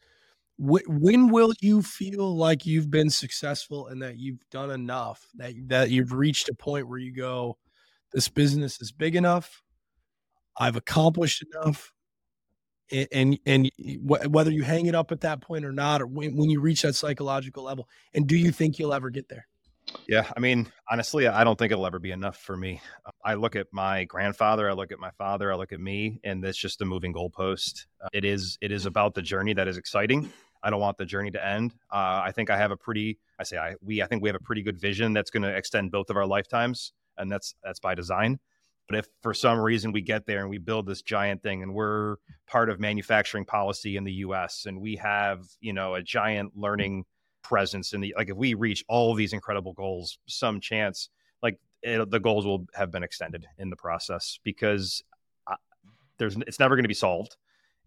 Wh- 0.60 0.88
When 0.88 1.28
will 1.30 1.54
you 1.60 1.82
feel 1.82 2.36
like 2.36 2.66
you've 2.66 2.90
been 2.90 3.08
successful 3.10 3.86
and 3.86 4.02
that 4.02 4.18
you've 4.18 4.48
done 4.50 4.70
enough 4.70 5.26
that 5.36 5.54
that 5.68 5.90
you've 5.90 6.12
reached 6.12 6.48
a 6.48 6.54
point 6.54 6.88
where 6.88 6.98
you 6.98 7.12
go, 7.12 7.56
this 8.12 8.28
business 8.28 8.80
is 8.80 8.92
big 8.92 9.16
enough, 9.16 9.62
I've 10.58 10.76
accomplished 10.76 11.44
enough, 11.54 11.92
and 12.92 13.08
and, 13.12 13.38
and 13.46 13.70
whether 14.02 14.50
you 14.50 14.62
hang 14.62 14.86
it 14.86 14.94
up 14.94 15.12
at 15.12 15.22
that 15.22 15.40
point 15.40 15.64
or 15.64 15.72
not, 15.72 16.02
or 16.02 16.06
when, 16.06 16.36
when 16.36 16.50
you 16.50 16.60
reach 16.60 16.82
that 16.82 16.94
psychological 16.94 17.62
level, 17.64 17.88
and 18.12 18.26
do 18.26 18.36
you 18.36 18.52
think 18.52 18.78
you'll 18.78 18.94
ever 18.94 19.10
get 19.10 19.28
there? 19.28 19.46
Yeah, 20.06 20.30
I 20.36 20.40
mean, 20.40 20.70
honestly, 20.90 21.26
I 21.26 21.42
don't 21.42 21.58
think 21.58 21.72
it'll 21.72 21.86
ever 21.86 21.98
be 21.98 22.12
enough 22.12 22.36
for 22.36 22.56
me. 22.56 22.80
I 23.24 23.34
look 23.34 23.56
at 23.56 23.66
my 23.72 24.04
grandfather, 24.04 24.68
I 24.68 24.72
look 24.72 24.92
at 24.92 24.98
my 24.98 25.10
father, 25.12 25.52
I 25.52 25.56
look 25.56 25.72
at 25.72 25.80
me, 25.80 26.20
and 26.22 26.44
it's 26.44 26.58
just 26.58 26.80
a 26.82 26.84
moving 26.84 27.12
goalpost. 27.12 27.86
Uh, 28.04 28.08
it 28.12 28.24
is 28.24 28.58
it 28.60 28.72
is 28.72 28.86
about 28.86 29.14
the 29.14 29.22
journey 29.22 29.54
that 29.54 29.66
is 29.66 29.76
exciting. 29.78 30.30
I 30.62 30.70
don't 30.70 30.80
want 30.80 30.98
the 30.98 31.06
journey 31.06 31.30
to 31.30 31.44
end. 31.44 31.72
Uh, 31.90 32.20
I 32.24 32.32
think 32.32 32.50
I 32.50 32.56
have 32.56 32.70
a 32.70 32.76
pretty, 32.76 33.18
I 33.38 33.44
say 33.44 33.58
I 33.58 33.74
we, 33.80 34.02
I 34.02 34.06
think 34.06 34.22
we 34.22 34.28
have 34.28 34.36
a 34.36 34.44
pretty 34.44 34.62
good 34.62 34.78
vision 34.78 35.12
that's 35.12 35.30
going 35.30 35.42
to 35.42 35.54
extend 35.54 35.90
both 35.90 36.10
of 36.10 36.16
our 36.16 36.26
lifetimes, 36.26 36.92
and 37.18 37.30
that's 37.30 37.54
that's 37.62 37.80
by 37.80 37.94
design. 37.94 38.38
But 38.88 38.98
if 38.98 39.06
for 39.22 39.32
some 39.32 39.58
reason 39.60 39.92
we 39.92 40.02
get 40.02 40.26
there 40.26 40.40
and 40.40 40.50
we 40.50 40.58
build 40.58 40.86
this 40.86 41.02
giant 41.02 41.42
thing, 41.42 41.62
and 41.62 41.72
we're 41.72 42.16
part 42.46 42.68
of 42.68 42.80
manufacturing 42.80 43.44
policy 43.44 43.96
in 43.96 44.04
the 44.04 44.12
U.S. 44.14 44.66
and 44.66 44.80
we 44.80 44.96
have 44.96 45.44
you 45.60 45.72
know 45.72 45.94
a 45.94 46.02
giant 46.02 46.56
learning 46.56 47.04
presence 47.42 47.92
in 47.92 48.00
the 48.00 48.14
like 48.16 48.28
if 48.28 48.36
we 48.36 48.54
reach 48.54 48.84
all 48.88 49.14
these 49.14 49.32
incredible 49.32 49.72
goals, 49.72 50.18
some 50.26 50.60
chance 50.60 51.08
like 51.42 51.58
it, 51.82 52.10
the 52.10 52.20
goals 52.20 52.44
will 52.44 52.66
have 52.74 52.90
been 52.90 53.02
extended 53.02 53.46
in 53.58 53.70
the 53.70 53.76
process 53.76 54.38
because 54.44 55.02
I, 55.46 55.56
there's 56.18 56.36
it's 56.46 56.58
never 56.58 56.74
going 56.76 56.84
to 56.84 56.88
be 56.88 56.94
solved, 56.94 57.36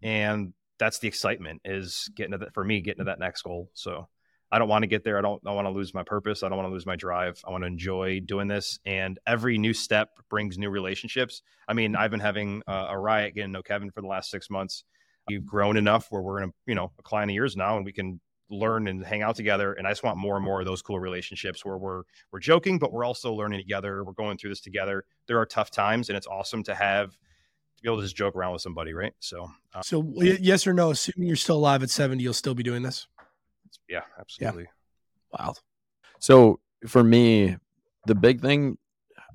and 0.02 0.52
that's 0.84 0.98
the 0.98 1.08
excitement 1.08 1.62
is 1.64 2.10
getting 2.14 2.32
to 2.32 2.38
that 2.38 2.52
for 2.52 2.62
me 2.62 2.82
getting 2.82 2.98
to 2.98 3.04
that 3.04 3.18
next 3.18 3.42
goal. 3.42 3.70
So 3.72 4.06
I 4.52 4.58
don't 4.58 4.68
want 4.68 4.82
to 4.82 4.86
get 4.86 5.02
there. 5.02 5.18
I 5.18 5.22
don't 5.22 5.40
I 5.46 5.52
want 5.52 5.66
to 5.66 5.70
lose 5.70 5.94
my 5.94 6.02
purpose. 6.02 6.42
I 6.42 6.48
don't 6.48 6.58
want 6.58 6.68
to 6.68 6.72
lose 6.72 6.84
my 6.84 6.94
drive. 6.96 7.40
I 7.46 7.50
want 7.50 7.62
to 7.62 7.68
enjoy 7.68 8.20
doing 8.20 8.48
this. 8.48 8.78
And 8.84 9.18
every 9.26 9.56
new 9.56 9.72
step 9.72 10.10
brings 10.28 10.58
new 10.58 10.68
relationships. 10.68 11.40
I 11.66 11.72
mean, 11.72 11.96
I've 11.96 12.10
been 12.10 12.20
having 12.20 12.62
a 12.66 12.98
riot 12.98 13.34
getting 13.34 13.48
to 13.48 13.52
know 13.54 13.62
Kevin 13.62 13.90
for 13.90 14.02
the 14.02 14.06
last 14.06 14.30
six 14.30 14.50
months. 14.50 14.84
We've 15.26 15.44
grown 15.44 15.78
enough 15.78 16.08
where 16.10 16.20
we're 16.20 16.42
in 16.42 16.50
a 16.50 16.52
you 16.66 16.74
know 16.74 16.92
a 16.98 17.02
client 17.02 17.30
of 17.30 17.34
years 17.34 17.56
now, 17.56 17.76
and 17.76 17.86
we 17.86 17.92
can 17.92 18.20
learn 18.50 18.86
and 18.88 19.02
hang 19.04 19.22
out 19.22 19.36
together. 19.36 19.72
And 19.72 19.86
I 19.86 19.90
just 19.90 20.02
want 20.02 20.18
more 20.18 20.36
and 20.36 20.44
more 20.44 20.60
of 20.60 20.66
those 20.66 20.82
cool 20.82 21.00
relationships 21.00 21.64
where 21.64 21.78
we're 21.78 22.02
we're 22.30 22.40
joking, 22.40 22.78
but 22.78 22.92
we're 22.92 23.04
also 23.04 23.32
learning 23.32 23.60
together. 23.60 24.04
We're 24.04 24.12
going 24.12 24.36
through 24.36 24.50
this 24.50 24.60
together. 24.60 25.04
There 25.28 25.38
are 25.38 25.46
tough 25.46 25.70
times, 25.70 26.10
and 26.10 26.16
it's 26.16 26.26
awesome 26.26 26.62
to 26.64 26.74
have 26.74 27.16
be 27.84 27.90
able 27.90 27.98
to 27.98 28.04
just 28.04 28.16
joke 28.16 28.34
around 28.34 28.52
with 28.52 28.62
somebody, 28.62 28.94
right? 28.94 29.12
So, 29.20 29.46
uh, 29.74 29.82
so 29.82 30.02
yes 30.18 30.66
or 30.66 30.72
no? 30.72 30.90
Assuming 30.90 31.28
you're 31.28 31.36
still 31.36 31.58
alive 31.58 31.82
at 31.82 31.90
70, 31.90 32.22
you'll 32.22 32.32
still 32.32 32.54
be 32.54 32.62
doing 32.62 32.82
this. 32.82 33.06
Yeah, 33.88 34.00
absolutely. 34.18 34.62
Yeah. 34.62 35.38
Wow. 35.38 35.54
So 36.18 36.60
for 36.86 37.04
me, 37.04 37.58
the 38.06 38.14
big 38.14 38.40
thing, 38.40 38.78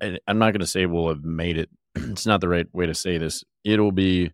I'm 0.02 0.40
not 0.40 0.52
going 0.52 0.62
to 0.62 0.68
say 0.68 0.88
we'll 0.88 1.10
have 1.10 1.24
made 1.24 1.58
it. 1.58 1.70
It's 1.96 2.26
not 2.26 2.42
the 2.42 2.50
right 2.50 2.68
way 2.74 2.88
to 2.88 2.96
say 2.96 3.20
this. 3.20 3.44
It'll 3.64 3.92
be 3.92 4.32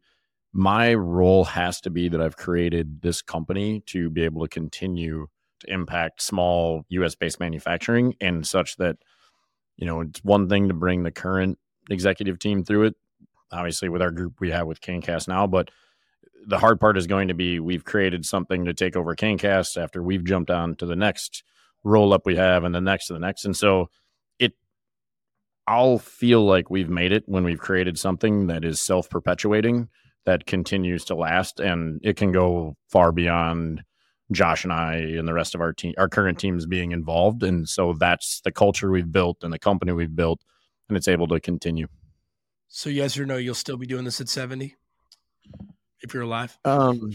my 0.54 0.94
role 0.94 1.44
has 1.44 1.82
to 1.82 1.90
be 1.90 2.08
that 2.08 2.22
I've 2.22 2.38
created 2.38 3.02
this 3.02 3.22
company 3.22 3.82
to 3.88 4.10
be 4.10 4.24
able 4.24 4.44
to 4.44 4.48
continue 4.48 5.28
to 5.60 5.74
impact 5.74 6.22
small 6.22 6.86
US 6.88 7.16
based 7.16 7.42
manufacturing 7.42 8.16
and 8.22 8.48
such 8.48 8.78
that, 8.78 8.96
you 9.76 9.86
know, 9.86 10.02
it's 10.02 10.24
one 10.24 10.48
thing 10.48 10.70
to 10.70 10.74
bring 10.74 11.04
the 11.04 11.12
current 11.12 11.58
executive 11.90 12.40
team 12.40 12.64
through 12.64 12.84
it 12.84 12.96
obviously 13.52 13.90
with 13.90 14.02
our 14.02 14.12
group 14.12 14.40
we 14.40 14.52
have 14.52 14.68
with 14.68 14.82
Cancast 14.82 15.28
now, 15.28 15.48
but 15.48 15.72
the 16.48 16.60
hard 16.60 16.80
part 16.80 16.98
is 16.98 17.08
going 17.08 17.28
to 17.28 17.34
be 17.34 17.60
we've 17.60 17.86
created 17.86 18.26
something 18.26 18.66
to 18.66 18.74
take 18.74 18.96
over 18.96 19.16
Cancast 19.16 19.82
after 19.82 20.04
we've 20.04 20.24
jumped 20.24 20.52
on 20.52 20.76
to 20.76 20.86
the 20.86 20.96
next 20.96 21.44
roll 21.84 22.14
up 22.14 22.26
we 22.26 22.36
have 22.36 22.64
and 22.64 22.74
the 22.74 22.82
next 22.82 23.08
to 23.08 23.14
the 23.14 23.20
next. 23.20 23.46
And 23.46 23.56
so 23.56 23.90
it 24.40 24.54
I'll 25.68 25.98
feel 25.98 26.46
like 26.46 26.70
we've 26.70 26.90
made 26.90 27.12
it 27.12 27.24
when 27.28 27.44
we've 27.44 27.60
created 27.60 27.98
something 27.98 28.48
that 28.48 28.64
is 28.66 28.82
self 28.82 29.10
perpetuating 29.10 29.90
that 30.26 30.46
continues 30.46 31.06
to 31.06 31.16
last 31.16 31.60
and 31.60 32.00
it 32.04 32.18
can 32.18 32.32
go 32.32 32.76
far 32.90 33.12
beyond 33.12 33.84
Josh 34.32 34.64
and 34.64 34.74
I 34.74 34.96
and 34.96 35.28
the 35.28 35.34
rest 35.34 35.54
of 35.54 35.62
our 35.62 35.72
team 35.74 35.94
our 35.98 36.10
current 36.10 36.40
teams 36.40 36.66
being 36.66 36.92
involved. 36.92 37.44
And 37.44 37.68
so 37.70 37.94
that's 37.94 38.42
the 38.42 38.52
culture 38.52 38.92
we've 38.92 39.12
built 39.12 39.44
and 39.44 39.54
the 39.54 39.60
company 39.60 39.92
we've 39.92 40.16
built 40.16 40.42
and 40.90 40.98
it's 40.98 41.08
able 41.08 41.28
to 41.28 41.40
continue. 41.40 41.88
So 42.68 42.90
yes 42.90 43.18
or 43.18 43.26
no, 43.26 43.38
you'll 43.38 43.56
still 43.56 43.78
be 43.78 43.86
doing 43.86 44.04
this 44.06 44.22
at 44.22 44.30
70 44.30 44.76
if 46.02 46.14
you're 46.14 46.24
alive? 46.24 46.58
Um 46.66 47.12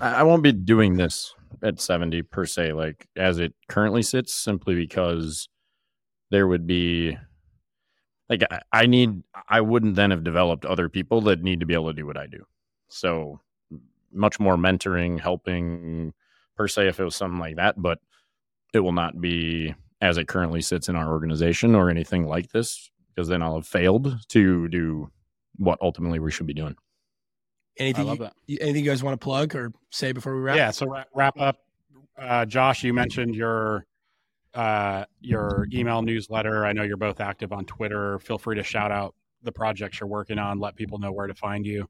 I 0.00 0.22
won't 0.22 0.42
be 0.42 0.52
doing 0.52 0.96
this 0.96 1.34
at 1.62 1.80
70 1.80 2.22
per 2.22 2.46
se 2.46 2.72
like 2.72 3.06
as 3.16 3.38
it 3.38 3.52
currently 3.68 4.02
sits 4.02 4.32
simply 4.32 4.74
because 4.74 5.48
there 6.30 6.46
would 6.46 6.66
be 6.66 7.16
like 8.30 8.42
I 8.72 8.86
need 8.86 9.22
I 9.48 9.60
wouldn't 9.60 9.96
then 9.96 10.12
have 10.12 10.24
developed 10.24 10.64
other 10.64 10.88
people 10.88 11.20
that 11.22 11.42
need 11.42 11.60
to 11.60 11.66
be 11.66 11.74
able 11.74 11.88
to 11.88 11.94
do 11.94 12.06
what 12.06 12.16
I 12.16 12.26
do. 12.26 12.46
So 12.88 13.40
much 14.12 14.40
more 14.40 14.56
mentoring, 14.56 15.20
helping 15.20 16.12
per 16.56 16.68
se 16.68 16.88
if 16.88 17.00
it 17.00 17.04
was 17.04 17.16
something 17.16 17.40
like 17.40 17.56
that, 17.56 17.80
but 17.80 17.98
it 18.72 18.80
will 18.80 18.92
not 18.92 19.20
be 19.20 19.74
as 20.00 20.16
it 20.16 20.28
currently 20.28 20.62
sits 20.62 20.88
in 20.88 20.96
our 20.96 21.10
organization 21.10 21.74
or 21.74 21.90
anything 21.90 22.26
like 22.26 22.50
this 22.50 22.89
because 23.14 23.28
then 23.28 23.42
I'll 23.42 23.56
have 23.56 23.66
failed 23.66 24.16
to 24.28 24.68
do 24.68 25.10
what 25.56 25.78
ultimately 25.82 26.18
we 26.18 26.30
should 26.30 26.46
be 26.46 26.54
doing. 26.54 26.76
Anything? 27.76 28.06
I 28.06 28.08
love 28.08 28.18
that. 28.18 28.34
You, 28.46 28.58
anything 28.60 28.84
you 28.84 28.90
guys 28.90 29.02
want 29.02 29.18
to 29.20 29.24
plug 29.24 29.54
or 29.54 29.72
say 29.90 30.12
before 30.12 30.34
we 30.34 30.40
wrap? 30.40 30.56
Yeah. 30.56 30.70
So 30.70 30.86
wrap 31.14 31.38
up. 31.38 31.58
Uh, 32.18 32.44
Josh, 32.44 32.84
you 32.84 32.92
mentioned 32.92 33.34
your 33.34 33.86
uh, 34.54 35.04
your 35.20 35.66
email 35.72 36.02
newsletter. 36.02 36.66
I 36.66 36.72
know 36.72 36.82
you're 36.82 36.96
both 36.96 37.20
active 37.20 37.52
on 37.52 37.64
Twitter. 37.64 38.18
Feel 38.18 38.38
free 38.38 38.56
to 38.56 38.62
shout 38.62 38.90
out 38.90 39.14
the 39.42 39.52
projects 39.52 40.00
you're 40.00 40.08
working 40.08 40.38
on. 40.38 40.58
Let 40.58 40.76
people 40.76 40.98
know 40.98 41.12
where 41.12 41.26
to 41.26 41.34
find 41.34 41.64
you. 41.64 41.88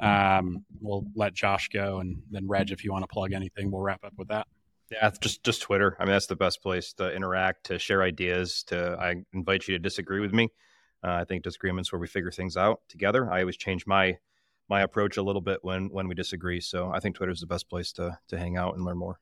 Um, 0.00 0.64
we'll 0.80 1.04
let 1.14 1.34
Josh 1.34 1.68
go, 1.68 1.98
and 2.00 2.22
then 2.30 2.46
Reg, 2.48 2.70
if 2.70 2.84
you 2.84 2.92
want 2.92 3.02
to 3.02 3.06
plug 3.06 3.32
anything, 3.32 3.70
we'll 3.70 3.82
wrap 3.82 4.02
up 4.04 4.14
with 4.16 4.28
that. 4.28 4.46
Yeah, 4.94 5.10
just 5.20 5.42
just 5.42 5.62
Twitter. 5.62 5.96
I 5.98 6.04
mean, 6.04 6.12
that's 6.12 6.26
the 6.26 6.36
best 6.36 6.62
place 6.62 6.92
to 6.94 7.12
interact, 7.12 7.64
to 7.66 7.78
share 7.78 8.02
ideas. 8.02 8.62
To 8.68 8.96
I 9.00 9.16
invite 9.32 9.66
you 9.66 9.74
to 9.74 9.78
disagree 9.78 10.20
with 10.20 10.32
me. 10.32 10.50
Uh, 11.02 11.12
I 11.12 11.24
think 11.24 11.42
disagreements 11.42 11.92
where 11.92 12.00
we 12.00 12.06
figure 12.06 12.30
things 12.30 12.56
out 12.56 12.80
together. 12.88 13.30
I 13.30 13.40
always 13.40 13.56
change 13.56 13.86
my 13.86 14.18
my 14.68 14.82
approach 14.82 15.16
a 15.16 15.22
little 15.22 15.42
bit 15.42 15.60
when 15.62 15.90
when 15.90 16.06
we 16.06 16.14
disagree. 16.14 16.60
So 16.60 16.90
I 16.90 17.00
think 17.00 17.16
Twitter 17.16 17.32
is 17.32 17.40
the 17.40 17.46
best 17.46 17.68
place 17.68 17.92
to 17.92 18.18
to 18.28 18.38
hang 18.38 18.56
out 18.56 18.76
and 18.76 18.84
learn 18.84 18.98
more. 18.98 19.18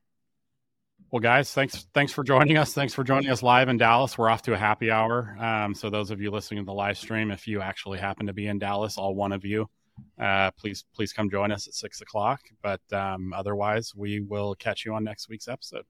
Well, 1.10 1.20
guys, 1.20 1.52
thanks 1.52 1.86
thanks 1.94 2.12
for 2.12 2.22
joining 2.22 2.56
us. 2.56 2.72
Thanks 2.72 2.94
for 2.94 3.04
joining 3.04 3.30
us 3.30 3.42
live 3.42 3.68
in 3.68 3.76
Dallas. 3.76 4.16
We're 4.16 4.30
off 4.30 4.42
to 4.42 4.54
a 4.54 4.58
happy 4.58 4.90
hour. 4.90 5.36
Um, 5.38 5.74
so 5.74 5.90
those 5.90 6.10
of 6.10 6.20
you 6.20 6.30
listening 6.30 6.62
to 6.62 6.66
the 6.66 6.72
live 6.72 6.98
stream, 6.98 7.30
if 7.30 7.46
you 7.46 7.60
actually 7.60 7.98
happen 7.98 8.26
to 8.26 8.32
be 8.32 8.46
in 8.46 8.58
Dallas, 8.58 8.98
all 8.98 9.14
one 9.14 9.32
of 9.32 9.44
you, 9.44 9.68
uh, 10.20 10.50
please 10.52 10.84
please 10.94 11.12
come 11.12 11.30
join 11.30 11.52
us 11.52 11.66
at 11.66 11.74
six 11.74 12.00
o'clock. 12.00 12.40
But 12.62 12.80
um, 12.92 13.32
otherwise, 13.32 13.94
we 13.94 14.20
will 14.20 14.54
catch 14.54 14.84
you 14.84 14.94
on 14.94 15.04
next 15.04 15.28
week's 15.28 15.48
episode. 15.48 15.84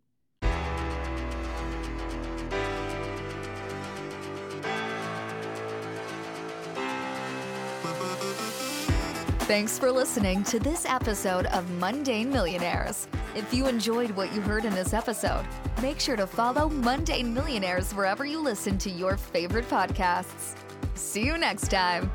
Thanks 9.53 9.79
for 9.79 9.93
listening 9.93 10.45
to 10.45 10.59
this 10.59 10.87
episode 10.87 11.45
of 11.47 11.69
Mundane 11.73 12.31
Millionaires. 12.31 13.07
If 13.35 13.53
you 13.53 13.67
enjoyed 13.67 14.11
what 14.13 14.33
you 14.33 14.41
heard 14.41 14.65
in 14.65 14.75
this 14.75 14.95
episode, 14.95 15.45
make 15.83 16.01
sure 16.01 16.17
to 16.17 16.27
follow 16.27 16.71
Mundane 16.71 17.35
Millionaires 17.35 17.93
wherever 17.93 18.25
you 18.25 18.41
listen 18.41 18.79
to 18.79 18.89
your 18.89 19.19
favorite 19.19 19.69
podcasts. 19.69 20.55
See 20.95 21.27
you 21.27 21.37
next 21.37 21.71
time. 21.71 22.11